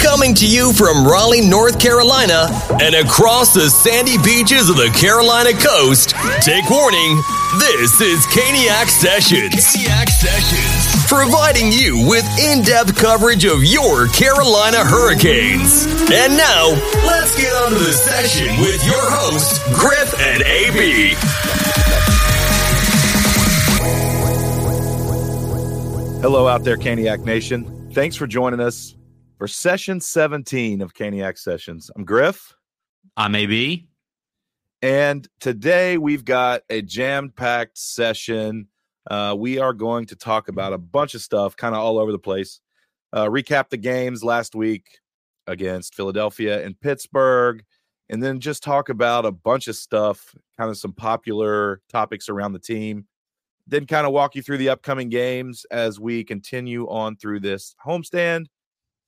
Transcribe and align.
Coming 0.00 0.34
to 0.34 0.46
you 0.46 0.72
from 0.72 1.06
Raleigh, 1.06 1.46
North 1.46 1.78
Carolina, 1.78 2.48
and 2.82 2.96
across 2.96 3.54
the 3.54 3.70
sandy 3.70 4.18
beaches 4.18 4.68
of 4.68 4.74
the 4.74 4.90
Carolina 4.98 5.52
coast, 5.52 6.10
take 6.42 6.68
warning, 6.68 7.14
this 7.60 8.00
is 8.00 8.26
Caniac 8.26 8.88
Sessions. 8.88 9.54
Caniac 9.54 10.08
Sessions. 10.08 11.06
Providing 11.06 11.70
you 11.70 12.04
with 12.08 12.26
in 12.40 12.62
depth 12.62 12.96
coverage 12.96 13.44
of 13.44 13.62
your 13.62 14.08
Carolina 14.08 14.82
Hurricanes. 14.82 15.86
And 16.10 16.36
now, 16.36 16.70
let's 17.06 17.36
get 17.40 17.52
on 17.62 17.70
to 17.70 17.78
the 17.78 17.92
session 17.92 18.48
with 18.58 18.84
your 18.84 18.98
hosts, 18.98 19.62
Griff 19.78 20.18
and 20.18 20.42
AB. 20.42 21.14
Hello, 26.22 26.48
out 26.48 26.64
there, 26.64 26.76
Caniac 26.76 27.24
Nation. 27.24 27.79
Thanks 27.92 28.14
for 28.14 28.28
joining 28.28 28.60
us 28.60 28.94
for 29.36 29.48
session 29.48 30.00
17 30.00 30.80
of 30.80 30.94
Caniac 30.94 31.36
Sessions. 31.36 31.90
I'm 31.96 32.04
Griff. 32.04 32.54
I'm 33.16 33.34
AB. 33.34 33.88
And 34.80 35.26
today 35.40 35.98
we've 35.98 36.24
got 36.24 36.62
a 36.70 36.82
jam 36.82 37.32
packed 37.34 37.76
session. 37.76 38.68
Uh, 39.10 39.34
we 39.36 39.58
are 39.58 39.72
going 39.72 40.06
to 40.06 40.14
talk 40.14 40.46
about 40.46 40.72
a 40.72 40.78
bunch 40.78 41.16
of 41.16 41.20
stuff, 41.20 41.56
kind 41.56 41.74
of 41.74 41.80
all 41.80 41.98
over 41.98 42.12
the 42.12 42.18
place. 42.18 42.60
Uh, 43.12 43.26
recap 43.26 43.70
the 43.70 43.76
games 43.76 44.22
last 44.22 44.54
week 44.54 45.00
against 45.48 45.96
Philadelphia 45.96 46.64
and 46.64 46.80
Pittsburgh, 46.80 47.64
and 48.08 48.22
then 48.22 48.38
just 48.38 48.62
talk 48.62 48.88
about 48.88 49.26
a 49.26 49.32
bunch 49.32 49.66
of 49.66 49.74
stuff, 49.74 50.32
kind 50.56 50.70
of 50.70 50.78
some 50.78 50.92
popular 50.92 51.82
topics 51.88 52.28
around 52.28 52.52
the 52.52 52.60
team. 52.60 53.06
Then, 53.70 53.86
kind 53.86 54.06
of 54.06 54.12
walk 54.12 54.34
you 54.34 54.42
through 54.42 54.58
the 54.58 54.68
upcoming 54.68 55.08
games 55.08 55.64
as 55.70 55.98
we 55.98 56.24
continue 56.24 56.86
on 56.88 57.16
through 57.16 57.40
this 57.40 57.74
homestand 57.84 58.46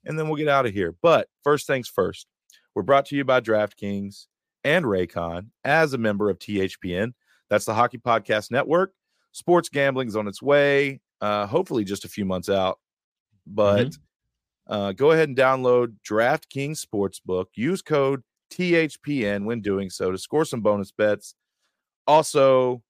and 0.05 0.19
then 0.19 0.27
we'll 0.27 0.37
get 0.37 0.49
out 0.49 0.67
of 0.67 0.73
here. 0.73 0.95
But 1.03 1.29
first 1.43 1.67
things 1.67 1.89
first, 1.89 2.27
we're 2.75 2.83
brought 2.83 3.07
to 3.07 3.17
you 3.17 3.25
by 3.25 3.41
DraftKings 3.41 4.27
and 4.65 4.85
Raycon 4.85 5.47
as 5.65 5.93
a 5.93 5.99
member 5.99 6.31
of 6.31 6.39
THPN. 6.39 7.13
That's 7.51 7.65
the 7.65 7.75
Hockey 7.75 7.99
Podcast 7.99 8.51
Network. 8.51 8.93
Sports 9.33 9.69
gambling 9.69 10.09
is 10.09 10.17
on 10.17 10.29
its 10.29 10.43
way, 10.43 11.01
uh, 11.21 11.47
hopefully 11.47 11.85
just 11.85 12.05
a 12.05 12.09
few 12.09 12.25
months 12.25 12.49
out. 12.49 12.79
But 13.47 13.89
mm-hmm. 13.89 14.73
uh, 14.73 14.93
go 14.93 15.13
ahead 15.13 15.29
and 15.29 15.37
download 15.37 15.95
DraftKings 16.09 16.85
Sportsbook. 16.85 17.47
Use 17.55 17.83
code 17.83 18.23
THPN 18.53 19.45
when 19.45 19.61
doing 19.61 19.91
so 19.91 20.11
to 20.11 20.19
score 20.19 20.45
some 20.45 20.61
bonus 20.61 20.93
bets. 20.93 21.35
Also, 22.07 22.83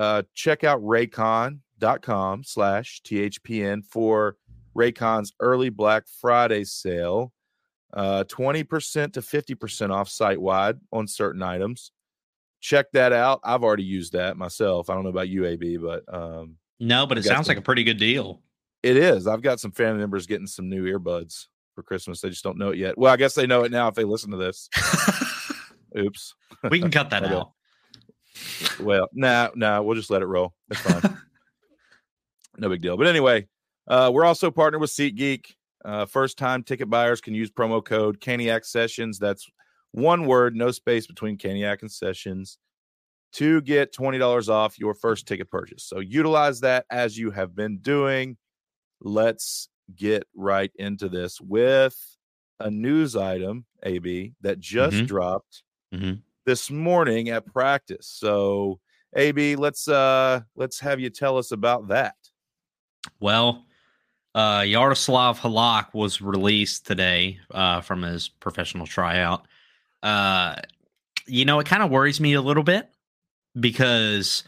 uh, 0.00 0.22
check 0.34 0.64
out 0.64 0.80
raycon.com 0.82 2.42
slash 2.42 3.02
THPN 3.04 3.84
for 3.84 4.36
Raycon's 4.74 5.34
early 5.40 5.68
Black 5.68 6.04
Friday 6.20 6.64
sale, 6.64 7.34
uh, 7.92 8.24
20% 8.26 9.12
to 9.12 9.20
50% 9.20 9.90
off 9.90 10.08
site 10.08 10.40
wide 10.40 10.78
on 10.90 11.06
certain 11.06 11.42
items. 11.42 11.92
Check 12.62 12.86
that 12.92 13.12
out. 13.12 13.40
I've 13.44 13.62
already 13.62 13.84
used 13.84 14.14
that 14.14 14.38
myself. 14.38 14.88
I 14.88 14.94
don't 14.94 15.04
know 15.04 15.10
about 15.10 15.28
UAB, 15.28 15.82
but 15.82 16.02
um, 16.12 16.56
no, 16.78 17.06
but 17.06 17.18
it 17.18 17.24
sounds 17.24 17.46
some, 17.46 17.50
like 17.50 17.58
a 17.58 17.62
pretty 17.62 17.84
good 17.84 17.98
deal. 17.98 18.40
It 18.82 18.96
is. 18.96 19.26
I've 19.26 19.42
got 19.42 19.60
some 19.60 19.70
family 19.70 20.00
members 20.00 20.26
getting 20.26 20.46
some 20.46 20.70
new 20.70 20.84
earbuds 20.84 21.46
for 21.74 21.82
Christmas. 21.82 22.22
They 22.22 22.30
just 22.30 22.42
don't 22.42 22.56
know 22.56 22.70
it 22.70 22.78
yet. 22.78 22.96
Well, 22.96 23.12
I 23.12 23.18
guess 23.18 23.34
they 23.34 23.46
know 23.46 23.64
it 23.64 23.70
now 23.70 23.88
if 23.88 23.94
they 23.94 24.04
listen 24.04 24.30
to 24.30 24.38
this. 24.38 24.70
Oops. 25.98 26.34
We 26.70 26.80
can 26.80 26.90
cut 26.90 27.10
that 27.10 27.24
out. 27.32 27.52
Well, 28.80 29.08
nah, 29.12 29.50
nah, 29.54 29.80
we'll 29.82 29.96
just 29.96 30.10
let 30.10 30.22
it 30.22 30.26
roll. 30.26 30.54
That's 30.68 30.80
fine. 30.80 31.18
no 32.58 32.68
big 32.68 32.82
deal. 32.82 32.96
But 32.96 33.06
anyway, 33.06 33.48
uh, 33.88 34.10
we're 34.12 34.24
also 34.24 34.50
partnered 34.50 34.80
with 34.80 34.90
SeatGeek. 34.90 35.46
Uh, 35.84 36.06
first 36.06 36.36
time 36.38 36.62
ticket 36.62 36.90
buyers 36.90 37.20
can 37.20 37.34
use 37.34 37.50
promo 37.50 37.84
code 37.84 38.20
Caniac 38.20 38.64
Sessions. 38.64 39.18
That's 39.18 39.48
one 39.92 40.26
word, 40.26 40.54
no 40.54 40.70
space 40.70 41.06
between 41.06 41.38
Caniac 41.38 41.80
and 41.80 41.90
Sessions 41.90 42.58
to 43.32 43.60
get 43.62 43.94
$20 43.94 44.48
off 44.48 44.78
your 44.78 44.94
first 44.94 45.26
ticket 45.26 45.50
purchase. 45.50 45.84
So 45.84 46.00
utilize 46.00 46.60
that 46.60 46.84
as 46.90 47.16
you 47.16 47.30
have 47.30 47.54
been 47.54 47.78
doing. 47.78 48.36
Let's 49.00 49.68
get 49.96 50.24
right 50.34 50.70
into 50.76 51.08
this 51.08 51.40
with 51.40 51.96
a 52.58 52.70
news 52.70 53.16
item, 53.16 53.64
AB, 53.82 54.34
that 54.42 54.58
just 54.58 54.96
mm-hmm. 54.96 55.06
dropped 55.06 55.62
mm-hmm. 55.94 56.20
This 56.50 56.68
morning 56.68 57.28
at 57.28 57.46
practice. 57.46 58.08
So, 58.08 58.80
AB, 59.14 59.54
let's 59.54 59.86
uh 59.86 60.40
let's 60.56 60.80
have 60.80 60.98
you 60.98 61.08
tell 61.08 61.38
us 61.38 61.52
about 61.52 61.86
that. 61.86 62.16
Well, 63.20 63.66
uh, 64.34 64.64
Yaroslav 64.66 65.38
Halak 65.38 65.94
was 65.94 66.20
released 66.20 66.88
today 66.88 67.38
uh, 67.52 67.82
from 67.82 68.02
his 68.02 68.26
professional 68.26 68.84
tryout. 68.84 69.46
Uh, 70.02 70.56
you 71.28 71.44
know, 71.44 71.60
it 71.60 71.68
kind 71.68 71.84
of 71.84 71.90
worries 71.92 72.20
me 72.20 72.32
a 72.32 72.42
little 72.42 72.64
bit 72.64 72.90
because 73.60 74.42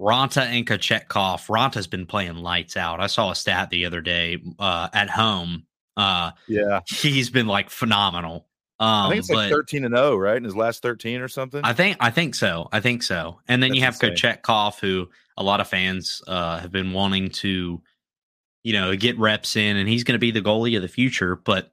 Raanta 0.00 0.42
and 0.42 0.66
Kochetkov, 0.66 1.46
Raanta's 1.46 1.86
been 1.86 2.06
playing 2.06 2.38
lights 2.38 2.76
out. 2.76 2.98
I 2.98 3.06
saw 3.06 3.30
a 3.30 3.36
stat 3.36 3.70
the 3.70 3.86
other 3.86 4.00
day 4.00 4.42
uh, 4.58 4.88
at 4.92 5.10
home. 5.10 5.64
Uh, 5.96 6.32
yeah, 6.48 6.80
he's 6.88 7.30
been 7.30 7.46
like 7.46 7.70
phenomenal. 7.70 8.48
Um, 8.78 9.06
I 9.06 9.08
think 9.08 9.18
it's 9.20 9.30
like 9.30 9.50
thirteen 9.50 9.84
and 9.84 9.96
zero, 9.96 10.16
right? 10.16 10.36
In 10.36 10.44
his 10.44 10.56
last 10.56 10.82
thirteen 10.82 11.20
or 11.20 11.28
something. 11.28 11.62
I 11.64 11.72
think 11.72 11.96
I 12.00 12.10
think 12.10 12.34
so. 12.34 12.68
I 12.72 12.80
think 12.80 13.02
so. 13.02 13.40
And 13.48 13.62
then 13.62 13.70
That's 13.70 13.78
you 13.78 13.84
have 13.84 13.94
insane. 13.94 14.16
Kochetkov, 14.16 14.78
who 14.80 15.08
a 15.36 15.42
lot 15.42 15.60
of 15.60 15.68
fans 15.68 16.22
uh, 16.26 16.58
have 16.58 16.72
been 16.72 16.92
wanting 16.92 17.30
to 17.30 17.80
you 18.66 18.72
know, 18.72 18.96
get 18.96 19.16
reps 19.16 19.54
in, 19.54 19.76
and 19.76 19.88
he's 19.88 20.02
going 20.02 20.16
to 20.16 20.18
be 20.18 20.32
the 20.32 20.42
goalie 20.42 20.74
of 20.74 20.82
the 20.82 20.88
future. 20.88 21.36
But 21.36 21.72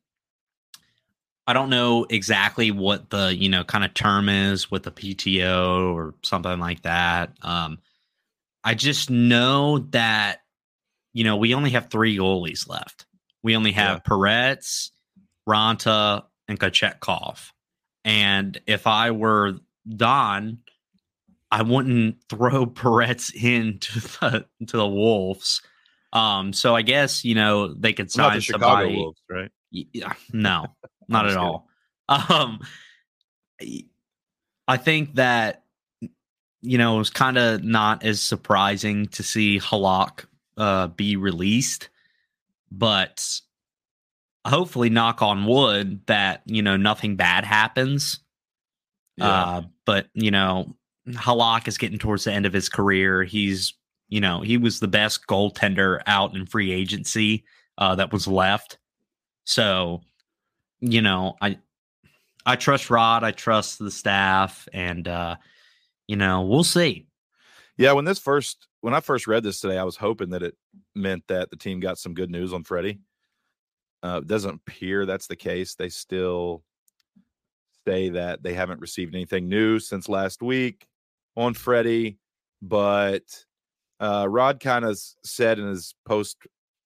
I 1.48 1.54
don't 1.54 1.72
know 1.72 2.06
exactly 2.08 2.70
what 2.70 3.10
the 3.10 3.36
you 3.36 3.50
know 3.50 3.64
kind 3.64 3.84
of 3.84 3.96
term 3.96 4.30
is 4.30 4.70
with 4.70 4.84
the 4.84 4.92
PTO 4.92 5.92
or 5.92 6.14
something 6.22 6.60
like 6.60 6.84
that. 6.84 7.32
Um, 7.42 7.80
I 8.64 8.76
just 8.76 9.10
know 9.10 9.80
that 9.90 10.42
you 11.14 11.24
know 11.24 11.38
we 11.38 11.56
only 11.56 11.72
have 11.72 11.90
three 11.90 12.16
goalies 12.16 12.70
left. 12.70 13.08
We 13.42 13.56
only 13.56 13.72
have 13.72 14.04
yeah. 14.06 14.12
Perets, 14.12 14.92
Raanta, 15.50 16.26
and 16.48 16.60
Kochetkov. 16.60 17.52
And 18.06 18.60
if 18.68 18.88
I 18.88 19.12
were 19.12 19.56
Don, 19.88 20.60
I 21.52 21.62
wouldn't 21.62 22.18
throw 22.30 22.66
Perets 22.66 23.34
into 23.34 24.00
the 24.00 24.46
to 24.68 24.78
the 24.78 24.88
Wolves 24.88 25.62
um, 26.14 26.54
so 26.54 26.76
I 26.76 26.84
guess 26.84 27.26
you 27.26 27.36
know 27.36 27.74
they 27.74 27.92
could 27.92 28.12
sign 28.12 28.36
the 28.36 28.42
somebody. 28.42 28.96
Wolves, 28.96 29.20
right? 29.30 29.52
Yeah, 29.72 30.14
no, 30.32 30.68
not 31.10 31.28
at 31.28 31.36
all. 31.36 31.68
Um, 32.10 32.60
I 34.68 34.76
think 34.76 35.16
that 35.16 35.64
you 36.62 36.78
know 36.78 36.96
it 36.96 36.98
was 37.00 37.10
kind 37.10 37.38
of 37.38 37.64
not 37.64 38.04
as 38.04 38.22
surprising 38.22 39.08
to 39.08 39.24
see 39.24 39.58
Halak 39.58 40.26
uh, 40.58 40.88
be 40.88 41.16
released, 41.16 41.88
but 42.70 43.40
hopefully, 44.46 44.90
knock 44.90 45.22
on 45.22 45.46
wood, 45.46 46.06
that 46.08 46.42
you 46.46 46.62
know 46.62 46.78
nothing 46.78 47.16
bad 47.16 47.46
happens. 47.46 48.20
Yeah. 49.18 49.28
Uh, 49.28 49.62
but 49.86 50.08
you 50.14 50.32
know, 50.32 50.76
Halak 51.08 51.68
is 51.68 51.78
getting 51.78 52.00
towards 52.00 52.24
the 52.24 52.34
end 52.34 52.46
of 52.46 52.54
his 52.54 52.70
career. 52.70 53.24
He's 53.24 53.74
you 54.14 54.22
know, 54.22 54.42
he 54.42 54.58
was 54.58 54.80
the 54.80 54.88
best 54.88 55.26
goaltender 55.28 56.02
out 56.06 56.36
in 56.36 56.46
free 56.46 56.72
agency 56.72 57.46
uh, 57.80 57.96
that 57.96 58.14
was 58.14 58.28
left. 58.28 58.78
So, 59.46 60.02
you 60.82 61.02
know, 61.02 61.36
I 61.42 61.58
I 62.46 62.56
trust 62.56 62.90
Rod, 62.90 63.24
I 63.24 63.32
trust 63.32 63.80
the 63.80 63.90
staff, 63.90 64.68
and 64.72 65.08
uh, 65.08 65.38
you 66.08 66.16
know, 66.16 66.44
we'll 66.44 66.64
see. 66.64 67.08
Yeah, 67.78 67.94
when 67.94 68.06
this 68.06 68.20
first 68.20 68.68
when 68.82 68.94
I 68.94 69.00
first 69.00 69.28
read 69.28 69.44
this 69.44 69.60
today, 69.60 69.78
I 69.78 69.84
was 69.84 69.96
hoping 69.96 70.30
that 70.30 70.44
it 70.44 70.56
meant 70.94 71.24
that 71.28 71.50
the 71.50 71.56
team 71.56 71.80
got 71.80 71.98
some 71.98 72.14
good 72.14 72.30
news 72.30 72.54
on 72.54 72.64
Freddie. 72.64 73.00
Uh, 74.04 74.20
doesn't 74.20 74.62
appear 74.68 75.06
that's 75.06 75.28
the 75.28 75.36
case. 75.36 75.76
They 75.76 75.90
still 75.90 76.64
say 77.88 78.10
that 78.10 78.44
they 78.44 78.54
haven't 78.54 78.82
received 78.82 79.16
anything 79.16 79.48
new 79.48 79.80
since 79.80 80.10
last 80.10 80.42
week 80.42 80.86
on 81.38 81.54
Freddie, 81.54 82.20
but 82.62 83.24
uh, 84.02 84.28
Rod 84.30 84.60
kind 84.60 84.84
of 84.84 85.00
said 85.24 85.58
in 85.58 85.68
his 85.68 85.96
post 86.06 86.38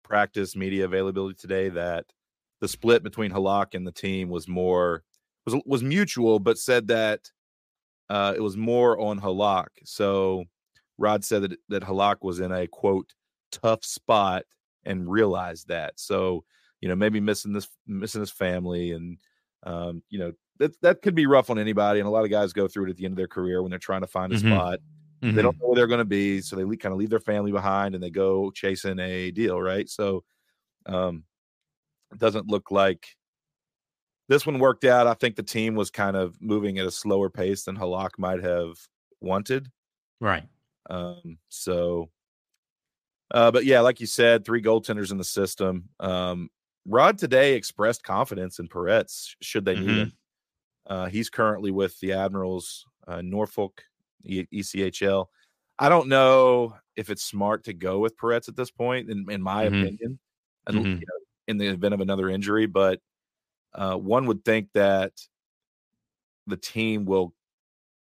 practice 0.03 0.55
media 0.55 0.85
availability 0.85 1.35
today 1.35 1.69
that 1.69 2.05
the 2.61 2.67
split 2.67 3.03
between 3.03 3.31
Halak 3.31 3.73
and 3.73 3.85
the 3.85 3.91
team 3.91 4.29
was 4.29 4.47
more 4.47 5.03
was 5.45 5.61
was 5.65 5.83
mutual, 5.83 6.39
but 6.39 6.57
said 6.57 6.87
that 6.87 7.31
uh, 8.09 8.33
it 8.35 8.41
was 8.41 8.57
more 8.57 8.99
on 8.99 9.19
Halak. 9.19 9.67
So 9.85 10.45
Rod 10.97 11.23
said 11.25 11.43
that 11.43 11.57
that 11.69 11.83
Halak 11.83 12.17
was 12.21 12.39
in 12.39 12.51
a 12.51 12.67
quote 12.67 13.13
tough 13.51 13.83
spot 13.83 14.43
and 14.85 15.09
realized 15.09 15.67
that. 15.67 15.99
So 15.99 16.43
you 16.81 16.89
know 16.89 16.95
maybe 16.95 17.19
missing 17.19 17.53
this 17.53 17.67
missing 17.87 18.21
his 18.21 18.31
family 18.31 18.91
and 18.91 19.17
um, 19.63 20.03
you 20.09 20.19
know 20.19 20.31
that 20.59 20.79
that 20.81 21.01
could 21.01 21.15
be 21.15 21.25
rough 21.25 21.49
on 21.49 21.59
anybody, 21.59 21.99
and 21.99 22.07
a 22.07 22.11
lot 22.11 22.23
of 22.23 22.31
guys 22.31 22.53
go 22.53 22.67
through 22.67 22.87
it 22.87 22.89
at 22.89 22.97
the 22.97 23.05
end 23.05 23.13
of 23.13 23.17
their 23.17 23.27
career 23.27 23.61
when 23.61 23.69
they're 23.69 23.79
trying 23.79 24.01
to 24.01 24.07
find 24.07 24.31
a 24.31 24.35
mm-hmm. 24.35 24.53
spot. 24.53 24.79
Mm-hmm. 25.21 25.35
They 25.35 25.41
don't 25.41 25.53
mm-hmm. 25.53 25.61
know 25.61 25.67
where 25.67 25.75
they're 25.75 25.87
going 25.87 25.99
to 25.99 26.05
be, 26.05 26.41
so 26.41 26.55
they 26.55 26.63
kind 26.77 26.93
of 26.93 26.99
leave 26.99 27.09
their 27.09 27.19
family 27.19 27.51
behind 27.51 27.95
and 27.95 28.03
they 28.03 28.09
go 28.09 28.51
chasing 28.51 28.99
a 28.99 29.31
deal, 29.31 29.61
right? 29.61 29.89
So, 29.89 30.23
um, 30.85 31.23
it 32.11 32.19
doesn't 32.19 32.47
look 32.47 32.71
like 32.71 33.07
this 34.29 34.45
one 34.45 34.59
worked 34.59 34.85
out. 34.85 35.07
I 35.07 35.13
think 35.13 35.35
the 35.35 35.43
team 35.43 35.75
was 35.75 35.89
kind 35.89 36.15
of 36.15 36.41
moving 36.41 36.77
at 36.79 36.85
a 36.85 36.91
slower 36.91 37.29
pace 37.29 37.63
than 37.63 37.77
Halak 37.77 38.11
might 38.17 38.43
have 38.43 38.75
wanted. 39.21 39.71
Right. 40.19 40.43
Um, 40.89 41.37
so, 41.49 42.09
uh, 43.31 43.51
but 43.51 43.65
yeah, 43.65 43.81
like 43.81 43.99
you 43.99 44.07
said, 44.07 44.45
three 44.45 44.61
goaltenders 44.61 45.11
in 45.11 45.17
the 45.17 45.23
system. 45.23 45.89
Um, 45.99 46.49
Rod 46.87 47.17
today 47.17 47.53
expressed 47.53 48.03
confidence 48.03 48.59
in 48.59 48.67
Perets 48.67 49.35
should 49.41 49.65
they 49.65 49.75
need 49.75 49.89
mm-hmm. 49.89 49.99
him. 49.99 50.13
Uh, 50.87 51.05
he's 51.07 51.29
currently 51.29 51.69
with 51.69 51.99
the 51.99 52.13
Admirals, 52.13 52.85
uh, 53.07 53.21
Norfolk 53.21 53.83
e- 54.23 54.47
ECHL. 54.53 55.25
I 55.77 55.89
don't 55.89 56.07
know 56.07 56.75
if 56.95 57.09
it's 57.09 57.23
smart 57.23 57.65
to 57.65 57.73
go 57.73 57.99
with 57.99 58.17
Perets 58.17 58.47
at 58.47 58.55
this 58.55 58.71
point, 58.71 59.09
in, 59.09 59.29
in 59.29 59.41
my 59.41 59.65
mm-hmm. 59.65 59.81
opinion, 59.81 60.19
mm-hmm. 60.69 60.85
you 60.85 60.95
know, 60.95 61.25
in 61.47 61.57
the 61.57 61.67
event 61.67 61.93
of 61.93 61.99
another 61.99 62.29
injury. 62.29 62.65
But 62.67 63.01
uh, 63.73 63.95
one 63.95 64.25
would 64.27 64.45
think 64.45 64.69
that 64.73 65.11
the 66.47 66.57
team 66.57 67.05
will 67.05 67.33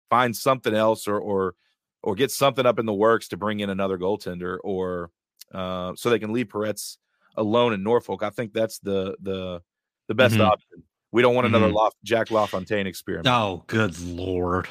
find 0.09 0.35
something 0.35 0.75
else 0.75 1.07
or 1.07 1.19
or 1.19 1.55
or 2.03 2.15
get 2.15 2.31
something 2.31 2.65
up 2.65 2.79
in 2.79 2.87
the 2.87 2.95
works 2.95 3.29
to 3.29 3.37
bring 3.37 3.61
in 3.61 3.69
another 3.69 3.99
goaltender 3.99 4.57
or 4.65 5.11
uh, 5.53 5.93
so 5.97 6.09
they 6.09 6.19
can 6.19 6.33
leave 6.33 6.49
Perets 6.49 6.97
alone 7.41 7.73
in 7.73 7.83
Norfolk. 7.83 8.23
I 8.23 8.31
think 8.31 8.53
that's 8.53 8.79
the 8.79 9.17
the 9.21 9.61
the 10.09 10.15
best 10.15 10.35
mm-hmm. 10.35 10.45
option. 10.45 10.83
We 11.13 11.23
don't 11.23 11.35
want 11.35 11.47
another 11.47 11.67
mm-hmm. 11.67 11.77
Lof- 11.77 11.95
Jack 12.05 12.31
LaFontaine 12.31 12.87
experiment. 12.87 13.27
Oh, 13.27 13.65
good 13.67 13.99
lord! 14.01 14.69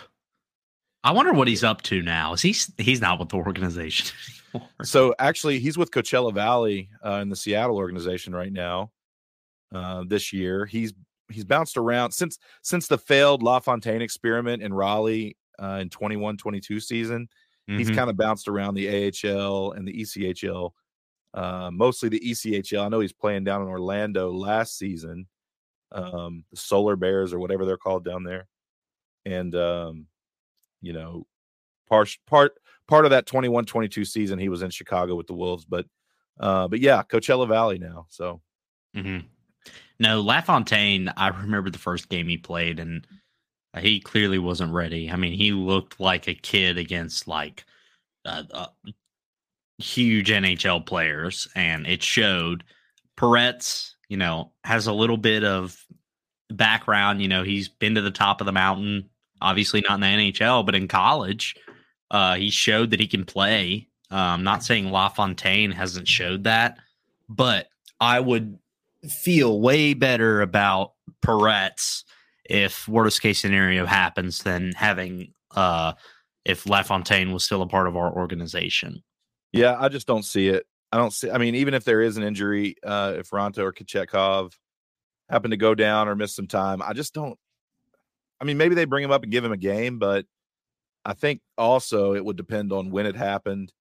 I 1.04 1.12
wonder 1.12 1.34
what 1.34 1.48
he's 1.48 1.64
up 1.64 1.82
to 1.84 2.02
now. 2.02 2.34
Is 2.34 2.42
he 2.42 2.56
he's 2.78 3.02
not 3.02 3.20
with 3.20 3.30
the 3.30 3.38
organization 3.38 4.16
anymore? 4.54 4.70
So 4.84 5.14
actually, 5.20 5.60
he's 5.60 5.78
with 5.78 5.92
Coachella 5.92 6.34
Valley 6.34 6.90
uh, 7.06 7.20
in 7.22 7.30
the 7.30 7.36
Seattle 7.36 7.78
organization 7.78 8.34
right 8.34 8.52
now. 8.52 8.92
Uh, 9.74 10.04
this 10.08 10.32
year, 10.32 10.66
he's 10.66 10.94
he's 11.30 11.46
bounced 11.46 11.78
around 11.78 12.12
since 12.12 12.38
since 12.62 12.88
the 12.88 12.98
failed 12.98 13.44
LaFontaine 13.44 14.02
experiment 14.02 14.64
in 14.64 14.74
Raleigh 14.74 15.38
uh, 15.62 15.80
in 15.82 15.90
21-22 15.90 16.82
season. 16.82 17.28
Mm-hmm. 17.70 17.78
He's 17.78 17.92
kind 17.92 18.10
of 18.10 18.18
bounced 18.18 18.48
around 18.48 18.74
the 18.74 18.88
AHL 18.88 19.74
and 19.74 19.88
the 19.88 19.94
ECHL, 19.94 20.72
uh, 21.34 21.70
mostly 21.72 22.10
the 22.10 22.20
ECHL. 22.20 22.86
I 22.86 22.90
know 22.90 23.00
he's 23.00 23.14
playing 23.14 23.44
down 23.44 23.62
in 23.62 23.68
Orlando 23.68 24.32
last 24.32 24.78
season, 24.78 25.28
um, 25.92 26.44
the 26.52 26.58
Solar 26.58 26.96
Bears 26.96 27.34
or 27.34 27.40
whatever 27.40 27.66
they're 27.66 27.78
called 27.78 28.06
down 28.06 28.24
there, 28.24 28.48
and 29.26 29.54
um, 29.56 30.08
you 30.82 30.94
know, 30.94 31.26
part 31.88 32.16
part 32.28 32.54
part 32.88 33.06
of 33.06 33.12
that 33.12 33.28
21-22 33.28 34.08
season 34.08 34.40
he 34.40 34.50
was 34.50 34.62
in 34.62 34.70
Chicago 34.70 35.16
with 35.16 35.28
the 35.28 35.34
Wolves, 35.34 35.66
but 35.66 35.86
uh, 36.40 36.68
but 36.68 36.80
yeah, 36.80 37.04
Coachella 37.04 37.48
Valley 37.48 37.80
now. 37.80 38.08
So. 38.10 38.42
Mm-hmm. 38.96 39.28
No, 40.00 40.22
LaFontaine, 40.22 41.12
I 41.18 41.28
remember 41.28 41.70
the 41.70 41.78
first 41.78 42.08
game 42.08 42.28
he 42.30 42.38
played, 42.38 42.80
and 42.80 43.06
he 43.78 44.00
clearly 44.00 44.40
wasn't 44.40 44.74
ready. 44.74 45.12
I 45.12 45.18
mean, 45.18 45.34
he 45.34 45.52
looked 45.52 46.00
like 46.00 46.28
a 46.28 46.34
kid 46.34 46.78
against 46.78 47.28
like 47.28 47.66
uh, 48.26 48.44
uh, 48.52 48.68
huge 49.80 50.30
NHL 50.30 50.86
players, 50.86 51.48
and 51.56 51.88
it 51.88 52.04
showed. 52.04 52.64
Perets, 53.18 53.96
you 54.08 54.16
know, 54.16 54.52
has 54.64 54.88
a 54.88 54.94
little 54.94 55.18
bit 55.18 55.44
of 55.44 55.78
background. 56.50 57.22
You 57.22 57.28
know, 57.28 57.44
he's 57.44 57.68
been 57.68 57.96
to 57.96 58.02
the 58.02 58.12
top 58.12 58.40
of 58.40 58.46
the 58.46 58.54
mountain, 58.54 59.10
obviously 59.42 59.84
not 59.88 59.96
in 59.96 60.02
the 60.02 60.32
NHL, 60.32 60.66
but 60.66 60.76
in 60.76 60.88
college, 60.88 61.56
uh, 62.12 62.36
he 62.36 62.50
showed 62.50 62.92
that 62.92 63.00
he 63.00 63.08
can 63.08 63.26
play. 63.26 63.88
I'm 64.12 64.44
not 64.44 64.64
saying 64.64 64.90
LaFontaine 64.90 65.72
hasn't 65.72 66.08
showed 66.08 66.46
that, 66.46 66.78
but 67.28 67.68
I 68.00 68.20
would 68.20 68.58
feel 69.08 69.60
way 69.62 69.94
better 69.94 70.42
about 70.42 70.94
Perets 71.22 72.04
if 72.46 72.88
worst 72.88 73.22
case 73.22 73.40
scenario 73.40 73.86
happens 73.86 74.44
than 74.44 74.74
having 74.74 75.34
uh 75.52 75.94
if 76.46 76.66
LaFontaine 76.66 77.32
was 77.32 77.44
still 77.44 77.62
a 77.62 77.68
part 77.68 77.88
of 77.88 77.96
our 77.96 78.12
organization. 78.12 79.04
Yeah, 79.52 79.76
I 79.80 79.90
just 79.90 80.08
don't 80.08 80.24
see 80.24 80.48
it. 80.48 80.66
I 80.92 80.98
don't 80.98 81.14
see 81.14 81.30
I 81.30 81.38
mean, 81.38 81.56
even 81.56 81.74
if 81.74 81.84
there 81.84 82.02
is 82.02 82.18
an 82.18 82.24
injury, 82.24 82.76
uh 82.84 83.16
if 83.18 83.30
Raanta 83.30 83.60
or 83.60 83.74
Kochetkov 83.74 84.54
happen 85.30 85.52
to 85.52 85.58
go 85.58 85.76
down 85.76 86.08
or 86.08 86.16
miss 86.16 86.36
some 86.36 86.48
time, 86.48 86.82
I 86.82 86.94
just 86.94 87.14
don't 87.14 87.38
I 88.42 88.46
mean, 88.46 88.58
maybe 88.58 88.76
they 88.76 88.86
bring 88.86 89.04
him 89.04 89.12
up 89.12 89.24
and 89.24 89.32
give 89.32 89.44
him 89.44 89.52
a 89.52 89.58
game, 89.58 90.00
but 90.00 90.26
I 91.04 91.14
think 91.14 91.42
also 91.58 92.14
it 92.14 92.24
would 92.24 92.38
depend 92.38 92.72
on 92.72 92.92
when 92.92 93.06
it 93.06 93.16
happened. 93.16 93.74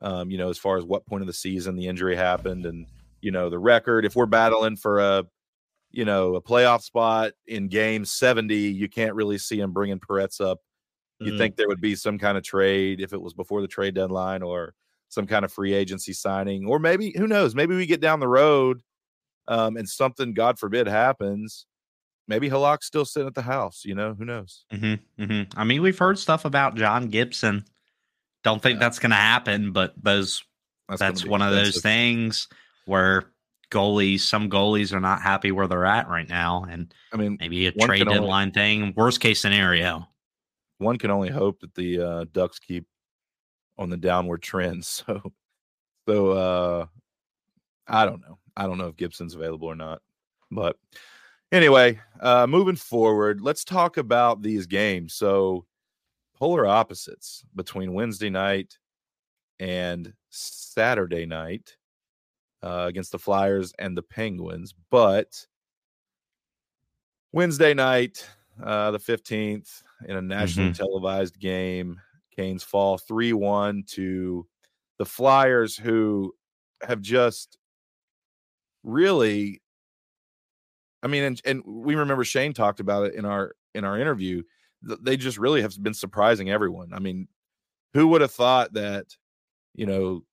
Um, 0.00 0.30
you 0.30 0.38
know, 0.38 0.50
as 0.50 0.58
far 0.58 0.76
as 0.76 0.84
what 0.84 1.06
point 1.06 1.22
of 1.22 1.28
the 1.28 1.32
season 1.32 1.76
the 1.76 1.86
injury 1.86 2.16
happened 2.16 2.66
and 2.66 2.86
you 3.22 3.30
know 3.30 3.48
the 3.48 3.58
record 3.58 4.04
if 4.04 4.14
we're 4.14 4.26
battling 4.26 4.76
for 4.76 4.98
a 4.98 5.24
you 5.90 6.04
know 6.04 6.34
a 6.34 6.42
playoff 6.42 6.82
spot 6.82 7.32
in 7.46 7.68
game 7.68 8.04
70 8.04 8.54
you 8.54 8.88
can't 8.88 9.14
really 9.14 9.38
see 9.38 9.58
him 9.58 9.72
bringing 9.72 10.00
Perets 10.00 10.40
up 10.40 10.58
you 11.20 11.32
mm. 11.32 11.38
think 11.38 11.56
there 11.56 11.68
would 11.68 11.80
be 11.80 11.94
some 11.94 12.18
kind 12.18 12.36
of 12.36 12.44
trade 12.44 13.00
if 13.00 13.12
it 13.12 13.22
was 13.22 13.32
before 13.32 13.62
the 13.62 13.68
trade 13.68 13.94
deadline 13.94 14.42
or 14.42 14.74
some 15.12 15.26
kind 15.26 15.44
of 15.44 15.52
free 15.52 15.74
agency 15.74 16.12
signing 16.12 16.66
or 16.66 16.78
maybe 16.78 17.12
who 17.16 17.26
knows 17.26 17.54
maybe 17.54 17.76
we 17.76 17.86
get 17.86 18.00
down 18.00 18.20
the 18.20 18.28
road 18.28 18.80
um, 19.48 19.76
and 19.76 19.88
something 19.88 20.32
god 20.32 20.58
forbid 20.58 20.86
happens 20.86 21.66
maybe 22.28 22.48
Halak's 22.48 22.86
still 22.86 23.04
sitting 23.04 23.26
at 23.26 23.34
the 23.34 23.42
house 23.42 23.82
you 23.84 23.94
know 23.94 24.14
who 24.14 24.24
knows 24.24 24.64
mm-hmm, 24.72 25.22
mm-hmm. 25.22 25.58
i 25.58 25.64
mean 25.64 25.82
we've 25.82 25.98
heard 25.98 26.18
stuff 26.18 26.44
about 26.44 26.76
john 26.76 27.08
gibson 27.08 27.64
don't 28.44 28.62
think 28.62 28.76
yeah. 28.76 28.80
that's 28.80 28.98
going 28.98 29.10
to 29.10 29.16
happen 29.16 29.72
but 29.72 29.92
those 30.02 30.42
that's, 30.88 31.00
that's 31.00 31.26
one 31.26 31.42
expensive. 31.42 31.58
of 31.58 31.64
those 31.74 31.82
things 31.82 32.48
where 32.86 33.32
goalies, 33.72 34.20
some 34.20 34.50
goalies 34.50 34.92
are 34.92 35.00
not 35.00 35.22
happy 35.22 35.50
where 35.50 35.66
they're 35.66 35.86
at 35.86 36.08
right 36.08 36.28
now. 36.28 36.64
And 36.68 36.94
I 37.12 37.16
mean, 37.16 37.38
maybe 37.40 37.66
a 37.66 37.72
trade 37.72 38.06
deadline 38.06 38.48
only, 38.48 38.52
thing, 38.52 38.94
worst 38.96 39.20
case 39.20 39.40
scenario. 39.40 40.06
One 40.78 40.98
can 40.98 41.10
only 41.10 41.30
hope 41.30 41.60
that 41.60 41.74
the 41.74 42.00
uh, 42.00 42.24
Ducks 42.32 42.58
keep 42.58 42.86
on 43.78 43.90
the 43.90 43.96
downward 43.96 44.42
trend. 44.42 44.84
So, 45.06 45.32
so 46.08 46.30
uh, 46.32 46.86
I 47.86 48.04
don't 48.04 48.20
know. 48.20 48.38
I 48.56 48.66
don't 48.66 48.78
know 48.78 48.88
if 48.88 48.96
Gibson's 48.96 49.34
available 49.36 49.68
or 49.68 49.76
not. 49.76 50.02
But 50.50 50.76
anyway, 51.52 52.00
uh, 52.20 52.46
moving 52.48 52.76
forward, 52.76 53.40
let's 53.40 53.64
talk 53.64 53.96
about 53.96 54.42
these 54.42 54.66
games. 54.66 55.14
So, 55.14 55.64
polar 56.34 56.66
opposites 56.66 57.44
between 57.54 57.94
Wednesday 57.94 58.30
night 58.30 58.78
and 59.60 60.12
Saturday 60.28 61.24
night 61.24 61.76
uh, 62.62 62.86
against 62.88 63.12
the 63.12 63.18
Flyers 63.18 63.72
and 63.78 63.96
the 63.96 64.02
Penguins. 64.02 64.74
But 64.90 65.46
Wednesday 67.32 67.74
night, 67.74 68.28
uh, 68.62 68.90
the 68.90 68.98
15th, 68.98 69.82
in 70.06 70.16
a 70.16 70.22
nationally 70.22 70.70
mm-hmm. 70.70 70.82
televised 70.82 71.38
game, 71.38 72.00
Canes 72.36 72.62
fall 72.62 72.98
3 72.98 73.32
1 73.32 73.84
to 73.88 74.46
the 74.98 75.04
Flyers, 75.04 75.76
who 75.76 76.34
have 76.82 77.00
just 77.00 77.58
really. 78.82 79.60
I 81.04 81.08
mean, 81.08 81.24
and, 81.24 81.42
and 81.44 81.62
we 81.66 81.96
remember 81.96 82.22
Shane 82.22 82.52
talked 82.52 82.78
about 82.78 83.06
it 83.06 83.14
in 83.14 83.24
our 83.24 83.54
in 83.74 83.84
our 83.84 83.98
interview. 83.98 84.42
They 84.82 85.16
just 85.16 85.38
really 85.38 85.62
have 85.62 85.80
been 85.82 85.94
surprising 85.94 86.50
everyone. 86.50 86.92
I 86.92 86.98
mean, 86.98 87.28
who 87.94 88.08
would 88.08 88.20
have 88.20 88.32
thought 88.32 88.72
that, 88.74 89.06
you 89.74 89.86
know, 89.86 90.24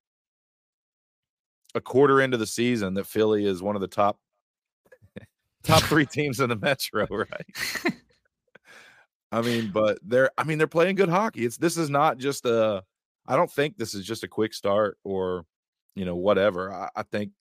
a 1.76 1.82
quarter 1.82 2.22
into 2.22 2.38
the 2.38 2.48
season 2.48 2.96
that 2.96 3.06
Philly 3.06 3.46
is 3.46 3.62
one 3.62 3.76
of 3.76 3.82
the 3.82 3.88
top 3.88 4.20
top 5.64 5.84
three 5.84 6.06
teams 6.06 6.40
in 6.40 6.50
the 6.50 6.56
Metro, 6.56 7.08
right? 7.12 7.94
I 9.32 9.42
mean, 9.42 9.72
but 9.72 10.00
they're 10.04 10.32
I 10.38 10.44
mean 10.44 10.58
they're 10.58 10.68
playing 10.68 10.96
good 10.96 11.10
hockey. 11.10 11.46
It's 11.46 11.58
this 11.58 11.78
is 11.78 11.90
not 11.90 12.18
just 12.18 12.46
a 12.46 12.84
I 13.28 13.36
don't 13.36 13.52
think 13.52 13.78
this 13.78 13.94
is 13.94 14.06
just 14.06 14.24
a 14.24 14.28
quick 14.28 14.54
start 14.54 14.98
or 15.04 15.46
you 15.96 16.06
know 16.06 16.16
whatever. 16.16 16.74
I, 16.74 16.90
I 16.96 17.04
think 17.04 17.32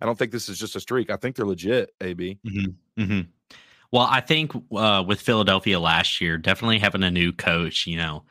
I 0.00 0.06
don't 0.06 0.18
think 0.18 0.32
this 0.32 0.48
is 0.48 0.58
just 0.58 0.76
a 0.76 0.80
streak. 0.80 1.10
I 1.10 1.16
think 1.16 1.36
they're 1.36 1.46
legit. 1.46 1.90
AB. 2.00 2.38
Mm-hmm. 2.46 3.02
Mm-hmm. 3.02 3.20
Well, 3.92 4.08
I 4.10 4.20
think 4.20 4.52
uh, 4.74 5.04
with 5.06 5.20
Philadelphia 5.20 5.78
last 5.78 6.20
year, 6.20 6.38
definitely 6.38 6.78
having 6.78 7.02
a 7.02 7.10
new 7.10 7.32
coach, 7.32 7.86
you 7.86 7.96
know, 7.96 8.24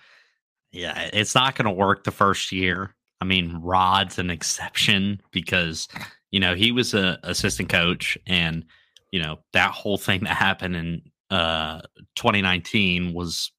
yeah, 0.71 1.09
it's 1.13 1.33
not 1.33 1.55
going 1.55 1.65
to 1.65 1.71
work 1.71 2.03
the 2.03 2.11
first 2.11 2.51
year. 2.51 2.93
I 3.21 3.25
mean, 3.25 3.61
Rod's 3.63 4.19
an 4.19 4.29
exception 4.29 5.21
because 5.31 5.87
you 6.31 6.39
know 6.39 6.53
he 6.53 6.71
was 6.71 6.93
a 6.93 7.17
assistant 7.23 7.69
coach, 7.69 8.17
and 8.27 8.65
you 9.11 9.21
know 9.21 9.39
that 9.53 9.71
whole 9.71 9.97
thing 9.97 10.23
that 10.25 10.35
happened 10.35 10.75
in 10.75 11.01
uh, 11.29 11.81
2019 12.15 13.13
was 13.13 13.51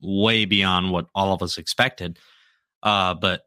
way 0.00 0.44
beyond 0.44 0.90
what 0.90 1.06
all 1.14 1.32
of 1.32 1.42
us 1.42 1.58
expected. 1.58 2.18
Uh, 2.82 3.14
but 3.14 3.42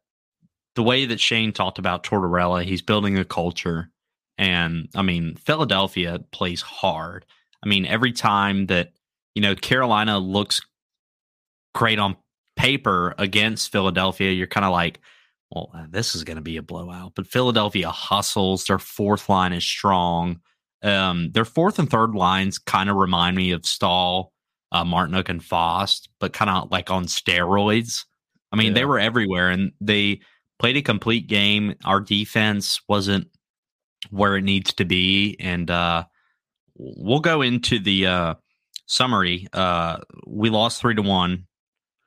the 0.75 0.83
way 0.83 1.05
that 1.05 1.19
Shane 1.19 1.51
talked 1.51 1.79
about 1.79 2.03
Tortorella, 2.03 2.63
he's 2.63 2.81
building 2.81 3.17
a 3.17 3.25
culture, 3.25 3.89
and 4.37 4.87
I 4.95 5.01
mean 5.01 5.35
Philadelphia 5.35 6.19
plays 6.31 6.61
hard. 6.61 7.25
I 7.63 7.67
mean, 7.67 7.85
every 7.85 8.11
time 8.11 8.67
that 8.67 8.93
you 9.35 9.41
know 9.41 9.55
Carolina 9.55 10.19
looks 10.19 10.61
great 11.73 11.99
on 11.99 12.17
paper 12.55 13.15
against 13.17 13.71
Philadelphia, 13.71 14.31
you're 14.31 14.47
kind 14.47 14.65
of 14.65 14.71
like, 14.71 14.99
well, 15.51 15.71
this 15.89 16.15
is 16.15 16.23
going 16.23 16.37
to 16.37 16.41
be 16.41 16.57
a 16.57 16.61
blowout. 16.61 17.13
But 17.15 17.27
Philadelphia 17.27 17.89
hustles. 17.89 18.65
Their 18.65 18.79
fourth 18.79 19.29
line 19.29 19.53
is 19.53 19.63
strong. 19.63 20.41
Um, 20.81 21.31
their 21.31 21.45
fourth 21.45 21.79
and 21.79 21.89
third 21.89 22.15
lines 22.15 22.57
kind 22.57 22.89
of 22.89 22.95
remind 22.95 23.35
me 23.35 23.51
of 23.51 23.65
Staal, 23.65 24.31
uh, 24.71 24.83
Martinook, 24.83 25.29
and 25.29 25.43
Fast, 25.43 26.09
but 26.19 26.33
kind 26.33 26.49
of 26.49 26.71
like 26.71 26.89
on 26.89 27.05
steroids. 27.05 28.05
I 28.51 28.55
mean, 28.55 28.67
yeah. 28.67 28.73
they 28.73 28.85
were 28.85 28.99
everywhere 28.99 29.49
and 29.49 29.71
they 29.81 30.21
played 30.57 30.77
a 30.77 30.81
complete 30.81 31.27
game. 31.27 31.75
Our 31.85 31.99
defense 31.99 32.81
wasn't 32.87 33.27
where 34.09 34.37
it 34.37 34.43
needs 34.43 34.73
to 34.75 34.85
be, 34.85 35.35
and 35.39 35.69
uh, 35.69 36.05
we'll 36.75 37.19
go 37.19 37.41
into 37.41 37.79
the 37.79 38.07
uh, 38.07 38.33
summary. 38.85 39.47
Uh, 39.53 39.99
we 40.25 40.49
lost 40.49 40.81
three 40.81 40.95
to 40.95 41.01
one. 41.01 41.45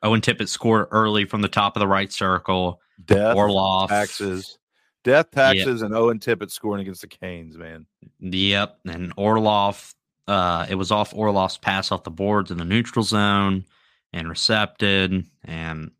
Owen 0.02 0.20
Tippett 0.20 0.48
scored 0.48 0.88
early 0.90 1.24
from 1.24 1.42
the 1.42 1.48
top 1.48 1.76
of 1.76 1.80
the 1.80 1.86
right 1.86 2.12
circle. 2.12 2.80
Death, 3.04 3.36
Orlov, 3.36 3.88
taxes, 3.88 4.58
death, 5.04 5.30
taxes, 5.30 5.80
yep. 5.80 5.86
and 5.86 5.94
Owen 5.94 6.18
Tippett 6.18 6.50
scoring 6.50 6.82
against 6.82 7.00
the 7.00 7.06
Canes. 7.08 7.56
Man. 7.56 7.86
Yep, 8.20 8.78
and 8.86 9.12
Orlov. 9.16 9.94
Uh, 10.28 10.66
it 10.68 10.76
was 10.76 10.92
off 10.92 11.12
Orlov's 11.14 11.58
pass 11.58 11.90
off 11.90 12.04
the 12.04 12.10
boards 12.10 12.50
in 12.50 12.58
the 12.58 12.64
neutral 12.64 13.02
zone 13.02 13.64
and 14.12 14.28
recepted, 14.28 15.24
and 15.44 15.90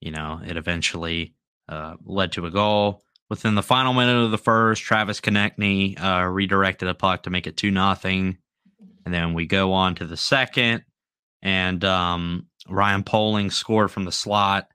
you 0.00 0.10
know 0.10 0.40
it 0.44 0.56
eventually 0.56 1.34
uh, 1.68 1.96
led 2.04 2.32
to 2.32 2.46
a 2.46 2.50
goal. 2.50 3.02
Within 3.28 3.54
the 3.54 3.62
final 3.62 3.92
minute 3.92 4.24
of 4.24 4.30
the 4.30 4.38
first, 4.38 4.82
Travis 4.82 5.20
Konecny 5.20 6.02
uh, 6.02 6.24
redirected 6.24 6.88
a 6.88 6.94
puck 6.94 7.24
to 7.24 7.30
make 7.30 7.46
it 7.46 7.58
two 7.58 7.70
nothing, 7.70 8.38
and 9.04 9.12
then 9.12 9.34
we 9.34 9.46
go 9.46 9.72
on 9.72 9.94
to 9.96 10.06
the 10.06 10.16
second, 10.16 10.84
and 11.42 11.84
um, 11.84 12.46
Ryan 12.68 13.04
Poehling 13.04 13.52
scored 13.52 13.90
from 13.90 14.04
the 14.04 14.12
slot. 14.12 14.68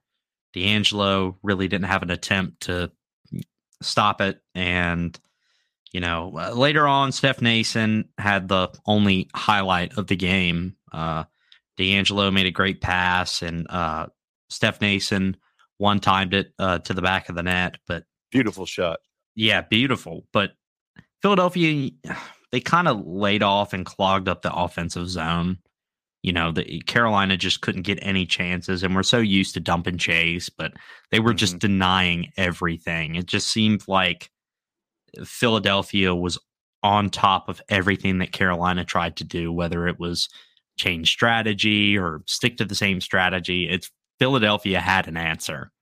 DeAngelo 0.54 1.34
really 1.42 1.66
didn't 1.66 1.88
have 1.88 2.02
an 2.04 2.10
attempt 2.10 2.62
to 2.62 2.92
stop 3.82 4.20
it, 4.20 4.40
and 4.54 5.18
you 5.92 6.00
know 6.00 6.32
uh, 6.36 6.50
later 6.50 6.86
on, 6.86 7.12
Steph 7.12 7.40
Noesen 7.40 8.04
had 8.18 8.48
the 8.48 8.68
only 8.86 9.28
highlight 9.34 9.96
of 9.98 10.06
the 10.06 10.16
game. 10.16 10.76
Uh, 10.92 11.24
DeAngelo 11.78 12.32
made 12.32 12.46
a 12.46 12.50
great 12.50 12.80
pass, 12.80 13.42
and 13.42 13.66
uh, 13.70 14.06
Steph 14.48 14.78
Noesen 14.80 15.34
one 15.78 16.00
timed 16.00 16.34
it 16.34 16.52
uh, 16.58 16.78
to 16.80 16.94
the 16.94 17.02
back 17.02 17.28
of 17.28 17.34
the 17.34 17.42
net, 17.42 17.76
but 17.86 18.04
beautiful 18.30 18.66
shot. 18.66 19.00
Yeah, 19.34 19.62
beautiful. 19.62 20.26
But 20.32 20.52
Philadelphia, 21.22 21.90
they 22.52 22.60
kind 22.60 22.88
of 22.88 23.04
laid 23.06 23.42
off 23.42 23.72
and 23.72 23.84
clogged 23.84 24.28
up 24.28 24.42
the 24.42 24.54
offensive 24.54 25.08
zone. 25.08 25.58
You 26.24 26.32
know, 26.32 26.52
the 26.52 26.80
Carolina 26.86 27.36
just 27.36 27.60
couldn't 27.60 27.82
get 27.82 27.98
any 28.00 28.24
chances, 28.24 28.82
and 28.82 28.94
we're 28.94 29.02
so 29.02 29.18
used 29.18 29.52
to 29.54 29.60
dump 29.60 29.86
and 29.86 30.00
chase, 30.00 30.48
but 30.48 30.72
they 31.10 31.20
were 31.20 31.32
mm-hmm. 31.32 31.36
just 31.36 31.58
denying 31.58 32.32
everything. 32.38 33.16
It 33.16 33.26
just 33.26 33.50
seemed 33.50 33.86
like 33.86 34.30
Philadelphia 35.22 36.14
was 36.14 36.38
on 36.82 37.10
top 37.10 37.50
of 37.50 37.60
everything 37.68 38.18
that 38.18 38.32
Carolina 38.32 38.86
tried 38.86 39.16
to 39.16 39.24
do, 39.24 39.52
whether 39.52 39.86
it 39.86 40.00
was 40.00 40.30
change 40.76 41.10
strategy 41.10 41.98
or 41.98 42.22
stick 42.26 42.56
to 42.56 42.64
the 42.64 42.74
same 42.74 43.02
strategy. 43.02 43.68
It's 43.68 43.90
Philadelphia 44.18 44.80
had 44.80 45.08
an 45.08 45.18
answer. 45.18 45.72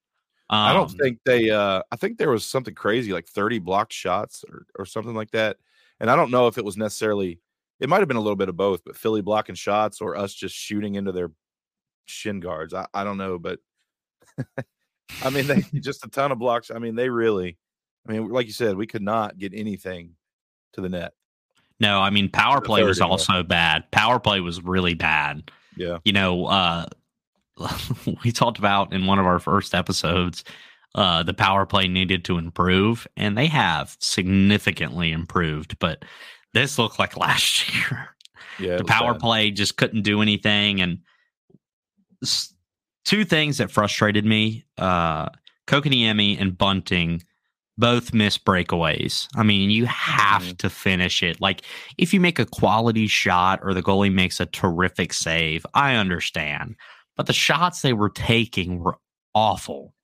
Um, 0.51 0.59
I 0.59 0.73
don't 0.73 0.91
um, 0.91 0.99
think 0.99 1.19
they. 1.25 1.51
Uh, 1.51 1.83
I 1.93 1.97
think 1.97 2.19
there 2.19 2.31
was 2.31 2.45
something 2.45 2.75
crazy 2.75 3.13
like 3.13 3.29
30 3.29 3.61
blocked 3.61 3.93
shots 3.93 4.45
or, 4.51 4.67
or 4.77 4.87
something 4.87 5.15
like 5.15 5.31
that. 5.31 5.59
And 6.01 6.11
I 6.11 6.17
don't 6.17 6.33
know 6.33 6.49
if 6.49 6.59
it 6.59 6.65
was 6.65 6.77
necessarily. 6.77 7.39
It 7.83 7.89
might 7.89 7.99
have 7.99 8.09
been 8.09 8.17
a 8.17 8.21
little 8.21 8.37
bit 8.37 8.49
of 8.49 8.57
both, 8.57 8.85
but 8.85 8.97
Philly 8.97 9.23
blocking 9.23 9.57
shots 9.57 10.01
or 10.01 10.17
us 10.17 10.33
just 10.33 10.55
shooting 10.55 10.95
into 10.95 11.11
their 11.11 11.33
shin 12.07 12.39
guards. 12.39 12.73
I, 12.73 12.87
I 12.95 13.03
don't 13.03 13.19
know, 13.19 13.41
but 13.41 13.59
I 15.25 15.31
mean, 15.31 15.49
they 15.49 15.63
just 15.81 16.05
a 16.05 16.09
ton 16.09 16.31
of 16.31 16.39
blocks. 16.39 16.71
I 16.71 16.79
mean, 16.79 16.95
they 16.95 17.09
really. 17.09 17.59
I 18.09 18.13
mean, 18.13 18.29
like 18.29 18.47
you 18.47 18.53
said, 18.53 18.77
we 18.77 18.87
could 18.87 19.03
not 19.03 19.37
get 19.37 19.53
anything 19.53 20.13
to 20.75 20.81
the 20.81 20.89
net. 20.89 21.13
No, 21.81 22.01
I 22.01 22.11
mean, 22.11 22.29
power 22.29 22.61
play 22.61 22.85
was 22.85 23.01
also 23.01 23.43
bad. 23.43 23.91
Power 23.91 24.21
play 24.21 24.41
was 24.41 24.63
really 24.63 24.95
bad. 24.95 25.51
Yeah. 25.77 25.99
You 26.05 26.13
know, 26.13 26.47
uh, 26.47 26.87
we 28.25 28.31
talked 28.31 28.59
about 28.59 28.93
in 28.93 29.07
one 29.07 29.19
of 29.19 29.27
our 29.27 29.41
first 29.41 29.75
episodes 29.75 30.45
uh, 30.95 31.23
the 31.23 31.35
power 31.35 31.65
play 31.67 31.89
needed 31.89 32.25
to 32.27 32.39
improve, 32.39 33.07
and 33.17 33.37
they 33.37 33.47
have 33.47 33.97
significantly 34.01 35.11
improved. 35.11 35.79
But 35.79 36.05
this 36.55 36.79
looked 36.79 36.99
like 36.99 37.17
last 37.17 37.73
year. 37.75 38.09
Yeah, 38.59 38.77
the 38.77 38.85
power 38.85 39.13
bad. 39.13 39.21
play 39.21 39.51
just 39.51 39.77
couldn't 39.77 40.03
do 40.03 40.23
anything, 40.23 40.81
and 40.81 40.99
two 43.05 43.25
things 43.25 43.59
that 43.59 43.71
frustrated 43.71 44.25
me: 44.25 44.65
uh, 44.79 45.29
Kotkaniemi 45.67 46.41
and 46.41 46.57
Bunting 46.57 47.23
both 47.79 48.13
miss 48.13 48.37
breakaways. 48.37 49.29
I 49.35 49.43
mean, 49.43 49.71
you 49.71 49.87
have 49.87 50.43
mm-hmm. 50.43 50.57
to 50.57 50.71
finish 50.71 51.23
it. 51.23 51.41
Like 51.41 51.63
if 51.97 52.13
you 52.13 52.21
make 52.21 52.39
a 52.39 52.45
quality 52.45 53.07
shot 53.07 53.61
or 53.63 53.73
the 53.73 53.83
goalie 53.83 54.13
makes 54.13 54.41
a 54.41 54.47
terrific 54.47 55.15
save, 55.15 55.65
I 55.73 55.95
understand 55.95 56.77
but 57.17 57.27
the 57.27 57.33
shots 57.33 57.83
they 57.83 57.93
were 57.93 58.11
taking 58.11 58.79
were 58.79 58.99
awful. 59.35 59.95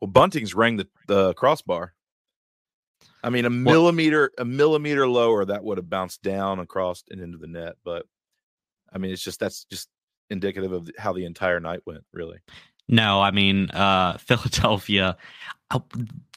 Well, 0.00 0.08
Bunting's 0.08 0.54
rang 0.54 0.76
the, 0.76 0.88
the 1.06 1.34
crossbar. 1.34 1.94
I 3.22 3.30
mean, 3.30 3.44
a 3.44 3.50
millimeter, 3.50 4.30
a 4.38 4.44
millimeter 4.44 5.08
lower, 5.08 5.44
that 5.44 5.64
would 5.64 5.78
have 5.78 5.90
bounced 5.90 6.22
down 6.22 6.58
across 6.58 7.02
and 7.10 7.20
into 7.20 7.38
the 7.38 7.46
net. 7.46 7.76
But 7.84 8.06
I 8.92 8.98
mean, 8.98 9.12
it's 9.12 9.22
just 9.22 9.40
that's 9.40 9.64
just 9.64 9.88
indicative 10.30 10.72
of 10.72 10.90
how 10.98 11.12
the 11.12 11.24
entire 11.24 11.60
night 11.60 11.80
went, 11.86 12.04
really. 12.12 12.38
No, 12.88 13.20
I 13.20 13.30
mean, 13.30 13.70
uh, 13.70 14.18
Philadelphia, 14.18 15.16
uh, 15.70 15.80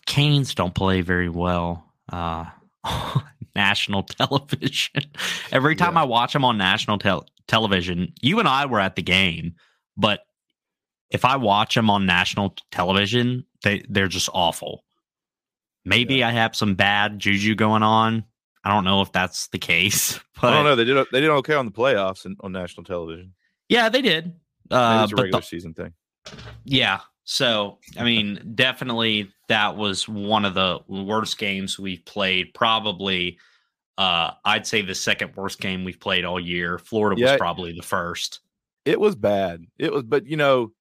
Canes 0.06 0.56
don't 0.56 0.76
play 0.76 1.02
very 1.02 1.30
well. 1.30 1.86
Uh, 2.12 2.46
national 3.56 4.04
television. 4.04 5.04
Every 5.52 5.76
time 5.76 5.96
yeah. 5.96 6.02
I 6.02 6.06
watch 6.06 6.34
them 6.34 6.46
on 6.46 6.58
national 6.58 6.98
tel- 6.98 7.26
television, 7.48 8.14
you 8.22 8.40
and 8.40 8.48
I 8.48 8.66
were 8.66 8.80
at 8.80 8.96
the 8.96 9.02
game 9.02 9.56
but 9.98 10.22
if 11.10 11.26
I 11.26 11.36
watch 11.36 11.76
them 11.76 11.90
on 11.90 12.06
national 12.06 12.56
television, 12.72 13.46
they 13.64 13.84
they're 13.90 14.08
just 14.08 14.30
awful. 14.34 14.84
Maybe 15.86 16.16
yeah. 16.16 16.28
I 16.28 16.32
have 16.32 16.56
some 16.56 16.76
bad 16.76 17.20
juju 17.20 17.56
going 17.56 17.84
on. 17.84 18.24
I 18.64 18.70
don't 18.70 18.84
know 18.84 19.02
if 19.02 19.12
that's 19.12 19.48
the 19.48 19.58
case. 19.58 20.20
But 20.40 20.48
I 20.54 20.56
don't 20.56 20.66
know. 20.66 20.76
They 20.76 20.86
did 20.86 21.08
they 21.12 21.22
did 21.22 21.30
okay 21.30 21.56
on 21.56 21.66
the 21.66 21.72
playoffs 21.72 22.26
and 22.26 22.38
on 22.42 22.52
national 22.52 22.84
television. 22.84 23.34
Yeah, 23.70 23.90
they 23.90 24.02
did. 24.02 24.34
Uh, 24.70 25.02
it's 25.04 25.14
a 25.14 25.16
regular 25.16 25.42
the, 25.42 25.46
season 25.46 25.74
thing. 25.74 25.94
Yeah. 26.64 27.00
So 27.24 27.80
I 27.98 28.04
mean, 28.04 28.52
definitely 28.56 29.32
that 29.48 29.76
was 29.76 30.08
one 30.08 30.46
of 30.46 30.54
the 30.54 30.80
worst 30.88 31.38
games 31.38 31.80
we've 31.80 32.06
played. 32.06 32.54
Probably, 32.54 33.40
uh, 33.98 34.32
I'd 34.46 34.68
say 34.68 34.82
the 34.82 34.96
second 34.96 35.36
worst 35.36 35.60
game 35.60 35.84
we've 35.84 36.00
played 36.00 36.26
all 36.26 36.40
year. 36.40 36.78
Florida 36.78 37.20
yeah. 37.20 37.32
was 37.32 37.38
probably 37.38 37.74
the 37.74 37.84
first 37.84 38.42
it 38.86 39.00
was 39.00 39.16
bad. 39.16 39.66
It 39.78 39.92
was, 39.92 40.04
but 40.04 40.26
you 40.26 40.38
know, 40.38 40.72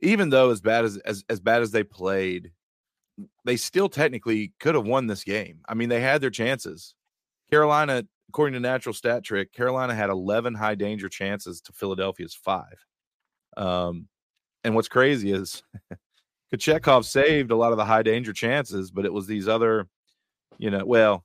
even 0.00 0.30
though 0.30 0.50
as 0.50 0.60
bad 0.60 0.84
as 0.84 0.96
as 0.98 1.24
as 1.28 1.40
bad 1.40 1.62
as 1.62 1.70
they 1.70 1.82
played, 1.82 2.52
they 3.44 3.56
still 3.56 3.88
technically 3.88 4.52
could 4.60 4.74
have 4.74 4.86
won 4.86 5.06
this 5.06 5.24
game. 5.24 5.60
I 5.68 5.74
mean, 5.74 5.88
they 5.88 6.00
had 6.00 6.20
their 6.20 6.30
chances. 6.30 6.94
Carolina, 7.50 8.04
according 8.28 8.54
to 8.54 8.60
Natural 8.60 8.94
Stat 8.94 9.22
Trick, 9.22 9.52
Carolina 9.52 9.94
had 9.94 10.10
11 10.10 10.54
high 10.54 10.74
danger 10.74 11.08
chances 11.08 11.60
to 11.62 11.72
Philadelphia's 11.72 12.34
five. 12.34 12.84
Um, 13.56 14.08
and 14.64 14.74
what's 14.74 14.88
crazy 14.88 15.32
is 15.32 15.62
Kochetkov 16.54 17.04
saved 17.04 17.50
a 17.50 17.56
lot 17.56 17.72
of 17.72 17.78
the 17.78 17.84
high 17.84 18.02
danger 18.02 18.32
chances, 18.32 18.90
but 18.90 19.04
it 19.04 19.12
was 19.12 19.26
these 19.26 19.46
other, 19.46 19.88
you 20.58 20.70
know, 20.70 20.84
well, 20.84 21.22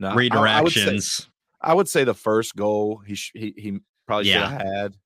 no, 0.00 0.10
redirections. 0.14 0.40
I, 0.40 0.58
I, 0.58 0.62
would, 0.62 1.02
say, 1.02 1.24
I 1.60 1.74
would 1.74 1.88
say 1.88 2.04
the 2.04 2.14
first 2.14 2.56
goal 2.56 3.02
he 3.06 3.16
he 3.34 3.54
he 3.56 3.80
probably 4.06 4.30
yeah. 4.30 4.50
should 4.50 4.50
have 4.52 4.66
had. 4.66 4.96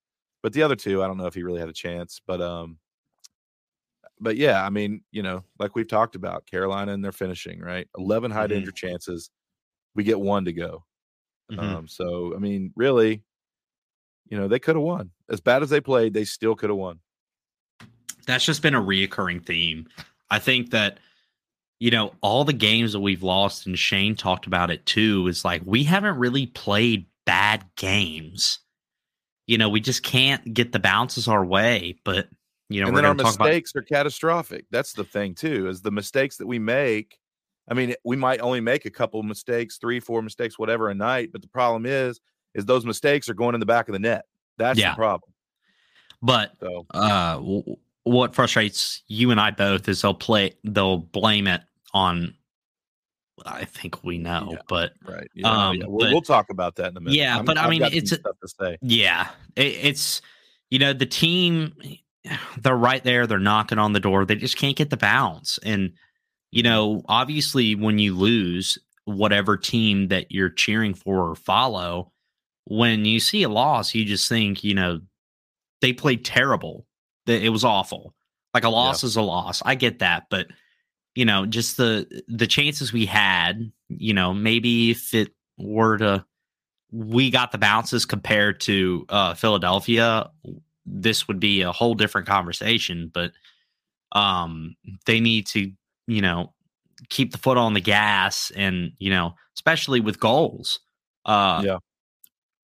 But 0.43 0.53
the 0.53 0.63
other 0.63 0.77
two, 0.77 1.03
I 1.03 1.07
don't 1.07 1.17
know 1.17 1.27
if 1.27 1.35
he 1.35 1.43
really 1.43 1.61
had 1.61 1.69
a 1.69 1.75
chance. 1.75 2.21
But 2.27 2.41
um, 2.41 2.79
but 4.23 4.37
yeah, 4.37 4.65
I 4.65 4.71
mean, 4.71 5.03
you 5.11 5.23
know, 5.23 5.45
like 5.59 5.75
we've 5.75 5.89
talked 5.89 6.15
about, 6.15 6.47
Carolina 6.47 6.93
and 6.93 7.05
their 7.05 7.13
finishing, 7.13 7.61
right? 7.61 7.89
Eleven 7.97 8.31
high 8.31 8.43
mm-hmm. 8.45 8.55
danger 8.55 8.71
chances, 8.71 9.31
we 9.95 10.05
get 10.05 10.21
one 10.21 10.45
to 10.45 10.53
go. 10.53 10.85
Mm-hmm. 11.51 11.61
Um, 11.61 11.89
so 11.89 12.33
I 12.35 12.39
mean, 12.39 12.73
really, 12.77 13.23
you 14.29 14.39
know, 14.39 14.49
they 14.49 14.59
could 14.59 14.77
have 14.77 14.85
won. 14.85 15.11
As 15.29 15.41
bad 15.41 15.63
as 15.63 15.71
they 15.71 15.81
played, 15.81 16.15
they 16.15 16.25
still 16.25 16.55
could 16.55 16.71
have 16.71 16.79
won. 16.79 17.01
That's 18.27 18.45
just 18.45 18.63
been 18.63 18.75
a 18.75 18.81
reoccurring 18.83 19.45
theme. 19.45 19.89
I 20.31 20.39
think 20.39 20.71
that 20.71 20.99
you 21.81 21.91
know 21.91 22.13
all 22.21 22.45
the 22.45 22.53
games 22.53 22.93
that 22.93 23.01
we've 23.01 23.23
lost, 23.23 23.67
and 23.67 23.79
Shane 23.79 24.15
talked 24.15 24.47
about 24.47 24.71
it 24.71 24.87
too. 24.87 25.27
Is 25.27 25.45
like 25.45 25.63
we 25.65 25.85
haven't 25.85 26.17
really 26.17 26.47
played 26.47 27.07
bad 27.27 27.65
games 27.77 28.61
you 29.47 29.59
know, 29.59 29.69
we 29.69 29.81
just 29.81 30.03
can't 30.03 30.55
get 30.55 30.73
the 30.73 30.79
bounces 30.79 31.29
our 31.29 31.45
way. 31.45 31.99
But 32.05 32.29
you 32.75 32.83
know, 32.83 32.89
and 32.89 32.97
then 32.97 33.05
our 33.05 33.15
mistakes 33.15 33.73
about- 33.73 33.81
are 33.81 33.85
catastrophic. 33.85 34.67
That's 34.71 34.93
the 34.93 35.05
thing 35.05 35.35
too, 35.35 35.69
is 35.69 35.83
the 35.83 35.91
mistakes 35.91 36.37
that 36.39 36.47
we 36.47 36.59
make. 36.59 37.19
I 37.69 37.75
mean, 37.75 37.95
we 38.05 38.17
might 38.17 38.41
only 38.41 38.61
make 38.61 38.87
a 38.87 38.91
couple 38.91 39.23
mistakes, 39.23 39.79
three, 39.79 40.01
four 40.01 40.21
mistakes, 40.23 40.59
whatever 40.59 40.91
a 40.91 40.95
night. 40.95 41.31
But 41.33 41.43
the 41.43 41.49
problem 41.49 41.87
is, 41.87 42.21
is 42.55 42.65
those 42.65 42.85
mistakes 42.85 43.29
are 43.29 43.35
going 43.35 43.55
in 43.55 43.61
the 43.61 43.67
back 43.67 43.89
of 43.89 43.93
the 43.93 43.99
net. 43.99 44.25
That's 44.59 44.79
yeah. 44.79 44.91
the 44.91 44.97
problem. 44.97 45.33
But 46.21 46.53
so. 46.61 46.87
uh, 46.93 47.35
w- 47.35 47.77
what 48.05 48.35
frustrates 48.35 49.03
you 49.07 49.31
and 49.31 49.41
I 49.41 49.53
both 49.53 49.89
is 49.89 50.03
they'll 50.03 50.15
play, 50.15 50.55
they'll 50.65 50.99
blame 50.99 51.47
it 51.47 51.63
on 51.95 52.35
I 53.47 53.65
think 53.65 54.05
we 54.05 54.19
know, 54.19 54.51
yeah, 54.53 54.59
but 54.69 54.93
right. 55.05 55.29
Yeah, 55.35 55.69
um, 55.69 55.77
yeah. 55.77 55.85
We'll, 55.87 56.07
but, 56.07 56.13
we'll, 56.13 56.23
talk 56.23 56.51
about 56.51 56.77
that 56.77 56.91
in 56.91 56.97
a 56.97 57.01
minute. 57.01 57.17
Yeah, 57.17 57.39
I'm, 57.39 57.45
but 57.45 57.59
I 57.59 57.69
mean, 57.69 57.83
it's 57.83 58.15
stuff 58.15 58.37
to 58.41 58.49
say. 58.49 58.79
Yeah, 58.83 59.29
it, 59.57 59.79
it's 59.83 60.23
you 60.71 60.79
know 60.79 60.93
the 60.93 61.07
team. 61.07 61.73
They're 62.61 62.77
right 62.77 63.03
there. 63.03 63.27
They're 63.27 63.39
knocking 63.39 63.79
on 63.79 63.93
the 63.93 64.01
door. 64.01 64.25
They 64.25 64.37
just 64.37 64.57
can't 64.57 64.77
get 64.77 64.91
the 64.91 64.97
bounce. 64.97 65.59
And 65.65 65.93
you 66.51 66.63
know, 66.63 67.03
obviously, 67.09 67.75
when 67.75 67.99
you 67.99 68.15
lose, 68.15 68.79
whatever 69.05 69.57
team 69.57 70.09
that 70.09 70.31
you're 70.31 70.51
cheering 70.51 70.95
for 70.95 71.31
or 71.31 71.35
follow, 71.35 72.13
when 72.65 73.05
you 73.05 73.21
see 73.21 73.43
a 73.43 73.49
loss, 73.49 73.95
you 73.95 74.05
just 74.05 74.29
think, 74.29 74.63
you 74.63 74.75
know, 74.75 75.01
they 75.81 75.93
played 75.93 76.25
terrible. 76.25 76.87
It 77.27 77.51
was 77.51 77.65
awful. 77.65 78.15
Like 78.55 78.65
a 78.65 78.69
loss 78.69 79.03
yeah. 79.03 79.07
is 79.09 79.17
a 79.17 79.23
loss. 79.23 79.63
I 79.65 79.75
get 79.75 80.01
that, 80.01 80.25
but 80.31 80.47
you 81.15 81.25
know, 81.25 81.47
just 81.47 81.77
the 81.77 82.23
the 82.29 82.47
chances 82.47 82.93
we 82.93 83.07
had, 83.07 83.73
you 83.89 84.15
know, 84.15 84.33
maybe 84.33 84.91
if 84.91 85.15
it 85.15 85.33
were 85.59 85.99
to 85.99 86.25
we 86.91 87.31
got 87.31 87.53
the 87.53 87.59
bounces 87.59 88.05
compared 88.05 88.61
to 88.61 89.07
uh 89.09 89.35
Philadelphia, 89.35 90.31
this 90.85 91.29
would 91.29 91.41
be 91.41 91.63
a 91.63 91.73
whole 91.73 91.95
different 91.95 92.27
conversation, 92.27 93.11
but 93.13 93.33
um 94.13 94.77
they 95.07 95.21
need 95.21 95.47
to, 95.47 95.73
you 96.07 96.21
know, 96.21 96.53
keep 97.09 97.33
the 97.33 97.39
foot 97.39 97.57
on 97.57 97.75
the 97.75 97.81
gas 97.81 98.53
and, 98.55 98.93
you 98.99 99.11
know, 99.11 99.35
especially 99.57 100.01
with 100.01 100.21
goals. 100.21 100.81
Uh 101.25 101.63
yeah. 101.65 101.79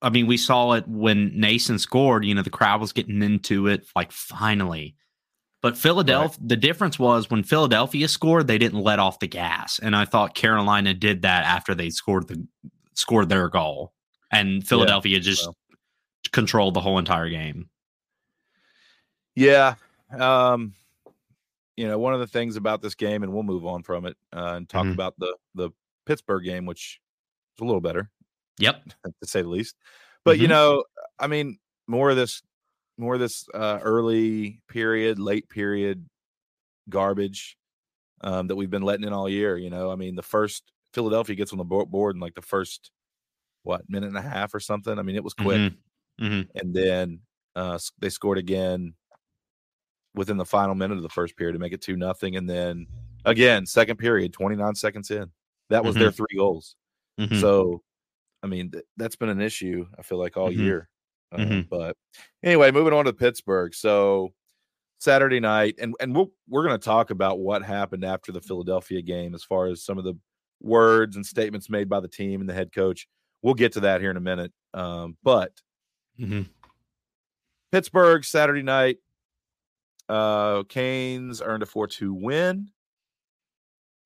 I 0.00 0.10
mean, 0.10 0.26
we 0.26 0.36
saw 0.36 0.72
it 0.72 0.86
when 0.86 1.32
Noesen 1.32 1.80
scored, 1.80 2.24
you 2.24 2.34
know, 2.34 2.42
the 2.42 2.50
crowd 2.50 2.80
was 2.80 2.92
getting 2.92 3.22
into 3.22 3.66
it 3.66 3.86
like 3.96 4.12
finally. 4.12 4.94
But 5.60 5.76
Philadelphia, 5.76 6.38
right. 6.40 6.48
the 6.48 6.56
difference 6.56 6.98
was 6.98 7.30
when 7.30 7.42
Philadelphia 7.42 8.06
scored, 8.06 8.46
they 8.46 8.58
didn't 8.58 8.80
let 8.80 9.00
off 9.00 9.18
the 9.18 9.26
gas, 9.26 9.80
and 9.80 9.96
I 9.96 10.04
thought 10.04 10.34
Carolina 10.34 10.94
did 10.94 11.22
that 11.22 11.44
after 11.44 11.74
they 11.74 11.90
scored 11.90 12.28
the 12.28 12.46
scored 12.94 13.28
their 13.28 13.48
goal, 13.48 13.92
and 14.30 14.64
Philadelphia 14.66 15.16
yeah, 15.16 15.22
just 15.22 15.48
controlled 16.30 16.74
the 16.74 16.80
whole 16.80 16.98
entire 16.98 17.28
game. 17.28 17.68
Yeah, 19.38 19.76
um, 20.18 20.74
you 21.76 21.86
know, 21.86 21.96
one 21.96 22.12
of 22.12 22.18
the 22.18 22.26
things 22.26 22.56
about 22.56 22.82
this 22.82 22.96
game, 22.96 23.22
and 23.22 23.32
we'll 23.32 23.44
move 23.44 23.64
on 23.64 23.84
from 23.84 24.04
it 24.04 24.16
uh, 24.34 24.54
and 24.56 24.68
talk 24.68 24.82
mm-hmm. 24.82 24.94
about 24.94 25.14
the 25.18 25.36
the 25.54 25.70
Pittsburgh 26.06 26.44
game, 26.44 26.66
which 26.66 26.98
is 27.56 27.62
a 27.62 27.64
little 27.64 27.80
better. 27.80 28.10
Yep, 28.58 28.82
to 29.04 29.28
say 29.28 29.42
the 29.42 29.48
least. 29.48 29.76
But 30.24 30.34
mm-hmm. 30.34 30.42
you 30.42 30.48
know, 30.48 30.84
I 31.20 31.28
mean, 31.28 31.60
more 31.86 32.10
of 32.10 32.16
this 32.16 32.42
more 32.96 33.14
of 33.14 33.20
this 33.20 33.46
uh, 33.54 33.78
early 33.80 34.60
period, 34.68 35.20
late 35.20 35.48
period 35.48 36.04
garbage 36.88 37.56
um, 38.22 38.48
that 38.48 38.56
we've 38.56 38.70
been 38.70 38.82
letting 38.82 39.06
in 39.06 39.12
all 39.12 39.28
year. 39.28 39.56
You 39.56 39.70
know, 39.70 39.92
I 39.92 39.94
mean, 39.94 40.16
the 40.16 40.22
first 40.22 40.64
Philadelphia 40.94 41.36
gets 41.36 41.52
on 41.52 41.58
the 41.58 41.64
board 41.64 42.16
in 42.16 42.20
like 42.20 42.34
the 42.34 42.42
first 42.42 42.90
what 43.62 43.82
minute 43.88 44.08
and 44.08 44.18
a 44.18 44.22
half 44.22 44.52
or 44.52 44.58
something. 44.58 44.98
I 44.98 45.02
mean, 45.02 45.14
it 45.14 45.22
was 45.22 45.34
quick, 45.34 45.60
mm-hmm. 45.60 46.26
Mm-hmm. 46.26 46.58
and 46.58 46.74
then 46.74 47.20
uh, 47.54 47.78
they 48.00 48.08
scored 48.08 48.38
again 48.38 48.94
within 50.18 50.36
the 50.36 50.44
final 50.44 50.74
minute 50.74 50.96
of 50.96 51.02
the 51.02 51.08
first 51.08 51.36
period 51.36 51.54
to 51.54 51.58
make 51.58 51.72
it 51.72 51.80
two 51.80 51.96
nothing, 51.96 52.36
and 52.36 52.48
then 52.48 52.86
again 53.24 53.64
second 53.64 53.96
period, 53.96 54.32
twenty 54.32 54.56
nine 54.56 54.74
seconds 54.74 55.10
in, 55.10 55.30
that 55.70 55.84
was 55.84 55.94
mm-hmm. 55.94 56.02
their 56.02 56.12
three 56.12 56.36
goals. 56.36 56.76
Mm-hmm. 57.18 57.40
So, 57.40 57.82
I 58.42 58.46
mean, 58.46 58.70
th- 58.70 58.84
that's 58.96 59.16
been 59.16 59.28
an 59.30 59.40
issue. 59.40 59.86
I 59.98 60.02
feel 60.02 60.18
like 60.18 60.36
all 60.36 60.50
mm-hmm. 60.50 60.62
year. 60.62 60.88
Uh, 61.32 61.38
mm-hmm. 61.38 61.60
But 61.70 61.96
anyway, 62.42 62.70
moving 62.70 62.92
on 62.92 63.06
to 63.06 63.12
Pittsburgh. 63.12 63.74
So 63.74 64.32
Saturday 64.98 65.40
night, 65.40 65.76
and 65.80 65.94
and 66.00 66.14
we'll, 66.14 66.30
we're 66.48 66.66
going 66.66 66.78
to 66.78 66.84
talk 66.84 67.10
about 67.10 67.38
what 67.38 67.62
happened 67.62 68.04
after 68.04 68.32
the 68.32 68.40
Philadelphia 68.40 69.02
game, 69.02 69.34
as 69.34 69.44
far 69.44 69.66
as 69.66 69.82
some 69.82 69.98
of 69.98 70.04
the 70.04 70.14
words 70.60 71.16
and 71.16 71.24
statements 71.24 71.70
made 71.70 71.88
by 71.88 72.00
the 72.00 72.08
team 72.08 72.40
and 72.40 72.48
the 72.48 72.54
head 72.54 72.72
coach. 72.72 73.06
We'll 73.42 73.54
get 73.54 73.72
to 73.74 73.80
that 73.80 74.00
here 74.00 74.10
in 74.10 74.16
a 74.16 74.20
minute. 74.20 74.52
Um, 74.74 75.16
but 75.22 75.52
mm-hmm. 76.18 76.42
Pittsburgh 77.70 78.24
Saturday 78.24 78.62
night, 78.62 78.98
uh, 80.08 80.62
Canes 80.64 81.42
earned 81.42 81.62
a 81.62 81.66
four-two 81.66 82.14
win. 82.14 82.68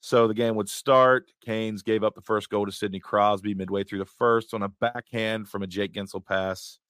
So 0.00 0.26
the 0.26 0.34
game 0.34 0.56
would 0.56 0.68
start. 0.68 1.30
Canes 1.44 1.82
gave 1.82 2.02
up 2.02 2.16
the 2.16 2.20
first 2.20 2.50
goal 2.50 2.66
to 2.66 2.72
Sidney 2.72 2.98
Crosby 2.98 3.54
midway 3.54 3.84
through 3.84 4.00
the 4.00 4.04
first 4.04 4.52
on 4.52 4.64
a 4.64 4.68
backhand 4.68 5.48
from 5.48 5.62
a 5.62 5.66
Jake 5.66 5.92
Guentzel 5.92 6.26
pass. 6.26 6.80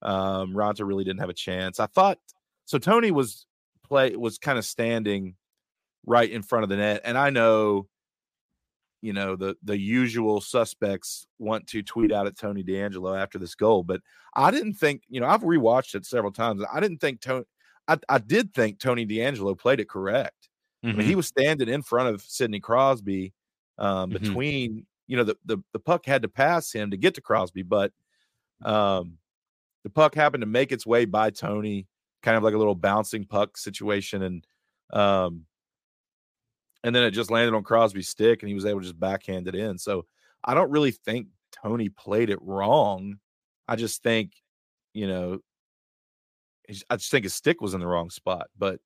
Um, 0.00 0.54
Raanta 0.54 0.86
really 0.86 1.04
didn't 1.04 1.20
have 1.20 1.28
a 1.28 1.34
chance. 1.34 1.80
I 1.80 1.86
thought 1.86 2.18
so. 2.64 2.78
Tony 2.78 3.10
was 3.10 3.46
play 3.86 4.16
was 4.16 4.38
kind 4.38 4.58
of 4.58 4.64
standing 4.64 5.34
right 6.06 6.30
in 6.30 6.42
front 6.42 6.62
of 6.62 6.70
the 6.70 6.76
net, 6.76 7.02
and 7.04 7.18
I 7.18 7.28
know, 7.28 7.88
you 9.02 9.12
know, 9.12 9.36
the 9.36 9.56
the 9.62 9.78
usual 9.78 10.40
suspects 10.40 11.26
want 11.38 11.66
to 11.68 11.82
tweet 11.82 12.12
out 12.12 12.26
at 12.26 12.38
Tony 12.38 12.62
DeAngelo 12.64 13.20
after 13.20 13.38
this 13.38 13.54
goal, 13.54 13.82
but 13.84 14.00
I 14.34 14.50
didn't 14.50 14.74
think, 14.74 15.02
you 15.08 15.20
know, 15.20 15.26
I've 15.26 15.42
rewatched 15.42 15.94
it 15.94 16.06
several 16.06 16.32
times. 16.32 16.62
I 16.72 16.80
didn't 16.80 16.98
think 16.98 17.20
Tony. 17.20 17.44
I, 17.88 17.98
I 18.08 18.18
did 18.18 18.52
think 18.54 18.78
Tony 18.78 19.06
DeAngelo 19.06 19.58
played 19.58 19.80
it 19.80 19.88
correct. 19.88 20.48
Mm-hmm. 20.84 20.88
I 20.88 20.92
mean, 20.92 21.06
he 21.06 21.12
mm-hmm. 21.12 21.16
was 21.18 21.26
standing 21.26 21.68
in 21.68 21.82
front 21.82 22.08
of 22.08 22.22
Sidney 22.22 22.60
Crosby 22.60 23.32
um, 23.78 24.10
mm-hmm. 24.10 24.22
between, 24.22 24.86
you 25.06 25.16
know, 25.16 25.24
the, 25.24 25.36
the 25.44 25.58
the 25.72 25.78
puck 25.78 26.04
had 26.06 26.22
to 26.22 26.28
pass 26.28 26.72
him 26.72 26.90
to 26.90 26.96
get 26.96 27.14
to 27.14 27.20
Crosby, 27.20 27.62
but 27.62 27.92
um, 28.64 29.18
the 29.84 29.90
puck 29.90 30.14
happened 30.14 30.42
to 30.42 30.46
make 30.46 30.72
its 30.72 30.86
way 30.86 31.04
by 31.04 31.30
Tony, 31.30 31.86
kind 32.22 32.36
of 32.36 32.42
like 32.42 32.54
a 32.54 32.58
little 32.58 32.74
bouncing 32.74 33.24
puck 33.24 33.56
situation, 33.56 34.22
and 34.22 34.46
um, 34.92 35.46
and 36.82 36.94
then 36.94 37.04
it 37.04 37.12
just 37.12 37.30
landed 37.30 37.54
on 37.54 37.62
Crosby's 37.62 38.08
stick, 38.08 38.42
and 38.42 38.48
he 38.48 38.54
was 38.54 38.66
able 38.66 38.80
to 38.80 38.86
just 38.86 38.98
backhand 38.98 39.48
it 39.48 39.54
in. 39.54 39.78
So 39.78 40.06
I 40.44 40.54
don't 40.54 40.70
really 40.70 40.90
think 40.90 41.28
Tony 41.62 41.88
played 41.88 42.30
it 42.30 42.42
wrong. 42.42 43.18
I 43.68 43.76
just 43.76 44.02
think, 44.02 44.32
you 44.92 45.08
know, 45.08 45.40
I 46.90 46.96
just 46.96 47.10
think 47.10 47.24
his 47.24 47.34
stick 47.34 47.60
was 47.60 47.74
in 47.74 47.80
the 47.80 47.86
wrong 47.86 48.10
spot. 48.10 48.48
But 48.58 48.80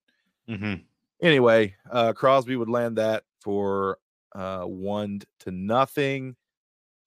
mm-hmm. 0.49 0.83
anyway, 1.23 1.75
uh, 1.90 2.12
Crosby 2.12 2.57
would 2.57 2.69
land 2.69 2.97
that 2.99 3.25
for 3.40 3.99
uh, 4.35 4.62
one 4.62 5.21
to 5.40 5.51
nothing 5.51 6.37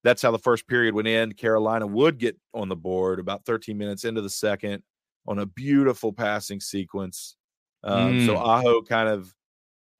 that's 0.04 0.22
how 0.22 0.32
the 0.32 0.40
first 0.40 0.68
period 0.68 0.94
would 0.94 1.08
end. 1.08 1.38
Carolina 1.38 1.88
would 1.88 2.20
get 2.20 2.38
on 2.54 2.70
the 2.70 2.76
board 2.76 3.20
about 3.20 3.46
13 3.46 3.78
minutes 3.78 4.04
into 4.04 4.22
the 4.22 4.30
second 4.30 4.84
on 5.26 5.40
a 5.40 5.46
beautiful 5.46 6.12
passing 6.12 6.60
sequence. 6.60 7.38
Um, 7.84 8.20
mm. 8.20 8.26
So 8.26 8.38
Aho 8.38 8.82
kind 8.82 9.08
of 9.08 9.34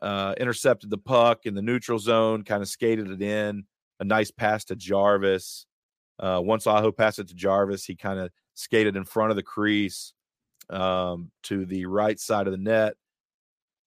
uh, 0.02 0.36
intercepted 0.38 0.90
the 0.90 0.98
puck 0.98 1.46
in 1.46 1.56
the 1.56 1.62
neutral 1.62 2.00
zone, 2.00 2.44
kind 2.44 2.62
of 2.62 2.68
skated 2.68 3.10
it 3.10 3.22
in. 3.22 3.64
A 4.00 4.04
nice 4.04 4.32
pass 4.32 4.66
to 4.66 4.76
Jarvis. 4.76 5.66
Uh, 6.20 6.42
once 6.44 6.68
Aho 6.68 6.92
passed 6.92 7.20
it 7.20 7.30
to 7.30 7.34
Jarvis, 7.34 7.86
he 7.86 7.96
kind 7.96 8.20
of 8.20 8.30
skated 8.56 8.98
in 8.98 9.06
front 9.06 9.32
of 9.32 9.38
the 9.38 9.44
crease 9.44 10.14
um, 10.70 11.32
to 11.44 11.66
the 11.66 11.86
right 11.86 12.20
side 12.20 12.48
of 12.48 12.52
the 12.52 12.58
net. 12.58 12.96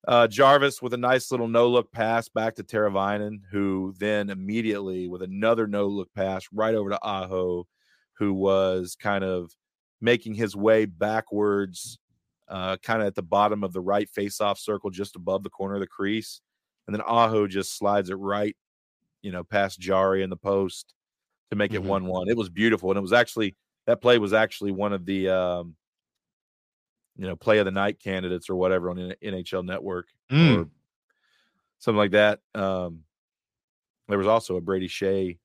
Uh, 0.07 0.29
Jarvis 0.29 0.81
with 0.81 0.95
a 0.95 0.99
nice 0.99 1.33
little 1.33 1.49
no 1.49 1.69
look 1.69 1.91
pass 1.91 2.29
back 2.29 2.55
to 2.57 2.63
Teravainen, 2.63 3.41
who 3.51 3.93
then 3.99 4.31
immediately 4.31 5.09
with 5.09 5.23
another 5.23 5.67
no 5.67 5.87
look 5.87 6.13
pass 6.15 6.45
right 6.53 6.75
over 6.75 6.91
to 6.91 6.99
Aho, 7.03 7.67
who 8.19 8.33
was 8.33 8.97
kind 9.01 9.25
of 9.25 9.51
making 10.01 10.35
his 10.35 10.55
way 10.55 10.85
backwards, 10.85 11.99
uh, 12.49 12.77
kind 12.83 13.01
of 13.01 13.09
at 13.09 13.17
the 13.17 13.23
bottom 13.23 13.65
of 13.65 13.73
the 13.73 13.81
right 13.81 14.09
face-off 14.09 14.59
circle, 14.61 14.91
just 14.91 15.17
above 15.17 15.43
the 15.43 15.51
corner 15.51 15.75
of 15.75 15.81
the 15.81 15.87
crease, 15.89 16.41
and 16.87 16.95
then 16.95 17.03
Aho 17.03 17.49
just 17.49 17.77
slides 17.77 18.09
it 18.09 18.15
right, 18.15 18.57
you 19.23 19.33
know, 19.33 19.43
past 19.43 19.81
Jarry 19.81 20.23
in 20.23 20.31
the 20.31 20.37
post 20.37 20.95
to 21.51 21.57
make 21.57 21.73
it 21.73 21.81
mm-hmm. 21.81 21.89
one-one. 21.89 22.29
It 22.29 22.37
was 22.37 22.49
beautiful, 22.49 22.91
and 22.91 22.99
it 22.99 23.03
was 23.03 23.13
actually 23.13 23.57
that 23.87 24.01
play 24.01 24.19
was 24.19 24.33
actually 24.33 24.71
one 24.71 24.93
of 24.93 25.05
the 25.05 25.29
um, 25.31 25.75
you 27.17 27.27
know, 27.27 27.37
play 27.37 27.59
of 27.59 27.65
the 27.65 27.71
night 27.71 27.99
candidates 28.01 28.51
or 28.51 28.57
whatever 28.57 28.91
on 28.91 28.97
NHL 29.23 29.65
Network 29.65 30.09
mm. 30.31 30.65
or 30.65 30.69
something 31.79 31.99
like 31.99 32.13
that. 32.13 32.41
Um, 32.55 33.01
there 34.09 34.19
was 34.19 34.27
also 34.27 34.57
a 34.57 34.61
Brady 34.61 34.89
Skjei 34.89 35.39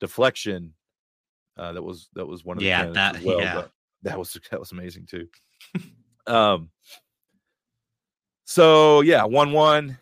deflection 0.00 0.74
uh, 1.56 1.72
that 1.72 1.82
was 1.82 2.08
that 2.14 2.26
was 2.26 2.44
one 2.44 2.56
of 2.56 2.60
the 2.60 2.66
yeah 2.66 2.86
that 2.86 3.22
well, 3.22 3.40
yeah 3.40 3.64
that 4.02 4.18
was 4.18 4.38
that 4.50 4.60
was 4.60 4.72
amazing 4.72 5.06
too. 5.06 5.28
um, 6.26 6.70
so 8.44 9.00
yeah, 9.00 9.24
one 9.24 9.52
one. 9.52 9.98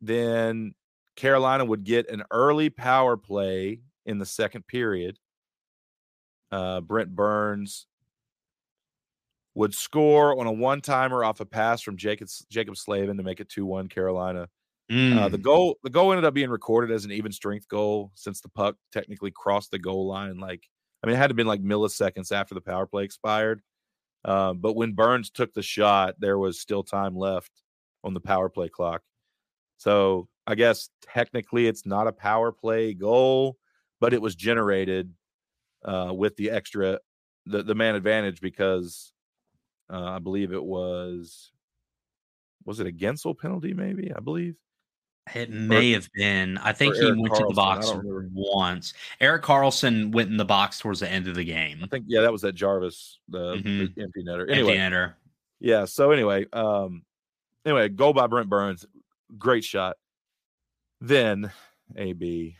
Then 0.00 0.74
Carolina 1.16 1.64
would 1.64 1.84
get 1.84 2.10
an 2.10 2.24
early 2.30 2.68
power 2.68 3.16
play 3.16 3.80
in 4.04 4.18
the 4.18 4.26
second 4.26 4.66
period. 4.66 5.18
Uh, 6.50 6.80
Brent 6.80 7.14
Burns 7.14 7.86
would 9.54 9.74
score 9.74 10.38
on 10.38 10.46
a 10.46 10.52
one 10.52 10.80
timer 10.80 11.24
off 11.24 11.40
a 11.40 11.46
pass 11.46 11.80
from 11.80 11.96
Jacob 11.96 12.28
Jaccob 12.50 12.76
Slavin 12.76 13.16
to 13.16 13.22
make 13.22 13.40
it 13.40 13.48
two 13.48 13.66
one 13.66 13.88
Carolina. 13.88 14.48
Mm. 14.90 15.16
Uh, 15.16 15.28
the 15.28 15.38
mm. 15.38 15.42
goal 15.42 15.78
the 15.82 15.90
goal 15.90 16.12
ended 16.12 16.24
up 16.24 16.34
being 16.34 16.50
recorded 16.50 16.92
as 16.92 17.04
an 17.04 17.12
even 17.12 17.32
strength 17.32 17.68
goal 17.68 18.10
since 18.14 18.40
the 18.40 18.48
puck 18.50 18.76
technically 18.92 19.30
crossed 19.30 19.70
the 19.70 19.78
goal 19.78 20.06
line. 20.06 20.38
Like 20.38 20.64
I 21.02 21.06
mean, 21.06 21.16
it 21.16 21.18
had 21.18 21.28
to 21.28 21.32
have 21.32 21.36
been 21.36 21.46
like 21.46 21.62
milliseconds 21.62 22.32
after 22.32 22.54
the 22.54 22.60
power 22.60 22.86
play 22.86 23.04
expired. 23.04 23.62
Um, 24.24 24.58
but 24.58 24.74
when 24.74 24.92
Burns 24.92 25.30
took 25.30 25.52
the 25.52 25.62
shot, 25.62 26.14
there 26.18 26.38
was 26.38 26.60
still 26.60 26.82
time 26.82 27.16
left 27.16 27.50
on 28.02 28.14
the 28.14 28.20
power 28.20 28.48
play 28.48 28.68
clock. 28.68 29.02
So 29.76 30.28
I 30.46 30.54
guess 30.54 30.88
technically 31.02 31.66
it's 31.66 31.86
not 31.86 32.06
a 32.06 32.12
power 32.12 32.52
play 32.52 32.94
goal, 32.94 33.56
but 34.00 34.12
it 34.12 34.20
was 34.20 34.34
generated 34.34 35.12
uh, 35.84 36.12
with 36.14 36.36
the 36.36 36.50
extra 36.50 37.00
the 37.46 37.62
the 37.62 37.74
man 37.74 37.94
advantage 37.94 38.40
because 38.40 39.13
uh, 39.94 40.16
I 40.16 40.18
believe 40.18 40.52
it 40.52 40.64
was 40.64 41.52
was 42.64 42.80
it 42.80 42.86
a 42.86 42.92
Guentzel 42.92 43.38
penalty? 43.38 43.74
Maybe 43.74 44.12
I 44.14 44.20
believe 44.20 44.56
it 45.34 45.50
may 45.50 45.92
or, 45.92 45.94
have 45.94 46.08
been. 46.14 46.58
I 46.58 46.72
think 46.72 46.96
he 46.96 47.04
went 47.04 47.18
Karlsson. 47.18 47.38
to 47.38 47.46
the 47.48 47.54
box 47.54 47.92
once. 48.34 48.92
Erik 49.20 49.42
Karlsson 49.42 50.12
went 50.12 50.30
in 50.30 50.36
the 50.36 50.44
box 50.44 50.78
towards 50.78 51.00
the 51.00 51.10
end 51.10 51.28
of 51.28 51.34
the 51.34 51.44
game. 51.44 51.80
I 51.82 51.86
think 51.86 52.06
yeah, 52.08 52.22
that 52.22 52.32
was 52.32 52.42
that 52.42 52.54
Jarvis 52.54 53.20
the, 53.28 53.54
mm-hmm. 53.54 53.94
the 53.94 54.02
empty 54.02 54.24
netter. 54.24 54.50
Anyway, 54.50 54.76
empty 54.76 54.96
netter. 54.96 55.14
Yeah. 55.60 55.84
So 55.84 56.10
anyway, 56.10 56.46
um, 56.52 57.02
anyway, 57.64 57.88
goal 57.88 58.12
by 58.12 58.26
Brent 58.26 58.48
Burns, 58.48 58.84
great 59.38 59.64
shot. 59.64 59.96
Then 61.00 61.52
AB, 61.96 62.56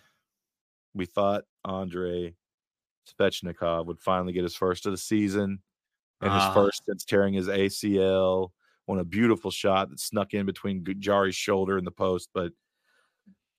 we 0.95 1.07
thought 1.07 1.45
Andre 1.65 2.35
Svechnikov 3.09 3.87
would 3.87 3.99
finally 3.99 4.33
get 4.33 4.45
his 4.45 4.55
first 4.55 4.87
of 4.87 4.93
the 4.93 4.99
season 4.99 5.61
and 6.21 6.33
his 6.33 6.43
uh, 6.43 6.55
first 6.55 6.85
since 6.87 7.05
tearing 7.05 7.35
his 7.35 7.49
ACL 7.49 8.51
on 8.89 8.99
a 8.99 9.05
beautiful 9.05 9.51
shot 9.51 9.91
that 9.91 10.01
snuck 10.01 10.35
in 10.35 10.47
between 10.47 10.85
Jarry's 10.99 11.35
shoulder 11.35 11.79
and 11.79 11.87
the 11.87 11.91
post. 11.91 12.29
But 12.35 12.53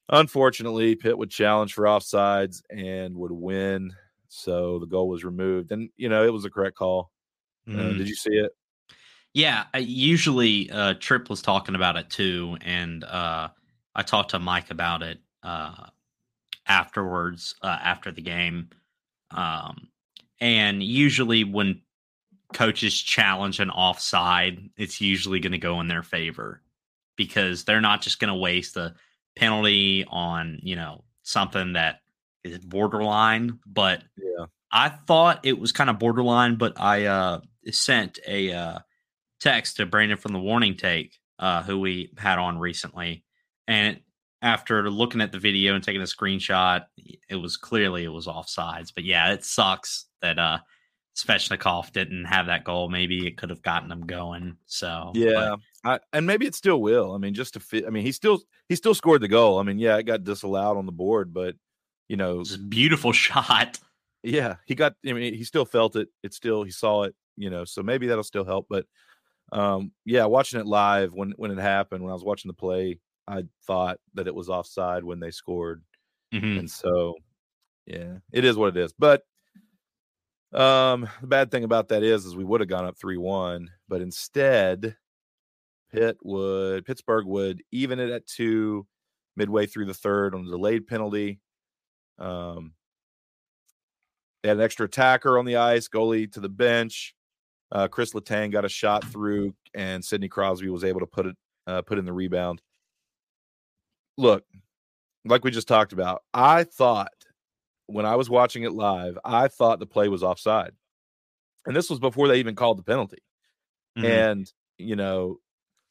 unfortunately, 0.10 0.96
Pitt 0.96 1.18
would 1.18 1.30
challenge 1.32 1.74
for 1.74 1.86
offsides 1.86 2.62
and 2.70 3.16
would 3.16 3.32
win. 3.32 3.94
So 4.28 4.80
the 4.80 4.86
goal 4.86 5.10
was 5.10 5.24
removed. 5.24 5.72
And, 5.72 5.90
you 5.98 6.10
know, 6.10 6.26
it 6.26 6.34
was 6.34 6.46
a 6.46 6.50
correct 6.50 6.78
call. 6.78 7.12
Mm. 7.68 7.80
Uh, 7.80 7.98
did 7.98 8.08
you 8.08 8.16
see 8.16 8.36
it? 8.36 8.52
Yeah. 9.34 9.66
Usually, 9.78 10.70
uh, 10.72 10.96
Tripp 11.00 11.30
was 11.30 11.42
talking 11.42 11.76
about 11.76 11.98
it 11.98 12.10
too. 12.10 12.58
And 12.62 13.04
uh, 13.04 13.50
I 13.96 14.02
talked 14.04 14.32
to 14.32 14.40
Mike 14.40 14.72
about 14.72 15.02
it 15.02 15.20
uh, 15.44 15.88
afterwards, 16.68 17.56
uh, 17.62 17.78
after 17.82 18.12
the 18.12 18.22
game. 18.22 18.70
Um, 19.32 19.90
and 20.40 20.84
usually, 20.84 21.44
when 21.44 21.82
coaches 22.56 23.00
challenge 23.00 23.60
an 23.60 23.70
offside, 23.70 24.70
it's 24.78 25.02
usually 25.02 25.42
going 25.42 25.52
to 25.52 25.58
go 25.58 25.82
in 25.82 25.90
their 25.90 26.04
favor 26.04 26.62
because 27.18 27.66
they're 27.66 27.82
not 27.82 28.02
just 28.02 28.20
going 28.20 28.34
to 28.34 28.40
waste 28.40 28.78
a 28.78 28.96
penalty 29.36 30.06
on, 30.08 30.60
you 30.64 30.78
know, 30.78 31.04
something 31.24 31.74
that 31.74 32.00
is 32.46 32.60
borderline. 32.60 33.60
But 33.66 34.04
yeah, 34.18 34.46
I 34.72 34.88
thought 34.88 35.42
it 35.44 35.60
was 35.60 35.74
kind 35.74 35.90
of 35.90 36.00
borderline, 36.00 36.56
but 36.56 36.80
I 36.80 37.06
uh, 37.06 37.42
sent 37.72 38.20
a 38.26 38.54
uh, 38.54 38.80
text 39.42 39.78
to 39.78 39.86
Brandon 39.86 40.18
from 40.18 40.32
the 40.32 40.40
warning 40.40 40.78
take, 40.78 41.20
uh, 41.38 41.62
who 41.62 41.82
we 41.82 42.14
had 42.18 42.40
on 42.40 42.58
recently. 42.58 43.26
And 43.68 44.00
after 44.42 44.90
looking 44.90 45.20
at 45.20 45.34
the 45.34 45.40
video 45.40 45.76
and 45.76 45.84
taking 45.84 46.02
a 46.02 46.06
screenshot, 46.06 46.86
it 47.30 47.36
was 47.36 47.58
clearly 47.58 48.06
it 48.06 48.10
was 48.10 48.28
offsides. 48.28 48.94
But 48.96 49.04
yeah, 49.04 49.34
it 49.34 49.44
sucks 49.44 50.06
that 50.22 50.40
uh 50.40 50.60
Svechnikov 51.16 51.94
didn't 51.94 52.26
have 52.26 52.48
that 52.48 52.66
goal, 52.66 52.90
maybe 52.90 53.26
it 53.26 53.38
could 53.38 53.50
have 53.50 53.62
gotten 53.62 53.88
them 53.88 54.06
going. 54.06 54.58
So 54.66 55.12
yeah, 55.16 55.56
I, 55.86 56.00
and 56.12 56.28
maybe 56.28 56.46
it 56.46 56.56
still 56.56 56.82
will. 56.82 57.14
I 57.14 57.18
mean, 57.18 57.34
just 57.34 57.54
to 57.54 57.60
fit. 57.62 57.86
I 57.88 57.90
mean, 57.90 58.04
he 58.04 58.12
still 58.12 58.42
he 58.68 58.76
still 58.76 58.94
scored 58.94 59.22
the 59.22 59.30
goal. 59.30 59.58
I 59.60 59.64
mean, 59.64 59.80
yeah, 59.80 59.98
it 59.98 60.04
got 60.04 60.26
disallowed 60.26 60.78
on 60.78 60.86
the 60.86 60.92
board, 60.92 61.34
but 61.34 61.56
you 62.10 62.18
know, 62.18 62.42
it's 62.42 62.56
a 62.56 62.60
beautiful 62.60 63.12
shot. 63.14 63.80
Yeah, 64.24 64.56
he 64.66 64.76
got. 64.76 64.96
I 65.08 65.14
mean, 65.14 65.34
he 65.34 65.46
still 65.46 65.66
felt 65.66 65.96
it. 65.96 66.10
It 66.22 66.34
still 66.34 66.64
he 66.64 66.72
saw 66.72 67.04
it. 67.04 67.16
You 67.38 67.50
know, 67.50 67.64
so 67.64 67.82
maybe 67.82 68.08
that'll 68.08 68.24
still 68.24 68.46
help. 68.46 68.68
But 68.70 68.86
um, 69.54 69.92
yeah, 70.04 70.26
watching 70.26 70.60
it 70.60 70.66
live 70.66 71.14
when 71.14 71.34
when 71.38 71.52
it 71.52 71.60
happened, 71.60 72.04
when 72.04 72.12
I 72.12 72.16
was 72.16 72.26
watching 72.26 72.50
the 72.50 72.54
play, 72.54 73.00
I 73.26 73.44
thought 73.66 74.00
that 74.16 74.28
it 74.28 74.36
was 74.36 74.50
offside 74.50 75.06
when 75.06 75.22
they 75.22 75.32
scored, 75.32 75.82
mm-hmm. 76.34 76.60
and 76.60 76.70
so 76.70 77.16
yeah, 77.86 78.18
it 78.34 78.44
is 78.44 78.58
what 78.58 78.76
it 78.76 78.78
is. 78.78 78.94
But 78.98 79.22
um, 80.54 81.08
the 81.22 81.28
bad 81.28 81.52
thing 81.52 81.64
about 81.64 81.90
that 81.90 82.04
is, 82.04 82.26
is 82.26 82.36
we 82.36 82.44
would 82.44 82.62
have 82.62 82.70
gone 82.70 82.86
up 82.86 82.98
three 82.98 83.18
one, 83.18 83.70
but 83.88 84.02
instead, 84.02 84.96
Pitt 85.92 86.18
would 86.24 86.86
Pittsburgh 86.86 87.26
would 87.26 87.62
even 87.72 88.00
it 88.00 88.10
at 88.10 88.28
two 88.28 88.86
midway 89.36 89.66
through 89.66 89.86
the 89.86 89.94
third 89.94 90.34
on 90.34 90.46
a 90.48 90.50
delayed 90.50 90.88
penalty. 90.88 91.40
Um, 92.20 92.74
they 94.44 94.50
had 94.50 94.58
an 94.58 94.64
extra 94.64 94.86
attacker 94.86 95.38
on 95.38 95.46
the 95.46 95.58
ice, 95.58 95.88
goalie 95.88 96.32
to 96.34 96.40
the 96.40 96.50
bench. 96.50 97.16
Uh, 97.72 97.88
Chris 97.88 98.14
Letang 98.14 98.52
got 98.52 98.64
a 98.64 98.70
shot 98.70 99.04
through, 99.04 99.56
and 99.74 100.06
Sidney 100.06 100.28
Crosby 100.30 100.70
was 100.70 100.84
able 100.84 101.00
to 101.00 101.08
put 101.08 101.26
it 101.26 101.36
uh, 101.68 101.82
put 101.82 101.98
in 101.98 102.06
the 102.06 102.14
rebound. 102.14 102.62
Look, 104.18 104.46
like 105.26 105.44
we 105.44 105.52
just 105.52 105.68
talked 105.68 105.92
about, 105.92 106.24
I 106.34 106.64
thought 106.64 107.12
when 107.88 108.06
I 108.06 108.16
was 108.16 108.30
watching 108.30 108.64
it 108.64 108.72
live, 108.72 109.18
I 109.24 109.48
thought 109.48 109.80
the 109.80 109.86
play 109.86 110.08
was 110.08 110.24
offside. 110.24 110.72
And 111.66 111.76
this 111.76 111.90
was 111.90 112.00
before 112.00 112.28
they 112.28 112.40
even 112.40 112.56
called 112.56 112.78
the 112.78 112.84
penalty. 112.84 113.24
Mm-hmm. 113.98 114.06
And, 114.06 114.54
you 114.78 114.96
know, 114.96 115.40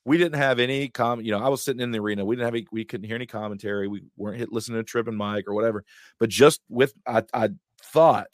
we 0.04 0.18
didn't 0.18 0.38
have 0.38 0.58
any 0.58 0.88
comment. 0.88 1.26
You 1.26 1.32
know, 1.32 1.42
I 1.42 1.48
was 1.48 1.62
sitting 1.62 1.80
in 1.80 1.90
the 1.90 1.98
arena. 1.98 2.24
We 2.24 2.36
didn't 2.36 2.46
have 2.46 2.54
any, 2.54 2.66
we 2.70 2.84
couldn't 2.84 3.06
hear 3.06 3.16
any 3.16 3.26
commentary. 3.26 3.88
We 3.88 4.02
weren't 4.16 4.38
hit, 4.38 4.52
listening 4.52 4.78
to 4.78 4.84
Tripp 4.84 5.08
and 5.08 5.16
Mike 5.16 5.44
or 5.48 5.54
whatever. 5.54 5.84
But 6.20 6.28
just 6.28 6.60
with, 6.68 6.92
I, 7.06 7.22
I 7.32 7.50
thought 7.82 8.28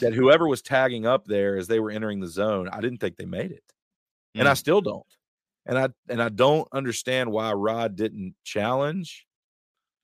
that 0.00 0.12
whoever 0.12 0.46
was 0.46 0.60
tagging 0.60 1.06
up 1.06 1.24
there 1.24 1.56
as 1.56 1.66
they 1.66 1.80
were 1.80 1.90
entering 1.90 2.20
the 2.20 2.28
zone, 2.28 2.68
I 2.68 2.80
didn't 2.80 2.98
think 2.98 3.16
they 3.16 3.24
made 3.24 3.52
it. 3.52 3.64
Mm. 4.36 4.40
And 4.40 4.48
I 4.48 4.52
mm. 4.52 4.58
still 4.58 4.80
don't. 4.80 5.06
And 5.66 5.78
I, 5.78 5.88
and 6.08 6.22
I 6.22 6.28
don't 6.28 6.68
understand 6.72 7.32
why 7.32 7.52
Rod 7.52 7.96
didn't 7.96 8.34
challenge. 8.44 9.26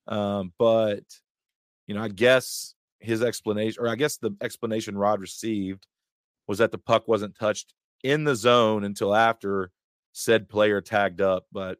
Um, 0.07 0.53
but 0.59 1.05
you 1.87 1.95
know, 1.95 2.03
I 2.03 2.09
guess 2.09 2.75
his 3.01 3.23
explanation, 3.23 3.83
or 3.83 3.89
I 3.89 3.97
guess 3.97 4.17
the 4.17 4.33
explanation 4.41 4.97
Rod 4.97 5.21
received 5.21 5.87
was 6.47 6.59
that 6.59 6.73
the 6.73 6.79
puck 6.79 7.09
wasn't 7.09 7.39
touched 7.39 7.75
in 8.03 8.25
the 8.25 8.37
zone 8.37 8.85
until 8.85 9.15
after 9.15 9.71
said 10.13 10.49
player 10.49 10.81
tagged 10.81 11.21
up. 11.21 11.47
But 11.53 11.79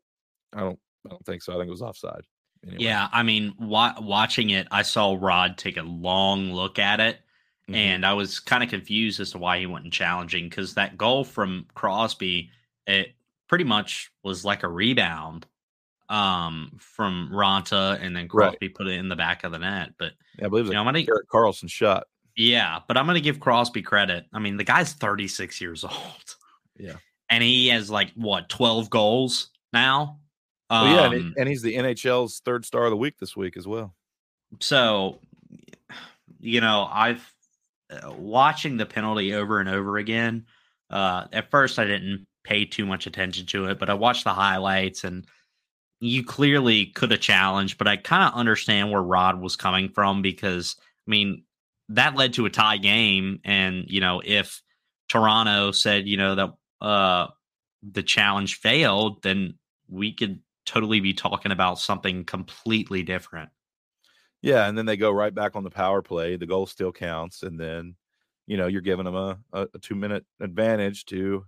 I 0.53 0.61
don't, 0.61 0.79
I 1.07 1.11
don't 1.11 1.25
think 1.25 1.43
so. 1.43 1.53
I 1.53 1.57
think 1.57 1.69
it 1.69 1.71
was 1.71 1.83
offside. 1.83 2.23
Anyway. 2.67 2.83
Yeah, 2.83 3.09
I 3.13 3.23
mean, 3.23 3.55
wa- 3.59 3.95
watching 4.01 4.51
it, 4.51 4.67
I 4.71 4.83
saw 4.83 5.17
Rod 5.21 5.59
take 5.59 5.77
a 5.77 5.83
long 5.83 6.53
look 6.53 6.79
at 6.79 6.99
it, 7.01 7.17
mm-hmm. 7.69 7.75
and 7.75 8.07
I 8.07 8.15
was 8.15 8.41
kind 8.41 8.63
of 8.63 8.71
confused 8.71 9.21
as 9.21 9.33
to 9.33 9.39
why 9.39 9.59
he 9.59 9.67
wasn't 9.67 9.93
challenging 9.93 10.49
because 10.49 10.75
that 10.75 10.97
goal 10.97 11.25
from 11.25 11.67
Crosby, 11.75 12.51
it 12.87 13.15
pretty 13.49 13.65
much 13.65 14.11
was 14.23 14.45
like 14.45 14.63
a 14.63 14.69
rebound 14.69 15.47
um 16.15 16.71
from 16.79 17.29
Raanta 17.33 17.99
and 18.01 18.15
then 18.15 18.29
Crosby 18.29 18.69
right. 18.69 18.75
put 18.75 18.87
it 18.87 18.93
in 18.93 19.09
the 19.09 19.17
back 19.17 19.43
of 19.43 19.51
the 19.51 19.59
net. 19.59 19.91
But 19.99 20.13
yeah, 20.39 20.47
I 20.47 20.49
believe 20.49 20.67
you 20.67 20.73
know, 20.73 20.79
I'm 20.79 20.87
gonna, 20.87 21.01
Erik 21.01 21.29
Karlsson 21.29 21.69
shot. 21.69 22.07
Yeah, 22.37 22.79
but 22.87 22.97
I'm 22.97 23.07
gonna 23.07 23.21
give 23.21 23.41
Crosby 23.41 23.83
credit. 23.83 24.27
I 24.33 24.39
mean, 24.39 24.57
the 24.57 24.65
guy's 24.65 24.93
36 24.93 25.61
years 25.61 25.83
old. 25.85 26.37
Yeah. 26.79 26.97
And 27.29 27.43
he 27.43 27.69
has 27.69 27.91
like 27.91 28.13
what 28.15 28.49
12 28.49 28.91
goals 28.91 29.51
now. 29.73 30.21
Um, 30.71 30.89
well, 30.89 30.95
yeah, 30.95 31.19
and, 31.19 31.27
um, 31.27 31.35
and 31.37 31.49
he's 31.49 31.63
the 31.63 31.75
NHL's 31.75 32.41
third 32.45 32.65
star 32.65 32.85
of 32.85 32.91
the 32.91 32.97
week 32.97 33.19
this 33.19 33.37
week 33.37 33.57
as 33.57 33.67
well. 33.67 33.95
So, 34.61 35.19
you 36.39 36.61
know, 36.61 36.89
I've 36.91 37.29
uh, 37.91 38.13
watching 38.13 38.77
the 38.77 38.87
penalty 38.87 39.35
over 39.35 39.59
and 39.59 39.69
over 39.69 39.99
again. 39.99 40.47
Uh, 40.91 41.27
at 41.33 41.51
first, 41.51 41.79
I 41.79 41.85
didn't 41.85 42.27
pay 42.45 42.65
too 42.67 42.87
much 42.87 43.07
attention 43.07 43.47
to 43.47 43.67
it, 43.67 43.79
but 43.79 43.91
I 43.91 43.95
watched 43.95 44.25
the 44.25 44.33
highlights 44.33 45.03
and 45.05 45.27
you 46.01 46.25
clearly 46.25 46.87
could 46.87 47.11
have 47.11 47.21
challenged, 47.21 47.79
but 47.79 47.89
I 47.89 47.97
kind 47.97 48.25
of 48.25 48.39
understand 48.39 48.91
where 48.91 49.03
Rod 49.03 49.41
was 49.41 49.57
coming 49.57 49.89
from 49.89 50.23
because 50.23 50.77
I 51.07 51.11
mean 51.11 51.45
that 51.91 52.17
led 52.17 52.35
to 52.35 52.47
a 52.47 52.51
tie 52.51 52.79
game, 52.79 53.41
and 53.45 53.85
you 53.89 54.01
know 54.01 54.21
if 54.25 54.63
Toronto 55.09 55.73
said 55.73 56.07
you 56.07 56.17
know 56.17 56.35
that 56.35 56.51
uh 56.81 57.29
the 57.83 58.03
challenge 58.03 58.57
failed, 58.57 59.23
then 59.23 59.55
we 59.89 60.13
could 60.13 60.41
totally 60.65 61.01
be 61.01 61.13
talking 61.13 61.53
about 61.53 61.79
something 61.79 62.25
completely 62.25 63.03
different. 63.03 63.51
Yeah, 64.43 64.69
and 64.69 64.77
then 64.77 64.87
they 64.87 64.97
go 64.97 65.11
right 65.11 65.35
back 65.35 65.57
on 65.57 65.65
the 65.65 65.71
power 65.71 66.03
play. 66.03 66.37
The 66.37 66.47
goal 66.47 66.67
still 66.67 66.93
counts, 66.93 67.43
and 67.43 67.59
then 67.59 67.97
you 68.47 68.57
know 68.57 68.67
you're 68.67 68.83
giving 68.83 69.07
them 69.07 69.15
a, 69.15 69.39
a, 69.53 69.69
a 69.75 69.79
two 69.79 69.95
minute 69.95 70.25
advantage 70.41 71.07
to 71.07 71.47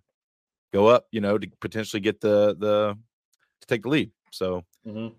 go 0.73 0.87
up. 0.87 1.07
You 1.11 1.21
know 1.21 1.37
to 1.37 1.47
potentially 1.61 2.01
get 2.01 2.21
the 2.21 2.57
the 2.59 2.97
to 3.61 3.67
take 3.67 3.83
the 3.83 3.89
lead. 3.89 4.11
So, 4.37 4.65
mm-hmm. 4.87 5.15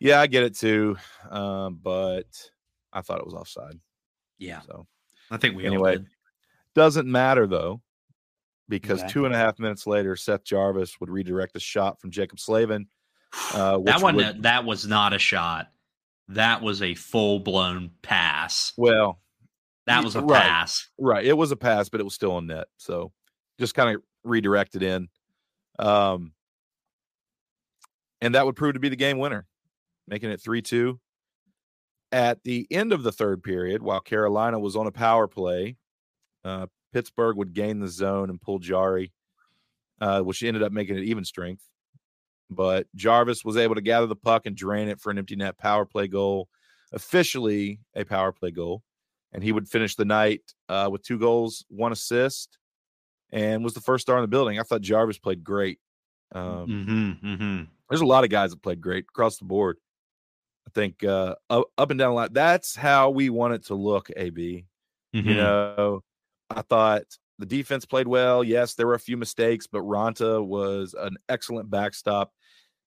yeah, 0.00 0.20
I 0.20 0.26
get 0.26 0.44
it 0.44 0.56
too. 0.56 0.96
Um, 1.30 1.78
but 1.82 2.26
I 2.92 3.00
thought 3.00 3.18
it 3.18 3.24
was 3.24 3.34
offside. 3.34 3.78
Yeah. 4.38 4.60
So, 4.60 4.86
I 5.30 5.36
think 5.36 5.56
we 5.56 5.66
anyway. 5.66 5.98
Doesn't 6.74 7.06
matter 7.06 7.46
though, 7.46 7.80
because 8.68 9.00
okay. 9.00 9.12
two 9.12 9.26
and 9.26 9.34
a 9.34 9.38
half 9.38 9.58
minutes 9.58 9.86
later, 9.86 10.16
Seth 10.16 10.44
Jarvis 10.44 10.98
would 11.00 11.10
redirect 11.10 11.56
a 11.56 11.60
shot 11.60 12.00
from 12.00 12.10
Jaccob 12.10 12.40
Slavin. 12.40 12.86
Uh, 13.54 13.78
that 13.84 14.02
one, 14.02 14.16
would, 14.16 14.42
that 14.42 14.64
was 14.64 14.86
not 14.86 15.12
a 15.12 15.18
shot. 15.18 15.70
That 16.28 16.62
was 16.62 16.82
a 16.82 16.94
full 16.94 17.40
blown 17.40 17.90
pass. 18.02 18.72
Well, 18.76 19.20
that 19.86 20.04
was 20.04 20.16
a 20.16 20.22
right, 20.22 20.40
pass. 20.40 20.88
Right. 20.98 21.24
It 21.24 21.36
was 21.36 21.50
a 21.50 21.56
pass, 21.56 21.88
but 21.88 22.00
it 22.00 22.04
was 22.04 22.14
still 22.14 22.32
on 22.32 22.46
net. 22.46 22.68
So 22.76 23.12
just 23.58 23.74
kind 23.74 23.96
of 23.96 24.02
redirected 24.24 24.82
in. 24.82 25.08
Um, 25.78 26.32
and 28.22 28.36
that 28.36 28.46
would 28.46 28.56
prove 28.56 28.74
to 28.74 28.80
be 28.80 28.88
the 28.88 28.96
game 28.96 29.18
winner, 29.18 29.46
making 30.08 30.30
it 30.30 30.40
3 30.40 30.62
2. 30.62 30.98
At 32.12 32.42
the 32.44 32.66
end 32.70 32.92
of 32.92 33.02
the 33.02 33.12
third 33.12 33.42
period, 33.42 33.82
while 33.82 34.00
Carolina 34.00 34.58
was 34.58 34.76
on 34.76 34.86
a 34.86 34.92
power 34.92 35.26
play, 35.26 35.76
uh, 36.44 36.66
Pittsburgh 36.92 37.36
would 37.36 37.52
gain 37.52 37.80
the 37.80 37.88
zone 37.88 38.30
and 38.30 38.40
pull 38.40 38.58
Jarry, 38.58 39.12
uh, 40.00 40.20
which 40.20 40.42
ended 40.42 40.62
up 40.62 40.72
making 40.72 40.96
it 40.96 41.04
even 41.04 41.24
strength. 41.24 41.64
But 42.48 42.86
Jarvis 42.94 43.44
was 43.44 43.56
able 43.56 43.74
to 43.74 43.80
gather 43.80 44.06
the 44.06 44.14
puck 44.14 44.46
and 44.46 44.54
drain 44.54 44.88
it 44.88 45.00
for 45.00 45.10
an 45.10 45.18
empty 45.18 45.36
net 45.36 45.58
power 45.58 45.84
play 45.84 46.06
goal, 46.06 46.48
officially 46.92 47.80
a 47.96 48.04
power 48.04 48.30
play 48.30 48.50
goal. 48.50 48.82
And 49.32 49.42
he 49.42 49.50
would 49.50 49.66
finish 49.66 49.96
the 49.96 50.04
night 50.04 50.42
uh, 50.68 50.90
with 50.92 51.02
two 51.02 51.18
goals, 51.18 51.64
one 51.68 51.92
assist, 51.92 52.58
and 53.32 53.64
was 53.64 53.72
the 53.72 53.80
first 53.80 54.02
star 54.02 54.18
in 54.18 54.22
the 54.22 54.28
building. 54.28 54.60
I 54.60 54.62
thought 54.62 54.82
Jarvis 54.82 55.18
played 55.18 55.42
great. 55.42 55.80
Um, 56.34 56.66
mm-hmm, 56.66 57.26
mm-hmm. 57.26 57.62
There's 57.92 58.00
a 58.00 58.06
lot 58.06 58.24
of 58.24 58.30
guys 58.30 58.52
that 58.52 58.62
played 58.62 58.80
great 58.80 59.04
across 59.10 59.36
the 59.36 59.44
board. 59.44 59.76
I 60.66 60.70
think 60.70 61.04
uh, 61.04 61.34
up, 61.50 61.90
and 61.90 61.98
down 61.98 62.12
a 62.12 62.14
lot. 62.14 62.32
That's 62.32 62.74
how 62.74 63.10
we 63.10 63.28
want 63.28 63.52
it 63.52 63.66
to 63.66 63.74
look. 63.74 64.08
AB, 64.16 64.64
mm-hmm. 65.14 65.28
you 65.28 65.34
know, 65.34 66.02
I 66.48 66.62
thought 66.62 67.02
the 67.38 67.44
defense 67.44 67.84
played 67.84 68.08
well. 68.08 68.42
Yes, 68.42 68.72
there 68.72 68.86
were 68.86 68.94
a 68.94 68.98
few 68.98 69.18
mistakes, 69.18 69.66
but 69.66 69.82
Raanta 69.82 70.42
was 70.42 70.94
an 70.98 71.18
excellent 71.28 71.68
backstop. 71.68 72.32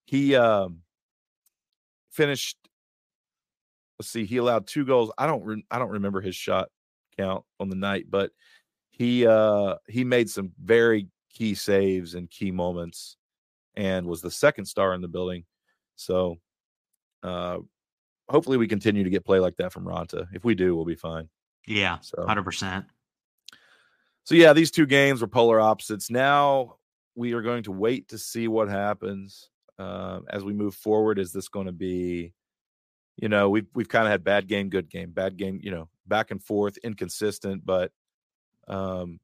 He 0.05 0.35
um, 0.35 0.79
finished. 2.09 2.57
Let's 3.99 4.09
see. 4.09 4.25
He 4.25 4.37
allowed 4.37 4.65
two 4.65 4.85
goals. 4.85 5.11
I 5.19 5.27
don't. 5.27 5.43
Re- 5.43 5.65
I 5.69 5.77
don't 5.77 5.91
remember 5.91 6.19
his 6.19 6.35
shot 6.35 6.69
count 7.15 7.45
on 7.59 7.69
the 7.69 7.75
night, 7.75 8.05
but 8.09 8.31
he 8.89 9.27
uh, 9.27 9.75
he 9.87 10.03
made 10.03 10.31
some 10.31 10.53
very 10.59 11.09
key 11.31 11.53
saves 11.53 12.15
and 12.15 12.27
key 12.27 12.49
moments, 12.49 13.17
and 13.75 14.07
was 14.07 14.21
the 14.21 14.31
second 14.31 14.65
star 14.65 14.93
in 14.93 15.01
the 15.01 15.07
building. 15.07 15.45
So, 15.95 16.37
uh, 17.23 17.59
hopefully, 18.29 18.57
we 18.57 18.67
continue 18.67 19.03
to 19.03 19.09
get 19.09 19.25
play 19.25 19.39
like 19.39 19.57
that 19.57 19.71
from 19.71 19.85
Raanta. 19.85 20.27
If 20.33 20.43
we 20.43 20.55
do, 20.55 20.75
we'll 20.75 20.85
be 20.85 20.95
fine. 20.95 21.29
Yeah, 21.67 21.99
hundred 22.17 22.43
percent. 22.43 22.85
So 24.25 24.33
yeah, 24.33 24.53
these 24.53 24.71
two 24.71 24.87
games 24.87 25.21
were 25.21 25.27
polar 25.27 25.59
opposites. 25.59 26.09
Now 26.09 26.77
we 27.15 27.33
are 27.33 27.41
going 27.41 27.63
to 27.63 27.71
wait 27.71 28.09
to 28.09 28.17
see 28.17 28.47
what 28.47 28.69
happens 28.69 29.49
uh, 29.77 30.21
as 30.29 30.43
we 30.43 30.53
move 30.53 30.75
forward. 30.75 31.19
Is 31.19 31.31
this 31.31 31.47
going 31.47 31.67
to 31.67 31.71
be, 31.71 32.33
you 33.17 33.29
know, 33.29 33.49
we've 33.49 33.67
we've 33.75 33.89
kind 33.89 34.05
of 34.05 34.11
had 34.11 34.23
bad 34.23 34.47
game, 34.47 34.69
good 34.69 34.89
game, 34.89 35.11
bad 35.11 35.37
game, 35.37 35.59
you 35.61 35.71
know, 35.71 35.89
back 36.07 36.31
and 36.31 36.43
forth, 36.43 36.77
inconsistent. 36.77 37.65
But 37.65 37.91
um, 38.67 39.19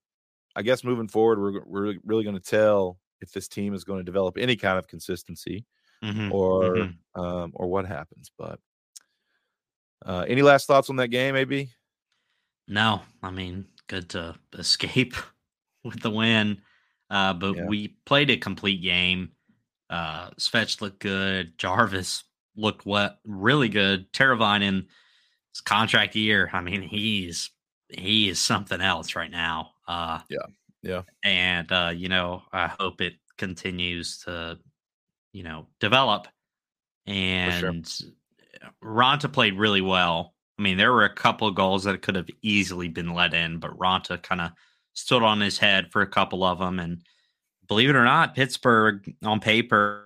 I 0.56 0.62
guess 0.62 0.84
moving 0.84 1.08
forward, 1.08 1.40
we're 1.40 1.64
we're 1.66 1.96
really 2.06 2.24
going 2.24 2.40
to 2.40 2.40
tell 2.40 2.98
if 3.22 3.32
this 3.32 3.48
team 3.48 3.74
is 3.74 3.84
going 3.84 4.00
to 4.00 4.04
develop 4.04 4.38
any 4.38 4.56
kind 4.56 4.78
of 4.78 4.88
consistency 4.88 5.66
mm-hmm. 6.04 6.32
or 6.32 6.64
mm-hmm. 6.76 7.22
Um, 7.22 7.52
or 7.56 7.68
what 7.68 7.86
happens. 7.86 8.32
But 8.38 8.60
uh, 10.06 10.26
any 10.28 10.42
last 10.42 10.68
thoughts 10.68 10.90
on 10.90 10.96
that 10.98 11.10
game, 11.10 11.34
maybe? 11.34 11.72
No, 12.68 13.02
I 13.22 13.32
mean 13.32 13.66
good 13.88 14.10
to 14.12 14.36
escape 14.58 15.16
with 15.84 16.02
the 16.02 16.10
win. 16.10 16.62
Uh, 17.10 17.34
but 17.34 17.56
yeah. 17.56 17.66
we 17.66 17.90
played 18.06 18.30
a 18.30 18.38
complete 18.38 18.82
game. 18.82 19.32
Uh, 19.90 20.30
Svech 20.32 20.80
looked 20.80 21.00
good. 21.00 21.58
Jarvis 21.58 22.24
looked 22.56 22.86
what 22.86 23.20
really 23.26 23.68
good. 23.68 24.12
Teravainen 24.14 24.86
his 25.54 25.62
contract 25.62 26.16
year. 26.16 26.50
I 26.54 26.62
mean, 26.62 26.82
he's 26.82 27.52
he 27.90 28.30
is 28.30 28.40
something 28.40 28.80
else 28.80 29.16
right 29.16 29.30
now. 29.32 29.72
Uh, 29.88 30.20
yeah, 30.30 30.46
yeah. 30.84 31.02
And 31.24 31.72
uh, 31.72 31.92
you 31.96 32.10
know, 32.10 32.44
I 32.52 32.68
hope 32.68 33.02
it 33.02 33.14
continues 33.38 34.20
to, 34.20 34.60
you 35.34 35.44
know, 35.44 35.68
develop. 35.80 36.28
And 37.08 37.88
sure. 37.88 38.10
Raanta 38.84 39.32
played 39.32 39.58
really 39.58 39.82
well. 39.82 40.34
I 40.60 40.62
mean, 40.62 40.78
there 40.78 40.92
were 40.92 41.06
a 41.06 41.14
couple 41.14 41.48
of 41.48 41.56
goals 41.56 41.84
that 41.86 42.02
could 42.04 42.16
have 42.16 42.30
easily 42.44 42.88
been 42.88 43.14
let 43.14 43.34
in, 43.34 43.58
but 43.58 43.78
Raanta 43.78 44.22
kind 44.22 44.42
of 44.42 44.52
stood 44.94 45.24
on 45.24 45.42
his 45.42 45.58
head 45.58 45.92
for 45.92 46.04
a 46.04 46.08
couple 46.08 46.44
of 46.44 46.60
them. 46.60 46.80
And 46.80 47.02
believe 47.68 47.90
it 47.90 47.96
or 47.96 48.04
not, 48.04 48.36
Pittsburgh 48.36 49.16
on 49.24 49.40
paper, 49.40 50.06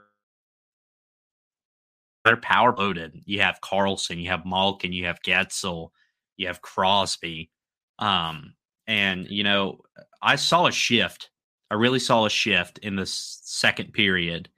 they're 2.24 2.38
power 2.38 2.74
loaded. 2.76 3.22
You 3.26 3.42
have 3.42 3.60
Karlsson, 3.62 4.22
you 4.22 4.30
have 4.30 4.46
Malkin, 4.46 4.94
you 4.94 5.06
have 5.08 5.22
Guentzel, 5.22 5.90
you 6.38 6.48
have 6.48 6.62
Crosby. 6.62 7.52
Um, 8.00 8.54
and, 8.88 9.28
you 9.30 9.44
know, 9.44 9.82
I 10.26 10.36
saw 10.38 10.66
a 10.66 10.72
shift. 10.72 11.30
I 11.70 11.76
really 11.76 12.00
saw 12.00 12.26
a 12.26 12.30
shift 12.30 12.80
in 12.80 12.96
the 12.96 13.06
second 13.06 13.94
period. 13.94 14.50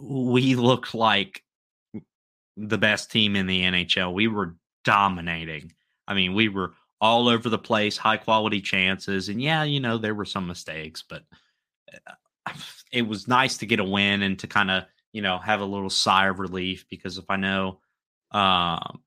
We 0.00 0.54
looked 0.54 0.94
like 0.94 1.44
the 2.56 2.78
best 2.78 3.10
team 3.10 3.36
in 3.36 3.46
the 3.46 3.62
NHL. 3.62 4.14
We 4.14 4.28
were 4.28 4.56
dominating. 4.82 5.72
I 6.08 6.14
mean, 6.14 6.32
we 6.32 6.48
were 6.48 6.72
all 7.02 7.28
over 7.28 7.50
the 7.50 7.58
place, 7.58 7.98
high 7.98 8.16
quality 8.16 8.62
chances. 8.62 9.28
And 9.28 9.42
yeah, 9.42 9.62
you 9.62 9.78
know, 9.78 9.98
there 9.98 10.14
were 10.14 10.24
some 10.24 10.46
mistakes, 10.46 11.04
but 11.06 11.24
uh, 12.06 12.52
it 12.90 13.06
was 13.06 13.28
nice 13.28 13.58
to 13.58 13.66
get 13.66 13.80
a 13.80 13.84
win 13.84 14.22
and 14.22 14.38
to 14.38 14.46
kind 14.46 14.70
of, 14.70 14.84
you 15.12 15.20
know, 15.20 15.36
have 15.36 15.60
a 15.60 15.66
little 15.66 15.90
sigh 15.90 16.28
of 16.28 16.38
relief 16.38 16.86
because 16.88 17.18
if 17.18 17.26
I 17.28 17.36
know, 17.36 17.80
um, 18.30 19.02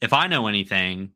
if 0.00 0.12
I 0.12 0.26
know 0.26 0.48
anything, 0.48 1.12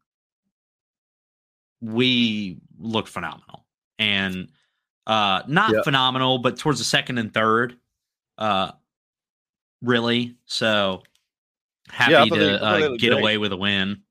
we 1.80 2.58
looked 2.78 3.08
phenomenal 3.08 3.61
and 4.02 4.48
uh 5.06 5.42
not 5.46 5.72
yep. 5.72 5.84
phenomenal, 5.84 6.38
but 6.38 6.58
towards 6.58 6.78
the 6.78 6.84
second 6.84 7.18
and 7.18 7.32
third, 7.32 7.76
uh 8.38 8.72
really. 9.80 10.36
So 10.46 11.02
happy 11.88 12.12
yeah, 12.12 12.24
to 12.24 12.62
uh, 12.62 12.78
get 12.96 13.10
great. 13.10 13.12
away 13.12 13.38
with 13.38 13.52
a 13.52 13.56
win. 13.56 14.02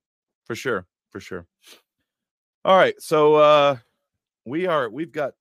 For 0.46 0.56
sure, 0.56 0.86
for 1.10 1.20
sure. 1.20 1.46
All 2.64 2.78
right, 2.78 2.96
so 3.02 3.36
uh 3.36 3.78
we 4.46 4.66
are 4.66 4.90
we've 4.90 5.12
got 5.12 5.34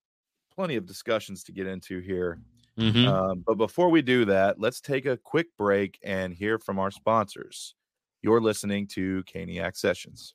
plenty 0.55 0.77
of 0.77 0.87
discussions 0.87 1.45
to 1.45 1.53
get 1.53 1.67
into 1.67 2.01
here. 2.01 2.39
Mm-hmm. 2.79 3.09
Um, 3.09 3.45
but 3.47 3.57
before 3.57 3.91
we 3.91 4.03
do 4.03 4.25
that, 4.27 4.59
let's 4.59 4.81
take 4.81 5.07
a 5.07 5.17
quick 5.17 5.47
break 5.57 5.99
and 6.03 6.33
hear 6.33 6.59
from 6.59 6.79
our 6.79 6.91
sponsors. 6.91 7.75
You're 8.23 8.41
listening 8.41 8.87
to 8.89 9.23
Caniac 9.25 9.77
Sessions. 9.77 10.33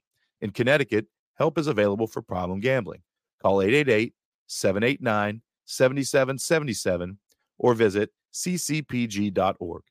In 0.42 0.50
Connecticut, 0.50 1.06
help 1.36 1.56
is 1.58 1.66
available 1.66 2.06
for 2.06 2.20
problem 2.20 2.60
gambling. 2.60 3.00
Call 3.42 3.62
888 3.62 4.12
789 4.46 5.40
7777 5.64 7.18
or 7.58 7.72
visit 7.72 8.10
ccpg.org. 8.34 9.82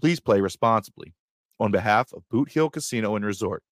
Please 0.00 0.18
play 0.18 0.40
responsibly. 0.40 1.14
On 1.60 1.70
behalf 1.70 2.12
of 2.12 2.28
Boot 2.28 2.50
Hill 2.50 2.70
Casino 2.70 3.14
and 3.14 3.24
Resort, 3.24 3.62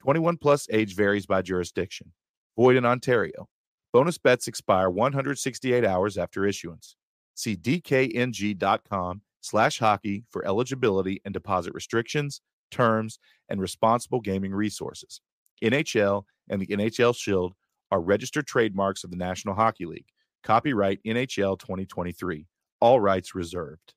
21 0.00 0.36
plus 0.36 0.66
age 0.70 0.94
varies 0.94 1.24
by 1.24 1.40
jurisdiction. 1.40 2.12
Void 2.56 2.76
in 2.76 2.84
Ontario. 2.84 3.48
Bonus 3.92 4.18
bets 4.18 4.48
expire 4.48 4.90
168 4.90 5.84
hours 5.84 6.18
after 6.18 6.44
issuance. 6.44 6.96
See 7.36 7.54
dkng.com 7.56 9.20
slash 9.42 9.78
hockey 9.78 10.24
for 10.30 10.44
eligibility 10.44 11.20
and 11.24 11.32
deposit 11.32 11.74
restrictions, 11.74 12.40
terms, 12.70 13.18
and 13.48 13.60
responsible 13.60 14.20
gaming 14.20 14.52
resources. 14.52 15.20
NHL 15.62 16.24
and 16.48 16.60
the 16.60 16.66
NHL 16.66 17.14
Shield 17.14 17.54
are 17.92 18.00
registered 18.00 18.46
trademarks 18.46 19.04
of 19.04 19.10
the 19.10 19.16
National 19.16 19.54
Hockey 19.54 19.86
League. 19.86 20.08
Copyright 20.42 20.98
NHL 21.06 21.58
2023. 21.58 22.46
All 22.80 23.00
rights 23.00 23.34
reserved. 23.34 23.94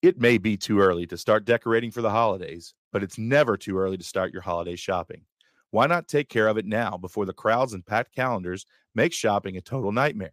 It 0.00 0.20
may 0.20 0.38
be 0.38 0.56
too 0.56 0.78
early 0.78 1.06
to 1.06 1.16
start 1.16 1.44
decorating 1.44 1.90
for 1.90 2.02
the 2.02 2.10
holidays, 2.10 2.74
but 2.92 3.02
it's 3.02 3.18
never 3.18 3.56
too 3.56 3.78
early 3.78 3.96
to 3.96 4.04
start 4.04 4.32
your 4.32 4.42
holiday 4.42 4.76
shopping. 4.76 5.22
Why 5.70 5.86
not 5.86 6.08
take 6.08 6.28
care 6.28 6.48
of 6.48 6.56
it 6.56 6.66
now 6.66 6.96
before 6.96 7.26
the 7.26 7.32
crowds 7.32 7.74
and 7.74 7.84
packed 7.84 8.14
calendars 8.14 8.64
make 8.94 9.12
shopping 9.12 9.56
a 9.56 9.60
total 9.60 9.92
nightmare? 9.92 10.32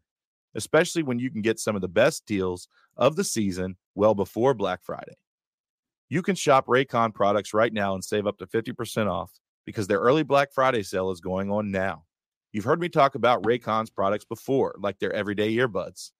Especially 0.53 1.03
when 1.03 1.19
you 1.19 1.29
can 1.29 1.41
get 1.41 1.59
some 1.59 1.75
of 1.75 1.81
the 1.81 1.89
best 1.89 2.25
deals 2.25 2.67
of 2.95 3.15
the 3.15 3.23
season 3.23 3.75
well 3.93 4.15
before 4.15 4.53
Black 4.53 4.81
Friday. 4.83 5.15
You 6.07 6.21
can 6.21 6.35
shop 6.35 6.67
Raycon 6.67 7.13
products 7.13 7.53
right 7.53 7.73
now 7.73 7.93
and 7.93 8.03
save 8.03 8.27
up 8.27 8.37
to 8.37 8.45
50% 8.45 9.09
off 9.09 9.31
because 9.65 9.87
their 9.87 9.99
early 9.99 10.23
Black 10.23 10.53
Friday 10.53 10.83
sale 10.83 11.11
is 11.11 11.19
going 11.19 11.51
on 11.51 11.71
now. 11.71 12.05
You've 12.53 12.65
heard 12.65 12.79
me 12.79 12.87
talk 12.87 13.15
about 13.15 13.43
Raycon's 13.43 13.89
products 13.89 14.23
before, 14.23 14.75
like 14.79 14.99
their 14.99 15.11
everyday 15.11 15.53
earbuds. 15.55 16.11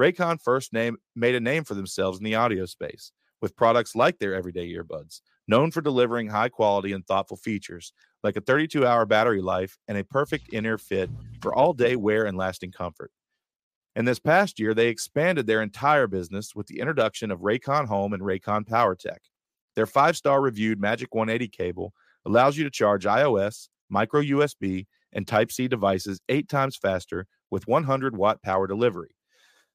Raycon 0.00 0.42
first 0.42 0.72
name 0.72 0.96
made 1.14 1.34
a 1.34 1.40
name 1.40 1.62
for 1.62 1.74
themselves 1.74 2.18
in 2.18 2.24
the 2.24 2.34
audio 2.34 2.64
space 2.66 3.12
with 3.40 3.56
products 3.56 3.94
like 3.94 4.18
their 4.18 4.34
everyday 4.34 4.72
earbuds, 4.72 5.20
known 5.46 5.70
for 5.70 5.80
delivering 5.80 6.28
high 6.28 6.48
quality 6.48 6.92
and 6.92 7.06
thoughtful 7.06 7.36
features 7.36 7.92
like 8.22 8.36
a 8.36 8.40
32 8.40 8.86
hour 8.86 9.06
battery 9.06 9.40
life 9.40 9.78
and 9.88 9.96
a 9.96 10.04
perfect 10.04 10.52
inner 10.52 10.78
fit 10.78 11.10
for 11.40 11.54
all 11.54 11.72
day 11.72 11.96
wear 11.96 12.26
and 12.26 12.36
lasting 12.36 12.72
comfort. 12.72 13.10
And 13.96 14.06
this 14.06 14.18
past 14.18 14.60
year, 14.60 14.72
they 14.72 14.88
expanded 14.88 15.46
their 15.46 15.62
entire 15.62 16.06
business 16.06 16.54
with 16.54 16.66
the 16.66 16.78
introduction 16.78 17.30
of 17.30 17.40
Raycon 17.40 17.86
Home 17.86 18.12
and 18.12 18.22
Raycon 18.22 18.66
PowerTech. 18.68 19.18
Their 19.74 19.86
five 19.86 20.16
star 20.16 20.40
reviewed 20.40 20.80
Magic 20.80 21.14
180 21.14 21.48
cable 21.48 21.92
allows 22.24 22.56
you 22.56 22.64
to 22.64 22.70
charge 22.70 23.04
iOS, 23.04 23.68
micro 23.88 24.22
USB, 24.22 24.86
and 25.12 25.26
Type 25.26 25.50
C 25.50 25.66
devices 25.66 26.20
eight 26.28 26.48
times 26.48 26.76
faster 26.76 27.26
with 27.50 27.66
100 27.66 28.16
watt 28.16 28.42
power 28.42 28.66
delivery. 28.66 29.16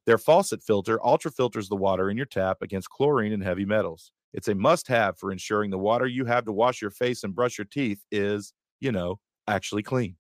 Their 0.06 0.18
faucet 0.18 0.64
filter 0.64 1.04
ultra 1.04 1.32
filters 1.32 1.68
the 1.68 1.76
water 1.76 2.10
in 2.10 2.18
your 2.18 2.28
tap 2.28 2.58
against 2.62 2.90
chlorine 2.90 3.34
and 3.34 3.44
heavy 3.44 3.66
metals. 3.66 4.12
It's 4.36 4.50
a 4.50 4.54
must 4.54 4.90
have 4.90 5.18
for 5.18 5.32
ensuring 5.32 5.72
the 5.72 5.78
water 5.78 6.06
you 6.06 6.26
have 6.26 6.44
to 6.44 6.52
wash 6.52 6.82
your 6.82 6.92
face 6.92 7.24
and 7.24 7.34
brush 7.34 7.58
your 7.58 7.64
teeth 7.64 8.04
is, 8.12 8.54
you 8.82 8.92
know, 8.92 9.22
actually 9.48 9.82
clean. 9.82 10.18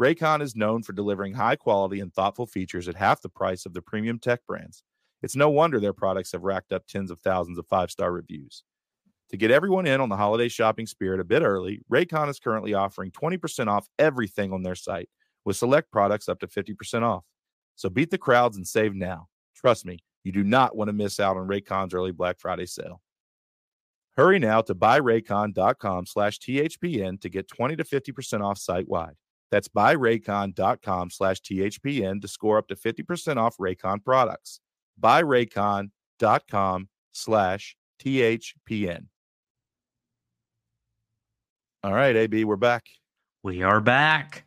Raycon 0.00 0.40
is 0.40 0.56
known 0.56 0.82
for 0.82 0.94
delivering 0.94 1.34
high 1.34 1.56
quality 1.56 2.00
and 2.00 2.10
thoughtful 2.10 2.46
features 2.46 2.88
at 2.88 2.94
half 2.94 3.20
the 3.20 3.28
price 3.28 3.66
of 3.66 3.74
the 3.74 3.82
premium 3.82 4.18
tech 4.18 4.40
brands. 4.46 4.82
It's 5.22 5.36
no 5.36 5.50
wonder 5.50 5.78
their 5.78 5.92
products 5.92 6.32
have 6.32 6.42
racked 6.42 6.72
up 6.72 6.86
tens 6.86 7.10
of 7.10 7.20
thousands 7.20 7.58
of 7.58 7.66
five 7.66 7.90
star 7.90 8.12
reviews. 8.12 8.62
To 9.28 9.36
get 9.36 9.50
everyone 9.50 9.86
in 9.86 10.00
on 10.00 10.08
the 10.08 10.16
holiday 10.16 10.48
shopping 10.48 10.86
spirit 10.86 11.20
a 11.20 11.24
bit 11.24 11.42
early, 11.42 11.82
Raycon 11.92 12.30
is 12.30 12.40
currently 12.40 12.72
offering 12.72 13.10
20% 13.10 13.66
off 13.66 13.88
everything 13.98 14.54
on 14.54 14.62
their 14.62 14.74
site, 14.74 15.10
with 15.44 15.58
select 15.58 15.92
products 15.92 16.30
up 16.30 16.40
to 16.40 16.46
50% 16.46 17.02
off. 17.02 17.24
So 17.76 17.90
beat 17.90 18.10
the 18.10 18.16
crowds 18.16 18.56
and 18.56 18.66
save 18.66 18.94
now. 18.94 19.26
Trust 19.54 19.84
me, 19.84 19.98
you 20.24 20.32
do 20.32 20.44
not 20.44 20.74
want 20.76 20.88
to 20.88 20.94
miss 20.94 21.20
out 21.20 21.36
on 21.36 21.46
Raycon's 21.46 21.92
early 21.92 22.12
Black 22.12 22.38
Friday 22.38 22.64
sale. 22.64 23.02
Hurry 24.18 24.40
now 24.40 24.60
to 24.62 24.74
buyraycon.com 24.74 26.06
slash 26.06 26.40
THPN 26.40 27.20
to 27.20 27.28
get 27.28 27.46
20 27.46 27.76
to 27.76 27.84
50% 27.84 28.44
off 28.44 28.58
site 28.58 28.88
wide. 28.88 29.14
That's 29.52 29.68
buyraycon.com 29.68 31.10
slash 31.10 31.40
THPN 31.40 32.20
to 32.20 32.26
score 32.26 32.58
up 32.58 32.66
to 32.66 32.74
50% 32.74 33.36
off 33.36 33.56
Raycon 33.58 34.04
products. 34.04 34.58
Buyraycon.com 35.00 36.88
slash 37.12 37.76
THPN. 38.02 39.06
All 41.84 41.94
right, 41.94 42.16
AB, 42.16 42.44
we're 42.44 42.56
back. 42.56 42.86
We 43.44 43.62
are 43.62 43.80
back. 43.80 44.44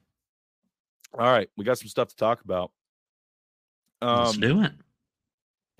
All 1.18 1.32
right, 1.32 1.48
we 1.56 1.64
got 1.64 1.78
some 1.78 1.88
stuff 1.88 2.10
to 2.10 2.16
talk 2.18 2.44
about. 2.44 2.72
Um, 4.02 4.26
Let's 4.26 4.38
do 4.38 4.64
it. 4.64 4.74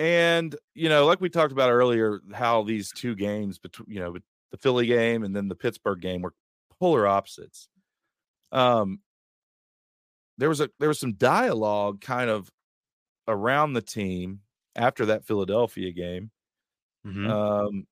And 0.02 0.56
you 0.74 0.90
know, 0.90 1.06
like 1.06 1.22
we 1.22 1.30
talked 1.30 1.52
about 1.52 1.70
earlier, 1.70 2.22
how 2.34 2.64
these 2.64 2.92
two 2.92 3.14
games 3.14 3.60
between 3.60 3.86
you 3.88 4.00
know 4.00 4.18
the 4.50 4.58
Philly 4.58 4.88
game 4.88 5.24
and 5.24 5.36
then 5.36 5.48
the 5.48 5.54
Pittsburgh 5.54 6.02
game 6.02 6.24
were 6.24 6.34
polar 6.80 7.06
opposites. 7.06 7.70
Um, 8.52 9.02
there 10.40 10.50
was 10.50 10.60
a 10.60 10.72
there 10.80 10.90
was 10.90 11.00
some 11.00 11.14
dialogue 11.14 12.02
kind 12.02 12.32
of 12.32 12.50
around 13.28 13.74
the 13.74 13.82
team 13.84 14.40
after 14.76 15.06
that 15.06 15.24
Philadelphia 15.24 15.92
game. 15.92 16.32
Mm-hmm. 17.06 17.30
Um, 17.30 17.86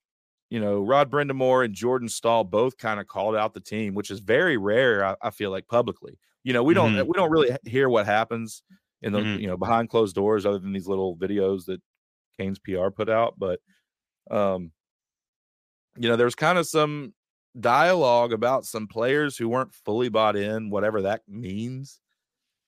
you 0.50 0.60
know, 0.60 0.82
Rod 0.82 1.12
Brind'Amour 1.12 1.64
and 1.64 1.76
Jordan 1.76 2.10
Staal 2.10 2.44
both 2.44 2.76
kind 2.76 3.00
of 3.00 3.06
called 3.06 3.36
out 3.36 3.54
the 3.54 3.60
team, 3.60 3.94
which 3.94 4.10
is 4.10 4.20
very 4.20 4.58
rare. 4.58 5.06
I, 5.06 5.16
I 5.22 5.30
feel 5.30 5.52
like 5.52 5.68
publicly. 5.68 6.18
You 6.44 6.54
know, 6.54 6.64
we 6.64 6.74
don't 6.74 6.94
mm-hmm. 6.94 7.08
we 7.08 7.14
don't 7.14 7.30
really 7.30 7.56
hear 7.66 7.88
what 7.88 8.08
happens 8.08 8.64
in 9.04 9.14
the 9.14 9.20
mm-hmm. 9.20 9.42
you 9.42 9.46
know 9.46 9.58
behind 9.58 9.90
closed 9.90 10.16
doors, 10.16 10.48
other 10.48 10.58
than 10.58 10.74
these 10.74 10.88
little 10.88 11.16
videos 11.16 11.66
that 11.66 11.80
Canes 12.40 12.60
PR 12.60 12.90
put 12.90 13.10
out. 13.10 13.36
But 13.38 13.60
um, 14.32 14.72
you 15.98 16.10
know, 16.10 16.16
there's 16.16 16.36
kind 16.36 16.58
of 16.58 16.68
some 16.68 17.14
dialogue 17.60 18.32
about 18.32 18.66
some 18.66 18.88
players 18.88 19.38
who 19.38 19.50
weren't 19.50 19.74
fully 19.74 20.10
bought 20.10 20.36
in, 20.36 20.70
whatever 20.70 21.02
that 21.04 21.22
means. 21.28 22.00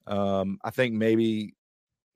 Um, 0.07 0.60
I 0.63 0.71
think 0.71 0.93
maybe 0.93 1.55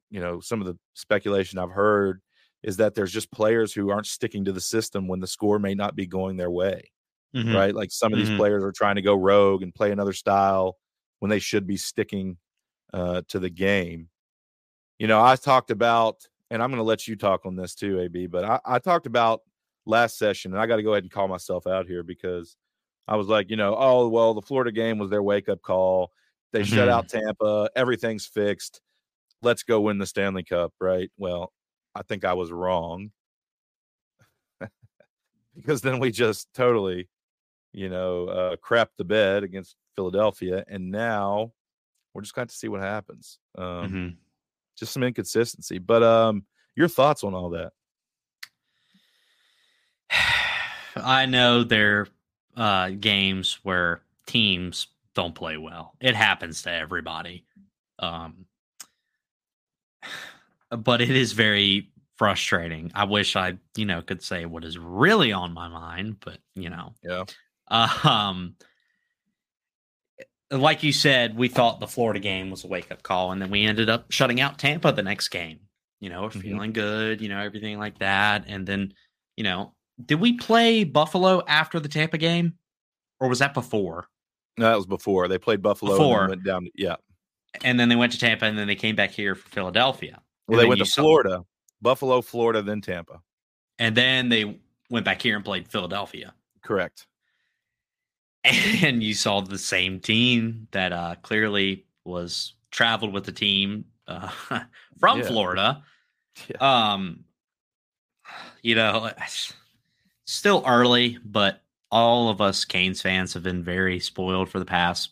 you 0.09 0.19
know 0.19 0.39
some 0.39 0.61
of 0.61 0.67
the 0.67 0.77
speculation 0.93 1.59
I've 1.59 1.71
heard 1.71 2.21
is 2.63 2.77
that 2.77 2.95
there's 2.95 3.11
just 3.11 3.31
players 3.31 3.73
who 3.73 3.91
aren't 3.91 4.07
sticking 4.07 4.45
to 4.45 4.51
the 4.51 4.61
system 4.61 5.07
when 5.07 5.19
the 5.19 5.27
score 5.27 5.59
may 5.59 5.75
not 5.75 5.95
be 5.95 6.07
going 6.07 6.35
their 6.35 6.49
way. 6.49 6.91
Mm-hmm. 7.35 7.55
Right. 7.55 7.75
Like 7.75 7.91
some 7.91 8.11
of 8.11 8.17
these 8.17 8.29
mm-hmm. 8.29 8.37
players 8.37 8.63
are 8.63 8.71
trying 8.71 8.95
to 8.95 9.01
go 9.01 9.13
rogue 9.13 9.61
and 9.61 9.75
play 9.75 9.91
another 9.91 10.13
style 10.13 10.77
when 11.19 11.29
they 11.29 11.39
should 11.39 11.67
be 11.67 11.77
sticking 11.77 12.37
uh, 12.93 13.21
to 13.27 13.39
the 13.39 13.49
game. 13.49 14.09
You 14.99 15.07
know, 15.07 15.21
I 15.21 15.35
talked 15.35 15.69
about, 15.69 16.25
and 16.49 16.61
I'm 16.61 16.69
going 16.69 16.79
to 16.79 16.83
let 16.83 17.07
you 17.07 17.15
talk 17.15 17.45
on 17.45 17.55
this 17.55 17.75
too, 17.75 17.99
AB, 18.01 18.27
but 18.27 18.43
I, 18.43 18.59
I 18.65 18.79
talked 18.79 19.07
about 19.07 19.41
last 19.85 20.17
session, 20.17 20.53
and 20.53 20.61
I 20.61 20.65
got 20.65 20.77
to 20.77 20.83
go 20.83 20.93
ahead 20.93 21.03
and 21.03 21.11
call 21.11 21.27
myself 21.27 21.67
out 21.67 21.87
here 21.87 22.03
because 22.03 22.55
I 23.07 23.15
was 23.15 23.27
like, 23.27 23.49
you 23.49 23.55
know, 23.55 23.75
oh, 23.77 24.07
well, 24.07 24.33
the 24.33 24.41
Florida 24.41 24.71
game 24.71 24.97
was 24.97 25.09
their 25.09 25.23
wake 25.23 25.49
up 25.49 25.61
call. 25.61 26.11
They 26.53 26.61
mm-hmm. 26.61 26.75
shut 26.75 26.89
out 26.89 27.09
Tampa. 27.09 27.69
Everything's 27.75 28.25
fixed. 28.25 28.81
Let's 29.41 29.63
go 29.63 29.81
win 29.81 29.97
the 29.97 30.05
Stanley 30.05 30.43
Cup, 30.43 30.73
right? 30.79 31.11
Well, 31.17 31.51
I 31.93 32.01
think 32.01 32.25
I 32.25 32.33
was 32.33 32.51
wrong 32.51 33.11
because 35.55 35.81
then 35.81 35.99
we 35.99 36.11
just 36.11 36.47
totally, 36.53 37.09
you 37.73 37.89
know, 37.89 38.27
uh, 38.27 38.55
crapped 38.57 38.97
the 38.97 39.03
bed 39.03 39.43
against 39.43 39.75
Philadelphia, 39.95 40.63
and 40.67 40.91
now 40.91 41.53
we're 42.13 42.21
just 42.21 42.33
going 42.33 42.47
to 42.47 42.55
see 42.55 42.69
what 42.69 42.81
happens. 42.81 43.39
Um, 43.57 43.65
mm-hmm. 43.65 44.07
Just 44.77 44.93
some 44.93 45.03
inconsistency, 45.03 45.77
but 45.77 46.03
um, 46.03 46.43
your 46.75 46.87
thoughts 46.87 47.23
on 47.23 47.33
all 47.33 47.49
that? 47.51 47.71
I 50.95 51.25
know 51.25 51.63
there 51.63 52.07
are 52.57 52.87
uh, 52.87 52.89
games 52.89 53.59
where 53.63 54.01
teams 54.25 54.87
don't 55.13 55.35
play 55.35 55.57
well. 55.57 55.93
It 55.99 56.15
happens 56.15 56.61
to 56.63 56.71
everybody. 56.71 57.45
Um, 57.99 58.45
but 60.69 61.01
it 61.01 61.11
is 61.11 61.31
very 61.31 61.89
frustrating. 62.17 62.91
I 62.95 63.03
wish 63.05 63.35
I, 63.35 63.57
you 63.75 63.85
know, 63.85 64.01
could 64.01 64.21
say 64.21 64.45
what 64.45 64.63
is 64.63 64.77
really 64.77 65.31
on 65.31 65.53
my 65.53 65.67
mind, 65.67 66.17
but 66.19 66.37
you 66.55 66.69
know, 66.69 66.93
yeah. 67.03 67.23
Um, 67.67 68.55
like 70.61 70.83
you 70.83 70.93
said, 70.93 71.37
we 71.37 71.47
thought 71.47 71.79
the 71.79 71.87
Florida 71.87 72.19
game 72.19 72.49
was 72.49 72.63
a 72.63 72.67
wake 72.67 72.91
up 72.91 73.03
call, 73.03 73.31
and 73.31 73.41
then 73.41 73.49
we 73.49 73.65
ended 73.65 73.89
up 73.89 74.11
shutting 74.11 74.41
out 74.41 74.57
Tampa 74.59 74.91
the 74.91 75.03
next 75.03 75.29
game. 75.29 75.59
You 76.01 76.09
know, 76.09 76.23
mm-hmm. 76.23 76.39
feeling 76.39 76.73
good, 76.73 77.21
you 77.21 77.29
know, 77.29 77.39
everything 77.39 77.79
like 77.79 77.99
that, 77.99 78.45
and 78.47 78.67
then, 78.67 78.93
you 79.37 79.43
know, 79.43 79.73
did 80.05 80.19
we 80.19 80.33
play 80.33 80.83
Buffalo 80.83 81.41
after 81.47 81.79
the 81.79 81.87
Tampa 81.87 82.17
game, 82.17 82.53
or 83.19 83.29
was 83.29 83.39
that 83.39 83.53
before? 83.53 84.07
No, 84.57 84.69
that 84.69 84.75
was 84.75 84.85
before. 84.85 85.27
They 85.27 85.37
played 85.37 85.61
Buffalo. 85.61 85.93
Before 85.93 86.27
went 86.27 86.43
down. 86.43 86.65
To, 86.65 86.71
yeah, 86.75 86.97
and 87.63 87.79
then 87.79 87.89
they 87.89 87.95
went 87.95 88.11
to 88.11 88.19
Tampa, 88.19 88.45
and 88.45 88.57
then 88.57 88.67
they 88.67 88.75
came 88.75 88.95
back 88.95 89.11
here 89.11 89.35
for 89.35 89.47
Philadelphia. 89.49 90.21
Well, 90.47 90.59
they 90.59 90.67
went 90.67 90.79
to 90.79 90.85
Florida, 90.85 91.43
Buffalo, 91.81 92.21
Florida, 92.21 92.61
then 92.61 92.81
Tampa, 92.81 93.21
and 93.79 93.95
then 93.95 94.29
they 94.29 94.59
went 94.89 95.05
back 95.05 95.21
here 95.21 95.35
and 95.35 95.45
played 95.45 95.67
Philadelphia. 95.67 96.33
Correct. 96.61 97.07
And 98.45 99.01
you 99.01 99.13
saw 99.13 99.41
the 99.41 99.57
same 99.57 99.99
team 99.99 100.67
that 100.71 100.93
uh, 100.93 101.15
clearly 101.21 101.85
was 102.03 102.53
traveled 102.71 103.13
with 103.13 103.25
the 103.25 103.31
team 103.31 103.85
uh, 104.07 104.29
from 104.99 105.19
yeah. 105.19 105.25
Florida. 105.25 105.83
Yeah. 106.49 106.93
Um, 106.93 107.23
you 108.61 108.75
know, 108.75 109.09
still 110.25 110.63
early, 110.67 111.17
but 111.23 111.63
all 111.91 112.29
of 112.29 112.41
us 112.41 112.65
Canes 112.65 113.01
fans 113.01 113.33
have 113.33 113.43
been 113.43 113.63
very 113.63 113.99
spoiled 113.99 114.49
for 114.49 114.59
the 114.59 114.65
past 114.65 115.11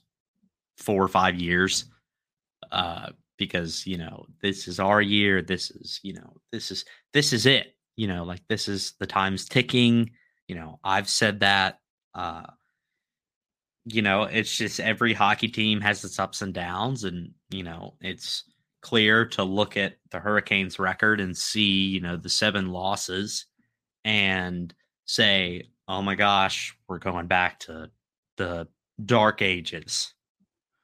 four 0.78 1.02
or 1.02 1.08
five 1.08 1.36
years. 1.36 1.86
Uh, 2.72 3.10
because 3.38 3.86
you 3.86 3.98
know 3.98 4.26
this 4.42 4.68
is 4.68 4.80
our 4.80 5.02
year 5.02 5.42
this 5.42 5.72
is 5.72 6.00
you 6.04 6.14
know 6.14 6.38
this 6.52 6.72
is 6.72 6.86
this 7.14 7.34
is 7.34 7.46
it 7.46 7.76
you 7.96 8.08
know 8.08 8.24
like 8.24 8.42
this 8.48 8.68
is 8.68 8.94
the 9.00 9.08
time's 9.08 9.46
ticking 9.46 10.10
you 10.48 10.56
know 10.56 10.80
i've 10.84 11.10
said 11.10 11.40
that 11.40 11.80
uh 12.14 12.44
you 13.86 14.02
know 14.02 14.24
it's 14.24 14.56
just 14.56 14.80
every 14.80 15.14
hockey 15.14 15.48
team 15.48 15.82
has 15.82 16.04
its 16.04 16.20
ups 16.20 16.42
and 16.42 16.54
downs 16.54 17.04
and 17.04 17.32
you 17.50 17.64
know 17.64 17.94
it's 18.02 18.46
clear 18.82 19.26
to 19.26 19.44
look 19.44 19.78
at 19.78 19.96
the 20.12 20.20
hurricanes 20.20 20.80
record 20.80 21.20
and 21.20 21.36
see 21.36 21.88
you 21.88 22.02
know 22.02 22.18
the 22.18 22.30
seven 22.30 22.70
losses 22.70 23.46
and 24.06 24.74
say 25.06 25.64
oh 25.88 26.02
my 26.02 26.16
gosh 26.16 26.76
we're 26.88 27.00
going 27.00 27.28
back 27.28 27.60
to 27.60 27.90
the 28.38 28.68
dark 29.06 29.42
ages 29.42 30.14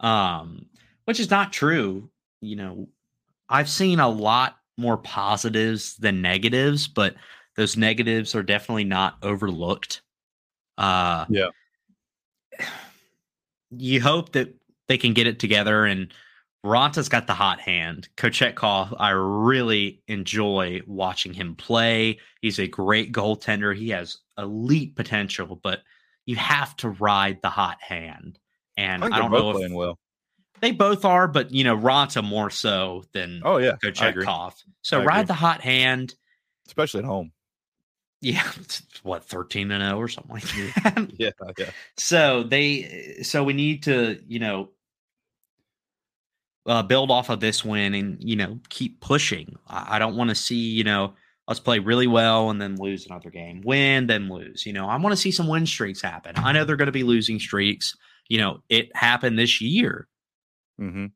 um 0.02 0.66
which 1.06 1.20
is 1.20 1.30
not 1.30 1.54
true 1.54 2.10
you 2.42 2.56
know, 2.56 2.88
I've 3.50 3.70
seen 3.70 4.00
a 4.00 4.10
lot 4.10 4.58
more 4.78 4.98
positives 4.98 5.98
than 5.98 6.22
negatives, 6.22 6.88
but 6.88 7.16
those 7.56 7.76
negatives 7.76 8.36
are 8.36 8.44
definitely 8.44 8.86
not 8.86 9.18
overlooked. 9.22 10.02
Uh, 10.78 11.26
yeah. 11.30 11.50
You 13.72 14.02
hope 14.02 14.32
that 14.34 14.54
they 14.88 14.98
can 14.98 15.14
get 15.14 15.28
it 15.28 15.40
together 15.40 15.86
and 15.86 16.12
Raanta's 16.66 17.08
got 17.08 17.28
the 17.28 17.34
hot 17.34 17.60
hand. 17.62 18.10
Kochetkov, 18.18 18.96
I 19.00 19.12
really 19.12 20.02
enjoy 20.08 20.82
watching 20.88 21.34
him 21.34 21.56
play. 21.56 22.20
He's 22.42 22.60
a 22.60 22.68
great 22.68 23.14
goaltender. 23.14 23.76
He 23.76 23.90
has 23.90 24.18
elite 24.38 24.96
potential, 24.96 25.60
but 25.64 25.84
you 26.26 26.36
have 26.36 26.76
to 26.78 26.90
ride 26.90 27.42
the 27.42 27.50
hot 27.50 27.78
hand. 27.82 28.40
And 28.76 29.04
I, 29.04 29.08
I 29.08 29.20
don't 29.20 29.32
know 29.32 29.58
if 29.58 29.72
well. 29.72 29.98
they 30.60 30.72
both 30.72 31.06
are, 31.06 31.28
but 31.28 31.52
you 31.52 31.64
know, 31.64 31.78
Raanta 31.78 32.24
more 32.24 32.50
so 32.50 33.06
than 33.14 33.42
oh 33.46 33.58
yeah, 33.58 33.74
Kochetkov. 33.84 34.56
So 34.82 35.04
ride 35.04 35.28
the 35.28 35.34
hot 35.34 35.62
hand, 35.62 36.16
especially 36.68 37.00
at 37.00 37.06
home. 37.06 37.32
Yeah, 38.22 38.52
what 39.04 39.24
thirteen 39.24 39.72
and 39.72 39.82
zero 39.82 39.96
oh 39.96 40.02
or 40.02 40.08
something 40.08 40.34
like 40.34 40.44
that. 40.44 41.10
yeah, 41.18 41.32
yeah. 41.58 41.72
So 41.98 42.44
they, 42.44 43.20
so 43.22 43.44
we 43.44 43.54
need 43.54 43.84
to, 43.84 44.20
you 44.28 44.40
know, 44.40 44.70
uh, 46.66 46.84
build 46.84 47.12
off 47.12 47.30
of 47.30 47.40
this 47.40 47.64
win 47.64 47.94
and 47.94 48.18
you 48.24 48.36
know 48.36 48.60
keep 48.70 49.00
pushing. 49.02 49.56
I, 49.68 49.96
I 49.96 50.00
don't 50.00 50.16
want 50.16 50.30
to 50.30 50.36
see 50.36 50.56
you 50.56 50.84
know 50.84 51.14
us 51.48 51.60
play 51.60 51.80
really 51.80 52.08
well 52.08 52.52
and 52.52 52.62
then 52.62 52.76
lose 52.76 53.08
another 53.08 53.32
game, 53.32 53.62
win 53.66 54.08
then 54.08 54.30
lose. 54.30 54.66
You 54.66 54.74
know, 54.74 54.86
I 54.88 54.98
want 54.98 55.14
to 55.14 55.18
see 55.18 55.32
some 55.32 55.48
win 55.48 55.66
streaks 55.66 56.02
happen. 56.02 56.34
I 56.38 56.52
know 56.52 56.64
they're 56.64 56.76
going 56.76 56.86
to 56.86 56.92
be 56.92 57.04
losing 57.04 57.40
streaks. 57.40 57.98
You 58.28 58.38
know, 58.38 58.60
it 58.70 58.96
happened 58.96 59.40
this 59.40 59.60
year. 59.60 60.08
Mm-hmm. 60.80 61.08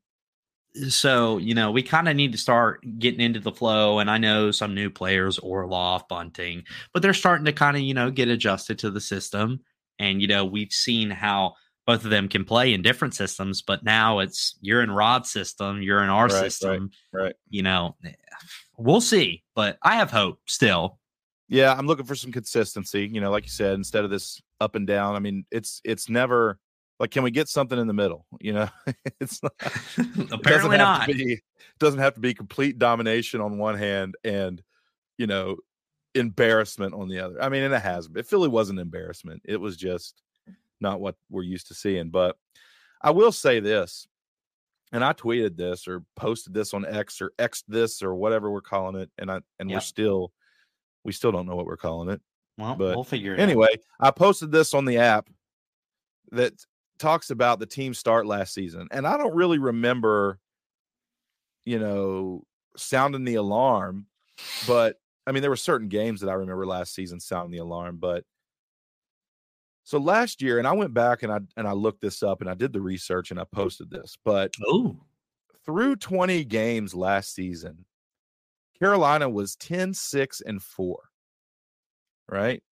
So 0.88 1.38
you 1.38 1.54
know, 1.54 1.70
we 1.70 1.82
kind 1.82 2.08
of 2.08 2.16
need 2.16 2.32
to 2.32 2.38
start 2.38 2.84
getting 2.98 3.20
into 3.20 3.40
the 3.40 3.52
flow. 3.52 3.98
And 3.98 4.10
I 4.10 4.18
know 4.18 4.50
some 4.50 4.74
new 4.74 4.90
players, 4.90 5.38
Orlov, 5.38 6.08
Bunting, 6.08 6.64
but 6.92 7.02
they're 7.02 7.14
starting 7.14 7.44
to 7.46 7.52
kind 7.52 7.76
of 7.76 7.82
you 7.82 7.94
know 7.94 8.10
get 8.10 8.28
adjusted 8.28 8.78
to 8.80 8.90
the 8.90 9.00
system. 9.00 9.60
And 9.98 10.20
you 10.20 10.28
know, 10.28 10.44
we've 10.44 10.72
seen 10.72 11.10
how 11.10 11.54
both 11.86 12.04
of 12.04 12.10
them 12.10 12.28
can 12.28 12.44
play 12.44 12.72
in 12.72 12.82
different 12.82 13.14
systems, 13.14 13.62
but 13.62 13.84
now 13.84 14.20
it's 14.20 14.56
you're 14.60 14.82
in 14.82 14.90
Rod's 14.90 15.30
system, 15.30 15.82
you're 15.82 16.02
in 16.02 16.08
our 16.08 16.26
right, 16.26 16.32
system. 16.32 16.90
Right, 17.12 17.24
right. 17.24 17.34
You 17.48 17.62
know, 17.62 17.96
eh, 18.04 18.12
we'll 18.76 19.00
see, 19.00 19.44
but 19.54 19.78
I 19.82 19.96
have 19.96 20.10
hope 20.10 20.40
still. 20.46 20.98
Yeah, 21.48 21.74
I'm 21.74 21.86
looking 21.86 22.06
for 22.06 22.14
some 22.14 22.32
consistency. 22.32 23.08
You 23.12 23.20
know, 23.20 23.30
like 23.30 23.44
you 23.44 23.50
said, 23.50 23.74
instead 23.74 24.04
of 24.04 24.10
this 24.10 24.40
up 24.60 24.74
and 24.74 24.86
down. 24.86 25.14
I 25.14 25.20
mean, 25.20 25.44
it's 25.50 25.80
it's 25.84 26.08
never 26.08 26.58
like 27.00 27.10
can 27.10 27.22
we 27.22 27.30
get 27.30 27.48
something 27.48 27.78
in 27.78 27.86
the 27.86 27.92
middle? 27.92 28.26
You 28.40 28.52
know, 28.52 28.68
it's 29.20 29.42
not, 29.42 29.52
apparently 30.32 30.76
it 30.76 30.78
not. 30.78 31.06
Be, 31.06 31.40
doesn't 31.78 32.00
have 32.00 32.14
to 32.14 32.20
be 32.20 32.34
complete 32.34 32.78
domination 32.78 33.40
on 33.40 33.58
one 33.58 33.76
hand 33.76 34.16
and 34.24 34.62
you 35.18 35.26
know 35.26 35.56
embarrassment 36.14 36.94
on 36.94 37.08
the 37.08 37.20
other. 37.20 37.42
I 37.42 37.48
mean, 37.48 37.62
and 37.62 37.74
it 37.74 37.82
has. 37.82 38.08
But 38.08 38.26
Philly 38.26 38.48
was 38.48 38.70
an 38.70 38.78
embarrassment. 38.78 39.42
It 39.44 39.60
was 39.60 39.76
just 39.76 40.22
not 40.80 41.00
what 41.00 41.16
we're 41.30 41.42
used 41.42 41.68
to 41.68 41.74
seeing. 41.74 42.10
But 42.10 42.36
I 43.02 43.10
will 43.10 43.32
say 43.32 43.60
this, 43.60 44.06
and 44.92 45.04
I 45.04 45.12
tweeted 45.12 45.56
this 45.56 45.88
or 45.88 46.04
posted 46.16 46.54
this 46.54 46.74
on 46.74 46.86
X 46.86 47.20
or 47.20 47.32
X 47.38 47.64
this 47.66 48.02
or 48.02 48.14
whatever 48.14 48.50
we're 48.50 48.60
calling 48.60 49.00
it, 49.00 49.10
and 49.18 49.30
I 49.30 49.40
and 49.58 49.68
yep. 49.68 49.78
we're 49.78 49.80
still 49.80 50.32
we 51.04 51.12
still 51.12 51.32
don't 51.32 51.46
know 51.46 51.56
what 51.56 51.66
we're 51.66 51.76
calling 51.76 52.08
it. 52.08 52.20
Well, 52.56 52.76
but 52.76 52.94
we'll 52.94 53.04
figure 53.04 53.34
it 53.34 53.40
anyway, 53.40 53.68
out. 53.72 54.08
I 54.08 54.10
posted 54.12 54.52
this 54.52 54.74
on 54.74 54.84
the 54.84 54.98
app 54.98 55.28
that 56.30 56.54
talks 57.04 57.30
about 57.30 57.58
the 57.58 57.66
team 57.66 57.92
start 57.92 58.26
last 58.26 58.54
season, 58.54 58.88
and 58.90 59.06
I 59.06 59.16
don't 59.16 59.34
really 59.34 59.58
remember, 59.58 60.38
you 61.64 61.78
know, 61.78 62.44
sounding 62.76 63.24
the 63.24 63.34
alarm, 63.34 64.06
but 64.66 64.96
I 65.26 65.32
mean, 65.32 65.42
there 65.42 65.50
were 65.50 65.56
certain 65.56 65.88
games 65.88 66.20
that 66.20 66.30
I 66.30 66.34
remember 66.34 66.66
last 66.66 66.94
season 66.94 67.20
sounding 67.20 67.52
the 67.52 67.62
alarm, 67.62 67.98
but 68.00 68.24
so 69.84 69.98
last 69.98 70.40
year, 70.40 70.58
and 70.58 70.66
I 70.66 70.72
went 70.72 70.94
back 70.94 71.22
and 71.22 71.30
I 71.30 71.40
and 71.56 71.68
I 71.68 71.72
looked 71.72 72.00
this 72.00 72.22
up 72.22 72.40
and 72.40 72.48
I 72.48 72.54
did 72.54 72.72
the 72.72 72.80
research 72.80 73.30
and 73.30 73.38
I 73.38 73.44
posted 73.44 73.90
this, 73.90 74.16
but 74.24 74.54
oh, 74.66 74.96
through 75.66 75.96
20 75.96 76.44
games 76.44 76.94
last 76.94 77.34
season, 77.34 77.84
Carolina 78.78 79.28
was 79.28 79.56
10, 79.56 79.92
6, 79.94 80.40
and 80.42 80.62
4. 80.62 80.98
Right? 82.28 82.62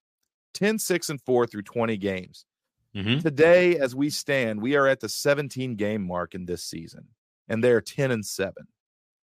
10, 0.54 0.78
6, 0.78 1.10
and 1.10 1.20
4 1.20 1.46
through 1.46 1.62
20 1.62 1.96
games. 1.98 2.46
Mm-hmm. 2.96 3.20
Today, 3.20 3.78
as 3.78 3.94
we 3.94 4.10
stand, 4.10 4.60
we 4.60 4.76
are 4.76 4.86
at 4.86 5.00
the 5.00 5.08
17 5.08 5.76
game 5.76 6.06
mark 6.06 6.34
in 6.34 6.44
this 6.44 6.62
season, 6.62 7.08
and 7.48 7.64
they're 7.64 7.80
10 7.80 8.10
and 8.10 8.24
7. 8.24 8.52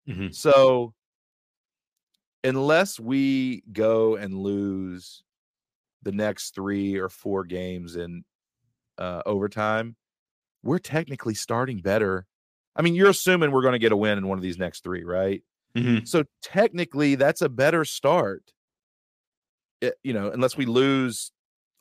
Mm-hmm. 0.08 0.28
So 0.32 0.94
unless 2.44 3.00
we 3.00 3.64
go 3.72 4.16
and 4.16 4.36
lose 4.36 5.24
the 6.04 6.12
next 6.12 6.54
three 6.54 6.96
or 6.98 7.10
four 7.10 7.44
games 7.44 7.96
in 7.96 8.24
uh, 9.00 9.24
overtime, 9.26 9.96
we're 10.64 10.80
technically 10.80 11.34
starting 11.34 11.80
better. 11.80 12.28
I 12.76 12.84
mean, 12.84 12.94
you're 12.94 13.10
assuming 13.10 13.52
we're 13.52 13.62
going 13.64 13.74
to 13.74 13.80
get 13.80 13.92
a 13.92 13.98
win 13.98 14.18
in 14.18 14.28
one 14.28 14.38
of 14.38 14.44
these 14.44 14.60
next 14.60 14.84
three, 14.84 15.04
right? 15.04 15.42
Mm-hmm. 15.76 16.06
So 16.06 16.24
technically, 16.42 17.16
that's 17.16 17.42
a 17.42 17.50
better 17.50 17.84
start. 17.84 18.44
It, 19.82 19.88
eh, 19.88 19.92
you 20.04 20.14
know, 20.14 20.30
unless 20.30 20.56
we 20.56 20.66
lose 20.66 21.32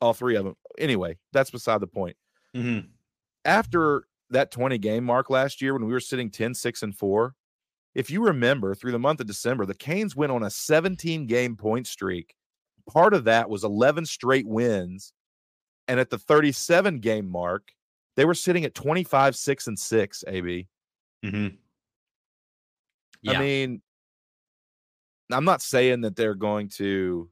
all 0.00 0.14
three 0.14 0.36
of 0.36 0.44
them. 0.44 0.54
Anyway, 0.78 1.16
that's 1.32 1.50
beside 1.50 1.80
the 1.80 1.86
point. 1.86 2.16
Mm-hmm. 2.56 2.88
After 3.44 4.04
that 4.30 4.50
20 4.50 4.78
game 4.78 5.04
mark 5.04 5.30
last 5.30 5.60
year, 5.60 5.74
when 5.74 5.84
we 5.84 5.92
were 5.92 6.00
sitting 6.00 6.30
10, 6.30 6.54
6, 6.54 6.82
and 6.82 6.96
4, 6.96 7.34
if 7.94 8.10
you 8.10 8.24
remember 8.24 8.74
through 8.74 8.92
the 8.92 8.98
month 8.98 9.20
of 9.20 9.26
December, 9.26 9.66
the 9.66 9.74
Canes 9.74 10.16
went 10.16 10.32
on 10.32 10.42
a 10.42 10.50
17 10.50 11.26
game 11.26 11.56
point 11.56 11.86
streak 11.86 12.34
part 12.86 13.14
of 13.14 13.24
that 13.24 13.48
was 13.48 13.64
11 13.64 14.06
straight 14.06 14.46
wins. 14.46 15.12
And 15.88 16.00
at 16.00 16.10
the 16.10 16.18
37 16.18 17.00
game 17.00 17.30
mark, 17.30 17.68
they 18.16 18.24
were 18.24 18.34
sitting 18.34 18.64
at 18.64 18.74
25, 18.74 19.36
6, 19.36 19.66
and 19.66 19.78
6, 19.78 20.24
AB. 20.26 20.66
Mm-hmm. 21.24 21.56
Yeah. 23.22 23.32
I 23.32 23.40
mean, 23.40 23.82
I'm 25.30 25.44
not 25.44 25.62
saying 25.62 26.02
that 26.02 26.16
they're 26.16 26.34
going 26.34 26.68
to 26.76 27.28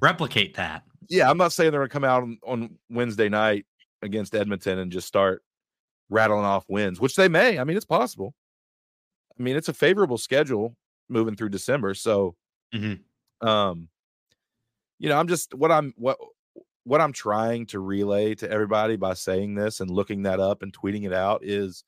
replicate 0.00 0.54
that. 0.54 0.82
Yeah, 1.08 1.30
I'm 1.30 1.38
not 1.38 1.52
saying 1.52 1.70
they're 1.70 1.80
going 1.80 1.88
to 1.88 1.92
come 1.92 2.04
out 2.04 2.22
on, 2.22 2.38
on 2.46 2.78
Wednesday 2.88 3.28
night 3.28 3.66
against 4.02 4.34
Edmonton 4.34 4.78
and 4.78 4.90
just 4.90 5.06
start 5.06 5.42
rattling 6.08 6.44
off 6.44 6.64
wins, 6.68 7.00
which 7.00 7.16
they 7.16 7.28
may. 7.28 7.58
I 7.58 7.64
mean, 7.64 7.76
it's 7.76 7.86
possible. 7.86 8.34
I 9.38 9.42
mean, 9.42 9.56
it's 9.56 9.68
a 9.68 9.74
favorable 9.74 10.18
schedule 10.18 10.76
moving 11.08 11.36
through 11.36 11.48
December. 11.50 11.94
So, 11.94 12.36
mm-hmm. 12.74 13.46
um, 13.46 13.88
you 14.98 15.08
know, 15.08 15.18
I'm 15.18 15.28
just 15.28 15.54
what 15.54 15.72
I'm 15.72 15.94
what 15.96 16.18
what 16.84 17.00
I'm 17.00 17.12
trying 17.12 17.66
to 17.66 17.78
relay 17.80 18.34
to 18.36 18.50
everybody 18.50 18.96
by 18.96 19.14
saying 19.14 19.54
this 19.54 19.80
and 19.80 19.90
looking 19.90 20.22
that 20.22 20.40
up 20.40 20.62
and 20.62 20.72
tweeting 20.72 21.04
it 21.04 21.12
out 21.12 21.44
is 21.44 21.84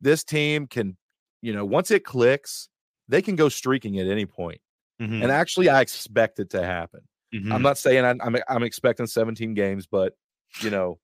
this 0.00 0.24
team 0.24 0.66
can, 0.66 0.96
you 1.42 1.52
know, 1.52 1.64
once 1.64 1.90
it 1.90 2.04
clicks, 2.04 2.68
they 3.08 3.22
can 3.22 3.36
go 3.36 3.48
streaking 3.48 3.98
at 3.98 4.06
any 4.06 4.26
point. 4.26 4.60
Mm-hmm. 5.00 5.22
And 5.22 5.32
actually, 5.32 5.68
I 5.68 5.80
expect 5.80 6.40
it 6.40 6.50
to 6.50 6.64
happen. 6.64 7.00
Mm-hmm. 7.36 7.52
I'm 7.52 7.62
not 7.62 7.78
saying 7.78 8.04
I, 8.04 8.10
I'm 8.24 8.36
I'm 8.48 8.62
expecting 8.62 9.06
17 9.06 9.54
games, 9.54 9.86
but 9.86 10.16
you 10.60 10.70
know, 10.70 10.98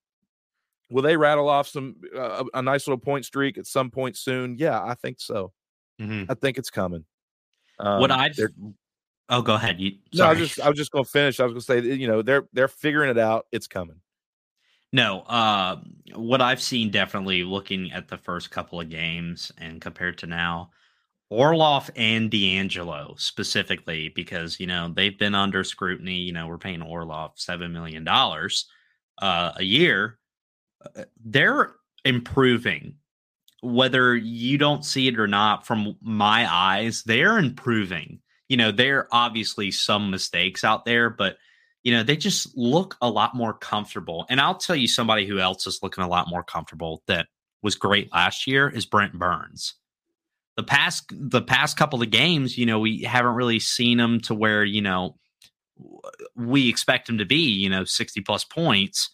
will 0.90 1.02
they 1.02 1.16
rattle 1.16 1.48
off 1.48 1.68
some 1.68 1.96
uh, 2.16 2.44
a 2.54 2.62
nice 2.62 2.86
little 2.86 2.98
point 2.98 3.24
streak 3.24 3.58
at 3.58 3.66
some 3.66 3.90
point 3.90 4.16
soon? 4.16 4.56
Yeah, 4.58 4.82
I 4.82 4.94
think 4.94 5.20
so. 5.20 5.52
Mm-hmm. 6.00 6.30
I 6.30 6.34
think 6.34 6.58
it's 6.58 6.70
coming. 6.70 7.04
Um, 7.78 8.00
what 8.00 8.10
I've 8.10 8.36
Oh, 9.28 9.40
go 9.40 9.54
ahead. 9.54 9.80
You, 9.80 9.92
no, 10.14 10.26
I 10.26 10.30
was 10.30 10.38
just 10.38 10.60
I 10.60 10.68
was 10.68 10.76
just 10.76 10.92
to 10.92 11.04
finish. 11.04 11.40
I 11.40 11.44
was 11.44 11.54
to 11.54 11.60
say, 11.60 11.80
you 11.80 12.06
know, 12.06 12.20
they're 12.22 12.46
they're 12.52 12.68
figuring 12.68 13.10
it 13.10 13.18
out. 13.18 13.46
It's 13.50 13.66
coming. 13.66 13.96
No, 14.92 15.20
uh, 15.20 15.80
what 16.14 16.42
I've 16.42 16.60
seen 16.60 16.90
definitely 16.90 17.44
looking 17.44 17.92
at 17.92 18.08
the 18.08 18.18
first 18.18 18.50
couple 18.50 18.78
of 18.78 18.90
games 18.90 19.50
and 19.56 19.80
compared 19.80 20.18
to 20.18 20.26
now, 20.26 20.70
Orlov 21.32 21.90
and 21.96 22.30
DeAngelo 22.30 23.18
specifically, 23.18 24.10
because 24.10 24.60
you 24.60 24.66
know 24.66 24.92
they've 24.94 25.18
been 25.18 25.34
under 25.34 25.64
scrutiny. 25.64 26.16
You 26.16 26.32
know, 26.32 26.46
we're 26.46 26.58
paying 26.58 26.82
Orlov 26.82 27.32
seven 27.36 27.72
million 27.72 28.04
dollars 28.04 28.66
uh, 29.18 29.52
a 29.56 29.62
year. 29.64 30.18
Uh, 30.84 31.04
they're 31.24 31.74
improving, 32.04 32.96
whether 33.62 34.16
you 34.16 34.58
don't 34.58 34.84
see 34.84 35.08
it 35.08 35.18
or 35.18 35.28
not. 35.28 35.66
From 35.66 35.96
my 36.02 36.46
eyes, 36.52 37.02
they're 37.04 37.38
improving 37.38 38.20
you 38.52 38.58
know, 38.58 38.70
there 38.70 38.98
are 38.98 39.08
obviously 39.12 39.70
some 39.70 40.10
mistakes 40.10 40.62
out 40.62 40.84
there, 40.84 41.08
but 41.08 41.38
you 41.84 41.90
know, 41.90 42.02
they 42.02 42.18
just 42.18 42.54
look 42.54 42.98
a 43.00 43.08
lot 43.08 43.34
more 43.34 43.54
comfortable. 43.54 44.26
And 44.28 44.38
I'll 44.38 44.58
tell 44.58 44.76
you 44.76 44.86
somebody 44.86 45.26
who 45.26 45.38
else 45.38 45.66
is 45.66 45.80
looking 45.82 46.04
a 46.04 46.08
lot 46.08 46.28
more 46.28 46.42
comfortable 46.42 47.02
that 47.06 47.28
was 47.62 47.76
great 47.76 48.12
last 48.12 48.46
year 48.46 48.68
is 48.68 48.84
Brent 48.84 49.18
Burns. 49.18 49.76
The 50.56 50.62
past 50.62 51.04
the 51.10 51.42
past 51.42 51.76
couple 51.76 52.02
of 52.02 52.10
games, 52.10 52.58
you 52.58 52.66
know, 52.66 52.78
we 52.78 53.02
haven't 53.02 53.34
really 53.34 53.58
seen 53.58 53.98
him 53.98 54.20
to 54.20 54.34
where, 54.34 54.64
you 54.64 54.82
know, 54.82 55.16
we 56.36 56.68
expect 56.68 57.08
him 57.08 57.18
to 57.18 57.24
be, 57.24 57.50
you 57.50 57.70
know, 57.70 57.84
60 57.84 58.20
plus 58.20 58.44
points. 58.44 59.10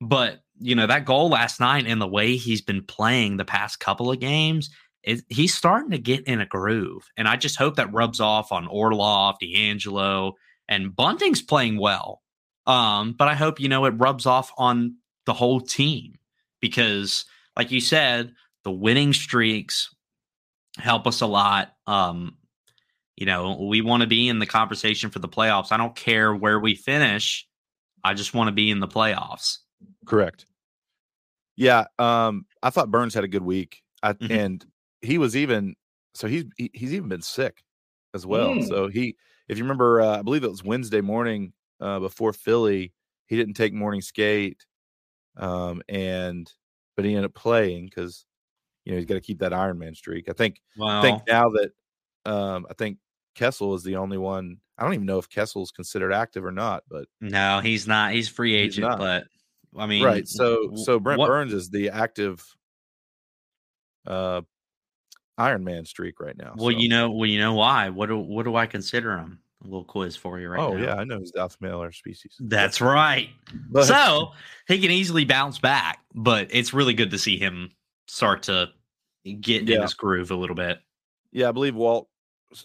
But, 0.00 0.40
you 0.58 0.74
know, 0.74 0.86
that 0.86 1.04
goal 1.04 1.30
last 1.30 1.60
night 1.60 1.86
and 1.86 2.00
the 2.00 2.08
way 2.08 2.36
he's 2.36 2.60
been 2.60 2.82
playing 2.82 3.36
the 3.36 3.44
past 3.44 3.80
couple 3.80 4.10
of 4.10 4.20
games, 4.20 4.70
it, 5.02 5.22
he's 5.28 5.54
starting 5.54 5.90
to 5.92 5.98
get 5.98 6.24
in 6.24 6.40
a 6.40 6.46
groove. 6.46 7.08
And 7.16 7.28
I 7.28 7.36
just 7.36 7.56
hope 7.56 7.76
that 7.76 7.92
rubs 7.92 8.20
off 8.20 8.52
on 8.52 8.66
Orlov, 8.66 9.36
DeAngelo, 9.42 10.32
and 10.68 10.94
Bunting's 10.94 11.42
playing 11.42 11.78
well. 11.78 12.22
Um, 12.66 13.12
but 13.12 13.28
I 13.28 13.34
hope 13.34 13.60
you 13.60 13.68
know 13.68 13.84
it 13.84 13.94
rubs 13.96 14.26
off 14.26 14.52
on 14.56 14.96
the 15.26 15.32
whole 15.32 15.60
team 15.60 16.14
because, 16.60 17.24
like 17.56 17.72
you 17.72 17.80
said, 17.80 18.32
the 18.62 18.70
winning 18.70 19.12
streaks 19.12 19.92
help 20.78 21.06
us 21.06 21.20
a 21.20 21.26
lot. 21.26 21.74
Um, 21.86 22.36
you 23.16 23.26
know, 23.26 23.66
we 23.68 23.82
want 23.82 24.02
to 24.02 24.06
be 24.06 24.28
in 24.28 24.38
the 24.38 24.46
conversation 24.46 25.10
for 25.10 25.18
the 25.18 25.28
playoffs. 25.28 25.70
I 25.70 25.76
don't 25.76 25.94
care 25.94 26.34
where 26.34 26.58
we 26.58 26.74
finish. 26.74 27.46
I 28.02 28.14
just 28.14 28.34
want 28.34 28.48
to 28.48 28.52
be 28.52 28.70
in 28.70 28.80
the 28.80 28.88
playoffs. 28.88 29.58
Correct. 30.06 30.46
Yeah, 31.56 31.84
um, 31.98 32.46
I 32.62 32.70
thought 32.70 32.90
Burns 32.90 33.14
had 33.14 33.24
a 33.24 33.28
good 33.28 33.42
week, 33.42 33.82
I, 34.02 34.14
mm-hmm. 34.14 34.32
and 34.32 34.66
he 35.02 35.18
was 35.18 35.36
even 35.36 35.76
so 36.14 36.26
he's 36.26 36.44
he, 36.56 36.70
he's 36.72 36.94
even 36.94 37.08
been 37.08 37.22
sick 37.22 37.62
as 38.14 38.26
well. 38.26 38.54
Mm. 38.54 38.66
So 38.66 38.88
he, 38.88 39.16
if 39.48 39.58
you 39.58 39.64
remember, 39.64 40.00
uh, 40.00 40.18
I 40.18 40.22
believe 40.22 40.44
it 40.44 40.50
was 40.50 40.64
Wednesday 40.64 41.00
morning 41.00 41.52
uh, 41.80 42.00
before 42.00 42.32
Philly, 42.32 42.92
he 43.26 43.36
didn't 43.36 43.54
take 43.54 43.74
morning 43.74 44.00
skate, 44.00 44.64
um, 45.36 45.82
and 45.88 46.50
but 46.96 47.04
he 47.04 47.12
ended 47.12 47.26
up 47.26 47.34
playing 47.34 47.86
because 47.86 48.24
you 48.84 48.92
know 48.92 48.98
he's 48.98 49.06
got 49.06 49.14
to 49.14 49.20
keep 49.20 49.38
that 49.40 49.52
Ironman 49.52 49.96
streak. 49.96 50.28
I 50.28 50.32
think. 50.32 50.60
Wow. 50.76 51.00
I 51.00 51.02
think 51.02 51.22
now 51.26 51.50
that 51.50 51.72
um, 52.30 52.66
I 52.70 52.74
think 52.74 52.98
Kessel 53.34 53.74
is 53.74 53.82
the 53.82 53.96
only 53.96 54.18
one. 54.18 54.58
I 54.78 54.84
don't 54.84 54.94
even 54.94 55.06
know 55.06 55.18
if 55.18 55.28
Kessel 55.28 55.62
is 55.62 55.70
considered 55.70 56.12
active 56.12 56.44
or 56.44 56.52
not, 56.52 56.82
but 56.88 57.06
no, 57.20 57.60
he's 57.60 57.86
not. 57.86 58.12
He's 58.12 58.28
free 58.28 58.54
agent, 58.54 58.88
he's 58.88 58.98
but 58.98 59.24
I 59.76 59.86
mean, 59.86 60.04
right. 60.04 60.26
So 60.26 60.72
so 60.76 60.98
Brent 60.98 61.18
what, 61.18 61.28
Burns 61.28 61.52
is 61.52 61.70
the 61.70 61.90
active 61.90 62.44
uh 64.06 64.42
Iron 65.38 65.64
Man 65.64 65.84
streak 65.84 66.20
right 66.20 66.36
now. 66.36 66.54
Well, 66.56 66.72
so. 66.72 66.78
you 66.78 66.88
know, 66.88 67.10
well, 67.10 67.26
you 67.26 67.38
know 67.38 67.54
why? 67.54 67.88
What 67.90 68.08
do 68.08 68.18
what 68.18 68.44
do 68.44 68.56
I 68.56 68.66
consider 68.66 69.16
him? 69.16 69.38
A 69.62 69.66
little 69.66 69.84
quiz 69.84 70.16
for 70.16 70.40
you 70.40 70.48
right 70.48 70.60
oh, 70.60 70.74
now. 70.74 70.82
yeah, 70.82 70.94
I 70.96 71.04
know 71.04 71.20
he's 71.20 71.30
the 71.30 71.40
alpha 71.40 71.56
male 71.60 71.88
species. 71.92 72.34
That's 72.40 72.80
right. 72.80 73.28
But, 73.70 73.84
so 73.84 74.32
he 74.66 74.80
can 74.80 74.90
easily 74.90 75.24
bounce 75.24 75.58
back, 75.58 76.00
but 76.14 76.48
it's 76.50 76.74
really 76.74 76.94
good 76.94 77.10
to 77.12 77.18
see 77.18 77.38
him 77.38 77.70
start 78.12 78.42
to 78.42 78.68
get 79.40 79.66
yeah. 79.66 79.76
in 79.76 79.82
his 79.82 79.94
groove 79.94 80.30
a 80.30 80.36
little 80.36 80.54
bit. 80.54 80.80
Yeah, 81.30 81.48
I 81.48 81.52
believe 81.52 81.74
Walt. 81.74 82.08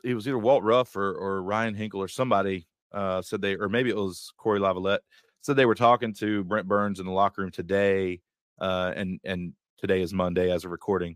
It 0.03 0.13
was 0.13 0.27
either 0.27 0.37
Walt 0.37 0.63
Ruff 0.63 0.97
or, 0.97 1.13
or 1.13 1.41
Ryan 1.41 1.73
Henkel 1.73 2.01
or 2.01 2.09
somebody 2.09 2.67
uh, 2.91 3.21
said 3.21 3.41
they, 3.41 3.55
or 3.55 3.69
maybe 3.69 3.89
it 3.89 3.95
was 3.95 4.33
Cory 4.37 4.59
Lavalette 4.59 4.99
said 5.41 5.55
they 5.55 5.65
were 5.65 5.75
talking 5.75 6.13
to 6.15 6.43
Brent 6.43 6.67
Burns 6.67 6.99
in 6.99 7.05
the 7.05 7.11
locker 7.13 7.41
room 7.41 7.51
today, 7.51 8.19
uh, 8.59 8.91
and 8.97 9.21
and 9.23 9.53
today 9.77 10.01
is 10.01 10.13
Monday 10.13 10.51
as 10.51 10.65
a 10.65 10.69
recording, 10.69 11.15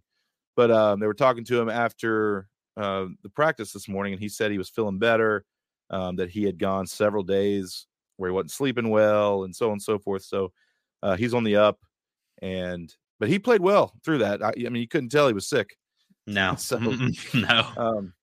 but 0.56 0.72
um, 0.72 1.02
they 1.02 1.08
were 1.08 1.14
talking 1.14 1.44
to 1.44 1.60
him 1.60 1.70
after 1.70 2.48
uh, 2.78 3.08
the 3.24 3.30
practice 3.30 3.74
this 3.74 3.90
morning, 3.90 4.14
and 4.14 4.22
he 4.22 4.30
said 4.30 4.50
he 4.50 4.58
was 4.58 4.70
feeling 4.70 5.00
better, 5.00 5.44
um, 5.90 6.16
that 6.16 6.30
he 6.30 6.44
had 6.44 6.58
gone 6.58 6.88
several 6.88 7.24
days 7.24 7.86
where 8.16 8.30
he 8.30 8.34
wasn't 8.34 8.52
sleeping 8.52 8.90
well, 8.90 9.44
and 9.44 9.54
so 9.54 9.66
on 9.66 9.74
and 9.74 9.82
so 9.82 10.00
forth. 10.00 10.24
So 10.24 10.54
uh, 11.04 11.18
he's 11.18 11.34
on 11.34 11.44
the 11.44 11.58
up, 11.58 11.80
and 12.42 12.96
but 13.22 13.30
he 13.30 13.38
played 13.38 13.62
well 13.62 13.94
through 14.04 14.18
that. 14.18 14.44
I, 14.44 14.48
I 14.50 14.70
mean, 14.70 14.82
you 14.82 14.88
couldn't 14.88 15.10
tell 15.10 15.28
he 15.28 15.34
was 15.34 15.48
sick. 15.48 15.78
No, 16.26 16.56
so 16.58 16.78
no. 17.34 17.68
Um, 17.78 18.14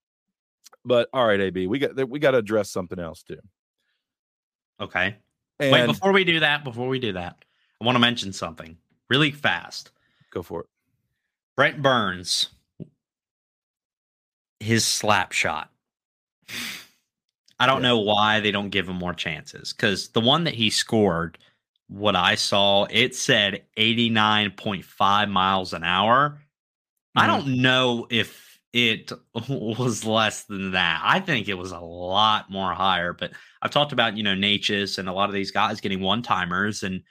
but 0.85 1.09
all 1.13 1.25
right, 1.25 1.41
AB, 1.41 1.69
we 1.69 1.79
got 1.79 2.09
we 2.09 2.19
got 2.19 2.33
to 2.33 2.39
address 2.39 2.71
something 2.71 2.99
else 2.99 3.23
too. 3.23 3.39
Okay. 4.81 5.17
And 5.61 5.73
Wait, 5.73 5.87
before 5.87 6.13
we 6.13 6.25
do 6.25 6.41
that, 6.41 6.65
before 6.65 6.89
we 6.89 6.99
do 6.99 7.13
that, 7.13 7.37
I 7.81 7.85
want 7.85 7.97
to 7.97 8.01
mention 8.01 8.33
something 8.33 8.77
really 9.09 9.31
fast. 9.31 9.93
Go 10.33 10.43
for 10.43 10.63
it. 10.63 10.67
Brent 11.57 11.81
Burns, 11.81 12.49
his 14.61 14.85
slap 14.85 15.33
shot. 15.33 15.71
I 17.61 17.67
don't 17.67 17.83
yeah. 17.83 17.89
know 17.89 17.99
why 17.99 18.41
they 18.41 18.51
don't 18.51 18.71
give 18.71 18.89
him 18.89 18.97
more 18.97 19.15
chances 19.15 19.73
because 19.73 20.09
the 20.09 20.21
one 20.21 20.45
that 20.45 20.55
he 20.55 20.71
scored, 20.71 21.39
what 21.89 22.15
I 22.15 22.35
saw, 22.35 22.87
it 22.91 23.15
said 23.15 23.65
89.5 23.77 25.31
miles 25.31 25.73
an 25.73 25.85
hour. 25.85 26.31
Mm-hmm. 26.31 27.21
I 27.21 27.27
don't 27.27 27.63
know 27.63 28.07
if 28.11 28.49
it 28.73 29.11
was 29.49 30.05
less 30.05 30.45
than 30.45 30.73
that. 30.73 31.01
I 31.03 31.21
think 31.21 31.49
it 31.49 31.55
was 31.55 31.73
a 31.73 31.81
lot 31.81 32.51
more 32.51 32.73
higher. 32.73 33.13
But 33.13 33.33
I've 33.63 33.71
talked 33.71 33.93
about, 33.93 34.17
you 34.17 34.23
know, 34.23 34.35
Necas 34.35 34.99
and 34.99 35.09
a 35.09 35.13
lot 35.13 35.29
of 35.29 35.35
these 35.35 35.51
guys 35.51 35.81
getting 35.81 36.01
one 36.01 36.23
timers. 36.23 36.83
And 36.83 37.03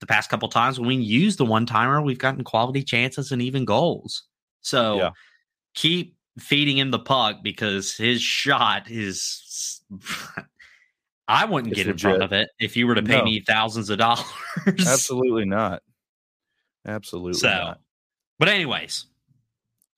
the 0.00 0.06
past 0.06 0.30
couple 0.30 0.48
times 0.48 0.78
when 0.78 0.88
we 0.88 0.96
use 0.96 1.36
the 1.36 1.44
one 1.44 1.66
timer, 1.66 2.00
we've 2.00 2.18
gotten 2.18 2.44
quality 2.44 2.82
chances 2.82 3.32
and 3.32 3.42
even 3.42 3.64
goals. 3.64 4.24
So 4.60 4.96
yeah. 4.96 5.10
keep 5.74 6.16
feeding 6.38 6.78
him 6.78 6.90
the 6.90 6.98
puck 6.98 7.42
because 7.42 7.94
his 7.96 8.22
shot 8.22 8.90
is. 8.90 9.80
I 11.26 11.44
wouldn't 11.44 11.72
it's 11.72 11.76
get 11.76 11.86
legit. 11.86 12.04
in 12.04 12.10
front 12.18 12.22
of 12.22 12.32
it 12.32 12.50
if 12.60 12.76
you 12.76 12.86
were 12.86 12.94
to 12.94 13.02
pay 13.02 13.18
no. 13.18 13.24
me 13.24 13.40
thousands 13.40 13.90
of 13.90 13.98
dollars. 13.98 14.24
Absolutely 14.66 15.44
not. 15.44 15.82
Absolutely 16.86 17.34
so, 17.34 17.48
not. 17.48 17.80
But 18.38 18.48
anyways, 18.48 19.06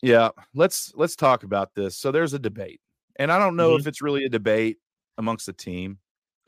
yeah, 0.02 0.28
let's 0.54 0.92
let's 0.94 1.16
talk 1.16 1.42
about 1.42 1.74
this. 1.74 1.96
So 1.96 2.12
there's 2.12 2.32
a 2.32 2.38
debate, 2.38 2.80
and 3.16 3.32
I 3.32 3.38
don't 3.38 3.56
know 3.56 3.70
mm-hmm. 3.70 3.80
if 3.80 3.86
it's 3.86 4.02
really 4.02 4.24
a 4.24 4.28
debate 4.28 4.78
amongst 5.18 5.46
the 5.46 5.52
team. 5.52 5.98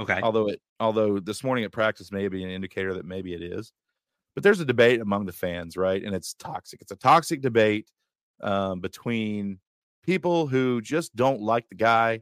Okay. 0.00 0.20
Although 0.22 0.48
it 0.48 0.60
although 0.78 1.18
this 1.18 1.42
morning 1.42 1.64
at 1.64 1.72
practice 1.72 2.12
may 2.12 2.28
be 2.28 2.44
an 2.44 2.50
indicator 2.50 2.94
that 2.94 3.04
maybe 3.04 3.34
it 3.34 3.42
is, 3.42 3.72
but 4.34 4.44
there's 4.44 4.60
a 4.60 4.64
debate 4.64 5.00
among 5.00 5.26
the 5.26 5.32
fans, 5.32 5.76
right? 5.76 6.02
And 6.02 6.14
it's 6.14 6.34
toxic. 6.34 6.80
It's 6.80 6.92
a 6.92 6.96
toxic 6.96 7.40
debate 7.40 7.90
um, 8.42 8.80
between 8.80 9.58
people 10.04 10.46
who 10.46 10.80
just 10.80 11.16
don't 11.16 11.40
like 11.40 11.68
the 11.68 11.74
guy. 11.74 12.20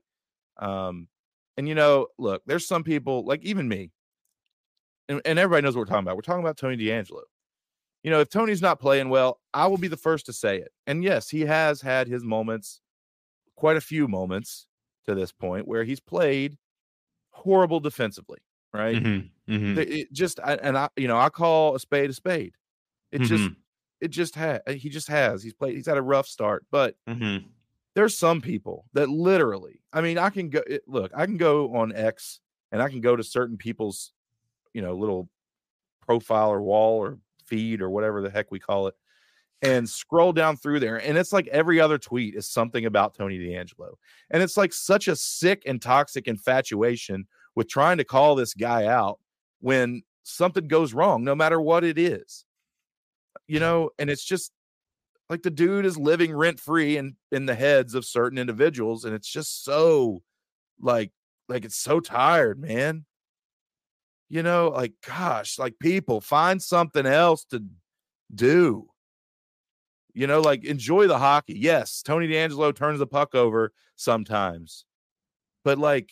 Um, 0.57 1.09
and 1.57 1.69
you 1.69 1.75
know, 1.75 2.09
look, 2.19 2.43
there's 2.47 2.67
some 2.67 2.85
people 2.85 3.25
like 3.25 3.43
even 3.43 3.69
me, 3.69 3.91
and, 5.09 5.21
and 5.25 5.39
everybody 5.39 5.65
knows 5.65 5.77
what 5.77 5.81
we're 5.81 5.87
talking 5.87 6.05
about. 6.05 6.17
We're 6.17 6.23
talking 6.23 6.43
about 6.43 6.57
Tony 6.57 6.77
DeAngelo 6.77 7.23
you 8.07 8.13
know, 8.13 8.21
if 8.21 8.31
Tony's 8.31 8.63
not 8.63 8.79
playing 8.79 9.09
well, 9.09 9.41
I 9.53 9.67
will 9.67 9.79
be 9.79 9.89
the 9.89 9.97
first 9.97 10.27
to 10.27 10.33
say 10.33 10.59
it. 10.59 10.71
And 10.87 11.03
yes, 11.03 11.29
he 11.29 11.41
has 11.41 11.81
had 11.81 12.07
his 12.07 12.23
moments, 12.23 12.81
quite 13.57 13.77
a 13.77 13.81
few 13.81 14.07
moments 14.07 14.69
to 15.07 15.15
this 15.17 15.33
point 15.33 15.67
where 15.67 15.83
he's 15.83 15.99
played 15.99 16.57
horrible 17.31 17.81
defensively, 17.81 18.39
right? 18.73 19.03
Mm-hmm, 19.03 19.53
mm-hmm. 19.53 19.79
It 19.81 20.13
just 20.13 20.39
and 20.39 20.79
I, 20.79 20.89
you 20.97 21.09
know, 21.09 21.19
I 21.19 21.31
call 21.31 21.75
a 21.75 21.81
spade 21.81 22.09
a 22.09 22.13
spade. 22.13 22.55
It 23.11 23.23
mm-hmm. 23.23 23.37
just, 23.37 23.51
it 24.01 24.09
just 24.13 24.37
had 24.37 24.63
he 24.69 24.89
just 24.89 25.09
has. 25.09 25.43
He's 25.43 25.55
played. 25.55 25.75
He's 25.75 25.87
had 25.87 25.99
a 25.99 26.03
rough 26.03 26.29
start, 26.29 26.65
but 26.71 26.95
mm-hmm. 27.09 27.45
There's 27.97 28.17
some 28.17 28.43
people 28.43 28.85
that 28.93 29.09
literally. 29.09 29.81
I 29.91 30.03
mean, 30.03 30.19
I 30.19 30.29
can 30.29 30.51
go 30.51 30.63
look. 30.87 31.11
I 31.17 31.25
can 31.25 31.39
go 31.39 31.75
on 31.75 31.97
X 31.97 32.41
and 32.71 32.83
I 32.83 32.91
can 32.91 33.01
go 33.01 33.17
to 33.17 33.25
certain 33.25 33.57
people's, 33.57 34.13
you 34.75 34.83
know, 34.83 34.95
little 34.95 35.31
profile 36.03 36.53
or 36.53 36.61
wall 36.61 36.99
or 36.99 37.19
feed 37.47 37.81
or 37.81 37.89
whatever 37.89 38.21
the 38.21 38.29
heck 38.29 38.51
we 38.51 38.61
call 38.61 38.87
it 38.89 38.95
and 39.63 39.89
scroll 39.89 40.35
down 40.35 40.59
through 40.59 40.79
there 40.79 40.99
and 40.99 41.17
it's 41.17 41.33
like 41.33 41.47
every 41.47 41.81
other 41.81 41.97
tweet 41.97 42.35
is 42.35 42.47
something 42.47 42.85
about 42.85 43.15
Tony 43.15 43.39
DeAngelo. 43.39 43.95
And 44.31 44.43
it's 44.43 44.59
like 44.59 44.75
such 44.75 45.09
a 45.09 45.17
sick 45.17 45.63
and 45.65 45.81
toxic 45.81 46.29
infatuation 46.29 47.27
with 47.55 47.67
trying 47.67 47.97
to 47.97 48.05
call 48.05 48.35
this 48.35 48.53
guy 48.53 48.85
out 48.85 49.19
when 49.61 50.03
something 50.23 50.69
goes 50.69 50.93
wrong 50.93 51.25
no 51.25 51.35
matter 51.35 51.59
what 51.59 51.83
it 51.83 51.97
is. 51.97 52.45
You 53.47 53.59
know, 53.59 53.91
and 53.99 54.11
it's 54.11 54.25
just 54.25 54.53
like 55.29 55.43
the 55.43 55.51
dude 55.51 55.87
is 55.87 55.99
living 55.99 56.35
rent 56.35 56.61
free 56.61 56.97
in 56.97 57.17
in 57.33 57.47
the 57.47 57.55
heads 57.55 57.95
of 57.95 58.05
certain 58.05 58.39
individuals 58.39 59.05
and 59.05 59.15
it's 59.15 59.29
just 59.29 59.65
so 59.65 60.23
like 60.81 61.13
like 61.49 61.65
it's 61.65 61.77
so 61.77 62.01
tired, 62.01 62.61
man 62.61 63.05
you 64.29 64.43
know, 64.43 64.69
like 64.69 64.93
gosh, 65.07 65.59
like 65.59 65.79
people 65.79 66.21
find 66.21 66.61
something 66.61 67.07
else 67.07 67.45
to 67.47 67.65
do. 68.35 68.89
You 70.15 70.27
know, 70.27 70.41
like 70.41 70.65
enjoy 70.65 71.07
the 71.07 71.19
hockey. 71.19 71.59
Yes, 71.59 72.03
Tony 72.03 72.27
DeAngelo 72.27 72.75
turns 72.75 72.99
the 72.99 73.07
puck 73.07 73.35
over 73.35 73.73
sometimes. 73.95 74.85
But 75.65 75.79
like 75.79 76.11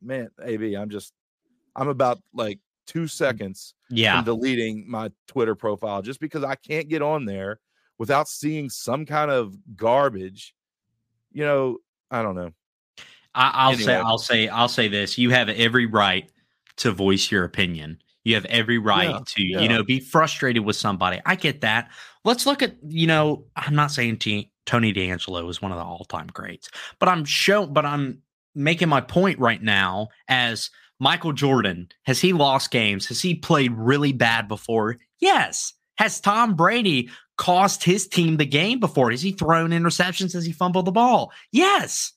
man, 0.00 0.28
AB, 0.42 0.74
I'm 0.74 0.90
just 0.90 1.12
I'm 1.74 1.88
about 1.88 2.20
like 2.34 2.60
2 2.88 3.02
mm, 3.02 3.10
seconds 3.10 3.74
yeah. 3.88 4.16
from 4.16 4.24
deleting 4.24 4.84
my 4.88 5.10
Twitter 5.26 5.54
profile 5.54 6.02
just 6.02 6.20
because 6.20 6.44
I 6.44 6.54
can't 6.54 6.88
get 6.88 7.02
on 7.02 7.24
there 7.24 7.60
without 8.02 8.26
seeing 8.26 8.68
some 8.68 9.06
kind 9.06 9.30
of 9.30 9.54
garbage. 9.76 10.56
You 11.30 11.44
know, 11.44 11.78
I 12.10 12.20
don't 12.20 12.34
know. 12.34 12.50
I, 13.32 13.68
will 13.68 13.74
anyway. 13.74 13.84
say 13.84 13.94
I'll 13.94 14.18
say 14.18 14.48
I'll 14.48 14.68
say 14.68 14.88
this. 14.88 15.18
You 15.18 15.30
have 15.30 15.48
every 15.48 15.86
right 15.86 16.28
to 16.78 16.90
voice 16.90 17.30
your 17.30 17.44
opinion. 17.44 18.02
You 18.24 18.34
have 18.34 18.44
every 18.46 18.78
right 18.78 19.10
yeah, 19.10 19.20
to, 19.24 19.42
yeah. 19.44 19.60
you 19.60 19.68
know, 19.68 19.84
be 19.84 20.00
frustrated 20.00 20.64
with 20.64 20.74
somebody. 20.74 21.20
I 21.26 21.36
get 21.36 21.60
that. 21.60 21.92
Let's 22.24 22.44
look 22.44 22.60
at, 22.60 22.74
you 22.88 23.06
know, 23.06 23.44
I'm 23.54 23.76
not 23.76 23.92
saying 23.92 24.18
T- 24.18 24.50
Tony 24.66 24.92
DeAngelo 24.92 25.48
is 25.48 25.62
one 25.62 25.70
of 25.70 25.78
the 25.78 25.84
all-time 25.84 26.26
greats, 26.26 26.70
but 26.98 27.08
I'm 27.08 27.24
show, 27.24 27.68
but 27.68 27.86
I'm 27.86 28.20
making 28.56 28.88
my 28.88 29.00
point 29.00 29.38
right 29.38 29.62
now 29.62 30.08
as 30.26 30.70
Michael 30.98 31.32
Jordan. 31.32 31.88
Has 32.02 32.20
he 32.20 32.32
lost 32.32 32.72
games? 32.72 33.06
Has 33.06 33.22
he 33.22 33.36
played 33.36 33.72
really 33.72 34.12
bad 34.12 34.48
before? 34.48 34.98
Yes. 35.20 35.72
Has 35.98 36.20
Tom 36.20 36.56
Brady 36.56 37.10
cost 37.42 37.82
his 37.82 38.06
team 38.06 38.36
the 38.36 38.46
game 38.46 38.78
before? 38.78 39.10
Has 39.10 39.20
he 39.20 39.32
thrown 39.32 39.70
interceptions? 39.70 40.32
Has 40.32 40.44
he 40.44 40.52
fumbled 40.52 40.84
the 40.84 40.92
ball? 40.92 41.32
Yes. 41.50 42.12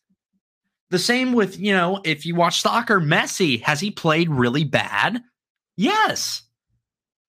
The 0.91 0.99
same 0.99 1.34
with, 1.34 1.57
you 1.59 1.73
know, 1.73 1.99
if 2.03 2.28
you 2.28 2.36
watch 2.36 2.61
soccer, 2.61 3.01
Messi, 3.01 3.59
has 3.63 3.80
he 3.80 3.89
played 3.89 4.30
really 4.30 4.65
bad? 4.65 5.23
Yes. 5.78 6.43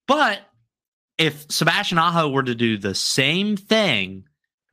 But 0.07 0.41
if 1.17 1.51
Sebastian 1.51 1.97
Aho 1.97 2.29
were 2.29 2.43
to 2.43 2.55
do 2.55 2.77
the 2.77 2.95
same 2.95 3.57
thing 3.57 4.25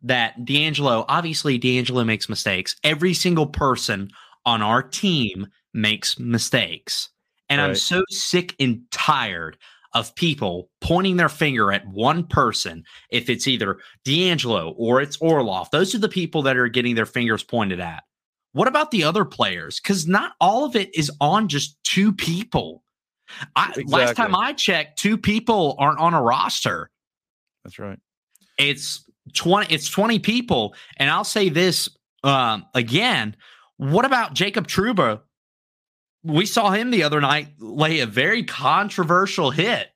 that 0.02 0.38
DeAngelo, 0.42 1.06
obviously 1.08 1.58
DeAngelo 1.58 2.06
makes 2.06 2.28
mistakes. 2.28 2.76
Every 2.84 3.14
single 3.14 3.48
person 3.48 4.12
on 4.46 4.62
our 4.62 4.84
team 4.84 5.48
makes 5.74 6.20
mistakes. 6.20 7.08
And 7.50 7.62
right. 7.62 7.70
I'm 7.70 7.76
so 7.76 8.04
sick 8.10 8.54
and 8.60 8.82
tired 8.92 9.58
of 9.94 10.14
people 10.16 10.70
pointing 10.82 11.18
their 11.18 11.30
finger 11.30 11.72
at 11.72 11.88
one 11.88 12.26
person. 12.26 12.84
If 13.10 13.30
it's 13.30 13.48
either 13.48 13.80
DeAngelo 14.06 14.74
or 14.78 15.02
it's 15.02 15.18
Orlov, 15.18 15.70
those 15.72 15.94
are 15.94 16.00
the 16.00 16.10
people 16.10 16.42
that 16.44 16.58
are 16.58 16.68
getting 16.68 16.96
their 16.96 17.06
fingers 17.06 17.44
pointed 17.44 17.80
at. 17.80 18.04
What 18.54 18.68
about 18.68 18.92
the 18.92 19.04
other 19.04 19.26
players? 19.26 19.80
Because 19.80 20.08
not 20.08 20.34
all 20.40 20.66
of 20.66 20.76
it 20.76 20.96
is 20.96 21.12
on 21.20 21.48
just 21.48 21.78
two 21.84 22.14
people. 22.14 22.84
I, 23.56 23.70
exactly. 23.70 23.84
Last 23.86 24.16
time 24.16 24.36
I 24.36 24.54
checked, 24.54 25.00
two 25.00 25.18
people 25.18 25.76
aren't 25.80 26.00
on 26.00 26.14
a 26.14 26.22
roster. 26.22 26.92
That's 27.64 27.80
right. 27.80 28.00
It's 28.60 29.04
20 29.34 29.74
it's 29.74 29.90
20 29.90 30.20
people 30.20 30.76
and 30.98 31.10
I'll 31.10 31.24
say 31.24 31.50
this 31.50 31.90
um, 32.24 32.66
again, 32.74 33.36
what 33.78 34.06
about 34.06 34.34
Jacob 34.34 34.68
Trouba? 34.68 35.22
We 36.24 36.46
saw 36.46 36.72
him 36.72 36.92
the 36.92 37.04
other 37.04 37.22
night 37.22 37.50
lay 37.60 38.00
a 38.00 38.06
very 38.06 38.44
controversial 38.44 39.52
hit. 39.52 39.90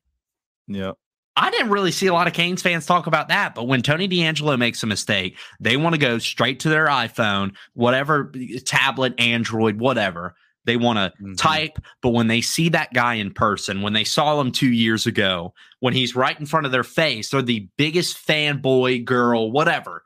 Yeah. 0.67 0.91
I 1.35 1.51
didn't 1.51 1.69
really 1.69 1.91
see 1.91 2.07
a 2.07 2.13
lot 2.13 2.27
of 2.27 2.33
Canes 2.33 2.63
fans 2.63 2.85
talk 2.87 3.05
about 3.05 3.27
that, 3.27 3.53
but 3.53 3.67
when 3.67 3.83
Tony 3.83 4.07
DeAngelo 4.07 4.57
makes 4.57 4.81
a 4.81 4.87
mistake, 4.87 5.37
they 5.59 5.77
want 5.77 5.93
to 5.93 5.99
go 5.99 6.17
straight 6.17 6.59
to 6.61 6.69
their 6.69 6.87
iPhone, 6.87 7.55
whatever 7.73 8.33
tablet, 8.65 9.13
Android, 9.19 9.79
whatever, 9.79 10.35
they 10.67 10.77
want 10.77 10.97
to 10.97 11.23
mm-hmm. 11.23 11.35
type, 11.35 11.79
but 12.01 12.09
when 12.09 12.27
they 12.27 12.41
see 12.41 12.69
that 12.69 12.93
guy 12.93 13.15
in 13.15 13.31
person, 13.31 13.81
when 13.81 13.93
they 13.93 14.03
saw 14.03 14.39
him 14.39 14.51
two 14.51 14.71
years 14.71 15.07
ago, 15.07 15.53
when 15.79 15.93
he's 15.93 16.15
right 16.15 16.37
in 16.37 16.45
front 16.45 16.65
of 16.65 16.73
their 16.73 16.83
face, 16.83 17.29
they're 17.29 17.41
the 17.41 17.69
biggest 17.77 18.17
fanboy 18.27 19.05
girl, 19.05 19.49
whatever 19.49 20.03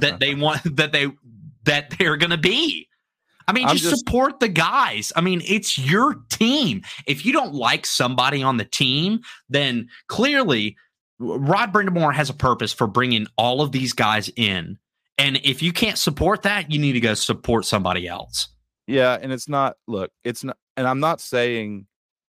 that 0.00 0.20
they 0.20 0.34
want 0.36 0.62
that 0.76 0.92
they 0.92 1.10
that 1.64 1.92
they're 1.98 2.16
gonna 2.16 2.38
be. 2.38 2.88
I 3.48 3.52
mean, 3.52 3.68
just, 3.68 3.84
just, 3.84 3.98
support 3.98 4.40
the 4.40 4.48
guys. 4.48 5.12
I 5.14 5.20
mean, 5.20 5.40
it's 5.46 5.78
your 5.78 6.16
team. 6.30 6.82
If 7.06 7.24
you 7.24 7.32
don't 7.32 7.54
like 7.54 7.86
somebody 7.86 8.42
on 8.42 8.56
the 8.56 8.64
team, 8.64 9.20
then 9.48 9.88
clearly 10.08 10.76
Rod 11.18 11.72
Brind'Amour 11.72 12.12
has 12.12 12.28
a 12.28 12.34
purpose 12.34 12.72
for 12.72 12.86
bringing 12.86 13.26
all 13.36 13.62
of 13.62 13.72
these 13.72 13.92
guys 13.92 14.30
in. 14.36 14.78
And 15.18 15.40
if 15.44 15.62
you 15.62 15.72
can't 15.72 15.96
support 15.96 16.42
that, 16.42 16.70
you 16.70 16.78
need 16.78 16.92
to 16.92 17.00
go 17.00 17.14
support 17.14 17.64
somebody 17.64 18.06
else. 18.06 18.48
Yeah, 18.86 19.18
and 19.20 19.32
it's 19.32 19.48
not 19.48 19.76
look, 19.86 20.10
it's 20.24 20.44
not 20.44 20.56
and 20.76 20.86
I'm 20.86 21.00
not 21.00 21.20
saying 21.20 21.86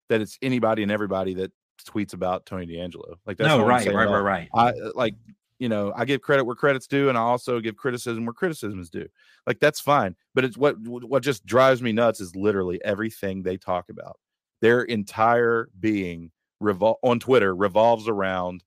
that 0.08 0.20
it's 0.20 0.38
anybody 0.40 0.82
and 0.82 0.92
everybody 0.92 1.34
that 1.34 1.52
tweets 1.86 2.14
about 2.14 2.46
Tony 2.46 2.66
DeAngelo. 2.66 3.16
Like 3.26 3.36
that's 3.36 3.48
no, 3.48 3.64
right, 3.64 3.86
right, 3.86 4.08
right, 4.08 4.20
right. 4.20 4.48
I 4.54 4.72
like 4.94 5.14
you 5.58 5.68
know, 5.68 5.92
I 5.96 6.04
give 6.04 6.20
credit 6.20 6.44
where 6.44 6.56
credit's 6.56 6.86
due, 6.86 7.08
and 7.08 7.18
I 7.18 7.22
also 7.22 7.60
give 7.60 7.76
criticism 7.76 8.24
where 8.24 8.32
criticism 8.32 8.80
is 8.80 8.90
due. 8.90 9.08
Like 9.46 9.60
that's 9.60 9.80
fine, 9.80 10.16
but 10.34 10.44
it's 10.44 10.56
what 10.56 10.76
what 10.78 11.22
just 11.22 11.44
drives 11.46 11.82
me 11.82 11.92
nuts 11.92 12.20
is 12.20 12.36
literally 12.36 12.82
everything 12.84 13.42
they 13.42 13.56
talk 13.56 13.88
about. 13.88 14.18
Their 14.60 14.82
entire 14.82 15.68
being 15.78 16.30
revol- 16.62 16.96
on 17.02 17.20
Twitter 17.20 17.54
revolves 17.54 18.08
around 18.08 18.64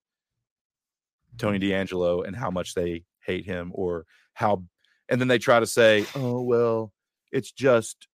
Tony 1.38 1.60
DeAngelo 1.60 2.26
and 2.26 2.36
how 2.36 2.52
much 2.52 2.74
they 2.74 3.04
hate 3.22 3.46
him, 3.46 3.72
or 3.74 4.06
how, 4.34 4.64
and 5.10 5.22
then 5.22 5.28
they 5.28 5.40
try 5.40 5.60
to 5.60 5.68
say, 5.68 6.06
"Oh 6.16 6.42
well, 6.42 6.92
it's 7.32 7.52
just 7.52 8.08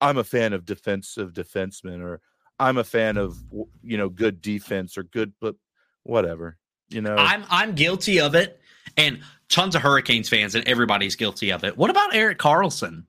I'm 0.00 0.18
a 0.18 0.24
fan 0.24 0.52
of 0.52 0.64
defensive 0.66 1.32
defensemen 1.32 2.02
or 2.02 2.20
I'm 2.58 2.76
a 2.76 2.84
fan 2.84 3.16
of 3.16 3.36
you 3.82 3.96
know 3.96 4.08
good 4.08 4.42
defense 4.42 4.98
or 4.98 5.04
good 5.04 5.32
but 5.40 5.54
whatever. 6.02 6.58
You 6.92 7.00
know. 7.00 7.16
I'm 7.16 7.44
I'm 7.50 7.74
guilty 7.74 8.20
of 8.20 8.34
it 8.34 8.60
and 8.96 9.20
tons 9.48 9.74
of 9.74 9.82
Hurricanes 9.82 10.28
fans 10.28 10.54
and 10.54 10.66
everybody's 10.66 11.16
guilty 11.16 11.50
of 11.50 11.64
it. 11.64 11.76
What 11.76 11.90
about 11.90 12.14
Erik 12.14 12.38
Karlsson? 12.38 13.04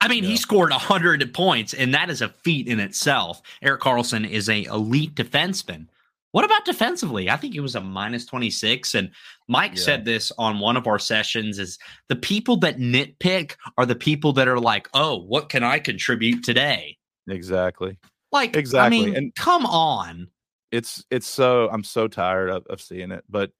I 0.00 0.08
mean, 0.08 0.22
yeah. 0.22 0.30
he 0.30 0.36
scored 0.36 0.70
100 0.70 1.32
points 1.34 1.74
and 1.74 1.92
that 1.94 2.10
is 2.10 2.22
a 2.22 2.28
feat 2.28 2.68
in 2.68 2.80
itself. 2.80 3.42
Erik 3.62 3.80
Karlsson 3.80 4.28
is 4.28 4.48
a 4.48 4.64
elite 4.64 5.14
defenseman. 5.14 5.86
What 6.32 6.44
about 6.44 6.64
defensively? 6.64 7.30
I 7.30 7.36
think 7.36 7.54
it 7.54 7.60
was 7.60 7.74
a 7.74 7.80
minus 7.80 8.26
26. 8.26 8.94
And 8.94 9.10
Mike 9.48 9.72
yeah. 9.74 9.82
said 9.82 10.04
this 10.04 10.30
on 10.38 10.58
one 10.58 10.76
of 10.76 10.86
our 10.86 10.98
sessions 10.98 11.58
is 11.58 11.78
the 12.08 12.16
people 12.16 12.56
that 12.58 12.78
nitpick 12.78 13.56
are 13.78 13.86
the 13.86 13.96
people 13.96 14.32
that 14.34 14.46
are 14.46 14.60
like, 14.60 14.88
oh, 14.92 15.16
what 15.16 15.48
can 15.48 15.64
I 15.64 15.78
contribute 15.78 16.44
today? 16.44 16.98
Exactly. 17.28 17.98
Like, 18.30 18.56
exactly. 18.56 18.98
I 18.98 19.04
mean, 19.04 19.16
and 19.16 19.34
come 19.34 19.64
on. 19.64 20.28
It's, 20.70 21.04
it's 21.10 21.26
so, 21.26 21.68
I'm 21.70 21.84
so 21.84 22.08
tired 22.08 22.50
of, 22.50 22.66
of 22.66 22.80
seeing 22.80 23.10
it. 23.10 23.24
But, 23.28 23.50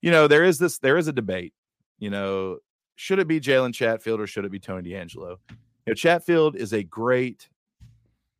you 0.00 0.10
know, 0.10 0.26
there 0.26 0.44
is 0.44 0.58
this, 0.58 0.78
there 0.78 0.96
is 0.96 1.08
a 1.08 1.12
debate, 1.12 1.52
you 1.98 2.10
know, 2.10 2.58
should 2.96 3.18
it 3.18 3.28
be 3.28 3.40
Jalen 3.40 3.74
Chatfield 3.74 4.20
or 4.20 4.26
should 4.26 4.44
it 4.44 4.50
be 4.50 4.58
Tony 4.58 4.90
DeAngelo? 4.90 5.36
You 5.50 5.56
know, 5.88 5.94
Chatfield 5.94 6.56
is 6.56 6.72
a 6.72 6.82
great, 6.82 7.48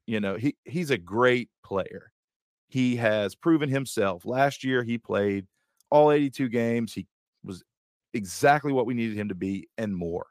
you 0.07 0.21
know, 0.21 0.37
he, 0.37 0.57
he's 0.65 0.91
a 0.91 0.99
great 0.99 1.51
player 1.63 2.11
he 2.69 2.97
has 2.97 3.35
proven 3.35 3.69
himself. 3.69 4.25
Last 4.25 4.65
year, 4.65 4.83
he 4.83 4.99
played 4.99 5.47
all 5.91 6.11
82 6.11 6.49
games. 6.49 6.93
He 6.93 7.07
was 7.45 7.63
exactly 8.13 8.73
what 8.73 8.87
we 8.87 8.95
needed 8.95 9.17
him 9.17 9.29
to 9.29 9.35
be 9.35 9.69
and 9.79 9.95
more. 9.95 10.27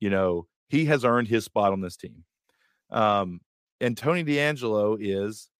You 0.00 0.10
know, 0.10 0.46
he 0.68 0.86
has 0.86 1.04
earned 1.04 1.28
his 1.28 1.44
spot 1.44 1.72
on 1.72 1.80
this 1.80 1.96
team. 1.96 2.24
Um, 2.90 3.40
and 3.80 3.96
Tony 3.96 4.24
DeAngelo 4.24 4.96
is 5.00 5.50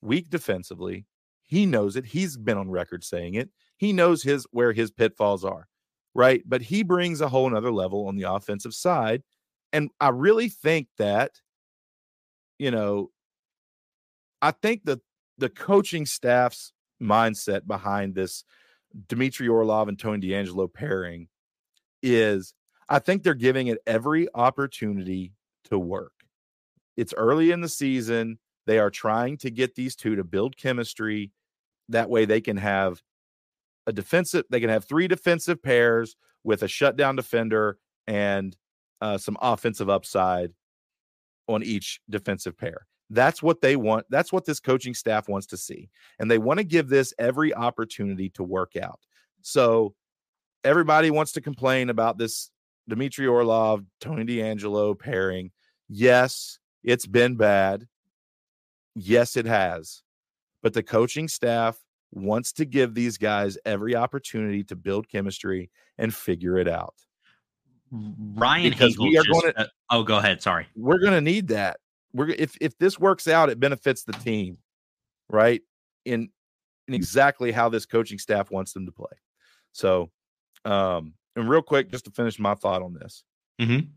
weak 0.00 0.30
defensively. 0.30 1.06
He 1.54 1.66
knows 1.66 1.94
it. 1.94 2.04
He's 2.04 2.36
been 2.36 2.58
on 2.58 2.68
record 2.68 3.04
saying 3.04 3.34
it. 3.34 3.48
He 3.76 3.92
knows 3.92 4.24
his 4.24 4.44
where 4.50 4.72
his 4.72 4.90
pitfalls 4.90 5.44
are, 5.44 5.68
right? 6.12 6.42
But 6.44 6.62
he 6.62 6.82
brings 6.82 7.20
a 7.20 7.28
whole 7.28 7.48
nother 7.48 7.70
level 7.70 8.08
on 8.08 8.16
the 8.16 8.24
offensive 8.24 8.74
side. 8.74 9.22
And 9.72 9.90
I 10.00 10.08
really 10.08 10.48
think 10.48 10.88
that, 10.98 11.30
you 12.58 12.72
know, 12.72 13.12
I 14.42 14.50
think 14.50 14.84
the 14.84 15.00
the 15.38 15.48
coaching 15.48 16.06
staff's 16.06 16.72
mindset 17.00 17.68
behind 17.68 18.16
this 18.16 18.42
Dmitry 19.06 19.46
Orlov 19.46 19.86
and 19.86 19.96
Tony 19.96 20.26
DeAngelo 20.26 20.74
pairing 20.74 21.28
is 22.02 22.52
I 22.88 22.98
think 22.98 23.22
they're 23.22 23.34
giving 23.34 23.68
it 23.68 23.78
every 23.86 24.26
opportunity 24.34 25.34
to 25.70 25.78
work. 25.78 26.14
It's 26.96 27.14
early 27.16 27.52
in 27.52 27.60
the 27.60 27.68
season. 27.68 28.40
They 28.66 28.80
are 28.80 28.90
trying 28.90 29.36
to 29.38 29.52
get 29.52 29.76
these 29.76 29.94
two 29.94 30.16
to 30.16 30.24
build 30.24 30.56
chemistry. 30.56 31.30
That 31.88 32.10
way 32.10 32.24
they 32.24 32.40
can 32.40 32.56
have 32.56 33.02
a 33.86 33.92
defensive, 33.92 34.44
they 34.50 34.60
can 34.60 34.70
have 34.70 34.84
three 34.84 35.08
defensive 35.08 35.62
pairs 35.62 36.16
with 36.42 36.62
a 36.62 36.68
shutdown 36.68 37.16
defender 37.16 37.78
and 38.06 38.56
uh, 39.00 39.18
some 39.18 39.36
offensive 39.40 39.88
upside 39.90 40.52
on 41.48 41.62
each 41.62 42.00
defensive 42.08 42.56
pair. 42.56 42.86
That's 43.10 43.42
what 43.42 43.60
they 43.60 43.76
want. 43.76 44.06
That's 44.08 44.32
what 44.32 44.46
this 44.46 44.60
coaching 44.60 44.94
staff 44.94 45.28
wants 45.28 45.46
to 45.48 45.56
see. 45.56 45.90
And 46.18 46.30
they 46.30 46.38
want 46.38 46.58
to 46.58 46.64
give 46.64 46.88
this 46.88 47.12
every 47.18 47.54
opportunity 47.54 48.30
to 48.30 48.42
work 48.42 48.76
out. 48.76 49.00
So 49.42 49.94
everybody 50.64 51.10
wants 51.10 51.32
to 51.32 51.40
complain 51.42 51.90
about 51.90 52.16
this 52.16 52.50
Dmitry 52.88 53.26
Orlov, 53.26 53.84
Tony 54.00 54.24
DeAngelo 54.24 54.98
pairing. 54.98 55.50
Yes, 55.88 56.58
it's 56.82 57.06
been 57.06 57.36
bad. 57.36 57.86
Yes, 58.94 59.36
it 59.36 59.46
has. 59.46 60.02
But 60.64 60.72
the 60.72 60.82
coaching 60.82 61.28
staff 61.28 61.78
wants 62.10 62.52
to 62.54 62.64
give 62.64 62.94
these 62.94 63.18
guys 63.18 63.56
every 63.64 63.94
opportunity 63.94 64.64
to 64.64 64.74
build 64.74 65.08
chemistry 65.08 65.70
and 65.98 66.12
figure 66.12 66.58
it 66.58 66.66
out. 66.66 66.94
Ryan 67.92 68.70
because 68.70 68.98
we 68.98 69.16
are 69.16 69.24
going 69.30 69.52
to. 69.52 69.60
Uh, 69.60 69.66
oh, 69.90 70.02
go 70.02 70.16
ahead. 70.16 70.42
Sorry. 70.42 70.66
We're 70.74 70.98
going 70.98 71.12
to 71.12 71.20
need 71.20 71.46
that 71.48 71.76
we're 72.14 72.28
if 72.30 72.56
if 72.60 72.78
this 72.78 72.98
works 72.98 73.28
out, 73.28 73.50
it 73.50 73.60
benefits 73.60 74.04
the 74.04 74.12
team, 74.12 74.56
right? 75.28 75.60
In 76.04 76.30
in 76.88 76.94
exactly 76.94 77.50
how 77.50 77.68
this 77.68 77.84
coaching 77.84 78.18
staff 78.18 78.50
wants 78.50 78.72
them 78.72 78.86
to 78.86 78.92
play. 78.92 79.12
So, 79.72 80.10
um, 80.64 81.14
and 81.36 81.48
real 81.48 81.62
quick, 81.62 81.90
just 81.90 82.04
to 82.06 82.10
finish 82.12 82.38
my 82.38 82.54
thought 82.54 82.82
on 82.82 82.94
this, 82.94 83.24
mm-hmm. 83.60 83.88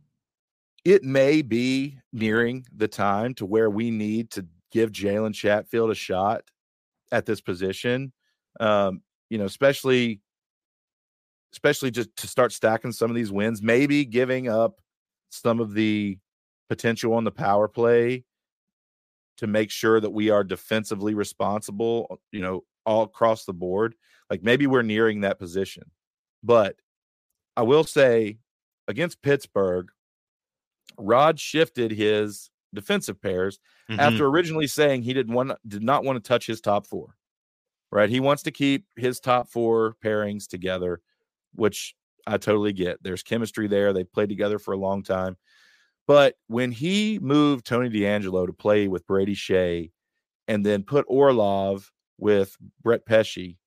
it 0.83 1.03
may 1.03 1.41
be 1.43 1.99
nearing 2.11 2.65
the 2.75 2.87
time 2.87 3.35
to 3.35 3.45
where 3.45 3.69
we 3.69 3.91
need 3.91 4.31
to 4.31 4.45
give 4.71 4.91
Jalen 4.91 5.33
Chatfield 5.33 5.91
a 5.91 5.95
shot 5.95 6.43
at 7.11 7.25
this 7.25 7.41
position. 7.41 8.11
Um, 8.59 9.01
you 9.29 9.37
know, 9.37 9.45
especially 9.45 10.21
especially 11.53 11.91
just 11.91 12.15
to 12.17 12.27
start 12.27 12.51
stacking 12.51 12.91
some 12.91 13.09
of 13.09 13.15
these 13.15 13.31
wins, 13.31 13.61
maybe 13.61 14.05
giving 14.05 14.47
up 14.47 14.79
some 15.29 15.59
of 15.59 15.73
the 15.73 16.17
potential 16.69 17.13
on 17.13 17.23
the 17.23 17.31
power 17.31 17.67
play 17.67 18.23
to 19.37 19.47
make 19.47 19.71
sure 19.71 19.99
that 19.99 20.09
we 20.09 20.29
are 20.29 20.43
defensively 20.43 21.13
responsible, 21.13 22.07
uh, 22.11 22.15
you 22.31 22.41
know, 22.41 22.63
all 22.85 23.03
across 23.03 23.45
the 23.45 23.53
board. 23.53 23.95
Like 24.29 24.43
maybe 24.43 24.67
we're 24.67 24.81
nearing 24.81 25.21
that 25.21 25.39
position. 25.39 25.83
But 26.43 26.75
I 27.55 27.63
will 27.63 27.83
say 27.83 28.39
against 28.87 29.21
Pittsburgh, 29.21 29.89
Rod 30.97 31.39
shifted 31.39 31.91
his 31.91 32.49
defensive 32.77 33.21
pairs 33.21 33.59
mm-hmm. 33.89 33.99
after 33.99 34.25
originally 34.25 34.67
saying 34.67 35.01
he 35.01 35.13
didn't 35.13 35.33
want 35.33 35.51
did 35.67 35.83
not 35.83 36.03
want 36.03 36.23
to 36.23 36.27
touch 36.27 36.47
his 36.47 36.61
top 36.61 36.87
four. 36.87 37.15
Right? 37.91 38.09
He 38.09 38.19
wants 38.19 38.43
to 38.43 38.51
keep 38.51 38.85
his 38.95 39.19
top 39.19 39.49
four 39.49 39.95
pairings 40.03 40.47
together, 40.47 41.01
which 41.55 41.95
I 42.25 42.37
totally 42.37 42.73
get. 42.73 43.01
There's 43.01 43.23
chemistry 43.23 43.67
there. 43.67 43.93
They 43.93 44.03
played 44.03 44.29
together 44.29 44.59
for 44.59 44.73
a 44.73 44.77
long 44.77 45.03
time. 45.03 45.37
But 46.05 46.35
when 46.47 46.71
he 46.71 47.19
moved 47.19 47.65
Tony 47.65 47.89
DeAngelo 47.89 48.47
to 48.47 48.53
play 48.53 48.87
with 48.87 49.07
Brady 49.07 49.35
Skjei 49.35 49.91
and 50.47 50.65
then 50.65 50.83
put 50.83 51.05
Orlov 51.07 51.91
with 52.17 52.57
Brett 52.81 53.05
Pesce, 53.05 53.57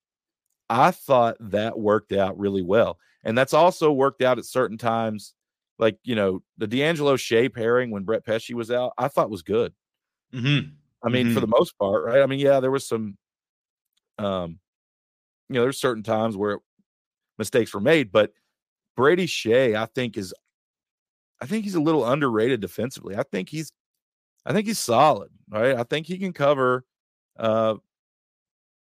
I 0.68 0.90
thought 0.90 1.36
that 1.40 1.78
worked 1.78 2.12
out 2.12 2.38
really 2.38 2.62
well. 2.62 2.98
And 3.24 3.36
that's 3.36 3.52
also 3.52 3.92
worked 3.92 4.22
out 4.22 4.38
at 4.38 4.44
certain 4.44 4.78
times. 4.78 5.34
Like, 5.80 5.96
you 6.04 6.14
know, 6.14 6.42
the 6.58 6.68
DeAngelo 6.68 7.14
Skjei 7.14 7.52
pairing 7.52 7.90
when 7.90 8.04
Brett 8.04 8.24
Pesce 8.24 8.52
was 8.52 8.70
out, 8.70 8.92
I 8.98 9.08
thought 9.08 9.30
was 9.30 9.42
good. 9.42 9.72
Mm-hmm. 10.32 10.72
I 11.02 11.08
mean, 11.08 11.26
mm-hmm. 11.26 11.34
for 11.34 11.40
the 11.40 11.46
most 11.46 11.76
part, 11.78 12.04
right? 12.04 12.20
I 12.20 12.26
mean, 12.26 12.38
yeah, 12.38 12.60
there 12.60 12.70
was 12.70 12.86
some, 12.86 13.16
um, 14.18 14.58
you 15.48 15.54
know, 15.54 15.62
there's 15.62 15.80
certain 15.80 16.02
times 16.02 16.36
where 16.36 16.58
mistakes 17.38 17.72
were 17.72 17.80
made, 17.80 18.12
but 18.12 18.32
Brady 18.94 19.26
Skjei, 19.26 19.74
I 19.74 19.86
think, 19.86 20.18
is 20.18 20.34
I 21.40 21.46
think 21.46 21.64
he's 21.64 21.74
a 21.74 21.80
little 21.80 22.06
underrated 22.06 22.60
defensively. 22.60 23.16
I 23.16 23.22
think 23.22 23.48
he's 23.48 23.72
I 24.44 24.52
think 24.52 24.66
he's 24.66 24.78
solid, 24.78 25.30
right? 25.48 25.74
I 25.74 25.84
think 25.84 26.06
he 26.06 26.18
can 26.18 26.34
cover 26.34 26.84
uh 27.38 27.76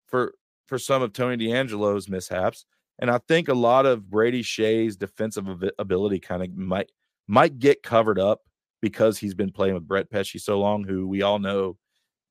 for 0.08 0.34
for 0.66 0.78
some 0.78 1.02
of 1.02 1.14
Tony 1.14 1.38
DeAngelo's 1.38 2.10
mishaps. 2.10 2.66
And 3.00 3.10
I 3.10 3.18
think 3.28 3.48
a 3.48 3.54
lot 3.54 3.86
of 3.86 4.10
Brady 4.10 4.44
Skjei's 4.44 4.98
defensive 4.98 5.48
ability 5.80 6.20
kind 6.20 6.44
of 6.44 6.56
might 6.56 6.92
might 7.28 7.58
get 7.58 7.82
covered 7.82 8.20
up 8.20 8.42
because 8.82 9.18
he's 9.18 9.34
been 9.34 9.52
playing 9.52 9.74
with 9.74 9.88
Brett 9.88 10.10
Pesce 10.10 10.44
so 10.44 10.60
long, 10.60 10.84
who 10.84 11.08
we 11.08 11.22
all 11.22 11.40
know 11.40 11.78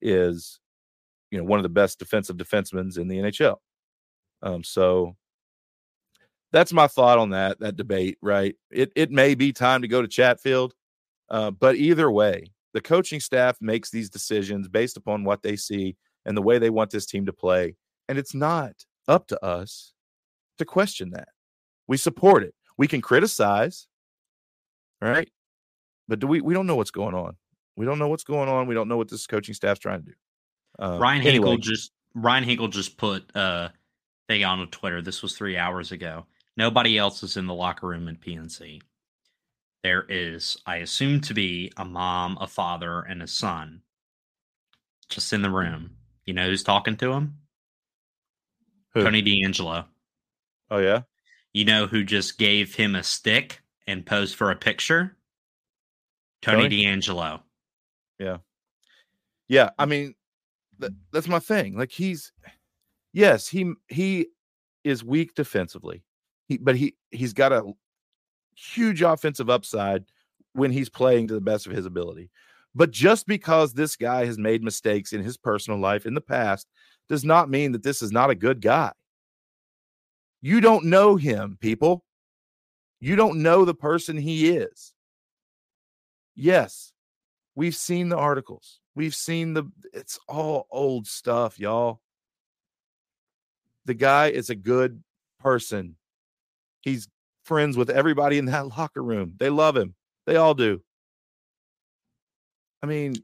is 0.03 0.61
you 1.31 1.39
know 1.39 1.45
one 1.45 1.59
of 1.59 1.63
the 1.63 1.71
best 1.71 1.99
defensive 1.99 2.37
defensemen 2.37 2.97
in 2.99 3.09
the 3.09 3.17
NHL. 3.17 3.57
Um, 4.43 4.63
so 4.63 5.17
that's 6.53 6.73
my 6.73 6.87
thought 6.87 7.19
on 7.19 7.31
that 7.31 7.59
that 7.61 7.77
debate. 7.77 8.19
Right? 8.21 8.55
It 8.71 8.93
it 8.95 9.11
may 9.11 9.35
be 9.35 9.53
time 9.53 9.81
to 9.83 9.89
go 9.89 10.03
to 10.03 10.09
Chatfield, 10.09 10.75
uh, 11.31 11.51
but 11.51 11.77
either 11.77 12.11
way, 12.11 12.53
the 12.75 12.83
coaching 12.83 13.21
staff 13.21 13.57
makes 13.63 13.91
these 13.91 14.11
decisions 14.11 14.69
based 14.69 14.99
upon 14.99 15.25
what 15.25 15.43
they 15.43 15.57
see 15.57 15.97
and 16.27 16.37
the 16.37 16.43
way 16.43 16.59
they 16.59 16.71
want 16.71 16.91
this 16.91 17.07
team 17.07 17.25
to 17.25 17.33
play, 17.33 17.75
and 18.07 18.19
it's 18.19 18.35
not 18.35 18.75
up 19.07 19.27
to 19.29 19.43
us 19.43 19.95
to 20.59 20.65
question 20.65 21.11
that. 21.11 21.29
We 21.87 21.97
support 21.97 22.43
it. 22.43 22.55
We 22.77 22.87
can 22.87 23.01
criticize, 23.01 23.87
right? 25.01 25.29
But 26.07 26.21
do 26.21 26.27
we? 26.27 26.41
We 26.41 26.55
don't 26.55 26.67
know 26.67 26.77
what's 26.77 26.91
going 26.91 27.15
on. 27.15 27.37
We 27.77 27.87
don't 27.87 27.99
know 27.99 28.09
what's 28.09 28.25
going 28.25 28.49
on. 28.49 28.67
We 28.67 28.75
don't 28.75 28.89
know 28.89 28.97
what 28.97 29.09
this 29.09 29.27
coaching 29.27 29.55
staff's 29.55 29.81
trying 29.81 30.01
to 30.01 30.07
do. 30.07 30.15
Um, 30.79 30.99
Ryan 30.99 31.23
Henkel 31.23 31.49
anyway. 31.49 31.61
just 31.61 31.93
Ryan 32.15 32.45
Henkel 32.45 32.69
just 32.69 32.97
put 32.97 33.35
uh 33.37 33.71
thing 34.29 34.45
on 34.45 34.67
Twitter. 34.69 35.03
This 35.03 35.23
was 35.23 35.37
three 35.37 35.57
hours 35.57 35.93
ago. 35.93 36.27
Nobody 36.57 36.99
else 36.99 37.23
is 37.23 37.37
in 37.37 37.47
the 37.47 37.55
locker 37.55 37.87
room 37.87 38.09
in 38.09 38.17
PNC. 38.17 38.83
There 39.85 40.05
is, 40.09 40.57
I 40.67 40.77
assume, 40.77 41.21
to 41.23 41.35
be 41.35 41.73
a 41.77 41.85
mom, 41.85 42.37
a 42.41 42.49
father, 42.49 43.01
and 43.01 43.23
a 43.23 43.29
son 43.29 43.83
just 45.09 45.33
in 45.33 45.43
the 45.43 45.51
room. 45.51 45.91
You 46.27 46.35
know 46.35 46.47
who's 46.47 46.65
talking 46.65 46.97
to 46.97 47.13
him? 47.13 47.39
Who? 48.95 49.03
Tony 49.05 49.23
DeAngelo. 49.23 49.85
Oh, 50.71 50.79
yeah? 50.79 51.03
You 51.53 51.65
know 51.65 51.87
who 51.87 52.05
just 52.05 52.39
gave 52.39 52.75
him 52.75 52.95
a 52.95 53.03
stick 53.03 53.63
and 53.87 54.05
posed 54.05 54.35
for 54.35 54.51
a 54.51 54.57
picture? 54.57 55.17
Tony? 56.43 56.69
DeAngelo. 56.69 57.41
Yeah. 58.19 58.39
Yeah. 59.49 59.71
I 59.79 59.87
mean, 59.87 60.15
th- 60.81 60.93
that's 61.13 61.29
my 61.29 61.39
thing. 61.39 61.77
Like, 61.77 61.91
he's, 61.91 62.33
yes, 63.13 63.49
he, 63.49 63.73
he 63.89 64.29
is 64.85 65.05
weak 65.05 65.35
defensively. 65.35 66.03
He, 66.49 66.57
but 66.57 66.77
he 66.77 66.97
he's 67.11 67.33
got 67.33 67.53
a 67.53 67.63
huge 68.55 69.03
offensive 69.03 69.51
upside 69.51 70.05
when 70.55 70.73
he's 70.73 70.89
playing 70.89 71.29
to 71.29 71.35
the 71.35 71.41
best 71.41 71.67
of 71.67 71.73
his 71.73 71.87
ability. 71.87 72.31
But 72.75 72.91
just 72.91 73.27
because 73.27 73.73
this 73.73 73.97
guy 73.97 74.25
has 74.25 74.39
made 74.39 74.63
mistakes 74.63 75.13
in 75.13 75.23
his 75.23 75.37
personal 75.37 75.79
life 75.79 76.07
in 76.07 76.15
the 76.15 76.21
past 76.21 76.67
does 77.09 77.25
not 77.25 77.51
mean 77.51 77.73
that 77.73 77.83
this 77.83 78.03
is 78.03 78.13
not 78.13 78.31
a 78.31 78.35
good 78.35 78.61
guy. 78.61 78.93
You 80.41 80.61
don't 80.61 80.85
know 80.85 81.17
him, 81.17 81.59
people. 81.61 82.05
You 83.01 83.17
don't 83.17 83.43
know 83.43 83.65
the 83.65 83.75
person 83.75 84.17
he 84.17 84.51
is. 84.51 84.93
Yes, 86.35 86.93
we've 87.55 87.75
seen 87.75 88.09
the 88.09 88.17
articles. 88.17 88.81
We've 88.95 89.15
seen 89.15 89.55
the, 89.55 89.65
it's 89.93 90.19
all 90.29 90.67
old 90.71 91.07
stuff, 91.07 91.59
y'all. 91.59 92.01
The 93.85 93.95
guy 93.95 94.29
is 94.29 94.51
a 94.51 94.55
good 94.55 95.03
person. 95.41 95.97
He's 96.83 97.09
friends 97.45 97.77
with 97.77 97.91
everybody 97.91 98.39
in 98.39 98.45
that 98.47 98.69
locker 98.79 99.03
room. 99.03 99.35
They 99.39 99.51
love 99.51 99.77
him. 99.77 99.95
They 100.27 100.37
all 100.37 100.55
do. 100.55 100.83
I 102.83 102.87
mean, 102.87 103.15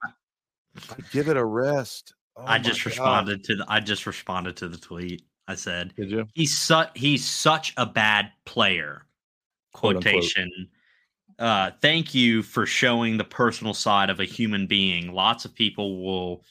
give 1.12 1.28
it 1.28 1.36
a 1.36 1.44
rest. 1.44 2.14
Oh 2.36 2.44
I 2.44 2.58
just 2.58 2.84
responded 2.84 3.44
to 3.44 3.56
the 3.56 3.64
I 3.68 3.78
just 3.78 4.06
responded 4.06 4.56
to 4.56 4.68
the 4.68 4.76
tweet. 4.76 5.22
I 5.47 5.55
said, 5.55 5.95
"Did 5.97 6.11
you?" 6.11 6.26
He's 6.34 6.57
such 6.57 6.90
he's 6.95 7.24
such 7.24 7.74
a 7.76 7.86
bad 7.86 8.30
player. 8.45 9.07
Quotation. 9.72 10.68
Uh, 11.38 11.72
thank 11.82 12.14
you 12.14 12.42
for 12.42 12.64
showing 12.64 13.16
the 13.16 13.24
personal 13.24 13.74
side 13.74 14.09
of 14.09 14.20
a 14.20 14.24
human 14.24 14.66
being. 14.66 15.12
Lots 15.12 15.45
of 15.45 15.55
people 15.55 16.05
will 16.05 16.45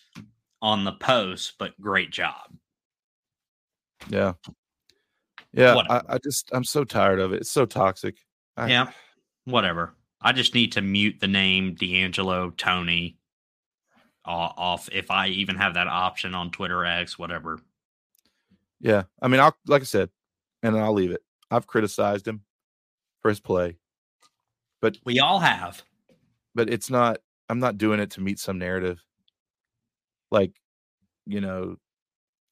on 0.61 0.83
the 0.83 0.91
post, 0.93 1.53
but 1.57 1.79
great 1.79 2.11
job. 2.11 2.53
Yeah. 4.09 4.33
Yeah, 5.53 5.83
I, 5.87 6.01
I, 6.09 6.17
just 6.17 6.49
I'm 6.51 6.63
so 6.63 6.83
tired 6.83 7.19
of 7.19 7.31
it. 7.31 7.41
It's 7.41 7.51
so 7.51 7.65
toxic. 7.65 8.15
I, 8.57 8.69
yeah, 8.69 8.91
whatever. 9.45 9.93
I 10.19 10.31
just 10.31 10.55
need 10.55 10.71
to 10.71 10.81
mute 10.81 11.17
the 11.19 11.27
name 11.27 11.75
DeAngelo 11.75 12.57
Tony 12.57 13.17
off 14.25 14.89
if 14.91 15.11
I 15.11 15.27
even 15.27 15.57
have 15.57 15.75
that 15.75 15.87
option 15.87 16.33
on 16.33 16.49
Twitter 16.49 16.85
X, 16.85 17.19
whatever. 17.19 17.59
Yeah, 18.83 19.03
I 19.21 19.29
mean, 19.29 19.39
I'll 19.39 19.55
like 19.65 19.81
I 19.81 19.85
said, 19.85 20.09
and 20.61 20.77
I'll 20.77 20.91
leave 20.91 21.11
it. 21.11 21.21
I've 21.49 21.67
criticized 21.67 22.27
him 22.27 22.41
for 23.21 23.29
his 23.29 23.39
play, 23.39 23.77
but 24.81 24.97
we 25.05 25.21
all 25.21 25.39
have. 25.39 25.81
But 26.53 26.69
it's 26.69 26.89
not. 26.89 27.19
I'm 27.47 27.59
not 27.59 27.77
doing 27.77 28.01
it 28.01 28.11
to 28.11 28.21
meet 28.21 28.39
some 28.39 28.59
narrative. 28.59 29.01
Like, 30.31 30.51
you 31.25 31.39
know, 31.39 31.77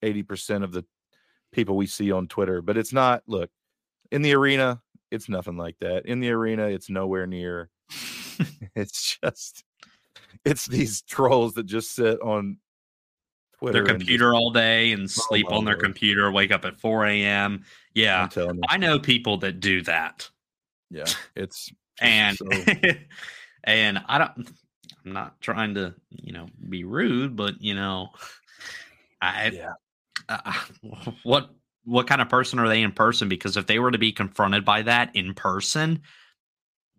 eighty 0.04 0.24
percent 0.24 0.64
of 0.64 0.72
the 0.72 0.86
people 1.52 1.76
we 1.76 1.86
see 1.86 2.14
on 2.14 2.30
Twitter, 2.30 2.62
but 2.62 2.78
it's 2.78 2.94
not. 2.94 3.24
Look, 3.28 3.50
in 4.10 4.22
the 4.22 4.34
arena, 4.34 4.82
it's 5.12 5.28
nothing 5.28 5.58
like 5.58 5.76
that. 5.82 6.06
In 6.06 6.22
the 6.22 6.32
arena, 6.32 6.68
it's 6.68 6.90
nowhere 6.90 7.28
near. 7.28 7.70
it's 8.74 9.18
just, 9.22 9.66
it's 10.46 10.66
these 10.66 11.02
trolls 11.10 11.56
that 11.56 11.66
just 11.66 11.94
sit 11.94 12.22
on 12.22 12.56
Twitter, 13.62 13.84
their 13.84 13.93
computer 13.93 14.34
all 14.34 14.51
day 14.51 14.91
and 14.91 15.09
sleep 15.09 15.51
on 15.51 15.66
their 15.66 15.78
computer, 15.78 16.32
wake 16.32 16.51
up 16.51 16.66
at 16.66 16.80
4 16.80 17.05
a.m. 17.05 17.64
Yeah, 17.93 18.28
I 18.68 18.78
know 18.78 18.99
people 18.99 19.38
that 19.38 19.59
do 19.59 19.82
that. 19.84 20.30
Yeah, 20.89 21.05
it's 21.36 21.72
and 22.01 22.38
so... 22.38 22.47
and 23.64 24.01
I 24.07 24.18
don't. 24.18 24.51
I'm 25.05 25.14
not 25.14 25.39
trying 25.41 25.76
to, 25.76 25.95
you 26.09 26.34
know, 26.34 26.47
be 26.70 26.84
rude, 26.84 27.36
but 27.36 27.62
you 27.62 27.74
know, 27.74 28.09
I 29.22 29.47
yeah 29.47 29.72
uh, 30.30 30.53
what 31.24 31.49
what 31.84 32.07
kind 32.07 32.22
of 32.22 32.30
person 32.30 32.59
are 32.59 32.68
they 32.68 32.82
in 32.82 32.91
person? 32.91 33.28
Because 33.28 33.57
if 33.57 33.68
they 33.68 33.80
were 33.80 33.91
to 33.91 33.97
be 33.97 34.12
confronted 34.12 34.64
by 34.64 34.84
that 34.84 35.16
in 35.16 35.34
person, 35.34 36.01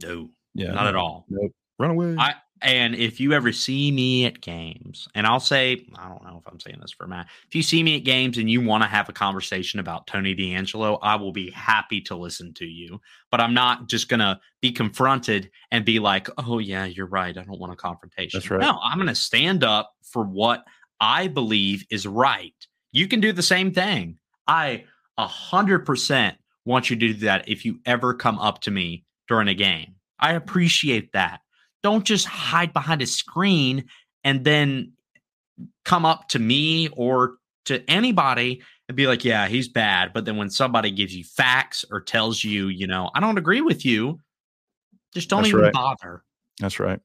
no, 0.02 0.30
yeah, 0.54 0.72
not 0.72 0.82
no, 0.82 0.88
at 0.88 0.96
all. 0.96 1.26
Nope. 1.28 1.52
Run 1.78 1.90
away. 1.92 2.16
I, 2.18 2.34
and 2.62 2.94
if 2.94 3.20
you 3.20 3.32
ever 3.32 3.52
see 3.52 3.90
me 3.90 4.24
at 4.24 4.40
games, 4.40 5.08
and 5.14 5.26
I'll 5.26 5.40
say, 5.40 5.86
I 5.96 6.08
don't 6.08 6.24
know 6.24 6.42
if 6.44 6.50
I'm 6.50 6.60
saying 6.60 6.78
this 6.80 6.92
for 6.92 7.06
Matt. 7.06 7.26
If 7.48 7.54
you 7.54 7.62
see 7.62 7.82
me 7.82 7.96
at 7.96 8.04
games 8.04 8.38
and 8.38 8.50
you 8.50 8.60
want 8.60 8.82
to 8.82 8.88
have 8.88 9.08
a 9.08 9.12
conversation 9.12 9.80
about 9.80 10.06
Tony 10.06 10.34
DeAngelo, 10.34 10.98
I 11.02 11.16
will 11.16 11.32
be 11.32 11.50
happy 11.50 12.00
to 12.02 12.16
listen 12.16 12.54
to 12.54 12.64
you. 12.64 13.00
But 13.30 13.40
I'm 13.40 13.54
not 13.54 13.88
just 13.88 14.08
going 14.08 14.20
to 14.20 14.38
be 14.60 14.72
confronted 14.72 15.50
and 15.70 15.84
be 15.84 15.98
like, 15.98 16.28
oh, 16.38 16.58
yeah, 16.58 16.84
you're 16.84 17.06
right. 17.06 17.36
I 17.36 17.42
don't 17.42 17.60
want 17.60 17.72
a 17.72 17.76
confrontation. 17.76 18.38
That's 18.38 18.50
right. 18.50 18.60
No, 18.60 18.78
I'm 18.82 18.98
going 18.98 19.08
to 19.08 19.14
stand 19.14 19.64
up 19.64 19.92
for 20.02 20.24
what 20.24 20.64
I 21.00 21.28
believe 21.28 21.84
is 21.90 22.06
right 22.06 22.54
you 22.92 23.08
can 23.08 23.20
do 23.20 23.32
the 23.32 23.42
same 23.42 23.72
thing. 23.72 24.18
I 24.46 24.84
a 25.18 25.26
hundred 25.26 25.80
percent 25.80 26.36
want 26.64 26.90
you 26.90 26.96
to 26.96 27.08
do 27.08 27.14
that 27.26 27.48
if 27.48 27.64
you 27.64 27.80
ever 27.84 28.14
come 28.14 28.38
up 28.38 28.60
to 28.62 28.70
me 28.70 29.04
during 29.26 29.48
a 29.48 29.54
game. 29.54 29.96
I 30.20 30.34
appreciate 30.34 31.12
that. 31.12 31.40
Don't 31.82 32.04
just 32.04 32.26
hide 32.26 32.72
behind 32.72 33.02
a 33.02 33.06
screen 33.06 33.84
and 34.24 34.44
then 34.44 34.92
come 35.84 36.04
up 36.04 36.28
to 36.28 36.38
me 36.38 36.88
or 36.88 37.36
to 37.66 37.82
anybody 37.90 38.62
and 38.88 38.96
be 38.96 39.06
like, 39.06 39.24
yeah, 39.24 39.48
he's 39.48 39.68
bad. 39.68 40.12
But 40.12 40.24
then 40.24 40.36
when 40.36 40.50
somebody 40.50 40.90
gives 40.90 41.14
you 41.14 41.24
facts 41.24 41.84
or 41.90 42.00
tells 42.00 42.42
you, 42.42 42.68
you 42.68 42.86
know, 42.86 43.10
I 43.14 43.20
don't 43.20 43.38
agree 43.38 43.60
with 43.60 43.84
you, 43.84 44.20
just 45.14 45.28
don't 45.28 45.42
That's 45.42 45.50
even 45.50 45.62
right. 45.62 45.72
bother. 45.72 46.22
That's 46.58 46.78
right. 46.80 47.00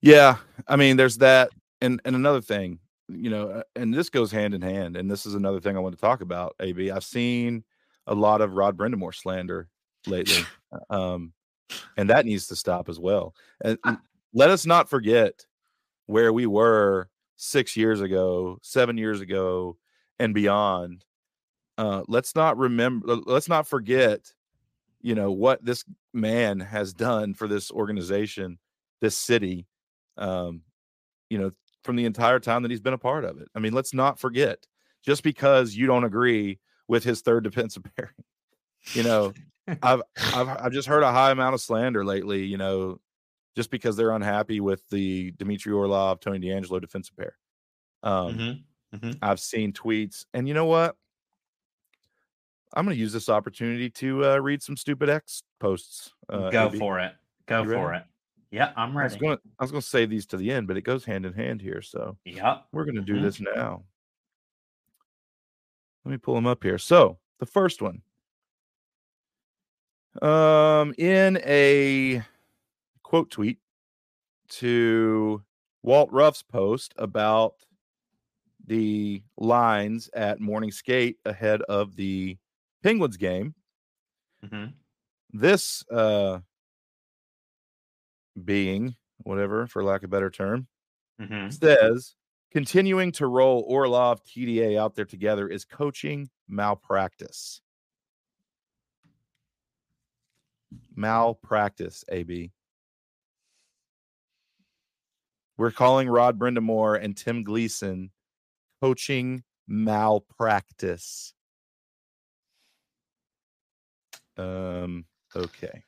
Yeah, 0.00 0.36
I 0.66 0.76
mean, 0.76 0.96
there's 0.96 1.18
that, 1.18 1.50
and 1.80 2.00
and 2.04 2.14
another 2.14 2.40
thing, 2.40 2.78
you 3.08 3.30
know, 3.30 3.48
uh, 3.48 3.62
and 3.74 3.92
this 3.92 4.10
goes 4.10 4.30
hand 4.30 4.54
in 4.54 4.62
hand, 4.62 4.96
and 4.96 5.10
this 5.10 5.26
is 5.26 5.34
another 5.34 5.60
thing 5.60 5.76
I 5.76 5.80
want 5.80 5.96
to 5.96 6.00
talk 6.00 6.20
about. 6.20 6.54
Ab, 6.60 6.78
I've 6.78 7.04
seen 7.04 7.64
a 8.06 8.14
lot 8.14 8.40
of 8.40 8.52
Rod 8.52 8.76
Brind'Amour 8.76 9.14
slander 9.14 9.68
lately, 10.06 10.44
um, 10.90 11.32
and 11.96 12.10
that 12.10 12.26
needs 12.26 12.46
to 12.48 12.56
stop 12.56 12.88
as 12.88 12.98
well. 12.98 13.34
And 13.62 13.78
let 14.32 14.50
us 14.50 14.66
not 14.66 14.88
forget 14.88 15.46
where 16.06 16.32
we 16.32 16.46
were 16.46 17.08
six 17.36 17.76
years 17.76 18.00
ago, 18.00 18.58
seven 18.62 18.96
years 18.96 19.20
ago, 19.20 19.76
and 20.18 20.34
beyond. 20.34 21.04
Uh, 21.76 22.02
let's 22.08 22.34
not 22.34 22.56
remember. 22.56 23.14
Let's 23.14 23.48
not 23.48 23.66
forget 23.66 24.32
you 25.00 25.14
know 25.14 25.30
what 25.30 25.64
this 25.64 25.84
man 26.12 26.60
has 26.60 26.92
done 26.92 27.34
for 27.34 27.48
this 27.48 27.70
organization 27.70 28.58
this 29.00 29.16
city 29.16 29.66
um 30.16 30.62
you 31.30 31.38
know 31.38 31.50
from 31.84 31.96
the 31.96 32.04
entire 32.04 32.40
time 32.40 32.62
that 32.62 32.70
he's 32.70 32.80
been 32.80 32.94
a 32.94 32.98
part 32.98 33.24
of 33.24 33.40
it 33.40 33.48
i 33.54 33.58
mean 33.58 33.72
let's 33.72 33.94
not 33.94 34.18
forget 34.18 34.66
just 35.04 35.22
because 35.22 35.74
you 35.74 35.86
don't 35.86 36.04
agree 36.04 36.58
with 36.88 37.04
his 37.04 37.20
third 37.20 37.44
defensive 37.44 37.84
pairing 37.96 38.12
you 38.92 39.02
know 39.02 39.32
I've, 39.82 40.02
I've 40.34 40.48
i've 40.48 40.72
just 40.72 40.88
heard 40.88 41.02
a 41.02 41.12
high 41.12 41.30
amount 41.30 41.54
of 41.54 41.60
slander 41.60 42.04
lately 42.04 42.44
you 42.44 42.56
know 42.56 43.00
just 43.56 43.70
because 43.70 43.96
they're 43.96 44.12
unhappy 44.12 44.60
with 44.60 44.88
the 44.88 45.32
Dmitry 45.32 45.72
Orlov 45.72 46.20
Tony 46.20 46.38
DeAngelo 46.38 46.80
defensive 46.80 47.16
pair 47.16 47.36
um 48.02 48.38
mm-hmm. 48.38 48.96
Mm-hmm. 48.96 49.12
i've 49.22 49.40
seen 49.40 49.72
tweets 49.72 50.24
and 50.32 50.48
you 50.48 50.54
know 50.54 50.66
what 50.66 50.96
I'm 52.74 52.84
going 52.84 52.94
to 52.94 53.00
use 53.00 53.12
this 53.12 53.28
opportunity 53.28 53.90
to 53.90 54.24
uh, 54.24 54.36
read 54.38 54.62
some 54.62 54.76
stupid 54.76 55.08
X 55.08 55.42
posts. 55.58 56.12
Uh, 56.28 56.50
Go 56.50 56.70
for 56.70 57.00
it. 57.00 57.12
Go 57.46 57.64
for 57.64 57.94
it. 57.94 58.04
Yeah, 58.50 58.72
I'm 58.76 58.96
ready. 58.96 59.14
I 59.14 59.28
was, 59.60 59.70
going 59.70 59.82
to, 59.82 59.88
save 59.88 60.10
these 60.10 60.26
to 60.26 60.36
the 60.36 60.50
end, 60.50 60.66
but 60.66 60.76
it 60.76 60.82
goes 60.82 61.04
hand 61.04 61.26
in 61.26 61.34
hand 61.34 61.60
here. 61.60 61.82
So 61.82 62.16
yeah, 62.24 62.58
we're 62.72 62.84
going 62.84 62.94
to 62.96 63.02
do 63.02 63.14
mm-hmm. 63.14 63.24
this 63.24 63.40
now. 63.40 63.84
Let 66.04 66.12
me 66.12 66.18
pull 66.18 66.34
them 66.34 66.46
up 66.46 66.62
here. 66.62 66.78
So 66.78 67.18
the 67.40 67.46
first 67.46 67.82
one, 67.82 68.00
um, 70.22 70.94
in 70.98 71.38
a 71.44 72.22
quote 73.02 73.30
tweet 73.30 73.58
to 74.48 75.42
Walt 75.82 76.10
Ruff's 76.12 76.42
post 76.42 76.94
about 76.96 77.54
the 78.66 79.22
lines 79.36 80.10
at 80.14 80.40
morning 80.40 80.70
skate 80.70 81.16
ahead 81.24 81.62
of 81.62 81.96
the 81.96 82.36
Penguins 82.82 83.16
game. 83.16 83.54
Mm-hmm. 84.44 84.66
This 85.32 85.84
uh, 85.90 86.40
being 88.44 88.94
whatever, 89.18 89.66
for 89.66 89.82
lack 89.82 90.02
of 90.02 90.04
a 90.04 90.08
better 90.08 90.30
term, 90.30 90.66
mm-hmm. 91.20 91.50
says 91.50 92.14
continuing 92.52 93.12
to 93.12 93.26
roll 93.26 93.64
Orlov 93.68 94.22
TDA 94.24 94.78
out 94.78 94.94
there 94.94 95.04
together 95.04 95.48
is 95.48 95.64
coaching 95.64 96.30
malpractice. 96.48 97.60
Malpractice, 100.98 102.04
AB. 102.10 102.52
We're 105.56 105.70
calling 105.70 106.08
Rod 106.08 106.36
Brind'Amour 106.38 107.02
and 107.02 107.16
Tim 107.16 107.44
Gleason 107.44 108.10
coaching 108.82 109.44
malpractice. 109.68 111.32
Um. 114.36 115.04
Okay. 115.36 115.84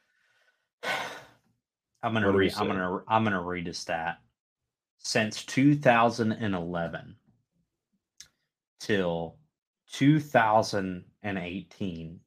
I'm 2.02 2.14
gonna 2.14 2.30
read. 2.30 2.54
I'm 2.56 2.68
gonna. 2.68 3.02
I'm 3.08 3.24
gonna 3.24 3.42
read 3.42 3.66
a 3.68 3.74
stat. 3.74 4.18
Since 4.98 5.44
2011 5.44 7.16
till 8.80 9.36
2018, 9.92 12.20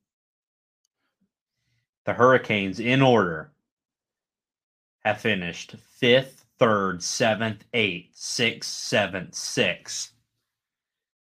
the 2.06 2.14
Hurricanes, 2.14 2.80
in 2.80 3.01
order, 3.01 3.51
have 5.06 5.20
finished 5.20 5.76
fifth, 5.99 6.45
third, 6.60 7.04
seventh, 7.04 7.66
eighth, 7.74 8.12
sixth, 8.14 8.72
seventh, 8.72 9.36
sixth 9.36 10.12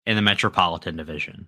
in 0.05 0.15
the 0.15 0.21
Metropolitan 0.21 0.95
Division 0.95 1.47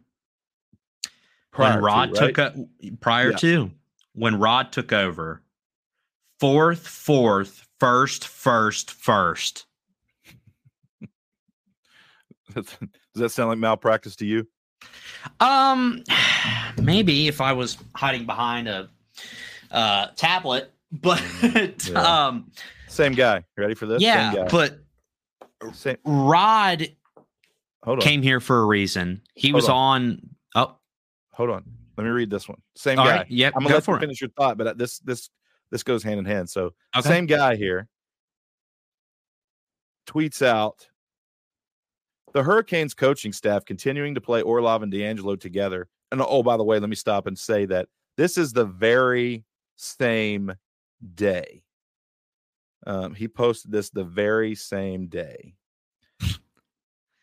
when 1.56 1.82
Rod 1.82 2.14
to, 2.16 2.22
right? 2.22 2.36
took 2.36 2.38
a, 2.38 2.92
prior 3.00 3.32
yeah. 3.32 3.38
to 3.38 3.72
when 4.14 4.40
Rod 4.40 4.72
took 4.72 4.94
over, 4.94 5.42
fourth, 6.40 6.88
fourth, 6.88 7.68
first, 7.80 8.28
first, 8.28 8.92
first. 8.92 9.66
Does 12.56 12.78
that 13.16 13.30
sound 13.30 13.50
like 13.50 13.60
malpractice 13.60 14.16
to 14.18 14.26
you? 14.26 14.48
Um, 15.40 16.04
maybe 16.82 17.28
if 17.28 17.42
I 17.42 17.54
was 17.54 17.78
hiding 17.96 18.26
behind 18.26 18.68
a 18.68 18.90
uh, 19.72 20.08
tablet, 20.16 20.74
but 20.92 21.22
yeah. 21.88 22.28
um, 22.28 22.52
same 22.88 23.14
guy. 23.14 23.44
Ready 23.58 23.76
for 23.76 23.86
this? 23.86 24.02
Yeah, 24.02 24.48
but 24.50 24.80
same. 25.74 25.98
Rod 26.06 26.90
Hold 27.84 28.00
on. 28.00 28.02
came 28.02 28.22
here 28.22 28.40
for 28.40 28.62
a 28.62 28.66
reason. 28.66 29.22
He 29.36 29.50
Hold 29.50 29.56
was 29.56 29.70
on. 29.70 29.76
on. 29.76 30.22
Oh, 30.56 30.78
hold 31.32 31.50
on. 31.50 31.64
Let 31.98 32.04
me 32.04 32.10
read 32.10 32.30
this 32.30 32.48
one. 32.48 32.62
Same 32.76 32.98
All 32.98 33.06
guy. 33.06 33.18
Right. 33.18 33.30
Yep. 33.30 33.54
I'm 33.56 33.64
gonna 33.64 33.76
let 33.76 33.88
you 33.88 34.00
finish 34.00 34.22
your 34.22 34.30
thought, 34.32 34.58
but 34.58 34.68
uh, 34.68 34.74
this 34.74 35.00
this 35.00 35.30
this 35.72 35.84
goes 35.84 36.02
hand 36.04 36.20
in 36.20 36.26
hand. 36.26 36.50
So 36.50 36.74
okay. 36.96 37.08
same 37.08 37.26
guy 37.26 37.56
here 37.56 37.88
tweets 40.10 40.42
out 40.42 40.88
the 42.34 42.44
Hurricanes 42.44 42.94
coaching 42.94 43.34
staff 43.34 43.66
continuing 43.66 44.16
to 44.16 44.22
play 44.22 44.42
Orlov 44.42 44.84
and 44.84 44.92
DeAngelo 44.92 45.40
together. 45.40 45.88
And 46.12 46.22
oh, 46.22 46.44
by 46.44 46.58
the 46.58 46.64
way, 46.64 46.80
let 46.80 46.90
me 46.90 46.96
stop 46.96 47.28
and 47.28 47.38
say 47.38 47.66
that 47.66 47.88
this 48.20 48.38
is 48.38 48.52
the 48.52 48.66
very 48.66 49.46
same 49.78 50.54
day. 51.16 51.64
Um, 52.86 53.14
he 53.14 53.30
posted 53.30 53.72
this 53.72 53.92
the 53.92 54.04
very 54.04 54.56
same 54.56 55.08
day. 55.08 55.56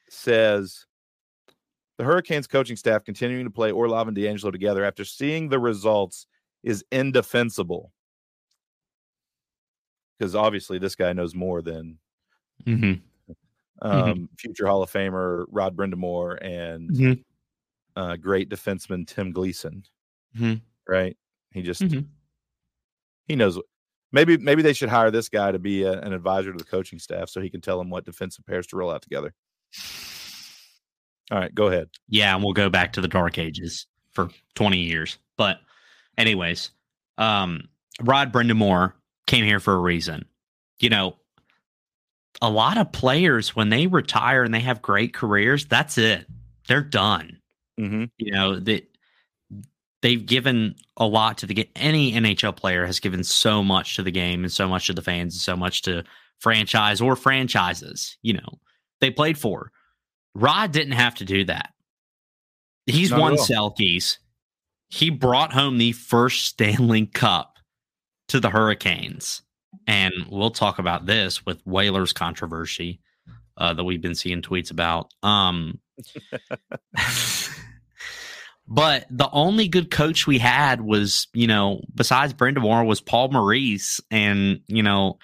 Says 0.08 0.86
the 1.98 2.04
Hurricanes 2.04 2.46
coaching 2.46 2.76
staff 2.76 3.04
continuing 3.04 3.44
to 3.44 3.50
play 3.50 3.72
Orlov 3.72 4.08
and 4.08 4.16
DeAngelo 4.16 4.50
together 4.50 4.84
after 4.84 5.04
seeing 5.04 5.50
the 5.50 5.58
results 5.58 6.26
is 6.62 6.82
indefensible. 6.90 7.92
Because 10.18 10.34
obviously, 10.34 10.78
this 10.78 10.94
guy 10.94 11.12
knows 11.12 11.34
more 11.34 11.60
than 11.60 11.98
mm-hmm. 12.64 12.84
mm-hmm. 12.84 13.32
Um, 13.82 14.02
mm-hmm. 14.02 14.24
future 14.38 14.66
Hall 14.66 14.82
of 14.82 14.90
Famer 14.90 15.44
Rod 15.50 15.76
Brind'Amour 15.76 16.38
and 16.40 16.90
mm-hmm. 16.90 18.00
uh, 18.00 18.16
great 18.16 18.48
defenseman 18.48 19.06
Tim 19.06 19.32
Gleason. 19.32 19.84
Right? 20.88 21.16
He 21.52 21.62
just 21.62 21.82
mm-hmm. 21.82 22.00
he 23.26 23.36
knows. 23.36 23.58
Maybe 24.12 24.36
maybe 24.36 24.62
they 24.62 24.72
should 24.72 24.88
hire 24.88 25.10
this 25.10 25.28
guy 25.28 25.52
to 25.52 25.58
be 25.58 25.82
a, 25.82 25.92
an 26.00 26.12
advisor 26.12 26.52
to 26.52 26.58
the 26.58 26.64
coaching 26.64 26.98
staff 26.98 27.28
so 27.28 27.40
he 27.40 27.50
can 27.50 27.60
tell 27.60 27.78
them 27.78 27.90
what 27.90 28.04
defensive 28.04 28.46
pairs 28.46 28.66
to 28.68 28.76
roll 28.76 28.90
out 28.90 29.02
together. 29.02 29.34
All 31.30 31.38
right, 31.38 31.54
go 31.54 31.66
ahead. 31.66 31.88
Yeah, 32.08 32.34
and 32.34 32.44
we'll 32.44 32.52
go 32.52 32.70
back 32.70 32.92
to 32.94 33.00
the 33.00 33.08
dark 33.08 33.36
ages 33.36 33.86
for 34.12 34.28
20 34.54 34.78
years. 34.78 35.18
But 35.36 35.58
anyways, 36.16 36.70
um 37.18 37.68
Rod 38.00 38.32
Brind'Amour 38.32 38.92
came 39.26 39.44
here 39.44 39.60
for 39.60 39.74
a 39.74 39.78
reason. 39.78 40.26
You 40.78 40.90
know, 40.90 41.16
a 42.42 42.50
lot 42.50 42.78
of 42.78 42.92
players 42.92 43.56
when 43.56 43.70
they 43.70 43.86
retire 43.86 44.42
and 44.42 44.52
they 44.52 44.60
have 44.60 44.82
great 44.82 45.14
careers, 45.14 45.66
that's 45.66 45.98
it. 45.98 46.26
They're 46.68 46.82
done. 46.82 47.40
Mm-hmm. 47.80 48.04
You 48.18 48.32
know, 48.32 48.58
that 48.60 48.86
they've 50.02 50.24
given 50.24 50.74
a 50.96 51.06
lot 51.06 51.38
to 51.38 51.46
the 51.46 51.54
game. 51.54 51.68
Any 51.76 52.12
NHL 52.12 52.56
player 52.56 52.86
has 52.86 53.00
given 53.00 53.24
so 53.24 53.62
much 53.62 53.96
to 53.96 54.02
the 54.02 54.10
game 54.10 54.44
and 54.44 54.52
so 54.52 54.68
much 54.68 54.86
to 54.86 54.92
the 54.92 55.02
fans 55.02 55.34
and 55.34 55.40
so 55.40 55.56
much 55.56 55.82
to 55.82 56.04
franchise 56.38 57.00
or 57.00 57.16
franchises, 57.16 58.16
you 58.22 58.34
know, 58.34 58.58
they 59.00 59.10
played 59.10 59.38
for. 59.38 59.72
Rod 60.34 60.72
didn't 60.72 60.92
have 60.92 61.14
to 61.16 61.24
do 61.24 61.44
that. 61.44 61.70
He's 62.86 63.10
Not 63.10 63.20
won 63.20 63.34
Selkies. 63.34 64.18
He 64.88 65.10
brought 65.10 65.52
home 65.52 65.78
the 65.78 65.92
first 65.92 66.44
Stanley 66.44 67.06
Cup 67.06 67.58
to 68.28 68.38
the 68.38 68.50
Hurricanes. 68.50 69.42
And 69.86 70.12
we'll 70.30 70.50
talk 70.50 70.78
about 70.78 71.06
this 71.06 71.44
with 71.44 71.60
Whalers 71.66 72.12
controversy 72.12 73.00
uh, 73.56 73.74
that 73.74 73.84
we've 73.84 74.00
been 74.00 74.14
seeing 74.14 74.42
tweets 74.42 74.70
about. 74.70 75.12
Um, 75.22 75.80
but 78.68 79.06
the 79.10 79.30
only 79.30 79.68
good 79.68 79.90
coach 79.90 80.26
we 80.26 80.38
had 80.38 80.80
was, 80.80 81.28
you 81.32 81.46
know, 81.46 81.82
besides 81.94 82.34
Brind'Amour, 82.34 82.86
was 82.86 83.00
Paul 83.00 83.28
Maurice. 83.28 84.00
And, 84.10 84.60
you 84.66 84.82
know, 84.82 85.18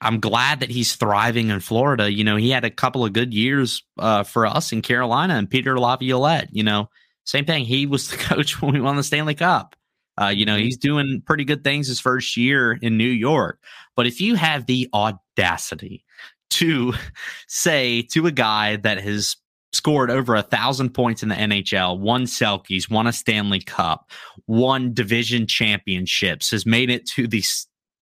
I'm 0.00 0.20
glad 0.20 0.60
that 0.60 0.70
he's 0.70 0.96
thriving 0.96 1.50
in 1.50 1.60
Florida. 1.60 2.10
You 2.10 2.24
know, 2.24 2.36
he 2.36 2.50
had 2.50 2.64
a 2.64 2.70
couple 2.70 3.04
of 3.04 3.12
good 3.12 3.32
years 3.32 3.82
uh, 3.98 4.24
for 4.24 4.46
us 4.46 4.72
in 4.72 4.82
Carolina 4.82 5.34
and 5.34 5.48
Peter 5.48 5.78
Laviolette, 5.78 6.48
you 6.52 6.62
know, 6.62 6.88
same 7.24 7.44
thing. 7.44 7.64
He 7.64 7.86
was 7.86 8.08
the 8.10 8.16
coach 8.16 8.60
when 8.60 8.74
we 8.74 8.80
won 8.80 8.96
the 8.96 9.02
Stanley 9.02 9.34
Cup. 9.34 9.76
Uh, 10.20 10.28
you 10.28 10.44
know, 10.44 10.54
mm-hmm. 10.54 10.64
he's 10.64 10.76
doing 10.76 11.22
pretty 11.26 11.44
good 11.44 11.64
things 11.64 11.88
his 11.88 11.98
first 12.00 12.36
year 12.36 12.72
in 12.72 12.96
New 12.96 13.04
York. 13.04 13.58
But 13.96 14.06
if 14.06 14.20
you 14.20 14.36
have 14.36 14.66
the 14.66 14.88
audacity 14.94 16.04
to 16.50 16.94
say 17.48 18.02
to 18.12 18.26
a 18.26 18.32
guy 18.32 18.76
that 18.76 19.00
has 19.00 19.36
scored 19.74 20.10
over 20.10 20.34
a 20.34 20.42
thousand 20.42 20.90
points 20.90 21.22
in 21.22 21.28
the 21.28 21.34
NHL, 21.34 21.98
won 21.98 22.24
Selkies, 22.24 22.90
won 22.90 23.06
a 23.06 23.12
Stanley 23.12 23.60
Cup, 23.60 24.10
won 24.46 24.94
division 24.94 25.46
championships, 25.46 26.50
has 26.50 26.64
made 26.64 26.90
it 26.90 27.06
to 27.10 27.26
the 27.26 27.42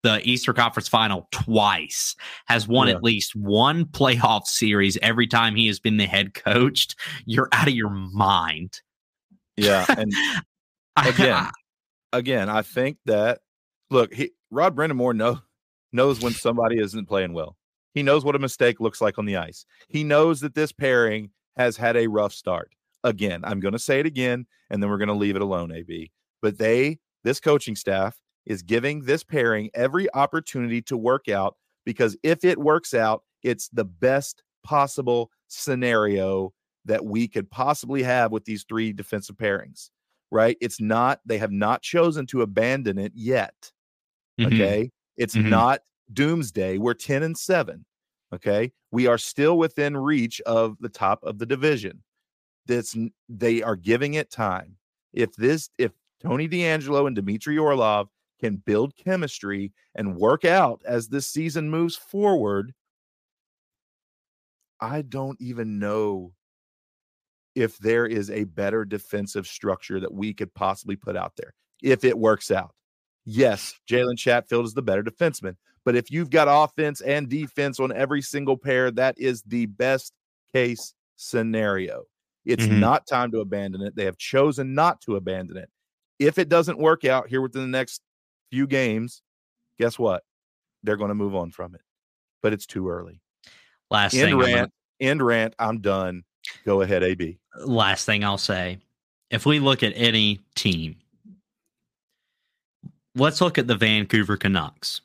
the 0.03 0.21
Eastern 0.29 0.55
Conference 0.55 0.89
final 0.89 1.29
twice, 1.31 2.17
has 2.47 2.67
won 2.67 2.89
yeah. 2.89 2.95
at 2.95 3.05
least 3.05 3.37
one 3.37 3.85
playoff 3.85 4.47
series 4.47 4.99
every 5.01 5.27
time 5.27 5.55
he 5.55 5.69
has 5.69 5.79
been 5.79 5.97
the 5.97 6.07
head 6.07 6.35
coach. 6.35 6.89
You're 7.25 7.49
out 7.53 7.69
of 7.69 7.75
your 7.75 7.91
mind. 7.91 8.81
Yeah. 9.57 9.87
And 10.95 11.09
again, 11.09 11.51
again, 12.13 12.49
I 12.51 12.61
think 12.61 12.99
that 13.07 13.41
look, 13.91 14.13
he, 14.13 14.33
Rod 14.51 14.77
Brind'Amour 14.77 15.17
know, 15.17 15.41
knows 15.91 16.21
when 16.21 16.35
somebody 16.35 16.79
isn't 16.79 17.07
playing 17.07 17.33
well. 17.33 17.57
He 17.95 18.03
knows 18.03 18.25
what 18.25 18.37
a 18.37 18.39
mistake 18.39 18.81
looks 18.81 19.01
like 19.01 19.19
on 19.19 19.25
the 19.25 19.37
ice. 19.37 19.65
He 19.89 20.05
knows 20.05 20.41
that 20.41 20.55
this 20.55 20.71
pairing 20.71 21.31
has 21.57 21.77
had 21.77 21.97
a 21.97 22.07
rough 22.07 22.33
start. 22.33 22.71
Again, 23.05 23.43
I'm 23.45 23.61
going 23.61 23.73
to 23.73 23.79
say 23.79 24.01
it 24.01 24.07
again, 24.07 24.47
and 24.71 24.83
then 24.83 24.91
we're 24.91 24.99
going 24.99 25.09
to 25.09 25.15
leave 25.15 25.37
it 25.37 25.43
alone, 25.43 25.73
AB. 25.73 26.11
But 26.41 26.59
they, 26.59 26.99
this 27.25 27.41
coaching 27.41 27.77
staff, 27.77 28.17
is 28.47 28.63
giving 28.63 29.03
this 29.03 29.23
pairing 29.23 29.71
every 29.75 30.13
opportunity 30.15 30.83
to 30.83 30.97
work 30.97 31.29
out 31.29 31.57
because 31.85 32.17
if 32.23 32.45
it 32.45 32.59
works 32.59 32.95
out, 32.95 33.23
it's 33.43 33.69
the 33.69 33.85
best 33.85 34.43
possible 34.63 35.31
scenario 35.49 36.53
that 36.85 37.05
we 37.05 37.29
could 37.29 37.51
possibly 37.51 38.03
have 38.03 38.33
with 38.33 38.45
these 38.45 38.65
three 38.69 38.93
defensive 38.93 39.37
pairings, 39.37 39.91
right? 40.31 40.57
It's 40.61 40.81
not, 40.81 41.21
they 41.25 41.39
have 41.39 41.53
not 41.53 41.83
chosen 41.83 42.27
to 42.27 42.43
abandon 42.43 42.99
it 42.99 43.13
yet. 43.15 43.71
Mm-hmm. 44.41 44.55
Okay. 44.55 44.91
It's 45.17 45.37
mm-hmm. 45.37 45.51
not 45.51 45.81
doomsday. 46.13 46.79
We're 46.79 46.95
10 46.95 47.23
and 47.23 47.37
7. 47.37 47.85
Okay. 48.33 48.73
We 48.91 49.07
are 49.07 49.19
still 49.19 49.59
within 49.59 49.97
reach 49.97 50.41
of 50.43 50.77
the 50.81 50.89
top 50.89 51.23
of 51.23 51.39
the 51.39 51.47
division. 51.47 52.03
This 52.67 52.97
they 53.29 53.63
are 53.63 53.77
giving 53.77 54.15
it 54.15 54.31
time. 54.31 54.77
If 55.13 55.35
this 55.37 55.69
if 55.79 55.93
Tony 56.23 56.49
DeAngelo 56.49 57.07
and 57.07 57.17
Dmitry 57.17 57.59
Orlov 57.59 58.09
can 58.41 58.57
build 58.57 58.97
chemistry 58.97 59.73
and 59.95 60.17
work 60.17 60.45
out 60.45 60.83
as 60.87 61.09
this 61.09 61.27
season 61.27 61.71
moves 61.71 61.97
forward, 61.97 62.73
I 64.81 65.03
don't 65.03 65.41
even 65.41 65.79
know 65.79 66.33
if 67.55 67.79
there 67.79 68.07
is 68.07 68.31
a 68.31 68.45
better 68.45 68.85
defensive 68.85 69.47
structure 69.47 70.01
that 70.01 70.13
we 70.13 70.33
could 70.33 70.55
possibly 70.55 70.97
put 70.97 71.17
out 71.17 71.33
there 71.37 71.55
if 71.83 72.05
it 72.05 72.19
works 72.19 72.51
out. 72.51 72.75
Yes, 73.25 73.75
Jalen 73.89 74.19
Chatfield 74.19 74.65
is 74.65 74.75
the 74.75 74.83
better 74.83 75.03
defenseman, 75.03 75.57
but 75.85 75.97
if 75.97 76.11
you've 76.11 76.31
got 76.31 76.49
offense 76.49 77.01
and 77.01 77.29
defense 77.29 77.81
on 77.81 77.93
every 77.93 78.23
single 78.23 78.57
pair, 78.57 78.91
that 78.93 79.19
is 79.19 79.43
the 79.43 79.67
best 79.67 80.13
case 80.53 80.95
scenario. 81.17 82.05
It's 82.45 82.65
mm-hmm. 82.65 82.81
not 82.81 83.07
time 83.07 83.31
to 83.33 83.41
abandon 83.41 83.83
it. 83.83 83.95
They 83.95 84.05
have 84.05 84.19
chosen 84.19 84.75
not 84.75 85.01
to 85.03 85.17
abandon 85.17 85.57
it. 85.57 85.71
If 86.19 86.39
it 86.39 86.49
doesn't 86.49 86.79
work 86.79 87.05
out 87.05 87.29
here 87.29 87.41
within 87.41 87.63
the 87.63 87.69
next 87.69 88.03
few 88.51 88.67
games, 88.67 89.23
guess 89.79 89.99
what? 89.99 90.25
They're 90.83 90.97
going 90.97 91.09
to 91.09 91.15
move 91.15 91.35
on 91.35 91.51
from 91.51 91.75
it. 91.75 91.81
But 92.43 92.53
it's 92.53 92.67
too 92.67 92.89
early. 92.89 93.21
Last 93.91 94.15
end 94.15 94.31
thing 94.31 94.39
rant, 94.39 94.55
gonna... 94.55 94.71
end 95.01 95.23
rant. 95.23 95.55
I'm 95.59 95.81
done. 95.81 96.25
Go 96.65 96.81
ahead, 96.81 97.03
AB. 97.03 97.39
Last 97.61 98.05
thing 98.05 98.25
I'll 98.25 98.39
say. 98.39 98.79
If 99.31 99.47
we 99.47 99.61
look 99.61 99.83
at 99.83 99.93
any 99.95 100.41
team, 100.55 100.97
let's 103.15 103.41
look 103.41 103.59
at 103.59 103.67
the 103.67 103.77
Vancouver 103.77 104.37
Canucks 104.37 105.01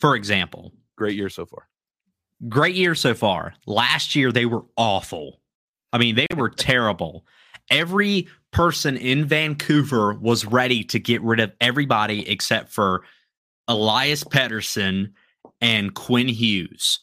for 0.00 0.16
example. 0.16 0.72
Great 0.96 1.16
year 1.16 1.28
so 1.28 1.46
far. 1.46 1.68
Great 2.48 2.74
year 2.74 2.94
so 2.94 3.14
far. 3.14 3.54
Last 3.66 4.14
year, 4.14 4.32
they 4.32 4.46
were 4.46 4.64
awful. 4.76 5.40
I 5.92 5.98
mean, 5.98 6.16
they 6.16 6.26
were 6.36 6.48
terrible. 6.56 7.26
Every 7.70 8.28
person 8.50 8.96
in 8.96 9.24
Vancouver 9.24 10.14
was 10.14 10.44
ready 10.44 10.82
to 10.84 10.98
get 10.98 11.22
rid 11.22 11.40
of 11.40 11.52
everybody 11.60 12.28
except 12.28 12.72
for 12.72 13.02
Elias 13.68 14.24
Pettersson 14.24 15.12
and 15.60 15.94
Quinn 15.94 16.28
Hughes. 16.28 17.00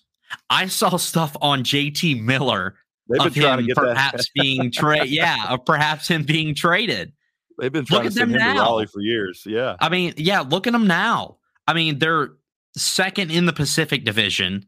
I 0.50 0.68
saw 0.68 0.98
stuff 0.98 1.38
on 1.42 1.64
JT 1.64 2.22
Miller 2.22 2.76
of 3.20 3.34
him 3.34 3.68
perhaps 3.76 4.30
being 4.36 4.72
traded. 4.72 5.10
Yeah, 5.10 5.46
of 5.50 5.66
perhaps 5.66 6.10
him 6.10 6.24
being 6.24 6.54
traded. 6.54 7.14
They've 7.58 7.72
been 7.72 7.86
trying 7.86 8.04
look 8.04 8.14
to 8.14 8.20
send 8.20 8.32
him 8.32 8.38
now. 8.38 8.54
to 8.54 8.60
Raleigh 8.60 8.88
for 8.88 9.02
years. 9.02 9.44
Yeah. 9.46 9.76
I 9.80 9.90
mean, 9.90 10.14
yeah, 10.18 10.42
look 10.42 10.68
at 10.68 10.74
them 10.74 10.86
now. 10.86 11.38
I 11.68 11.74
mean, 11.74 12.00
they're 12.00 12.32
second 12.78 13.32
in 13.32 13.46
the 13.46 13.54
Pacific 13.54 14.04
Division. 14.04 14.68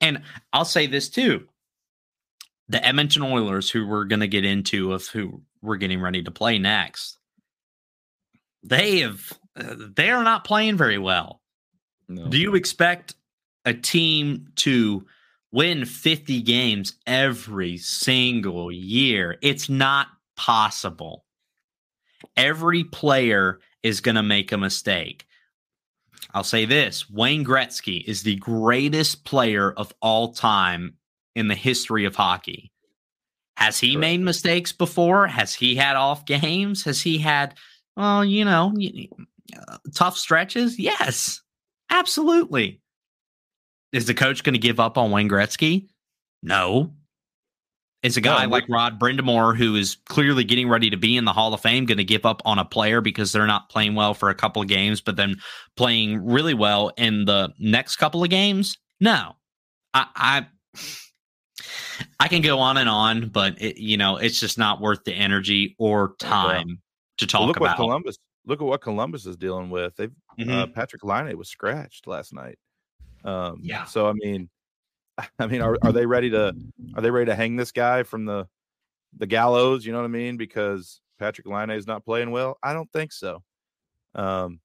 And 0.00 0.22
I'll 0.52 0.64
say 0.64 0.86
this 0.86 1.08
too. 1.08 1.46
The 2.68 2.84
Edmonton 2.84 3.22
Oilers, 3.22 3.70
who 3.70 3.86
we're 3.86 4.04
going 4.04 4.20
to 4.20 4.28
get 4.28 4.44
into 4.44 4.92
of 4.92 5.06
who 5.08 5.42
we're 5.60 5.76
getting 5.76 6.00
ready 6.00 6.22
to 6.22 6.30
play 6.30 6.58
next, 6.58 7.18
they 8.62 9.00
have 9.00 9.32
uh, 9.56 9.74
they 9.96 10.10
are 10.10 10.22
not 10.22 10.44
playing 10.44 10.76
very 10.76 10.98
well. 10.98 11.40
No. 12.08 12.28
Do 12.28 12.38
you 12.38 12.54
expect 12.54 13.14
a 13.64 13.74
team 13.74 14.48
to 14.56 15.06
win 15.52 15.84
50 15.84 16.42
games 16.42 16.94
every 17.06 17.76
single 17.76 18.70
year? 18.70 19.36
It's 19.42 19.68
not 19.68 20.08
possible. 20.36 21.24
Every 22.36 22.84
player 22.84 23.60
is 23.82 24.00
going 24.00 24.14
to 24.14 24.22
make 24.22 24.52
a 24.52 24.58
mistake. 24.58 25.26
I'll 26.32 26.44
say 26.44 26.64
this 26.64 27.08
Wayne 27.10 27.44
Gretzky 27.44 28.04
is 28.04 28.22
the 28.22 28.36
greatest 28.36 29.24
player 29.24 29.72
of 29.72 29.92
all 30.00 30.32
time 30.32 30.94
in 31.34 31.48
the 31.48 31.54
history 31.54 32.04
of 32.04 32.16
hockey. 32.16 32.72
Has 33.56 33.78
he 33.78 33.92
Correct. 33.92 34.00
made 34.00 34.20
mistakes 34.20 34.72
before? 34.72 35.26
Has 35.26 35.54
he 35.54 35.74
had 35.76 35.96
off 35.96 36.24
games? 36.24 36.84
Has 36.84 37.02
he 37.02 37.18
had, 37.18 37.54
well, 37.96 38.24
you 38.24 38.44
know, 38.44 38.72
uh, 39.56 39.78
tough 39.94 40.16
stretches? 40.16 40.78
Yes, 40.78 41.42
absolutely. 41.90 42.80
Is 43.92 44.06
the 44.06 44.14
coach 44.14 44.44
going 44.44 44.54
to 44.54 44.58
give 44.58 44.80
up 44.80 44.96
on 44.96 45.10
Wayne 45.10 45.28
Gretzky? 45.28 45.88
No. 46.42 46.94
Is 48.02 48.16
a 48.16 48.22
guy 48.22 48.44
no, 48.44 48.50
like 48.50 48.64
Rod 48.66 48.98
Brind'Amour, 48.98 49.54
who 49.54 49.76
is 49.76 49.98
clearly 50.08 50.42
getting 50.42 50.70
ready 50.70 50.88
to 50.88 50.96
be 50.96 51.18
in 51.18 51.26
the 51.26 51.34
Hall 51.34 51.52
of 51.52 51.60
Fame, 51.60 51.84
going 51.84 51.98
to 51.98 52.04
give 52.04 52.24
up 52.24 52.40
on 52.46 52.58
a 52.58 52.64
player 52.64 53.02
because 53.02 53.30
they're 53.30 53.46
not 53.46 53.68
playing 53.68 53.94
well 53.94 54.14
for 54.14 54.30
a 54.30 54.34
couple 54.34 54.62
of 54.62 54.68
games, 54.68 55.02
but 55.02 55.16
then 55.16 55.36
playing 55.76 56.24
really 56.24 56.54
well 56.54 56.92
in 56.96 57.26
the 57.26 57.52
next 57.58 57.96
couple 57.96 58.24
of 58.24 58.30
games? 58.30 58.78
No, 59.00 59.36
I, 59.92 60.06
I, 60.16 60.46
I 62.18 62.28
can 62.28 62.40
go 62.40 62.58
on 62.58 62.78
and 62.78 62.88
on, 62.88 63.28
but 63.28 63.60
it, 63.60 63.76
you 63.76 63.98
know, 63.98 64.16
it's 64.16 64.40
just 64.40 64.56
not 64.56 64.80
worth 64.80 65.04
the 65.04 65.12
energy 65.12 65.76
or 65.78 66.14
time 66.18 66.68
yeah. 66.68 66.74
to 67.18 67.26
talk 67.26 67.40
well, 67.40 67.48
look 67.48 67.56
about. 67.58 67.78
What 67.78 67.84
Columbus, 67.84 68.16
look 68.46 68.62
at 68.62 68.66
what 68.66 68.80
Columbus 68.80 69.26
is 69.26 69.36
dealing 69.36 69.68
with. 69.68 69.94
They've 69.96 70.12
uh, 70.38 70.42
mm-hmm. 70.42 70.50
uh, 70.50 70.66
Patrik 70.68 71.04
Laine 71.04 71.36
was 71.36 71.50
scratched 71.50 72.06
last 72.06 72.32
night. 72.32 72.58
Um, 73.24 73.58
yeah. 73.60 73.84
So 73.84 74.08
I 74.08 74.14
mean, 74.14 74.48
I 75.38 75.46
mean, 75.46 75.62
are, 75.62 75.76
are 75.82 75.92
they 75.92 76.06
ready 76.06 76.30
to 76.30 76.54
are 76.94 77.02
they 77.02 77.10
ready 77.10 77.26
to 77.26 77.34
hang 77.34 77.56
this 77.56 77.72
guy 77.72 78.02
from 78.02 78.24
the 78.24 78.46
the 79.16 79.26
gallows? 79.26 79.84
You 79.84 79.92
know 79.92 79.98
what 79.98 80.04
I 80.04 80.08
mean? 80.08 80.36
Because 80.36 81.00
Patrik 81.20 81.46
Laine 81.46 81.76
is 81.76 81.86
not 81.86 82.04
playing 82.04 82.30
well. 82.30 82.58
I 82.62 82.72
don't 82.72 82.90
think 82.92 83.12
so. 83.12 83.42
Um, 84.14 84.60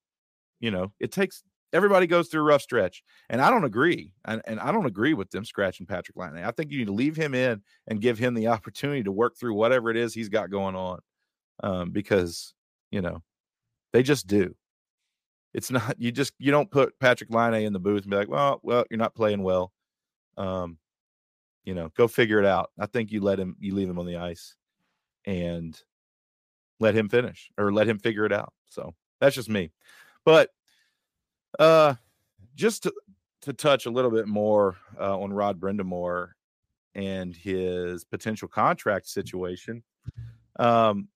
you 0.60 0.72
know, 0.72 0.92
it 1.00 1.12
takes 1.12 1.44
everybody 1.74 2.08
goes 2.08 2.30
through 2.30 2.42
a 2.42 2.46
rough 2.46 2.62
stretch, 2.62 3.04
and 3.30 3.42
I 3.42 3.50
don't 3.50 3.66
agree. 3.66 4.14
And, 4.24 4.42
and 4.48 4.60
I 4.60 4.72
don't 4.72 4.86
agree 4.86 5.14
with 5.14 5.30
them 5.32 5.44
scratching 5.44 5.86
Patrik 5.86 6.16
Laine. 6.16 6.44
I 6.44 6.52
think 6.52 6.72
you 6.72 6.80
need 6.80 6.88
to 6.88 6.94
leave 6.94 7.18
him 7.18 7.34
in 7.34 7.62
and 7.88 8.02
give 8.02 8.18
him 8.18 8.34
the 8.34 8.48
opportunity 8.56 9.04
to 9.04 9.12
work 9.12 9.38
through 9.38 9.54
whatever 9.54 9.90
it 9.90 9.98
is 9.98 10.14
he's 10.14 10.30
got 10.30 10.50
going 10.50 10.76
on, 10.76 11.00
um, 11.64 11.92
because 11.92 12.54
you 12.92 13.02
know 13.02 13.22
they 13.94 14.04
just 14.04 14.28
do. 14.28 14.56
It's 15.54 15.72
not 15.72 15.96
you 16.00 16.12
just 16.12 16.34
you 16.40 16.52
don't 16.52 16.72
put 16.72 16.98
Patrik 17.00 17.34
Laine 17.34 17.66
in 17.66 17.74
the 17.74 17.80
booth 17.80 18.04
and 18.04 18.12
be 18.12 18.18
like, 18.18 18.30
well, 18.30 18.60
well, 18.64 18.86
you're 18.90 18.98
not 18.98 19.16
playing 19.16 19.44
well. 19.44 19.72
Um, 20.38 20.78
you 21.64 21.74
know, 21.74 21.90
go 21.98 22.08
figure 22.08 22.40
it 22.40 22.46
out. 22.46 22.72
I 22.80 22.86
think 22.86 23.12
you 23.12 23.22
let 23.22 23.40
him, 23.40 23.56
you 23.60 23.74
leave 23.74 23.90
him 23.90 24.00
on 24.00 24.06
the 24.06 24.18
ice 24.18 24.56
and 25.26 25.80
let 26.80 26.96
him 26.96 27.10
finish 27.10 27.50
or 27.58 27.74
let 27.74 27.88
him 27.88 27.98
figure 27.98 28.26
it 28.26 28.32
out. 28.32 28.54
So 28.70 28.94
that's 29.20 29.36
just 29.36 29.50
me. 29.50 29.72
But 30.26 30.50
uh, 31.58 31.96
just 32.56 32.84
to, 32.84 32.94
to 33.42 33.54
touch 33.54 33.86
a 33.86 33.92
little 33.92 34.12
bit 34.12 34.28
more 34.28 34.78
uh, 35.00 35.20
on 35.20 35.34
Rod 35.34 35.60
Brind'Amour 35.60 36.30
and 36.96 37.36
his 37.36 38.04
potential 38.04 38.48
contract 38.48 39.08
situation. 39.08 39.84
Um, 40.58 41.10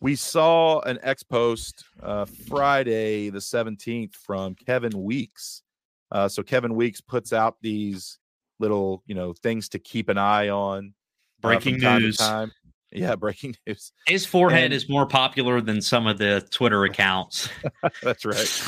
we 0.00 0.16
saw 0.16 0.80
an 0.80 0.98
X 1.02 1.22
post 1.22 1.84
uh, 2.02 2.24
Friday 2.24 3.30
the 3.30 3.38
17th 3.38 4.14
from 4.14 4.54
Kevin 4.54 5.02
Weeks. 5.02 5.62
Uh, 6.10 6.28
so 6.28 6.42
Kevin 6.42 6.74
Weeks 6.74 7.00
puts 7.00 7.32
out 7.32 7.56
these 7.60 8.18
little 8.58 9.02
you 9.06 9.14
know 9.14 9.32
things 9.32 9.68
to 9.70 9.78
keep 9.78 10.08
an 10.08 10.18
eye 10.18 10.48
on. 10.48 10.94
Uh, 11.42 11.48
Breaking 11.48 11.84
uh, 11.84 11.98
news. 11.98 12.16
Time 12.16 12.46
time. 12.46 12.52
Yeah, 12.92 13.14
breaking 13.16 13.56
news. 13.66 13.92
His 14.06 14.26
forehead 14.26 14.66
and, 14.66 14.74
is 14.74 14.88
more 14.88 15.06
popular 15.06 15.60
than 15.60 15.80
some 15.80 16.06
of 16.06 16.18
the 16.18 16.46
Twitter 16.50 16.84
accounts. 16.84 17.48
that's 18.02 18.24
right. 18.24 18.62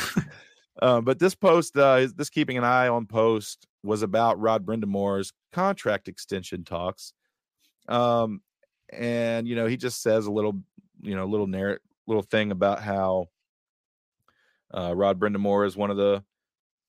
uh, 0.81 1.01
but 1.01 1.19
this 1.19 1.35
post, 1.35 1.77
uh, 1.77 2.07
this 2.15 2.29
keeping 2.29 2.57
an 2.57 2.63
eye 2.63 2.87
on 2.87 3.05
post, 3.05 3.67
was 3.83 4.01
about 4.01 4.39
Rod 4.39 4.65
Brind'Amour's 4.65 5.31
contract 5.53 6.07
extension 6.07 6.63
talks. 6.63 7.13
Um, 7.87 8.41
and 8.91 9.47
you 9.47 9.55
know, 9.55 9.67
he 9.67 9.77
just 9.77 10.01
says 10.01 10.25
a 10.25 10.31
little, 10.31 10.59
you 11.01 11.15
know, 11.15 11.25
little 11.25 11.47
narrative, 11.47 11.81
little 12.07 12.23
thing 12.23 12.51
about 12.51 12.81
how 12.81 13.27
uh, 14.73 14.93
Rod 14.95 15.19
Brind'Amour 15.19 15.65
is 15.65 15.77
one 15.77 15.91
of 15.91 15.97
the 15.97 16.23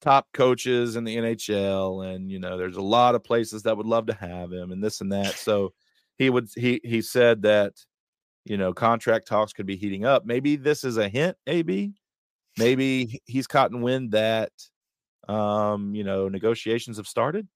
top 0.01 0.27
coaches 0.33 0.97
in 0.97 1.05
the 1.05 1.17
NHL, 1.17 2.15
and 2.15 2.31
you 2.31 2.39
know, 2.39 2.57
there's 2.57 2.77
a 2.77 2.83
lot 2.83 3.15
of 3.15 3.25
places 3.25 3.63
that 3.63 3.77
would 3.77 3.87
love 3.87 4.07
to 4.07 4.15
have 4.15 4.53
him, 4.53 4.73
and 4.73 4.83
this 4.83 5.01
and 5.01 5.13
that. 5.13 5.35
So 5.35 5.73
he 6.19 6.31
would 6.31 6.49
he 6.57 6.81
he 6.85 7.03
said 7.03 7.43
that 7.43 7.73
you 8.45 8.57
know 8.57 8.73
contract 8.73 9.27
talks 9.27 9.53
could 9.53 9.67
be 9.67 9.77
heating 9.77 10.05
up. 10.05 10.25
Maybe 10.25 10.57
this 10.57 10.85
is 10.85 10.97
a 10.97 11.09
hint, 11.09 11.37
AB. 11.47 11.93
Maybe 12.59 13.21
he's 13.27 13.47
caught 13.47 13.71
in 13.71 13.83
wind 13.83 14.13
that 14.13 14.53
um, 15.29 15.95
you 15.95 16.05
know 16.05 16.29
negotiations 16.29 16.97
have 16.97 17.07
started, 17.07 17.47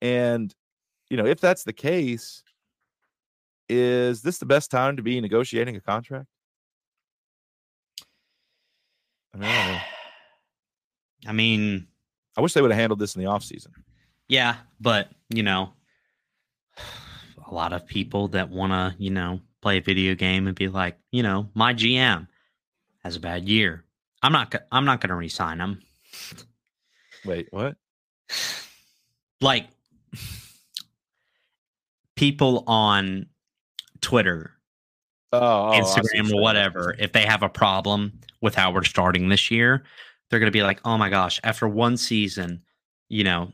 and 0.00 0.54
you 1.10 1.16
know 1.16 1.26
if 1.26 1.40
that's 1.40 1.64
the 1.64 1.72
case, 1.72 2.42
is 3.68 4.22
this 4.22 4.38
the 4.38 4.46
best 4.46 4.70
time 4.70 4.96
to 4.96 5.02
be 5.02 5.20
negotiating 5.20 5.76
a 5.76 5.80
contract? 5.80 6.28
I 9.34 9.38
mean, 9.38 9.50
I, 9.50 9.82
mean, 11.32 11.86
I 12.36 12.40
wish 12.40 12.52
they 12.52 12.62
would 12.62 12.70
have 12.70 12.80
handled 12.80 12.98
this 12.98 13.16
in 13.16 13.22
the 13.22 13.28
off 13.28 13.42
season. 13.42 13.72
Yeah, 14.28 14.56
but 14.80 15.10
you 15.30 15.42
know, 15.42 15.72
a 17.46 17.54
lot 17.54 17.72
of 17.72 17.86
people 17.86 18.28
that 18.28 18.50
want 18.50 18.72
to, 18.72 18.94
you 19.02 19.10
know, 19.10 19.40
play 19.62 19.78
a 19.78 19.82
video 19.82 20.14
game 20.14 20.46
and 20.46 20.56
be 20.56 20.68
like, 20.68 20.96
you 21.12 21.22
know, 21.22 21.48
my 21.54 21.74
GM 21.74 22.28
has 23.02 23.16
a 23.16 23.20
bad 23.20 23.48
year. 23.48 23.84
I'm 24.22 24.32
not. 24.32 24.54
I'm 24.72 24.84
not 24.84 25.00
going 25.00 25.10
to 25.10 25.16
resign 25.16 25.60
him. 25.60 25.80
Wait, 27.24 27.48
what? 27.50 27.76
Like 29.40 29.66
people 32.16 32.64
on 32.66 33.26
Twitter, 34.00 34.52
oh, 35.32 35.38
oh 35.40 35.72
Instagram, 35.72 36.32
or 36.32 36.40
whatever, 36.40 36.96
if 36.98 37.12
they 37.12 37.24
have 37.24 37.42
a 37.42 37.48
problem 37.48 38.20
with 38.40 38.54
how 38.54 38.72
we're 38.72 38.84
starting 38.84 39.28
this 39.28 39.50
year, 39.50 39.84
they're 40.30 40.40
going 40.40 40.50
to 40.50 40.56
be 40.56 40.62
like, 40.62 40.80
oh 40.84 40.98
my 40.98 41.08
gosh, 41.08 41.40
after 41.44 41.68
one 41.68 41.96
season, 41.96 42.62
you 43.08 43.24
know, 43.24 43.52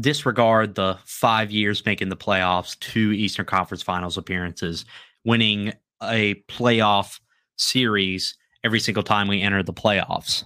disregard 0.00 0.74
the 0.74 0.98
five 1.04 1.50
years 1.50 1.86
making 1.86 2.10
the 2.10 2.16
playoffs, 2.16 2.78
two 2.80 3.12
Eastern 3.12 3.46
Conference 3.46 3.82
Finals 3.82 4.18
appearances, 4.18 4.84
winning 5.24 5.72
a 6.02 6.34
playoff 6.48 7.20
series 7.56 8.36
every 8.64 8.80
single 8.80 9.02
time 9.02 9.28
we 9.28 9.40
enter 9.40 9.62
the 9.62 9.72
playoffs. 9.72 10.44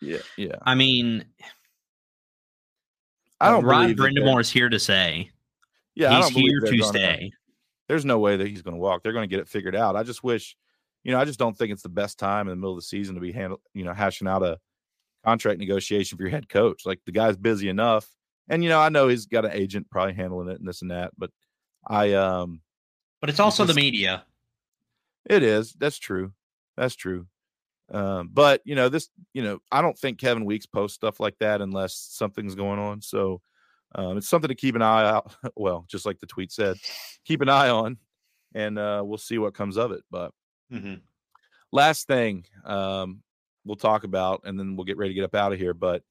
Yeah, 0.00 0.18
yeah. 0.36 0.56
I 0.62 0.74
mean, 0.74 1.24
I 3.40 3.50
don't. 3.50 3.64
Rod 3.64 3.90
Brind'Amour 3.96 4.40
is 4.40 4.50
here 4.50 4.68
to 4.68 4.78
say, 4.78 5.30
yeah, 5.94 6.16
he's 6.16 6.28
here 6.30 6.60
to 6.60 6.82
stay. 6.82 7.32
There's 7.88 8.04
no 8.04 8.18
way 8.18 8.36
that 8.36 8.46
he's 8.46 8.62
going 8.62 8.74
to 8.74 8.80
walk. 8.80 9.02
They're 9.02 9.12
going 9.12 9.28
to 9.28 9.30
get 9.30 9.40
it 9.40 9.48
figured 9.48 9.76
out. 9.76 9.96
I 9.96 10.02
just 10.02 10.24
wish, 10.24 10.56
you 11.04 11.12
know, 11.12 11.18
I 11.18 11.24
just 11.24 11.38
don't 11.38 11.56
think 11.56 11.72
it's 11.72 11.82
the 11.82 11.88
best 11.88 12.18
time 12.18 12.48
in 12.48 12.50
the 12.50 12.56
middle 12.56 12.72
of 12.72 12.78
the 12.78 12.82
season 12.82 13.14
to 13.14 13.20
be 13.20 13.32
handle, 13.32 13.60
you 13.74 13.84
know, 13.84 13.92
hashing 13.92 14.28
out 14.28 14.42
a 14.42 14.58
contract 15.24 15.58
negotiation 15.58 16.16
for 16.16 16.22
your 16.22 16.30
head 16.30 16.48
coach. 16.48 16.86
Like 16.86 17.00
the 17.06 17.12
guy's 17.12 17.36
busy 17.36 17.68
enough, 17.68 18.08
and 18.48 18.62
you 18.62 18.68
know, 18.68 18.80
I 18.80 18.88
know 18.88 19.08
he's 19.08 19.26
got 19.26 19.44
an 19.44 19.52
agent 19.52 19.90
probably 19.90 20.14
handling 20.14 20.48
it 20.48 20.58
and 20.58 20.68
this 20.68 20.82
and 20.82 20.90
that, 20.90 21.12
but 21.16 21.30
I 21.86 22.12
um, 22.14 22.60
but 23.20 23.30
it's 23.30 23.40
also 23.40 23.64
just, 23.64 23.74
the 23.74 23.80
media. 23.80 24.24
It 25.28 25.42
is. 25.42 25.72
That's 25.74 25.98
true. 25.98 26.32
That's 26.76 26.96
true. 26.96 27.26
Um, 27.92 28.30
but 28.32 28.62
you 28.64 28.74
know, 28.74 28.88
this, 28.88 29.08
you 29.34 29.42
know, 29.42 29.58
I 29.70 29.82
don't 29.82 29.98
think 29.98 30.18
Kevin 30.18 30.44
Weeks 30.44 30.66
posts 30.66 30.96
stuff 30.96 31.20
like 31.20 31.38
that 31.40 31.60
unless 31.60 31.94
something's 31.94 32.54
going 32.54 32.78
on. 32.78 33.02
So 33.02 33.40
um, 33.94 34.16
it's 34.16 34.28
something 34.28 34.48
to 34.48 34.54
keep 34.54 34.74
an 34.74 34.82
eye 34.82 35.08
out. 35.08 35.34
Well, 35.56 35.84
just 35.88 36.06
like 36.06 36.18
the 36.18 36.26
tweet 36.26 36.50
said, 36.50 36.76
keep 37.24 37.42
an 37.42 37.48
eye 37.48 37.68
on, 37.68 37.98
and 38.54 38.78
uh, 38.78 39.02
we'll 39.04 39.18
see 39.18 39.38
what 39.38 39.54
comes 39.54 39.76
of 39.76 39.92
it. 39.92 40.02
But 40.10 40.32
mm-hmm. 40.72 40.94
last 41.70 42.06
thing 42.06 42.44
um, 42.64 43.22
we'll 43.64 43.76
talk 43.76 44.04
about, 44.04 44.42
and 44.44 44.58
then 44.58 44.76
we'll 44.76 44.84
get 44.84 44.96
ready 44.96 45.10
to 45.10 45.14
get 45.14 45.24
up 45.24 45.34
out 45.34 45.52
of 45.52 45.58
here. 45.58 45.74
But 45.74 46.02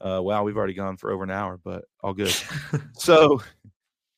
uh, 0.00 0.20
wow, 0.22 0.42
we've 0.42 0.56
already 0.56 0.74
gone 0.74 0.96
for 0.96 1.10
over 1.10 1.24
an 1.24 1.30
hour, 1.30 1.58
but 1.62 1.84
all 2.02 2.14
good. 2.14 2.34
so, 2.96 3.42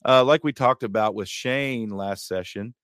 uh, 0.05 0.25
like 0.25 0.45
we 0.45 0.53
talked 0.53 0.83
about 0.83 1.15
with 1.15 1.29
Shane 1.29 1.91
last 1.91 2.27
session, 2.27 2.75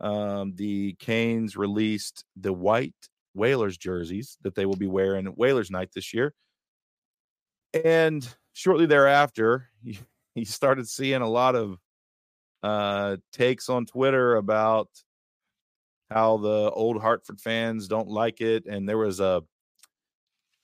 um, 0.00 0.54
the 0.56 0.94
Canes 0.98 1.56
released 1.56 2.24
the 2.36 2.52
white 2.52 2.94
Whalers 3.34 3.76
jerseys 3.76 4.38
that 4.42 4.54
they 4.54 4.66
will 4.66 4.76
be 4.76 4.86
wearing 4.86 5.26
at 5.26 5.36
Whalers 5.36 5.70
night 5.70 5.90
this 5.94 6.14
year. 6.14 6.34
And 7.84 8.26
shortly 8.52 8.86
thereafter, 8.86 9.68
he, 9.84 9.98
he 10.34 10.44
started 10.44 10.88
seeing 10.88 11.22
a 11.22 11.28
lot 11.28 11.56
of 11.56 11.78
uh, 12.62 13.16
takes 13.32 13.68
on 13.68 13.86
Twitter 13.86 14.36
about 14.36 14.88
how 16.10 16.36
the 16.38 16.70
old 16.70 17.00
Hartford 17.00 17.40
fans 17.40 17.88
don't 17.88 18.08
like 18.08 18.40
it. 18.40 18.66
And 18.66 18.88
there 18.88 18.98
was 18.98 19.20
a, 19.20 19.42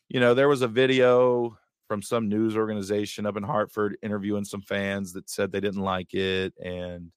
you 0.09 0.20
know, 0.20 0.34
there 0.34 0.49
was 0.49 0.62
a 0.62 0.68
video 0.68 1.57
from 1.88 2.03
some 2.03 2.28
news 2.28 2.57
organization 2.57 3.26
up 3.26 3.36
in 3.36 3.43
Hartford 3.43 3.97
interviewing 4.03 4.45
some 4.45 4.62
fans 4.62 5.12
that 5.12 5.28
said 5.28 5.51
they 5.51 5.61
didn't 5.61 5.82
like 5.82 6.14
it. 6.14 6.55
And 6.64 7.11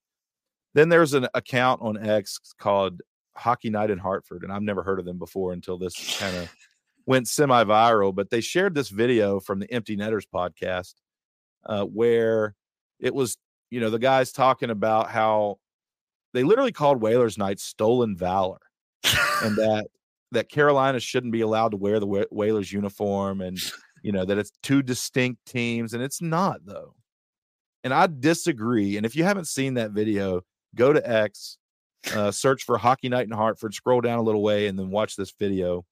then 0.74 0.90
there's 0.90 1.14
an 1.14 1.28
account 1.34 1.82
on 1.82 1.98
X 1.98 2.40
called 2.58 3.02
Hockey 3.36 3.70
Night 3.70 3.92
in 3.92 4.00
Hartford, 4.00 4.44
and 4.44 4.52
I've 4.52 4.62
never 4.62 4.84
heard 4.84 5.00
of 5.00 5.06
them 5.06 5.20
before 5.20 5.54
until 5.54 5.78
this 5.78 6.18
kind 6.20 6.36
of 6.36 6.52
went 7.06 7.28
semi 7.28 7.64
viral. 7.64 8.14
But 8.14 8.30
they 8.30 8.42
shared 8.42 8.74
this 8.74 8.90
video 8.90 9.40
from 9.40 9.60
the 9.60 9.72
Empty 9.72 9.96
Netters 9.96 10.26
podcast 10.26 10.96
uh, 11.66 11.84
where 11.84 12.56
it 13.00 13.14
was, 13.14 13.38
you 13.70 13.80
know, 13.80 13.90
the 13.90 14.00
guys 14.00 14.32
talking 14.32 14.70
about 14.70 15.10
how 15.10 15.60
they 16.34 16.44
literally 16.44 16.72
called 16.72 17.02
Whalers 17.02 17.38
Night 17.38 17.60
stolen 17.60 18.16
valor, 18.16 18.60
and 19.44 19.56
that 19.58 19.88
that 20.32 20.50
Carolina 20.50 21.00
shouldn't 21.00 21.32
be 21.32 21.42
allowed 21.42 21.70
to 21.70 21.78
wear 21.78 22.00
the 22.00 22.28
Whalers 22.32 22.72
uniform, 22.72 23.42
and 23.42 23.58
you 24.02 24.12
know 24.12 24.26
that 24.26 24.38
it's 24.38 24.52
two 24.62 24.82
distinct 24.82 25.46
teams, 25.46 25.94
and 25.94 26.04
it's 26.04 26.22
not 26.22 26.66
though. 26.66 26.96
And 27.84 27.94
I 27.94 28.08
disagree. 28.08 28.96
And 28.98 29.06
if 29.06 29.16
you 29.16 29.26
haven't 29.26 29.48
seen 29.48 29.74
that 29.74 29.92
video, 29.92 30.42
go 30.74 30.94
to 30.94 31.10
X, 31.10 31.58
uh, 32.16 32.32
search 32.32 32.64
for 32.64 32.78
Hockey 32.78 33.10
Night 33.10 33.28
in 33.28 33.32
Hartford, 33.32 33.74
scroll 33.74 34.00
down 34.00 34.20
a 34.20 34.22
little 34.22 34.42
way, 34.42 34.68
and 34.68 34.80
then 34.80 34.90
watch 34.90 35.16
this 35.16 35.34
video 35.38 35.86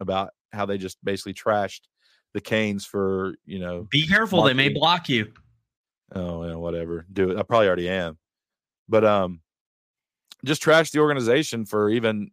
about 0.00 0.30
how 0.52 0.66
they 0.66 0.78
just 0.78 1.02
basically 1.04 1.34
trashed 1.34 1.80
the 2.34 2.40
Canes 2.40 2.84
for 2.84 3.34
you 3.44 3.58
know. 3.58 3.86
Be 3.90 4.06
careful; 4.06 4.38
marketing. 4.38 4.56
they 4.56 4.68
may 4.68 4.74
block 4.74 5.08
you. 5.08 5.32
Oh, 6.14 6.44
yeah, 6.44 6.54
whatever. 6.56 7.06
Do 7.12 7.30
it. 7.30 7.38
I 7.38 7.42
probably 7.42 7.66
already 7.66 7.88
am, 7.88 8.18
but 8.88 9.04
um, 9.04 9.40
just 10.44 10.62
trashed 10.62 10.92
the 10.92 11.00
organization 11.00 11.64
for 11.64 11.90
even, 11.90 12.30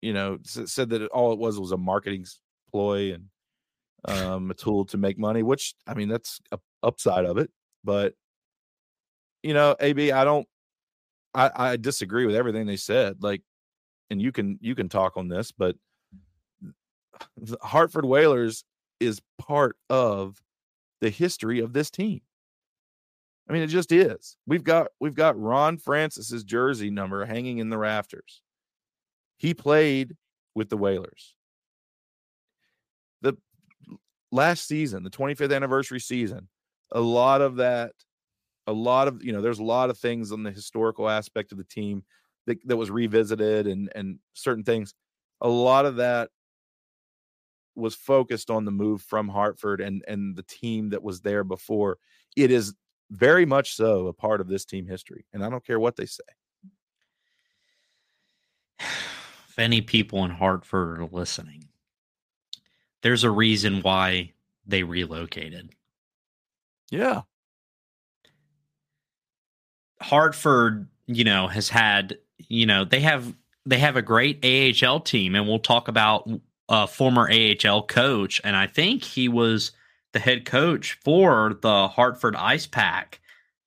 you 0.00 0.12
know, 0.12 0.38
said 0.44 0.90
that 0.90 1.06
all 1.08 1.32
it 1.32 1.38
was 1.38 1.58
was 1.58 1.72
a 1.72 1.76
marketing 1.76 2.26
ploy 2.70 3.14
and 3.14 3.26
um 4.08 4.50
a 4.50 4.54
tool 4.54 4.84
to 4.86 4.98
make 4.98 5.18
money. 5.18 5.42
Which 5.42 5.74
I 5.86 5.94
mean, 5.94 6.08
that's 6.08 6.40
a 6.50 6.58
upside 6.82 7.24
of 7.24 7.38
it, 7.38 7.50
but 7.84 8.14
you 9.42 9.54
know, 9.54 9.76
AB, 9.80 10.12
I 10.12 10.24
don't 10.24 10.46
I, 11.34 11.50
I 11.54 11.76
disagree 11.76 12.26
with 12.26 12.36
everything 12.36 12.66
they 12.66 12.76
said. 12.76 13.22
Like, 13.22 13.42
and 14.10 14.20
you 14.20 14.32
can 14.32 14.58
you 14.60 14.74
can 14.74 14.88
talk 14.88 15.16
on 15.16 15.28
this, 15.28 15.52
but 15.52 15.76
the 17.36 17.56
Hartford 17.62 18.04
Whalers 18.04 18.64
is 19.00 19.20
part 19.38 19.76
of 19.88 20.40
the 21.00 21.10
history 21.10 21.60
of 21.60 21.72
this 21.72 21.90
team. 21.90 22.20
I 23.52 23.54
mean, 23.54 23.64
it 23.64 23.66
just 23.66 23.92
is. 23.92 24.38
We've 24.46 24.64
got 24.64 24.86
we've 24.98 25.14
got 25.14 25.38
Ron 25.38 25.76
Francis's 25.76 26.42
jersey 26.42 26.88
number 26.88 27.26
hanging 27.26 27.58
in 27.58 27.68
the 27.68 27.76
rafters. 27.76 28.40
He 29.36 29.52
played 29.52 30.16
with 30.54 30.70
the 30.70 30.78
Whalers. 30.78 31.34
The 33.20 33.36
last 34.30 34.66
season, 34.66 35.02
the 35.02 35.10
25th 35.10 35.54
anniversary 35.54 36.00
season, 36.00 36.48
a 36.92 37.00
lot 37.02 37.42
of 37.42 37.56
that 37.56 37.92
a 38.66 38.72
lot 38.72 39.06
of 39.06 39.22
you 39.22 39.34
know 39.34 39.42
there's 39.42 39.58
a 39.58 39.64
lot 39.64 39.90
of 39.90 39.98
things 39.98 40.32
on 40.32 40.44
the 40.44 40.50
historical 40.50 41.06
aspect 41.06 41.52
of 41.52 41.58
the 41.58 41.64
team 41.64 42.04
that, 42.46 42.56
that 42.66 42.78
was 42.78 42.90
revisited 42.90 43.66
and 43.66 43.92
and 43.94 44.18
certain 44.32 44.64
things 44.64 44.94
a 45.42 45.48
lot 45.48 45.84
of 45.84 45.96
that 45.96 46.30
was 47.74 47.94
focused 47.94 48.50
on 48.50 48.64
the 48.64 48.70
move 48.70 49.02
from 49.02 49.28
Hartford 49.28 49.82
and 49.82 50.02
and 50.08 50.36
the 50.36 50.44
team 50.44 50.88
that 50.88 51.02
was 51.02 51.20
there 51.20 51.44
before 51.44 51.98
it 52.34 52.50
is 52.50 52.72
very 53.12 53.46
much 53.46 53.74
so 53.74 54.06
a 54.08 54.12
part 54.12 54.40
of 54.40 54.48
this 54.48 54.64
team 54.64 54.86
history 54.86 55.26
and 55.32 55.44
I 55.44 55.50
don't 55.50 55.64
care 55.64 55.78
what 55.78 55.96
they 55.96 56.06
say. 56.06 56.24
If 58.80 59.58
any 59.58 59.82
people 59.82 60.24
in 60.24 60.30
Hartford 60.30 60.98
are 60.98 61.06
listening 61.06 61.68
there's 63.02 63.24
a 63.24 63.30
reason 63.30 63.82
why 63.82 64.32
they 64.66 64.82
relocated. 64.84 65.70
Yeah. 66.90 67.22
Hartford, 70.00 70.88
you 71.06 71.24
know, 71.24 71.48
has 71.48 71.68
had, 71.68 72.18
you 72.38 72.66
know, 72.66 72.84
they 72.84 73.00
have 73.00 73.34
they 73.64 73.78
have 73.78 73.96
a 73.96 74.02
great 74.02 74.44
AHL 74.44 75.00
team, 75.00 75.36
and 75.36 75.46
we'll 75.46 75.60
talk 75.60 75.86
about 75.86 76.28
uh, 76.28 76.38
a 76.68 76.86
former 76.86 77.30
AHL 77.30 77.82
coach, 77.84 78.40
and 78.42 78.56
I 78.56 78.66
think 78.66 79.04
he 79.04 79.28
was 79.28 79.72
the 80.12 80.18
head 80.18 80.44
coach 80.44 80.98
for 81.04 81.58
the 81.60 81.88
Hartford 81.88 82.36
Ice 82.36 82.66
Pack. 82.66 83.20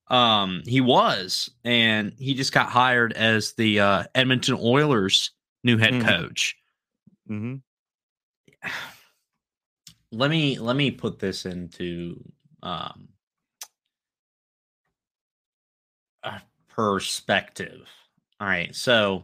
Um, 0.08 0.62
he 0.66 0.82
was, 0.82 1.50
and 1.64 2.14
he 2.18 2.36
just 2.36 2.54
got 2.54 2.70
hired 2.70 3.14
as 3.14 3.54
the 3.54 3.80
uh, 3.80 4.04
Edmonton 4.14 4.58
Oilers' 4.62 5.32
new 5.64 5.78
head 5.78 5.94
mm-hmm. 5.94 6.08
coach. 6.08 6.56
Mm-hmm. 7.30 7.56
Let 10.12 10.30
me 10.30 10.60
let 10.60 10.78
me 10.78 10.92
put 10.92 11.20
this 11.20 11.46
into 11.46 12.24
um, 12.64 13.10
perspective. 16.76 17.88
All 18.40 18.48
right, 18.48 18.76
so 18.76 19.24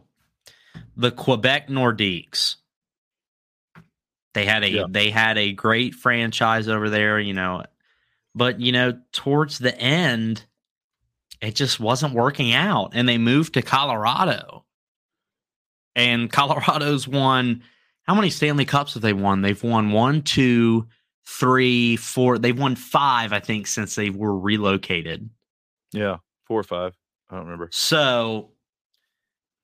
the 0.96 1.10
Quebec 1.10 1.68
Nordiques. 1.68 2.56
They 4.34 4.46
had 4.46 4.62
a 4.62 4.70
yeah. 4.70 4.84
they 4.88 5.10
had 5.10 5.36
a 5.38 5.52
great 5.52 5.94
franchise 5.94 6.68
over 6.68 6.88
there, 6.88 7.20
you 7.20 7.34
know, 7.34 7.64
but 8.34 8.60
you 8.60 8.72
know, 8.72 8.98
towards 9.12 9.58
the 9.58 9.78
end, 9.78 10.44
it 11.40 11.54
just 11.54 11.78
wasn't 11.78 12.14
working 12.14 12.52
out, 12.52 12.92
and 12.94 13.08
they 13.08 13.18
moved 13.18 13.54
to 13.54 13.62
Colorado. 13.62 14.64
And 15.94 16.32
Colorado's 16.32 17.06
won 17.06 17.62
how 18.04 18.14
many 18.14 18.30
Stanley 18.30 18.64
Cups 18.64 18.94
have 18.94 19.02
they 19.02 19.12
won? 19.12 19.42
They've 19.42 19.62
won 19.62 19.92
one, 19.92 20.22
two, 20.22 20.88
three, 21.26 21.96
four. 21.96 22.38
They've 22.38 22.58
won 22.58 22.74
five, 22.74 23.32
I 23.32 23.40
think, 23.40 23.66
since 23.66 23.94
they 23.94 24.10
were 24.10 24.36
relocated. 24.36 25.28
Yeah, 25.92 26.18
four 26.46 26.60
or 26.60 26.64
five. 26.64 26.96
I 27.30 27.36
don't 27.36 27.44
remember. 27.44 27.68
So, 27.72 28.50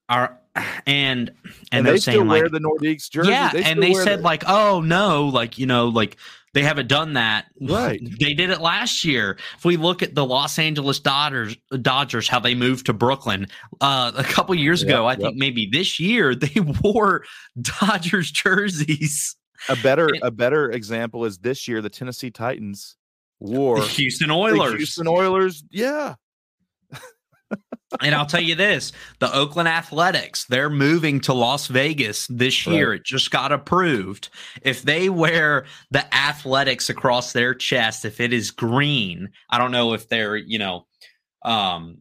our 0.09 0.39
and 0.87 1.31
and, 1.31 1.33
and 1.73 1.87
they 1.87 1.99
still 1.99 2.15
saying 2.15 2.29
wear 2.29 2.45
like 2.45 2.53
the 2.53 2.61
Nordiques 2.61 3.11
jersey. 3.11 3.31
Yeah, 3.31 3.51
they 3.53 3.63
and 3.63 3.83
they 3.83 3.95
said 3.95 4.21
the- 4.21 4.23
like, 4.23 4.45
oh 4.47 4.81
no, 4.81 5.27
like 5.27 5.59
you 5.59 5.67
know, 5.67 5.89
like 5.89 6.17
they 6.55 6.63
haven't 6.63 6.89
done 6.89 7.13
that. 7.15 7.47
Right. 7.61 8.01
They 8.19 8.35
did 8.35 8.51
it 8.51 8.61
last 8.61 9.05
year. 9.05 9.39
If 9.57 9.65
we 9.65 9.77
look 9.77 10.03
at 10.03 10.15
the 10.15 10.25
Los 10.25 10.59
Angeles 10.59 10.99
Dodgers, 10.99 11.57
Dodgers, 11.83 12.29
how 12.29 12.41
they 12.41 12.55
moved 12.55 12.87
to 12.87 12.93
Brooklyn 12.93 13.47
uh, 13.81 14.11
a 14.17 14.25
couple 14.25 14.55
years 14.57 14.83
ago, 14.83 15.07
I 15.07 15.13
yep. 15.13 15.21
think 15.21 15.37
maybe 15.37 15.69
this 15.71 16.01
year 16.01 16.35
they 16.35 16.61
wore 16.83 17.25
Dodgers 17.61 18.31
jerseys. 18.31 19.37
A 19.69 19.77
better 19.77 20.09
a 20.23 20.31
better 20.31 20.71
example 20.71 21.25
is 21.25 21.39
this 21.39 21.69
year 21.69 21.81
the 21.81 21.91
Tennessee 21.91 22.31
Titans 22.31 22.97
wore 23.41 23.83
Houston 23.87 24.31
Oilers. 24.31 24.75
Houston 24.75 25.07
Oilers, 25.07 25.65
yeah 25.71 26.15
and 28.03 28.15
I'll 28.15 28.27
tell 28.27 28.43
you 28.43 28.55
this 28.55 28.93
the 29.19 29.35
Oakland 29.35 29.69
Athletics, 29.69 30.45
they're 30.47 30.71
moving 30.71 31.21
to 31.21 31.33
Las 31.33 31.67
Vegas 31.67 32.27
this 32.29 32.67
year. 32.67 32.91
Right. 32.91 33.01
It 33.01 33.05
just 33.05 33.31
got 33.31 33.53
approved. 33.53 34.29
If 34.63 34.83
they 34.83 35.09
wear 35.09 35.67
the 35.91 36.15
athletics 36.15 36.91
across 36.91 37.33
their 37.33 37.55
chest, 37.55 38.05
if 38.05 38.21
it 38.21 38.33
is 38.33 38.51
green, 38.51 39.31
I 39.51 39.59
don't 39.59 39.73
know 39.73 39.95
if 39.95 40.09
they're, 40.09 40.37
you 40.37 40.59
know, 40.59 40.87
um, 41.45 41.99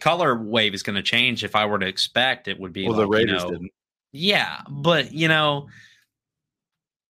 color 0.00 0.42
wave 0.42 0.74
is 0.74 0.82
going 0.82 0.96
to 0.96 1.02
change. 1.02 1.44
If 1.44 1.54
I 1.54 1.66
were 1.66 1.78
to 1.78 1.86
expect, 1.86 2.48
it 2.48 2.58
would 2.58 2.72
be 2.72 2.84
well, 2.84 2.96
like, 2.96 3.02
the 3.02 3.08
Raiders 3.08 3.42
you 3.42 3.48
know, 3.48 3.50
didn't. 3.50 3.72
Yeah, 4.12 4.60
but 4.68 5.12
you 5.12 5.28
know, 5.28 5.68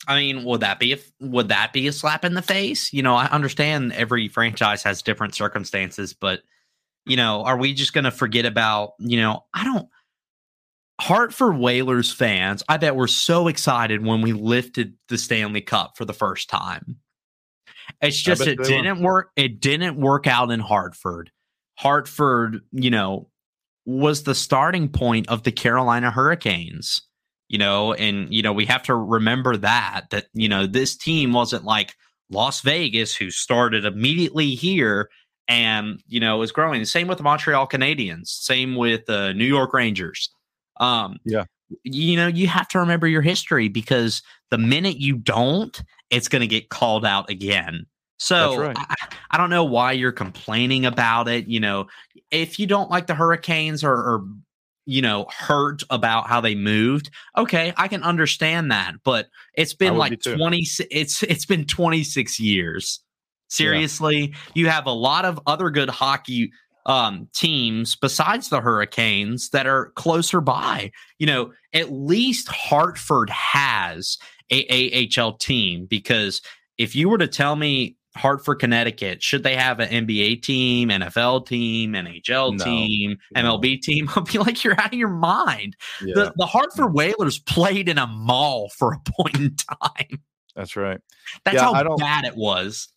I 0.06 0.18
mean, 0.18 0.44
would 0.44 0.60
that 0.60 0.78
be 0.78 0.92
a 0.94 0.98
would 1.20 1.48
that 1.48 1.72
be 1.72 1.86
a 1.86 1.92
slap 1.92 2.24
in 2.24 2.34
the 2.34 2.42
face? 2.42 2.92
You 2.92 3.02
know, 3.02 3.14
I 3.14 3.26
understand 3.26 3.92
every 3.92 4.28
franchise 4.28 4.82
has 4.82 5.02
different 5.02 5.34
circumstances, 5.34 6.12
but 6.12 6.40
you 7.08 7.16
know, 7.16 7.42
are 7.42 7.56
we 7.56 7.74
just 7.74 7.92
going 7.92 8.04
to 8.04 8.10
forget 8.10 8.46
about, 8.46 8.92
you 8.98 9.20
know, 9.20 9.44
I 9.54 9.64
don't. 9.64 9.88
Hartford 11.00 11.56
Whalers 11.56 12.12
fans, 12.12 12.64
I 12.68 12.76
bet 12.76 12.96
were 12.96 13.06
so 13.06 13.46
excited 13.46 14.04
when 14.04 14.20
we 14.20 14.32
lifted 14.32 14.94
the 15.08 15.16
Stanley 15.16 15.60
Cup 15.60 15.96
for 15.96 16.04
the 16.04 16.12
first 16.12 16.50
time. 16.50 16.96
It's 18.00 18.20
just 18.20 18.46
it 18.46 18.58
didn't 18.62 18.98
were. 18.98 19.04
work. 19.04 19.30
It 19.36 19.60
didn't 19.60 19.96
work 19.96 20.26
out 20.26 20.50
in 20.50 20.60
Hartford. 20.60 21.30
Hartford, 21.76 22.60
you 22.72 22.90
know, 22.90 23.28
was 23.86 24.24
the 24.24 24.34
starting 24.34 24.88
point 24.88 25.28
of 25.28 25.44
the 25.44 25.52
Carolina 25.52 26.10
Hurricanes. 26.10 27.02
You 27.48 27.58
know, 27.58 27.94
and 27.94 28.34
you 28.34 28.42
know 28.42 28.52
we 28.52 28.66
have 28.66 28.82
to 28.84 28.94
remember 28.94 29.56
that 29.56 30.10
that 30.10 30.26
you 30.34 30.48
know 30.48 30.66
this 30.66 30.96
team 30.96 31.32
wasn't 31.32 31.64
like 31.64 31.94
Las 32.28 32.60
Vegas, 32.60 33.16
who 33.16 33.30
started 33.30 33.86
immediately 33.86 34.50
here 34.50 35.08
and 35.48 36.02
you 36.06 36.20
know 36.20 36.42
is 36.42 36.52
growing. 36.52 36.84
Same 36.84 37.08
with 37.08 37.18
the 37.18 37.24
Montreal 37.24 37.66
Canadiens. 37.66 38.28
Same 38.28 38.76
with 38.76 39.06
the 39.06 39.32
New 39.34 39.46
York 39.46 39.72
Rangers. 39.72 40.30
Um, 40.78 41.18
yeah, 41.24 41.44
you 41.82 42.16
know 42.16 42.26
you 42.26 42.46
have 42.48 42.68
to 42.68 42.78
remember 42.78 43.06
your 43.06 43.22
history 43.22 43.68
because 43.68 44.22
the 44.50 44.58
minute 44.58 44.98
you 44.98 45.16
don't, 45.16 45.82
it's 46.10 46.28
going 46.28 46.40
to 46.40 46.46
get 46.46 46.68
called 46.68 47.04
out 47.04 47.28
again. 47.30 47.86
So 48.20 48.58
right. 48.58 48.76
I, 48.76 48.96
I, 49.30 49.38
don't 49.38 49.50
know 49.50 49.62
why 49.62 49.92
you're 49.92 50.10
complaining 50.10 50.84
about 50.84 51.28
it. 51.28 51.46
You 51.46 51.60
know, 51.60 51.86
if 52.32 52.58
you 52.58 52.66
don't 52.66 52.90
like 52.90 53.06
the 53.06 53.14
Hurricanes 53.14 53.84
or, 53.84 53.92
or 53.92 54.24
you 54.86 55.02
know 55.02 55.26
hurt 55.30 55.82
about 55.90 56.28
how 56.28 56.40
they 56.40 56.54
moved 56.54 57.10
okay 57.36 57.74
i 57.76 57.86
can 57.86 58.02
understand 58.02 58.70
that 58.72 58.94
but 59.04 59.26
it's 59.52 59.74
been 59.74 59.98
like 59.98 60.18
20 60.22 60.66
it's 60.90 61.22
it's 61.24 61.44
been 61.44 61.66
26 61.66 62.40
years 62.40 63.00
Seriously, 63.48 64.18
yeah. 64.18 64.36
you 64.54 64.68
have 64.68 64.86
a 64.86 64.92
lot 64.92 65.24
of 65.24 65.40
other 65.46 65.70
good 65.70 65.90
hockey 65.90 66.52
um, 66.86 67.28
teams 67.34 67.96
besides 67.96 68.48
the 68.48 68.60
Hurricanes 68.60 69.50
that 69.50 69.66
are 69.66 69.90
closer 69.90 70.40
by. 70.40 70.90
You 71.18 71.26
know, 71.26 71.52
at 71.72 71.92
least 71.92 72.48
Hartford 72.48 73.30
has 73.30 74.18
a 74.50 75.08
AHL 75.18 75.34
team 75.34 75.86
because 75.86 76.40
if 76.78 76.96
you 76.96 77.08
were 77.08 77.18
to 77.18 77.26
tell 77.26 77.56
me 77.56 77.96
Hartford, 78.16 78.58
Connecticut, 78.58 79.22
should 79.22 79.42
they 79.42 79.54
have 79.54 79.80
an 79.80 80.06
NBA 80.06 80.42
team, 80.42 80.88
NFL 80.88 81.46
team, 81.46 81.92
NHL 81.92 82.58
no, 82.58 82.64
team, 82.64 83.18
MLB 83.36 83.80
team? 83.80 84.08
I'll 84.16 84.22
be 84.22 84.38
like, 84.38 84.64
you're 84.64 84.80
out 84.80 84.92
of 84.92 84.98
your 84.98 85.08
mind. 85.08 85.76
Yeah. 86.02 86.14
The, 86.14 86.32
the 86.36 86.46
Hartford 86.46 86.94
Whalers 86.94 87.38
played 87.38 87.88
in 87.88 87.98
a 87.98 88.06
mall 88.06 88.70
for 88.76 88.94
a 88.94 88.98
point 89.10 89.36
in 89.36 89.56
time. 89.56 90.22
That's 90.56 90.74
right. 90.74 91.00
That's 91.44 91.56
yeah, 91.56 91.72
how 91.72 91.96
bad 91.96 92.24
it 92.24 92.34
was 92.34 92.88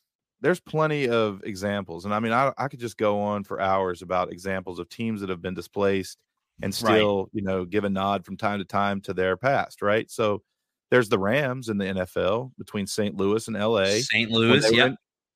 there's 0.41 0.59
plenty 0.59 1.07
of 1.07 1.41
examples, 1.43 2.05
and 2.05 2.13
I 2.13 2.19
mean, 2.19 2.33
I, 2.33 2.51
I 2.57 2.67
could 2.67 2.79
just 2.79 2.97
go 2.97 3.21
on 3.21 3.43
for 3.43 3.61
hours 3.61 4.01
about 4.01 4.31
examples 4.31 4.79
of 4.79 4.89
teams 4.89 5.21
that 5.21 5.29
have 5.29 5.41
been 5.41 5.53
displaced 5.53 6.17
and 6.61 6.73
still, 6.73 7.23
right. 7.23 7.29
you 7.33 7.41
know, 7.41 7.65
give 7.65 7.83
a 7.83 7.89
nod 7.89 8.25
from 8.25 8.37
time 8.37 8.59
to 8.59 8.65
time 8.65 9.01
to 9.01 9.13
their 9.13 9.37
past, 9.37 9.81
right? 9.81 10.09
So 10.09 10.41
there's 10.89 11.09
the 11.09 11.19
Rams 11.19 11.69
in 11.69 11.77
the 11.77 11.85
NFL 11.85 12.51
between 12.57 12.85
St. 12.85 13.15
Louis 13.15 13.47
and 13.47 13.57
LA. 13.57 13.85
St. 13.85 14.29
Louis, 14.29 14.69
yeah. 14.71 14.91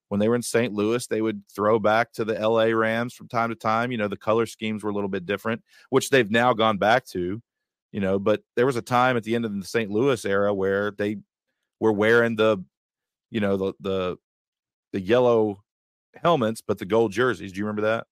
When 0.10 0.20
they 0.20 0.30
were 0.30 0.36
in 0.36 0.44
St. 0.44 0.72
Louis, 0.72 1.08
they 1.08 1.22
would 1.22 1.42
throw 1.50 1.80
back 1.80 2.12
to 2.14 2.26
the 2.26 2.34
LA 2.36 2.66
Rams 2.66 3.16
from 3.16 3.28
time 3.28 3.50
to 3.50 3.56
time. 3.56 3.92
You 3.92 3.98
know, 3.98 4.08
the 4.08 4.16
color 4.16 4.46
schemes 4.46 4.84
were 4.84 4.92
a 4.92 4.94
little 4.94 5.10
bit 5.10 5.26
different, 5.26 5.64
which 5.90 6.12
they've 6.12 6.30
now 6.30 6.54
gone 6.54 6.78
back 6.78 7.06
to, 7.08 7.42
you 7.92 8.00
know, 8.00 8.20
but 8.20 8.42
there 8.56 8.68
was 8.68 8.76
a 8.76 8.84
time 8.84 9.18
at 9.18 9.24
the 9.24 9.34
end 9.34 9.46
of 9.46 9.60
the 9.60 9.66
St. 9.66 9.90
Louis 9.90 10.24
era 10.24 10.54
where 10.54 10.92
they 10.92 11.18
were 11.80 11.92
wearing 11.92 12.36
the, 12.36 12.58
you 13.32 13.40
know, 13.40 13.58
the 13.58 13.74
the 13.80 14.18
the 14.96 15.02
yellow 15.02 15.62
helmets, 16.16 16.62
but 16.62 16.78
the 16.78 16.86
gold 16.86 17.12
jerseys. 17.12 17.52
Do 17.52 17.60
you 17.60 17.66
remember 17.66 17.82
that? 17.82 18.08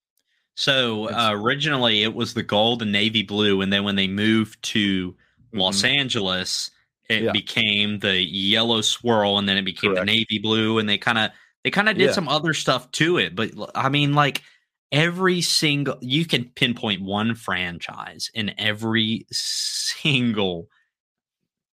So 0.55 1.10
uh, 1.10 1.31
originally 1.31 2.03
it 2.03 2.14
was 2.14 2.34
the 2.34 2.43
gold 2.43 2.81
and 2.81 2.91
navy 2.91 3.23
blue, 3.23 3.61
and 3.61 3.72
then 3.72 3.85
when 3.85 3.95
they 3.95 4.10
moved 4.10 4.61
to 4.64 5.14
mm-hmm. 5.14 5.60
Los 5.60 5.85
Angeles, 5.85 6.69
it 7.10 7.23
yeah. 7.23 7.31
became 7.31 7.99
the 7.99 8.18
yellow 8.18 8.81
swirl, 8.81 9.38
and 9.38 9.47
then 9.47 9.55
it 9.55 9.64
became 9.64 9.93
Correct. 9.93 10.05
the 10.05 10.14
navy 10.14 10.39
blue, 10.39 10.77
and 10.77 10.89
they 10.89 10.97
kind 10.97 11.18
of 11.18 11.31
they 11.64 11.72
kind 11.72 11.88
of 11.88 11.97
did 11.97 12.07
yeah. 12.07 12.11
some 12.11 12.27
other 12.27 12.53
stuff 12.53 12.91
to 12.91 13.18
it. 13.18 13.34
But 13.34 13.51
I 13.73 13.88
mean, 13.88 14.14
like 14.14 14.43
every 14.91 15.39
single 15.39 15.97
you 16.01 16.26
can 16.26 16.51
pinpoint 16.53 17.01
one 17.01 17.34
franchise 17.34 18.30
in 18.34 18.53
every 18.57 19.26
single. 19.31 20.68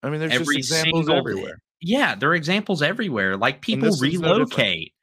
I 0.02 0.10
mean, 0.10 0.18
there's 0.18 0.36
just 0.36 0.52
examples 0.52 1.06
single, 1.06 1.16
everywhere. 1.16 1.62
Yeah, 1.80 2.16
there 2.16 2.30
are 2.30 2.34
examples 2.34 2.82
everywhere. 2.82 3.36
Like 3.36 3.60
people 3.60 3.90
relocate. 4.00 4.94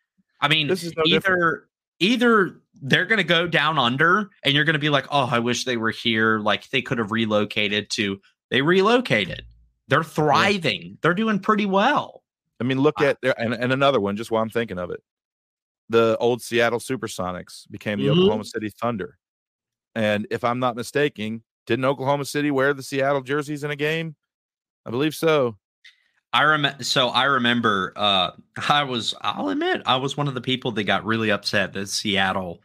I 0.44 0.50
mean, 0.50 0.68
no 0.68 0.74
either 0.74 1.06
different. 1.06 1.64
either 2.00 2.62
they're 2.82 3.06
going 3.06 3.18
to 3.18 3.24
go 3.24 3.48
down 3.48 3.80
under, 3.80 4.30
and 4.44 4.54
you're 4.54 4.66
going 4.66 4.74
to 4.74 4.80
be 4.80 4.90
like, 4.90 5.08
"Oh, 5.10 5.30
I 5.32 5.40
wish 5.40 5.64
they 5.64 5.78
were 5.78 5.90
here." 5.90 6.40
Like 6.40 6.70
they 6.70 6.82
could 6.82 6.98
have 6.98 7.12
relocated 7.12 7.90
to. 7.92 8.20
They 8.52 8.62
relocated. 8.62 9.46
They're 9.88 10.04
thriving. 10.04 10.82
Yeah. 10.82 10.96
They're 11.02 11.14
doing 11.14 11.40
pretty 11.40 11.66
well. 11.66 12.24
I 12.60 12.66
mean, 12.66 12.80
look 12.80 13.02
at 13.02 13.18
and, 13.24 13.54
and 13.54 13.72
another 13.72 14.02
one. 14.02 14.18
Just 14.18 14.32
while 14.32 14.44
I'm 14.44 14.50
thinking 14.50 14.78
of 14.78 14.92
it, 14.92 15.02
the 15.90 16.18
old 16.20 16.42
Seattle 16.42 16.80
SuperSonics 16.80 17.72
became 17.72 18.00
the 18.00 18.08
mm-hmm. 18.08 18.20
Oklahoma 18.20 18.46
City 18.46 18.70
Thunder, 18.70 19.18
and 19.96 20.28
if 20.30 20.44
I'm 20.44 20.60
not 20.60 20.76
mistaken, 20.76 21.44
didn't 21.66 21.86
Oklahoma 21.86 22.26
City 22.26 22.52
wear 22.52 22.74
the 22.74 22.84
Seattle 22.84 23.22
jerseys 23.22 23.64
in 23.64 23.72
a 23.72 23.78
game? 23.78 24.16
I 24.86 24.92
believe 24.92 25.16
so. 25.16 25.58
I 26.34 26.42
remember. 26.42 26.84
So 26.84 27.10
I 27.10 27.26
remember. 27.26 27.94
Uh, 27.96 28.32
I 28.68 28.84
was. 28.84 29.14
I'll 29.22 29.50
admit, 29.50 29.84
I 29.86 29.98
was 29.98 30.18
one 30.18 30.28
of 30.28 30.34
the 30.34 30.42
people 30.42 30.72
that 30.72 30.84
got 30.84 31.06
really 31.06 31.32
upset 31.32 31.74
that 31.74 31.88
Seattle 31.88 32.62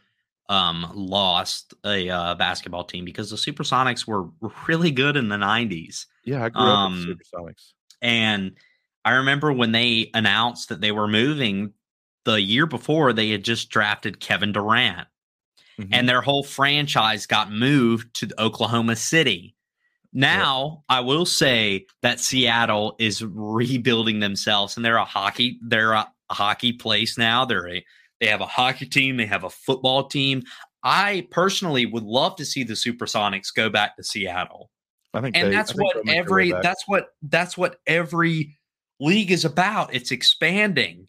um, 0.49 0.90
lost 0.95 1.74
a 1.85 2.09
uh, 2.09 2.35
basketball 2.35 2.85
team 2.85 3.05
because 3.05 3.31
the 3.31 3.36
Supersonics 3.36 4.07
were 4.07 4.28
really 4.66 4.90
good 4.90 5.16
in 5.16 5.28
the 5.28 5.36
90s. 5.36 6.07
Yeah, 6.24 6.45
I 6.45 6.49
grew 6.49 6.62
um, 6.62 6.93
up 6.93 6.99
with 6.99 7.09
um, 7.09 7.45
Supersonics. 7.45 7.73
And 8.01 8.57
I 9.05 9.12
remember 9.12 9.53
when 9.53 9.73
they 9.73 10.11
announced 10.15 10.70
that 10.70 10.81
they 10.81 10.93
were 10.93 11.09
moving 11.09 11.74
the 12.24 12.40
year 12.40 12.66
before, 12.66 13.12
they 13.12 13.31
had 13.31 13.45
just 13.45 13.70
drafted 13.70 14.20
Kevin 14.20 14.53
Durant. 14.53 15.09
Mm-hmm. 15.78 15.95
And 15.95 16.09
their 16.09 16.20
whole 16.20 16.43
franchise 16.43 17.27
got 17.27 17.53
moved 17.53 18.15
to 18.15 18.28
Oklahoma 18.39 18.97
City. 18.97 19.55
Now, 20.12 20.85
I 20.89 21.01
will 21.01 21.26
say 21.26 21.86
that 22.02 22.20
Seattle 22.20 22.97
is 22.98 23.22
rebuilding 23.22 24.20
themselves 24.20 24.76
and 24.76 24.85
they're 24.85 24.97
a 24.97 25.05
hockey 25.05 25.59
they're 25.62 25.93
a 25.93 26.09
hockey 26.30 26.72
place 26.72 27.18
now. 27.18 27.44
They're 27.44 27.68
a 27.68 27.85
they 28.20 28.26
have 28.26 28.40
a 28.40 28.47
hockey 28.47 28.86
team, 28.86 29.16
they 29.16 29.26
have 29.26 29.44
a 29.44 29.51
football 29.51 30.09
team. 30.09 30.43
I 30.82 31.26
personally 31.30 31.86
would 31.86 32.05
love 32.05 32.36
to 32.36 32.44
see 32.44 32.64
the 32.64 32.74
Supersonics 32.74 33.55
go 33.55 33.68
back 33.68 33.97
to 33.97 34.05
Seattle. 34.05 34.70
I 35.14 35.20
think 35.20 35.36
and 35.36 35.48
they, 35.48 35.52
that's 35.52 35.72
what 35.72 35.97
every 36.09 36.52
that's 36.62 36.85
what 36.86 37.09
that's 37.22 37.56
what 37.56 37.76
every 37.86 38.56
league 39.01 39.30
is 39.30 39.44
about. 39.44 39.94
It's 39.94 40.10
expanding. 40.10 41.09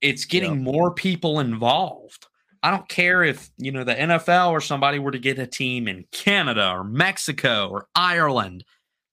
It's 0.00 0.24
getting 0.24 0.54
yeah. 0.54 0.72
more 0.72 0.94
people 0.94 1.40
involved. 1.40 2.26
I 2.62 2.70
don't 2.70 2.88
care 2.88 3.22
if, 3.22 3.50
you 3.56 3.72
know, 3.72 3.84
the 3.84 3.94
NFL 3.94 4.50
or 4.50 4.60
somebody 4.60 4.98
were 4.98 5.12
to 5.12 5.18
get 5.18 5.38
a 5.38 5.46
team 5.46 5.88
in 5.88 6.04
Canada 6.12 6.70
or 6.70 6.84
Mexico 6.84 7.68
or 7.68 7.88
Ireland. 7.94 8.64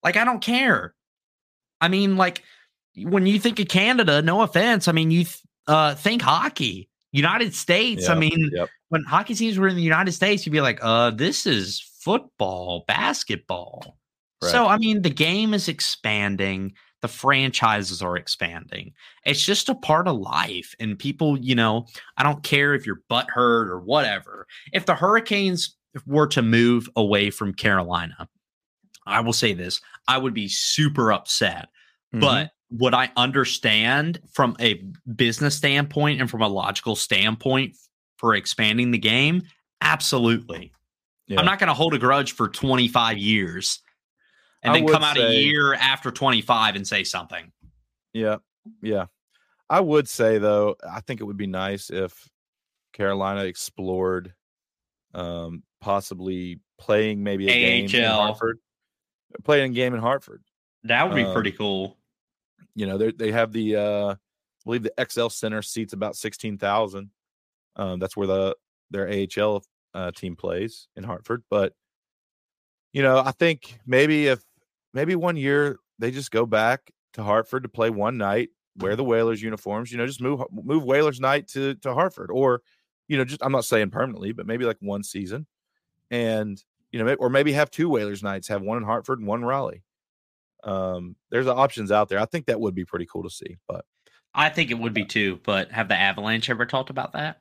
Like 0.04 0.18
I 0.18 0.26
don't 0.26 0.42
care. 0.42 0.94
I 1.80 1.88
mean, 1.88 2.18
like 2.18 2.44
when 2.98 3.26
you 3.26 3.40
think 3.40 3.60
of 3.60 3.68
Canada, 3.68 4.22
no 4.22 4.42
offense, 4.42 4.88
I 4.88 4.92
mean, 4.92 5.12
you 5.12 5.24
th- 5.24 5.42
uh, 5.68 5.96
think 5.96 6.22
hockey. 6.22 6.90
United 7.14 7.56
States, 7.56 8.04
yep, 8.04 8.12
I 8.12 8.20
mean, 8.20 8.52
yep. 8.54 8.70
when 8.90 9.04
hockey 9.04 9.34
teams 9.34 9.58
were 9.58 9.68
in 9.68 9.76
the 9.76 9.82
United 9.82 10.12
States, 10.12 10.46
you'd 10.46 10.52
be 10.52 10.62
like, 10.62 10.80
uh, 10.82 11.10
this 11.12 11.46
is 11.46 11.80
football, 11.80 12.84
basketball. 12.88 13.98
Right. 14.42 14.52
So, 14.52 14.68
I 14.68 14.78
mean, 14.78 15.02
the 15.02 15.10
game 15.10 15.54
is 15.54 15.68
expanding, 15.68 16.74
the 17.08 17.14
franchises 17.14 18.02
are 18.02 18.18
expanding. 18.18 18.92
It's 19.26 19.46
just 19.46 19.70
a 19.70 19.76
part 19.76 20.10
of 20.10 20.18
life. 20.18 20.76
And 20.78 21.00
people, 21.00 21.40
you 21.40 21.56
know, 21.56 21.88
I 22.18 22.24
don't 22.24 22.44
care 22.44 22.74
if 22.74 22.86
you're 22.86 23.02
butthurt 23.10 23.68
or 23.70 23.80
whatever. 23.80 24.46
If 24.74 24.86
the 24.86 24.96
Hurricanes 24.96 25.78
were 26.06 26.28
to 26.28 26.42
move 26.42 26.90
away 26.98 27.30
from 27.30 27.54
Carolina, 27.54 28.28
I 29.06 29.22
will 29.22 29.34
say 29.34 29.54
this 29.54 29.80
I 30.10 30.18
would 30.18 30.34
be 30.34 30.50
super 30.50 31.14
upset. 31.14 31.70
Mm-hmm. 32.14 32.20
But 32.20 32.52
what 32.70 32.94
I 32.94 33.10
understand 33.16 34.20
from 34.34 34.58
a 34.60 34.84
business 35.16 35.56
standpoint 35.56 36.20
and 36.20 36.30
from 36.30 36.42
a 36.42 36.50
logical 36.50 36.98
standpoint 36.98 37.78
for 38.18 38.36
expanding 38.36 38.92
the 38.92 38.98
game? 38.98 39.44
Absolutely. 39.80 40.74
Yeah. 41.28 41.40
I'm 41.40 41.46
not 41.46 41.60
going 41.60 41.70
to 41.70 41.74
hold 41.74 41.94
a 41.94 42.00
grudge 42.00 42.34
for 42.34 42.50
25 42.50 43.18
years 43.18 43.80
and 44.64 44.76
then 44.76 44.88
come 44.88 45.04
out 45.04 45.18
say, 45.18 45.28
a 45.28 45.40
year 45.40 45.74
after 45.74 46.12
25 46.12 46.76
and 46.76 46.88
say 46.88 47.04
something. 47.04 47.52
Yeah. 48.14 48.38
Yeah. 48.82 49.06
I 49.70 49.80
would 49.80 50.08
say 50.08 50.38
though, 50.38 50.76
I 50.90 51.02
think 51.02 51.22
it 51.22 51.26
would 51.26 51.38
be 51.38 51.48
nice 51.48 51.90
if 51.90 52.30
Carolina 52.94 53.44
explored 53.44 54.34
um 55.14 55.64
possibly 55.80 56.60
playing 56.78 57.24
maybe 57.24 57.48
a 57.48 57.52
AHL. 57.84 57.88
game 57.88 58.02
in 58.02 58.12
Hartford. 58.12 58.60
Playing 59.44 59.72
a 59.72 59.74
game 59.74 59.94
in 59.94 60.00
Hartford. 60.00 60.44
That 60.84 61.08
would 61.08 61.16
be 61.16 61.24
um, 61.24 61.34
pretty 61.34 61.52
cool 61.52 61.98
you 62.78 62.86
know, 62.86 62.98
they 62.98 63.12
they 63.12 63.32
have 63.32 63.52
the 63.52 63.76
uh, 63.76 64.12
I 64.12 64.16
believe 64.64 64.84
the 64.84 64.94
XL 65.10 65.30
Center 65.30 65.64
seats 65.64 65.94
about 65.94 66.16
sixteen 66.16 66.60
thousand. 66.60 67.10
Um, 67.76 68.00
that's 68.00 68.16
where 68.16 68.28
the 68.28 68.56
their 68.92 69.10
AHL 69.10 69.64
uh, 69.96 70.12
team 70.12 70.36
plays 70.36 70.88
in 70.96 71.04
Hartford. 71.04 71.44
But 71.50 71.74
you 72.98 73.04
know, 73.04 73.20
I 73.20 73.32
think 73.32 73.78
maybe 73.86 74.28
if 74.28 74.44
maybe 74.94 75.16
one 75.16 75.38
year 75.38 75.78
they 76.00 76.10
just 76.10 76.32
go 76.32 76.46
back 76.46 76.92
to 77.14 77.24
Hartford 77.24 77.64
to 77.64 77.70
play 77.70 77.90
one 77.90 78.18
night, 78.18 78.50
wear 78.78 78.96
the 78.96 79.04
Whalers 79.04 79.42
uniforms. 79.42 79.92
You 79.92 79.98
know, 79.98 80.08
just 80.08 80.22
move 80.22 80.42
move 80.52 80.84
Whalers 80.84 81.20
night 81.20 81.48
to 81.50 81.76
to 81.76 81.94
Hartford, 81.94 82.32
or 82.32 82.62
you 83.08 83.18
know, 83.18 83.26
just 83.26 83.44
I'm 83.44 83.52
not 83.52 83.66
saying 83.66 83.92
permanently, 83.92 84.32
but 84.32 84.48
maybe 84.48 84.66
like 84.66 84.78
one 84.80 85.04
season, 85.04 85.46
and 86.10 86.62
you 86.92 87.04
know, 87.04 87.14
or 87.16 87.30
maybe 87.30 87.54
have 87.54 87.70
two 87.70 87.90
Whalers 87.90 88.24
nights, 88.24 88.48
have 88.48 88.62
one 88.62 88.78
in 88.78 88.84
Hartford 88.84 89.20
and 89.20 89.28
one 89.28 89.42
in 89.42 89.46
Raleigh 89.46 89.84
um, 90.64 91.16
there's 91.30 91.48
options 91.48 91.92
out 91.92 92.10
there. 92.10 92.20
I 92.20 92.26
think 92.26 92.46
that 92.46 92.60
would 92.60 92.76
be 92.76 92.86
pretty 92.86 93.06
cool 93.06 93.24
to 93.24 93.30
see. 93.30 93.58
But 93.68 93.86
I 94.34 94.50
think 94.50 94.72
it 94.72 94.80
would 94.80 94.94
be 94.94 95.06
too. 95.06 95.40
But 95.44 95.72
have 95.72 95.88
the 95.88 95.96
Avalanche 95.96 96.50
ever 96.50 96.66
talked 96.66 96.90
about 96.90 97.14
that? 97.14 97.40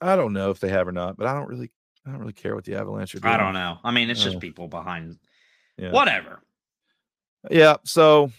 I 0.00 0.16
don't 0.16 0.32
know 0.32 0.50
if 0.50 0.60
they 0.60 0.70
have 0.70 0.88
or 0.88 0.92
not. 0.92 1.16
But 1.16 1.26
I 1.26 1.34
don't 1.34 1.48
really, 1.48 1.70
I 2.06 2.10
don't 2.10 2.20
really 2.20 2.32
care 2.32 2.54
what 2.54 2.64
the 2.64 2.74
Avalanche 2.74 3.14
are 3.14 3.20
doing. 3.20 3.32
I 3.32 3.36
don't 3.36 3.54
know. 3.54 3.78
I 3.84 3.90
mean, 3.90 4.10
it's 4.10 4.22
just 4.22 4.36
uh, 4.36 4.40
people 4.40 4.68
behind. 4.68 5.18
Yeah. 5.76 5.92
Whatever. 5.92 6.40
Yeah. 7.50 7.76
So 7.84 8.30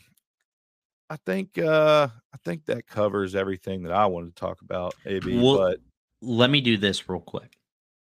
I 1.10 1.18
think 1.26 1.58
uh 1.58 2.08
I 2.34 2.38
think 2.44 2.66
that 2.66 2.88
covers 2.88 3.36
everything 3.36 3.84
that 3.84 3.92
I 3.92 4.06
wanted 4.06 4.36
to 4.36 4.40
talk 4.40 4.62
about. 4.62 4.96
AB, 5.06 5.40
well, 5.40 5.58
but 5.58 5.80
let 6.22 6.50
me 6.50 6.62
do 6.62 6.78
this 6.78 7.08
real 7.10 7.22
quick. 7.22 7.58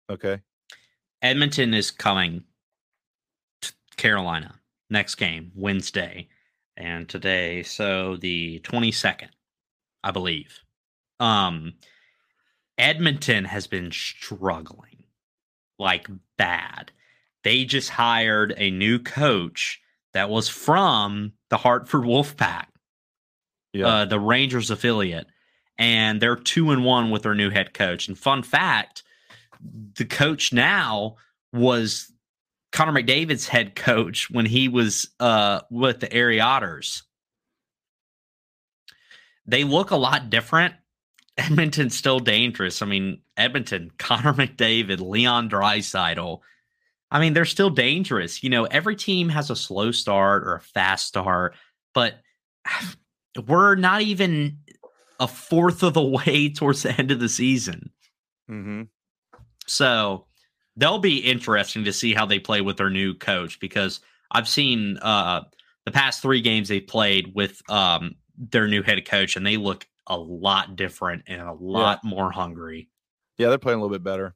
Okay. 0.09 0.41
Edmonton 1.21 1.73
is 1.73 1.91
coming 1.91 2.43
to 3.61 3.73
Carolina 3.95 4.55
next 4.89 5.15
game, 5.15 5.51
Wednesday, 5.55 6.27
and 6.77 7.07
today, 7.07 7.63
so 7.63 8.17
the 8.17 8.59
22nd, 8.63 9.29
I 10.03 10.11
believe. 10.11 10.59
Um, 11.19 11.73
Edmonton 12.77 13.45
has 13.45 13.67
been 13.67 13.91
struggling 13.91 15.02
like 15.79 16.07
bad. 16.37 16.91
They 17.43 17.65
just 17.65 17.89
hired 17.89 18.53
a 18.57 18.71
new 18.71 18.99
coach 18.99 19.81
that 20.13 20.29
was 20.29 20.47
from 20.47 21.33
the 21.49 21.57
Hartford 21.57 22.03
Wolfpack, 22.03 22.67
yeah. 23.73 23.87
uh, 23.87 24.05
the 24.05 24.19
Rangers 24.19 24.71
affiliate, 24.71 25.27
and 25.77 26.21
they're 26.21 26.35
two 26.35 26.71
and 26.71 26.85
one 26.85 27.11
with 27.11 27.23
their 27.23 27.35
new 27.35 27.49
head 27.49 27.73
coach. 27.73 28.07
And 28.07 28.17
fun 28.17 28.43
fact, 28.43 29.03
the 29.97 30.05
coach 30.05 30.53
now 30.53 31.17
was 31.51 32.11
Connor 32.71 32.93
McDavid's 32.93 33.47
head 33.47 33.75
coach 33.75 34.29
when 34.29 34.45
he 34.45 34.67
was 34.67 35.09
uh, 35.19 35.61
with 35.69 35.99
the 35.99 36.15
Erie 36.15 36.39
Otters. 36.39 37.03
They 39.45 39.63
look 39.63 39.91
a 39.91 39.97
lot 39.97 40.29
different. 40.29 40.75
Edmonton's 41.37 41.95
still 41.95 42.19
dangerous. 42.19 42.81
I 42.81 42.85
mean, 42.85 43.21
Edmonton, 43.37 43.91
Connor 43.97 44.33
McDavid, 44.33 44.99
Leon 44.99 45.49
Draisaitl. 45.49 46.39
I 47.11 47.19
mean, 47.19 47.33
they're 47.33 47.45
still 47.45 47.69
dangerous. 47.69 48.43
You 48.43 48.49
know, 48.49 48.65
every 48.65 48.95
team 48.95 49.29
has 49.29 49.49
a 49.49 49.55
slow 49.55 49.91
start 49.91 50.43
or 50.43 50.55
a 50.55 50.61
fast 50.61 51.07
start, 51.07 51.55
but 51.93 52.15
we're 53.47 53.75
not 53.75 54.01
even 54.01 54.59
a 55.19 55.27
fourth 55.27 55.83
of 55.83 55.93
the 55.93 56.03
way 56.25 56.49
towards 56.49 56.83
the 56.83 56.91
end 56.91 57.11
of 57.11 57.19
the 57.19 57.29
season. 57.29 57.91
Mm-hmm. 58.49 58.83
So 59.67 60.25
they'll 60.75 60.99
be 60.99 61.17
interesting 61.17 61.83
to 61.85 61.93
see 61.93 62.13
how 62.13 62.25
they 62.25 62.39
play 62.39 62.61
with 62.61 62.77
their 62.77 62.89
new 62.89 63.13
coach 63.13 63.59
because 63.59 63.99
I've 64.31 64.47
seen 64.47 64.97
uh, 64.97 65.43
the 65.85 65.91
past 65.91 66.21
three 66.21 66.41
games 66.41 66.67
they 66.67 66.79
played 66.79 67.33
with 67.35 67.61
um, 67.69 68.15
their 68.37 68.67
new 68.67 68.81
head 68.81 69.05
coach, 69.07 69.35
and 69.35 69.45
they 69.45 69.57
look 69.57 69.87
a 70.07 70.17
lot 70.17 70.75
different 70.75 71.23
and 71.27 71.41
a 71.41 71.53
lot 71.53 72.01
yeah. 72.03 72.09
more 72.09 72.31
hungry. 72.31 72.89
Yeah, 73.37 73.49
they're 73.49 73.57
playing 73.57 73.79
a 73.79 73.81
little 73.81 73.95
bit 73.95 74.03
better. 74.03 74.35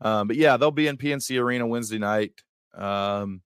Um, 0.00 0.28
but 0.28 0.36
yeah, 0.36 0.56
they'll 0.56 0.70
be 0.70 0.86
in 0.86 0.98
PNC 0.98 1.40
Arena 1.40 1.66
Wednesday 1.66 1.98
night. 1.98 2.32
Um, 2.74 3.42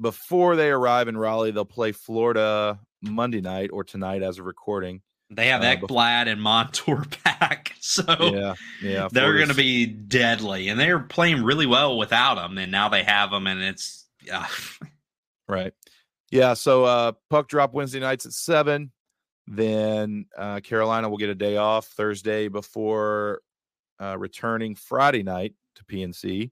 before 0.00 0.56
they 0.56 0.70
arrive 0.70 1.08
in 1.08 1.16
Raleigh, 1.16 1.50
they'll 1.50 1.64
play 1.64 1.92
Florida 1.92 2.78
Monday 3.02 3.40
night 3.40 3.70
or 3.72 3.84
tonight 3.84 4.22
as 4.22 4.38
a 4.38 4.42
recording. 4.42 5.02
They 5.30 5.48
have 5.48 5.62
uh, 5.62 5.76
Ekblad 5.76 6.28
and 6.28 6.40
Montour 6.40 7.04
back, 7.24 7.74
so 7.80 8.04
yeah, 8.20 8.54
yeah, 8.80 9.08
they're 9.10 9.34
going 9.34 9.48
to 9.48 9.54
be 9.54 9.84
deadly, 9.86 10.68
and 10.68 10.78
they're 10.78 11.00
playing 11.00 11.42
really 11.42 11.66
well 11.66 11.98
without 11.98 12.36
them. 12.36 12.58
And 12.58 12.70
now 12.70 12.88
they 12.88 13.02
have 13.02 13.32
them, 13.32 13.48
and 13.48 13.60
it's 13.60 14.06
yeah, 14.22 14.46
right, 15.48 15.72
yeah. 16.30 16.54
So 16.54 16.84
uh, 16.84 17.12
puck 17.28 17.48
drop 17.48 17.74
Wednesday 17.74 17.98
nights 17.98 18.24
at 18.24 18.32
seven. 18.32 18.92
Then 19.46 20.26
uh, 20.36 20.60
Carolina 20.60 21.08
will 21.08 21.18
get 21.18 21.28
a 21.28 21.34
day 21.34 21.56
off 21.56 21.86
Thursday 21.86 22.48
before 22.48 23.42
uh, 24.00 24.16
returning 24.18 24.74
Friday 24.74 25.22
night 25.22 25.54
to 25.76 25.84
PNC 25.84 26.50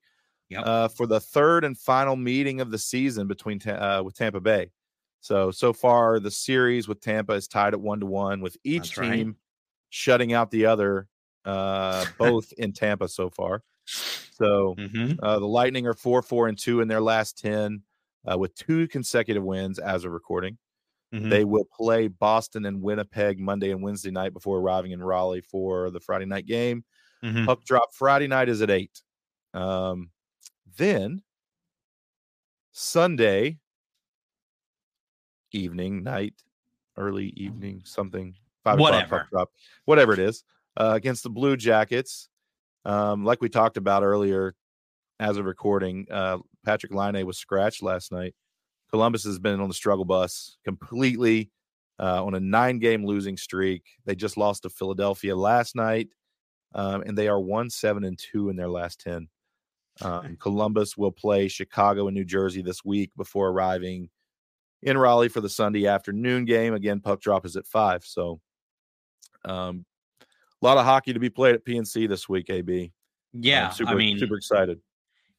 yep. 0.48 0.62
uh, 0.66 0.88
for 0.88 1.06
the 1.06 1.20
third 1.20 1.64
and 1.64 1.76
final 1.76 2.16
meeting 2.16 2.60
of 2.60 2.70
the 2.70 2.78
season 2.78 3.26
between 3.26 3.60
uh, 3.68 4.02
with 4.04 4.14
Tampa 4.14 4.40
Bay. 4.40 4.70
So 5.20 5.50
so 5.50 5.72
far 5.72 6.20
the 6.20 6.30
series 6.30 6.86
with 6.86 7.00
Tampa 7.00 7.32
is 7.32 7.48
tied 7.48 7.72
at 7.72 7.80
one 7.80 8.00
to 8.00 8.06
one 8.06 8.40
with 8.40 8.56
each 8.62 8.94
That's 8.94 9.10
team 9.10 9.26
right. 9.28 9.36
shutting 9.90 10.32
out 10.32 10.50
the 10.50 10.66
other, 10.66 11.08
uh, 11.44 12.04
both 12.18 12.52
in 12.58 12.72
Tampa 12.72 13.08
so 13.08 13.30
far. 13.30 13.62
So 13.86 14.74
mm-hmm. 14.78 15.14
uh, 15.22 15.38
the 15.38 15.46
Lightning 15.46 15.86
are 15.86 15.94
four 15.94 16.20
four 16.22 16.48
and 16.48 16.58
two 16.58 16.80
in 16.80 16.88
their 16.88 17.00
last 17.00 17.38
ten, 17.38 17.82
uh, 18.30 18.36
with 18.36 18.54
two 18.54 18.86
consecutive 18.88 19.42
wins 19.42 19.78
as 19.78 20.04
of 20.04 20.12
recording. 20.12 20.58
Mm-hmm. 21.14 21.28
They 21.28 21.44
will 21.44 21.66
play 21.66 22.08
Boston 22.08 22.66
and 22.66 22.82
Winnipeg 22.82 23.38
Monday 23.38 23.70
and 23.70 23.80
Wednesday 23.80 24.10
night 24.10 24.32
before 24.32 24.58
arriving 24.58 24.90
in 24.90 25.02
Raleigh 25.02 25.42
for 25.42 25.90
the 25.90 26.00
Friday 26.00 26.24
night 26.24 26.46
game. 26.46 26.84
Mm-hmm. 27.22 27.44
Puck 27.44 27.64
drop 27.64 27.94
Friday 27.94 28.26
night 28.26 28.48
is 28.48 28.62
at 28.62 28.70
eight. 28.70 29.00
Um, 29.52 30.10
then 30.76 31.22
Sunday 32.72 33.58
evening, 35.52 36.02
night, 36.02 36.34
early 36.96 37.32
evening, 37.36 37.82
something 37.84 38.34
five 38.64 38.80
whatever. 38.80 39.04
o'clock 39.04 39.20
puck 39.20 39.30
drop, 39.30 39.50
whatever 39.84 40.12
it 40.12 40.18
is, 40.18 40.42
uh, 40.76 40.92
against 40.94 41.22
the 41.22 41.30
Blue 41.30 41.56
Jackets. 41.56 42.28
Um, 42.84 43.24
like 43.24 43.40
we 43.40 43.48
talked 43.48 43.76
about 43.76 44.02
earlier, 44.02 44.56
as 45.20 45.36
of 45.36 45.44
recording, 45.44 46.06
uh, 46.10 46.38
Patrik 46.66 46.92
Laine 46.92 47.24
was 47.24 47.38
scratched 47.38 47.82
last 47.82 48.10
night. 48.10 48.34
Columbus 48.94 49.24
has 49.24 49.40
been 49.40 49.58
on 49.58 49.66
the 49.66 49.74
struggle 49.74 50.04
bus 50.04 50.56
completely 50.64 51.50
uh, 51.98 52.24
on 52.24 52.36
a 52.36 52.38
nine 52.38 52.78
game 52.78 53.04
losing 53.04 53.36
streak. 53.36 53.82
They 54.04 54.14
just 54.14 54.36
lost 54.36 54.62
to 54.62 54.70
Philadelphia 54.70 55.34
last 55.34 55.74
night, 55.74 56.10
um, 56.76 57.02
and 57.02 57.18
they 57.18 57.26
are 57.26 57.40
one 57.40 57.70
seven 57.70 58.04
and 58.04 58.16
two 58.16 58.50
in 58.50 58.56
their 58.56 58.68
last 58.68 59.00
ten. 59.00 59.26
Um, 60.00 60.36
Columbus 60.38 60.96
will 60.96 61.10
play 61.10 61.48
Chicago 61.48 62.06
and 62.06 62.14
New 62.14 62.24
Jersey 62.24 62.62
this 62.62 62.84
week 62.84 63.10
before 63.16 63.48
arriving 63.48 64.10
in 64.80 64.96
Raleigh 64.96 65.28
for 65.28 65.40
the 65.40 65.48
Sunday 65.48 65.88
afternoon 65.88 66.44
game. 66.44 66.72
Again, 66.72 67.00
puck 67.00 67.20
drop 67.20 67.44
is 67.44 67.56
at 67.56 67.66
five, 67.66 68.04
so 68.04 68.40
um, 69.44 69.84
a 70.22 70.64
lot 70.64 70.78
of 70.78 70.84
hockey 70.84 71.12
to 71.12 71.18
be 71.18 71.30
played 71.30 71.56
at 71.56 71.64
PNC 71.64 72.08
this 72.08 72.28
week. 72.28 72.48
AB, 72.48 72.92
yeah, 73.32 73.70
super, 73.70 73.90
I 73.90 73.94
mean, 73.96 74.20
super 74.20 74.36
excited. 74.36 74.78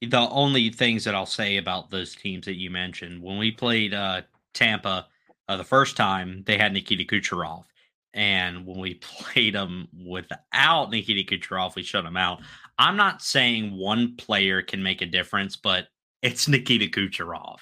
The 0.02 0.30
only 0.30 0.70
things 0.70 1.04
that 1.06 1.16
I'll 1.16 1.26
say 1.26 1.58
about 1.58 1.90
those 1.90 2.16
teams 2.16 2.46
that 2.46 2.56
you 2.56 2.70
mentioned 2.70 3.22
when 3.22 3.38
we 3.38 3.52
played 3.52 3.94
uh, 3.94 4.22
Tampa 4.54 5.08
uh, 5.48 5.58
the 5.58 5.64
first 5.64 5.96
time, 5.96 6.44
they 6.46 6.58
had 6.58 6.74
Nikita 6.74 7.04
Kucherov. 7.04 7.64
And 8.14 8.66
when 8.66 8.80
we 8.80 8.94
played 9.02 9.56
them 9.56 9.88
without 10.06 10.92
Nikita 10.92 11.36
Kucherov, 11.36 11.76
we 11.76 11.84
shut 11.84 12.04
them 12.04 12.18
out. 12.18 12.42
I'm 12.78 12.98
not 12.98 13.22
saying 13.22 13.76
one 13.78 14.16
player 14.18 14.62
can 14.62 14.84
make 14.84 15.02
a 15.02 15.06
difference, 15.06 15.56
but 15.56 15.88
it's 16.22 16.48
Nikita 16.48 16.88
Kucherov. 16.88 17.58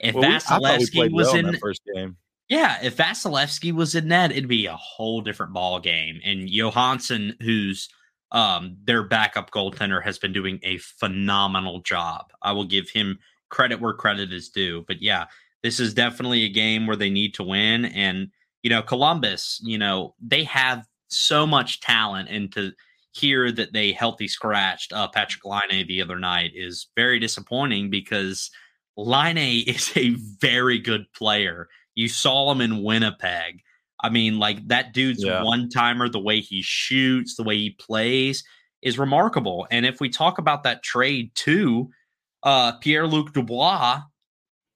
If 0.00 0.14
well, 0.14 0.30
Vasilevskiy 0.30 1.12
was 1.12 1.28
well 1.28 1.36
in, 1.36 1.48
in 1.48 1.58
first 1.58 1.82
game, 1.94 2.16
yeah, 2.48 2.78
if 2.82 2.96
Vasilevskiy 2.96 3.72
was 3.72 3.94
in 3.94 4.08
net, 4.08 4.30
it'd 4.30 4.48
be 4.48 4.66
a 4.66 4.76
whole 4.76 5.20
different 5.20 5.52
ball 5.52 5.80
game. 5.80 6.20
And 6.24 6.48
Johansson, 6.48 7.34
who's 7.40 7.88
um, 8.32 8.76
their 8.84 9.02
backup 9.02 9.50
goaltender, 9.50 10.02
has 10.02 10.18
been 10.18 10.32
doing 10.32 10.58
a 10.62 10.78
phenomenal 10.78 11.80
job. 11.80 12.32
I 12.42 12.52
will 12.52 12.64
give 12.64 12.90
him 12.90 13.18
credit 13.48 13.80
where 13.80 13.94
credit 13.94 14.32
is 14.32 14.48
due. 14.48 14.84
But 14.86 15.00
yeah, 15.00 15.26
this 15.62 15.80
is 15.80 15.94
definitely 15.94 16.44
a 16.44 16.48
game 16.48 16.86
where 16.86 16.96
they 16.96 17.10
need 17.10 17.34
to 17.34 17.42
win. 17.42 17.86
And 17.86 18.28
you 18.62 18.70
know, 18.70 18.82
Columbus, 18.82 19.60
you 19.62 19.78
know, 19.78 20.14
they 20.20 20.42
have 20.44 20.86
so 21.08 21.46
much 21.46 21.80
talent, 21.80 22.28
and 22.28 22.52
to 22.52 22.72
hear 23.12 23.50
that 23.52 23.72
they 23.72 23.92
healthy 23.92 24.28
scratched 24.28 24.92
uh, 24.92 25.08
Patrik 25.08 25.44
Laine 25.44 25.86
the 25.86 26.02
other 26.02 26.18
night 26.18 26.50
is 26.54 26.88
very 26.96 27.18
disappointing 27.18 27.90
because 27.90 28.50
Laine 28.96 29.64
is 29.66 29.92
a 29.96 30.10
very 30.40 30.78
good 30.78 31.10
player. 31.12 31.68
You 31.94 32.08
saw 32.08 32.50
him 32.50 32.60
in 32.60 32.82
Winnipeg. 32.82 33.62
I 34.06 34.08
mean, 34.08 34.38
like 34.38 34.68
that 34.68 34.92
dude's 34.92 35.24
yeah. 35.24 35.42
one 35.42 35.68
timer, 35.68 36.08
the 36.08 36.20
way 36.20 36.40
he 36.40 36.62
shoots, 36.62 37.34
the 37.34 37.42
way 37.42 37.56
he 37.56 37.70
plays 37.70 38.44
is 38.82 39.00
remarkable. 39.00 39.66
And 39.72 39.84
if 39.84 40.00
we 40.00 40.08
talk 40.08 40.38
about 40.38 40.62
that 40.62 40.84
trade 40.84 41.32
too, 41.34 41.90
uh, 42.44 42.72
Pierre 42.78 43.08
Luc 43.08 43.32
Dubois 43.32 44.02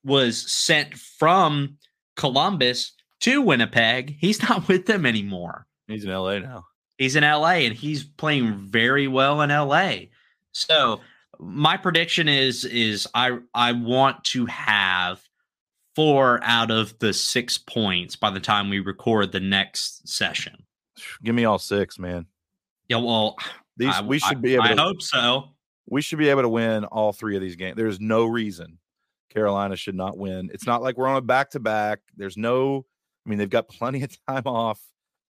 was 0.03 0.51
sent 0.51 0.95
from 0.95 1.77
Columbus 2.17 2.91
to 3.21 3.41
Winnipeg. 3.41 4.17
He's 4.19 4.43
not 4.43 4.67
with 4.67 4.85
them 4.85 5.05
anymore. 5.05 5.65
He's 5.87 6.03
in 6.03 6.11
LA 6.11 6.39
now. 6.39 6.65
He's 6.97 7.15
in 7.15 7.23
LA 7.23 7.63
and 7.63 7.73
he's 7.73 8.03
playing 8.03 8.53
very 8.67 9.07
well 9.07 9.41
in 9.41 9.49
LA. 9.49 10.07
So 10.51 10.99
my 11.39 11.77
prediction 11.77 12.27
is 12.27 12.65
is 12.65 13.07
I 13.13 13.39
I 13.53 13.71
want 13.71 14.25
to 14.25 14.45
have 14.47 15.00
four 15.95 16.39
out 16.43 16.71
of 16.71 16.97
the 16.99 17.13
six 17.13 17.57
points 17.57 18.15
by 18.15 18.29
the 18.29 18.39
time 18.39 18.69
we 18.69 18.79
record 18.79 19.31
the 19.31 19.39
next 19.39 20.07
session. 20.07 20.63
Give 21.23 21.35
me 21.35 21.45
all 21.45 21.59
six, 21.59 21.99
man. 21.99 22.25
Yeah, 22.87 22.97
well, 22.97 23.37
these 23.77 23.95
I, 23.95 24.01
we 24.01 24.19
should 24.19 24.41
be 24.41 24.55
able. 24.55 24.65
I 24.65 24.73
to, 24.73 24.81
hope 24.81 25.01
so. 25.01 25.49
We 25.89 26.01
should 26.01 26.19
be 26.19 26.29
able 26.29 26.43
to 26.43 26.49
win 26.49 26.85
all 26.85 27.11
three 27.11 27.35
of 27.35 27.41
these 27.41 27.55
games. 27.55 27.75
There's 27.77 27.99
no 27.99 28.25
reason 28.25 28.77
Carolina 29.31 29.75
should 29.75 29.95
not 29.95 30.17
win. 30.17 30.49
It's 30.53 30.67
not 30.67 30.81
like 30.81 30.97
we're 30.97 31.07
on 31.07 31.17
a 31.17 31.21
back 31.21 31.51
to 31.51 31.59
back. 31.59 31.99
There's 32.15 32.37
no. 32.37 32.85
I 33.25 33.29
mean, 33.29 33.39
they've 33.39 33.49
got 33.49 33.67
plenty 33.69 34.03
of 34.03 34.15
time 34.27 34.43
off 34.45 34.79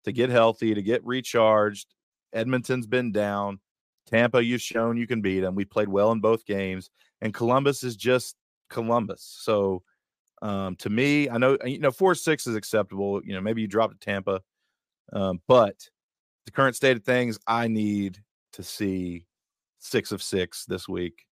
to 0.05 0.11
get 0.11 0.29
healthy, 0.29 0.73
to 0.73 0.81
get 0.81 1.05
recharged. 1.05 1.87
Edmonton's 2.33 2.87
been 2.87 3.11
down. 3.11 3.59
Tampa, 4.07 4.43
you've 4.43 4.61
shown 4.61 4.97
you 4.97 5.07
can 5.07 5.21
beat 5.21 5.41
them. 5.41 5.55
We 5.55 5.65
played 5.65 5.87
well 5.87 6.11
in 6.11 6.19
both 6.19 6.45
games, 6.45 6.89
and 7.21 7.33
Columbus 7.33 7.83
is 7.83 7.95
just 7.95 8.35
Columbus. 8.69 9.23
So, 9.41 9.83
um, 10.41 10.75
to 10.77 10.89
me, 10.89 11.29
I 11.29 11.37
know 11.37 11.57
you 11.65 11.79
know 11.79 11.91
four 11.91 12.15
six 12.15 12.47
is 12.47 12.55
acceptable. 12.55 13.21
You 13.23 13.33
know, 13.33 13.41
maybe 13.41 13.61
you 13.61 13.67
drop 13.67 13.91
to 13.91 13.97
Tampa, 13.97 14.41
um, 15.13 15.41
but 15.47 15.75
the 16.45 16.51
current 16.51 16.75
state 16.75 16.97
of 16.97 17.03
things, 17.03 17.37
I 17.47 17.67
need 17.67 18.19
to 18.53 18.63
see 18.63 19.25
six 19.79 20.11
of 20.11 20.21
six 20.21 20.65
this 20.65 20.87
week. 20.87 21.25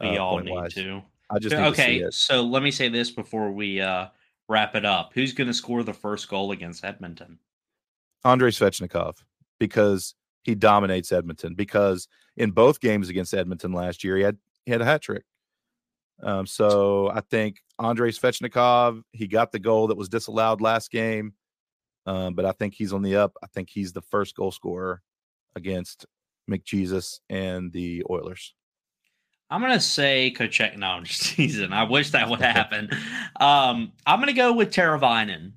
We 0.00 0.18
uh, 0.18 0.22
all 0.22 0.38
need 0.40 0.52
wise. 0.52 0.74
to. 0.74 1.02
I 1.30 1.38
just 1.38 1.54
okay. 1.54 2.04
So 2.10 2.42
let 2.42 2.62
me 2.62 2.70
say 2.70 2.88
this 2.88 3.10
before 3.10 3.50
we 3.50 3.80
uh, 3.80 4.08
wrap 4.48 4.74
it 4.74 4.84
up. 4.84 5.12
Who's 5.14 5.32
going 5.32 5.48
to 5.48 5.54
score 5.54 5.82
the 5.82 5.94
first 5.94 6.28
goal 6.28 6.52
against 6.52 6.84
Edmonton? 6.84 7.38
Andrei 8.24 8.50
Svechnikov, 8.50 9.16
because 9.58 10.14
he 10.42 10.54
dominates 10.54 11.12
Edmonton 11.12 11.54
because 11.54 12.08
in 12.36 12.50
both 12.50 12.80
games 12.80 13.08
against 13.08 13.32
Edmonton 13.32 13.72
last 13.72 14.04
year, 14.04 14.16
he 14.16 14.22
had 14.22 14.36
he 14.66 14.72
had 14.72 14.82
a 14.82 14.84
hat 14.84 15.02
trick. 15.02 15.24
Um, 16.22 16.46
so 16.46 17.10
I 17.10 17.20
think 17.20 17.60
Andrei 17.78 18.10
Svechnikov, 18.10 19.02
he 19.12 19.26
got 19.26 19.52
the 19.52 19.58
goal 19.58 19.88
that 19.88 19.96
was 19.96 20.08
disallowed 20.08 20.60
last 20.60 20.90
game, 20.90 21.34
um, 22.06 22.34
but 22.34 22.44
I 22.44 22.52
think 22.52 22.74
he's 22.74 22.92
on 22.92 23.02
the 23.02 23.16
up. 23.16 23.32
I 23.42 23.46
think 23.48 23.70
he's 23.70 23.92
the 23.92 24.02
first 24.02 24.36
goal 24.36 24.50
scorer 24.50 25.02
against 25.56 26.06
McJesus 26.50 27.20
and 27.28 27.72
the 27.72 28.04
Oilers. 28.10 28.54
I'm 29.50 29.60
gonna 29.60 29.80
say 29.80 30.32
Kochek. 30.36 30.76
No, 30.76 30.86
I'm 30.86 31.04
just 31.06 31.34
teasing. 31.34 31.72
I 31.72 31.84
wish 31.84 32.10
that 32.10 32.28
would 32.28 32.40
happen. 32.40 32.90
Um, 33.38 33.92
I'm 34.06 34.20
gonna 34.20 34.32
go 34.32 34.52
with 34.52 34.72
Teravainen. 34.72 35.52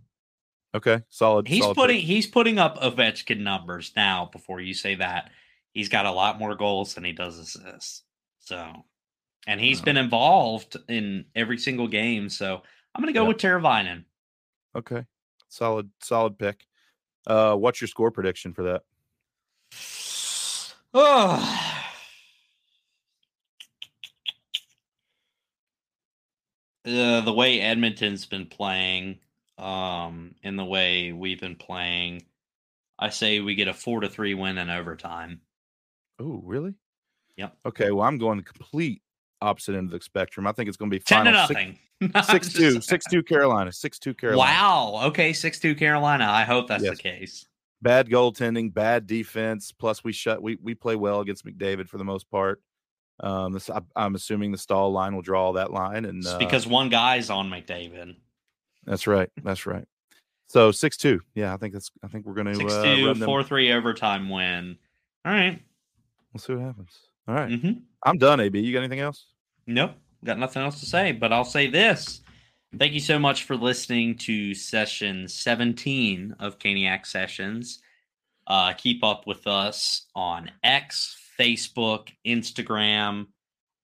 Okay, 0.76 1.04
solid. 1.10 1.48
He's 1.48 1.62
solid 1.62 1.76
putting 1.76 1.98
pick. 1.98 2.06
he's 2.06 2.28
putting 2.28 2.58
up 2.58 2.82
Ovechkin 2.82 3.40
numbers 3.40 3.92
now. 3.96 4.30
Before 4.32 4.60
you 4.60 4.74
say 4.74 4.96
that, 4.96 5.30
he's 5.72 5.90
got 5.90 6.06
a 6.08 6.12
lot 6.12 6.40
more 6.40 6.56
goals 6.56 6.96
than 6.96 7.04
he 7.04 7.12
does 7.12 7.38
assists. 7.38 8.04
So, 8.40 8.86
and 9.48 9.60
he's 9.60 9.80
uh-huh. 9.80 9.86
been 9.86 9.98
involved 9.98 10.78
in 10.88 11.26
every 11.36 11.58
single 11.58 11.88
game. 11.88 12.30
So 12.30 12.62
I'm 12.94 13.02
going 13.02 13.14
to 13.14 13.18
go 13.18 13.26
yep. 13.26 13.30
with 13.30 13.38
Teravainen. 13.38 14.06
Okay, 14.76 15.06
solid, 15.50 15.90
solid 16.02 16.38
pick. 16.38 16.66
Uh, 17.26 17.56
what's 17.56 17.80
your 17.80 17.88
score 17.88 18.12
prediction 18.12 18.54
for 18.54 18.64
that? 18.64 18.82
Oh. 20.96 21.60
Uh, 26.86 27.22
the 27.22 27.34
way 27.34 27.60
Edmonton's 27.62 28.28
been 28.28 28.46
playing, 28.46 29.18
um, 29.58 30.36
in 30.44 30.56
the 30.56 30.66
way 30.66 31.12
we've 31.12 31.40
been 31.40 31.56
playing. 31.56 32.24
I 33.00 33.10
say 33.10 33.40
we 33.40 33.56
get 33.56 33.68
a 33.68 33.74
four 33.74 34.02
to 34.02 34.10
three 34.10 34.34
win 34.34 34.58
in 34.58 34.70
overtime. 34.70 35.42
Oh, 36.20 36.42
really? 36.44 36.76
Yep. 37.38 37.58
Okay. 37.66 37.92
Well, 37.92 38.08
I'm 38.08 38.18
going 38.18 38.44
complete 38.44 39.02
opposite 39.44 39.76
end 39.76 39.92
of 39.94 40.00
the 40.00 40.04
spectrum. 40.04 40.48
I 40.48 40.52
think 40.52 40.68
it's 40.68 40.78
going 40.78 40.90
to 40.90 40.96
be 40.96 41.04
ten 41.04 41.26
to 41.26 41.32
nothing. 41.32 41.80
Six, 42.02 42.28
six 42.28 42.54
two, 42.54 42.82
six 42.82 43.06
two 43.10 43.24
Carolina, 43.24 43.72
six 43.72 43.98
two 43.98 44.14
Carolina. 44.14 44.52
Wow. 44.52 45.00
Okay, 45.06 45.32
six 45.32 45.58
two 45.58 45.74
Carolina. 45.74 46.26
I 46.26 46.44
hope 46.44 46.68
that's 46.68 46.84
yes. 46.84 46.98
the 46.98 47.02
case. 47.02 47.46
Bad 47.82 48.10
goaltending, 48.10 48.74
bad 48.74 49.08
defense. 49.08 49.72
Plus, 49.72 50.04
we 50.04 50.12
shut. 50.12 50.42
We 50.42 50.58
we 50.62 50.76
play 50.76 50.98
well 50.98 51.22
against 51.22 51.46
McDavid 51.46 51.88
for 51.88 51.98
the 51.98 52.04
most 52.04 52.30
part. 52.30 52.62
Um, 53.22 53.54
this, 53.54 53.70
I, 53.70 53.82
am 53.96 54.16
assuming 54.16 54.52
the 54.52 54.58
Staal 54.58 54.92
line 54.92 55.16
will 55.16 55.22
draw 55.22 55.54
that 55.54 55.72
line, 55.72 56.04
and 56.04 56.26
uh, 56.26 56.38
because 56.40 56.68
one 56.68 56.90
guy's 56.90 57.30
on 57.30 57.50
McDavid. 57.50 58.16
That's 58.86 59.08
right. 59.08 59.30
That's 59.44 59.66
right. 59.66 59.86
So 60.48 60.72
six 60.72 60.98
two. 60.98 61.22
Yeah, 61.36 61.54
I 61.54 61.58
think 61.58 61.74
that's. 61.74 61.90
I 62.04 62.08
think 62.08 62.26
we're 62.26 62.34
going 62.34 62.48
to 62.48 62.56
six 62.56 62.74
uh, 62.74 62.84
two 62.84 63.16
four 63.24 63.44
three 63.44 63.72
overtime 63.72 64.30
win. 64.30 64.78
All 65.26 65.32
right. 65.32 65.62
We'll 66.34 66.42
see 66.42 66.54
what 66.54 66.64
happens. 66.64 66.92
All 67.28 67.36
right. 67.36 67.50
mm-hmm. 67.50 67.80
I'm 68.04 68.18
done. 68.18 68.40
Ab, 68.42 68.56
you 68.56 68.74
got 68.74 68.80
anything 68.80 69.00
else? 69.00 69.28
Nope. 69.68 69.92
Got 70.24 70.40
nothing 70.40 70.62
else 70.62 70.80
to 70.80 70.86
say. 70.86 71.12
But 71.12 71.34
I'll 71.34 71.46
say 71.46 71.68
this. 71.68 72.22
Thank 72.78 72.94
you 72.94 73.00
so 73.00 73.20
much 73.20 73.44
for 73.44 73.56
listening 73.56 74.18
to 74.20 74.56
session 74.56 75.28
17 75.28 76.36
of 76.40 76.58
Caniac 76.58 77.06
Sessions. 77.06 77.82
Uh, 78.48 78.74
keep 78.74 79.04
up 79.04 79.28
with 79.28 79.46
us 79.48 80.08
on 80.16 80.50
X, 80.64 81.16
Facebook, 81.40 82.10
Instagram 82.26 83.28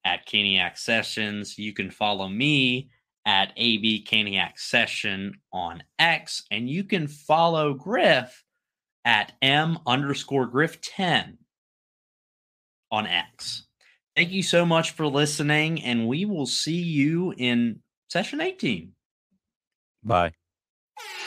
at 0.06 0.28
Caniac 0.28 0.78
Sessions. 0.78 1.58
You 1.58 1.74
can 1.74 1.92
follow 1.92 2.28
me 2.28 2.90
at 3.26 3.54
AB 3.58 4.06
Caniac 4.10 4.58
Session 4.58 5.40
on 5.54 5.84
X, 6.00 6.44
and 6.50 6.68
you 6.68 6.84
can 6.84 7.08
follow 7.08 7.76
Griff 7.76 8.44
at 9.06 9.34
M 9.42 9.78
underscore 9.86 10.48
Griff 10.48 10.82
10 10.82 11.38
on 12.92 13.06
X. 13.06 13.68
Thank 14.20 14.34
you 14.34 14.44
so 14.44 14.66
much 14.66 14.92
for 14.92 15.08
listening, 15.08 15.82
and 15.82 16.06
we 16.06 16.26
will 16.26 16.46
see 16.46 16.82
you 16.82 17.34
in 17.38 17.80
session 18.10 18.42
18. 18.42 18.92
Bye. 20.04 20.34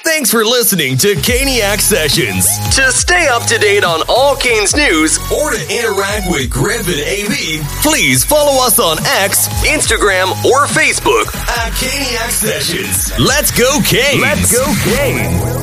Thanks 0.04 0.30
for 0.30 0.44
listening 0.44 0.98
to 0.98 1.14
Caniac 1.14 1.80
Sessions. 1.80 2.44
To 2.76 2.92
stay 2.92 3.28
up 3.28 3.44
to 3.44 3.56
date 3.56 3.82
on 3.82 4.02
all 4.10 4.36
Canes 4.36 4.76
news 4.76 5.16
or 5.32 5.52
to 5.52 5.74
interact 5.74 6.26
with 6.28 6.50
Griff 6.50 6.86
and 6.86 7.00
AB, 7.00 7.62
please 7.80 8.26
follow 8.26 8.62
us 8.62 8.78
on 8.78 8.98
X, 9.06 9.48
Instagram, 9.64 10.28
or 10.44 10.66
Facebook 10.66 11.34
at 11.48 11.72
Caniac 11.72 12.30
Sessions. 12.30 13.18
Let's 13.18 13.50
go, 13.50 13.80
Canes! 13.86 14.20
Let's 14.20 14.52
go, 14.52 14.66
Canes! 14.84 15.61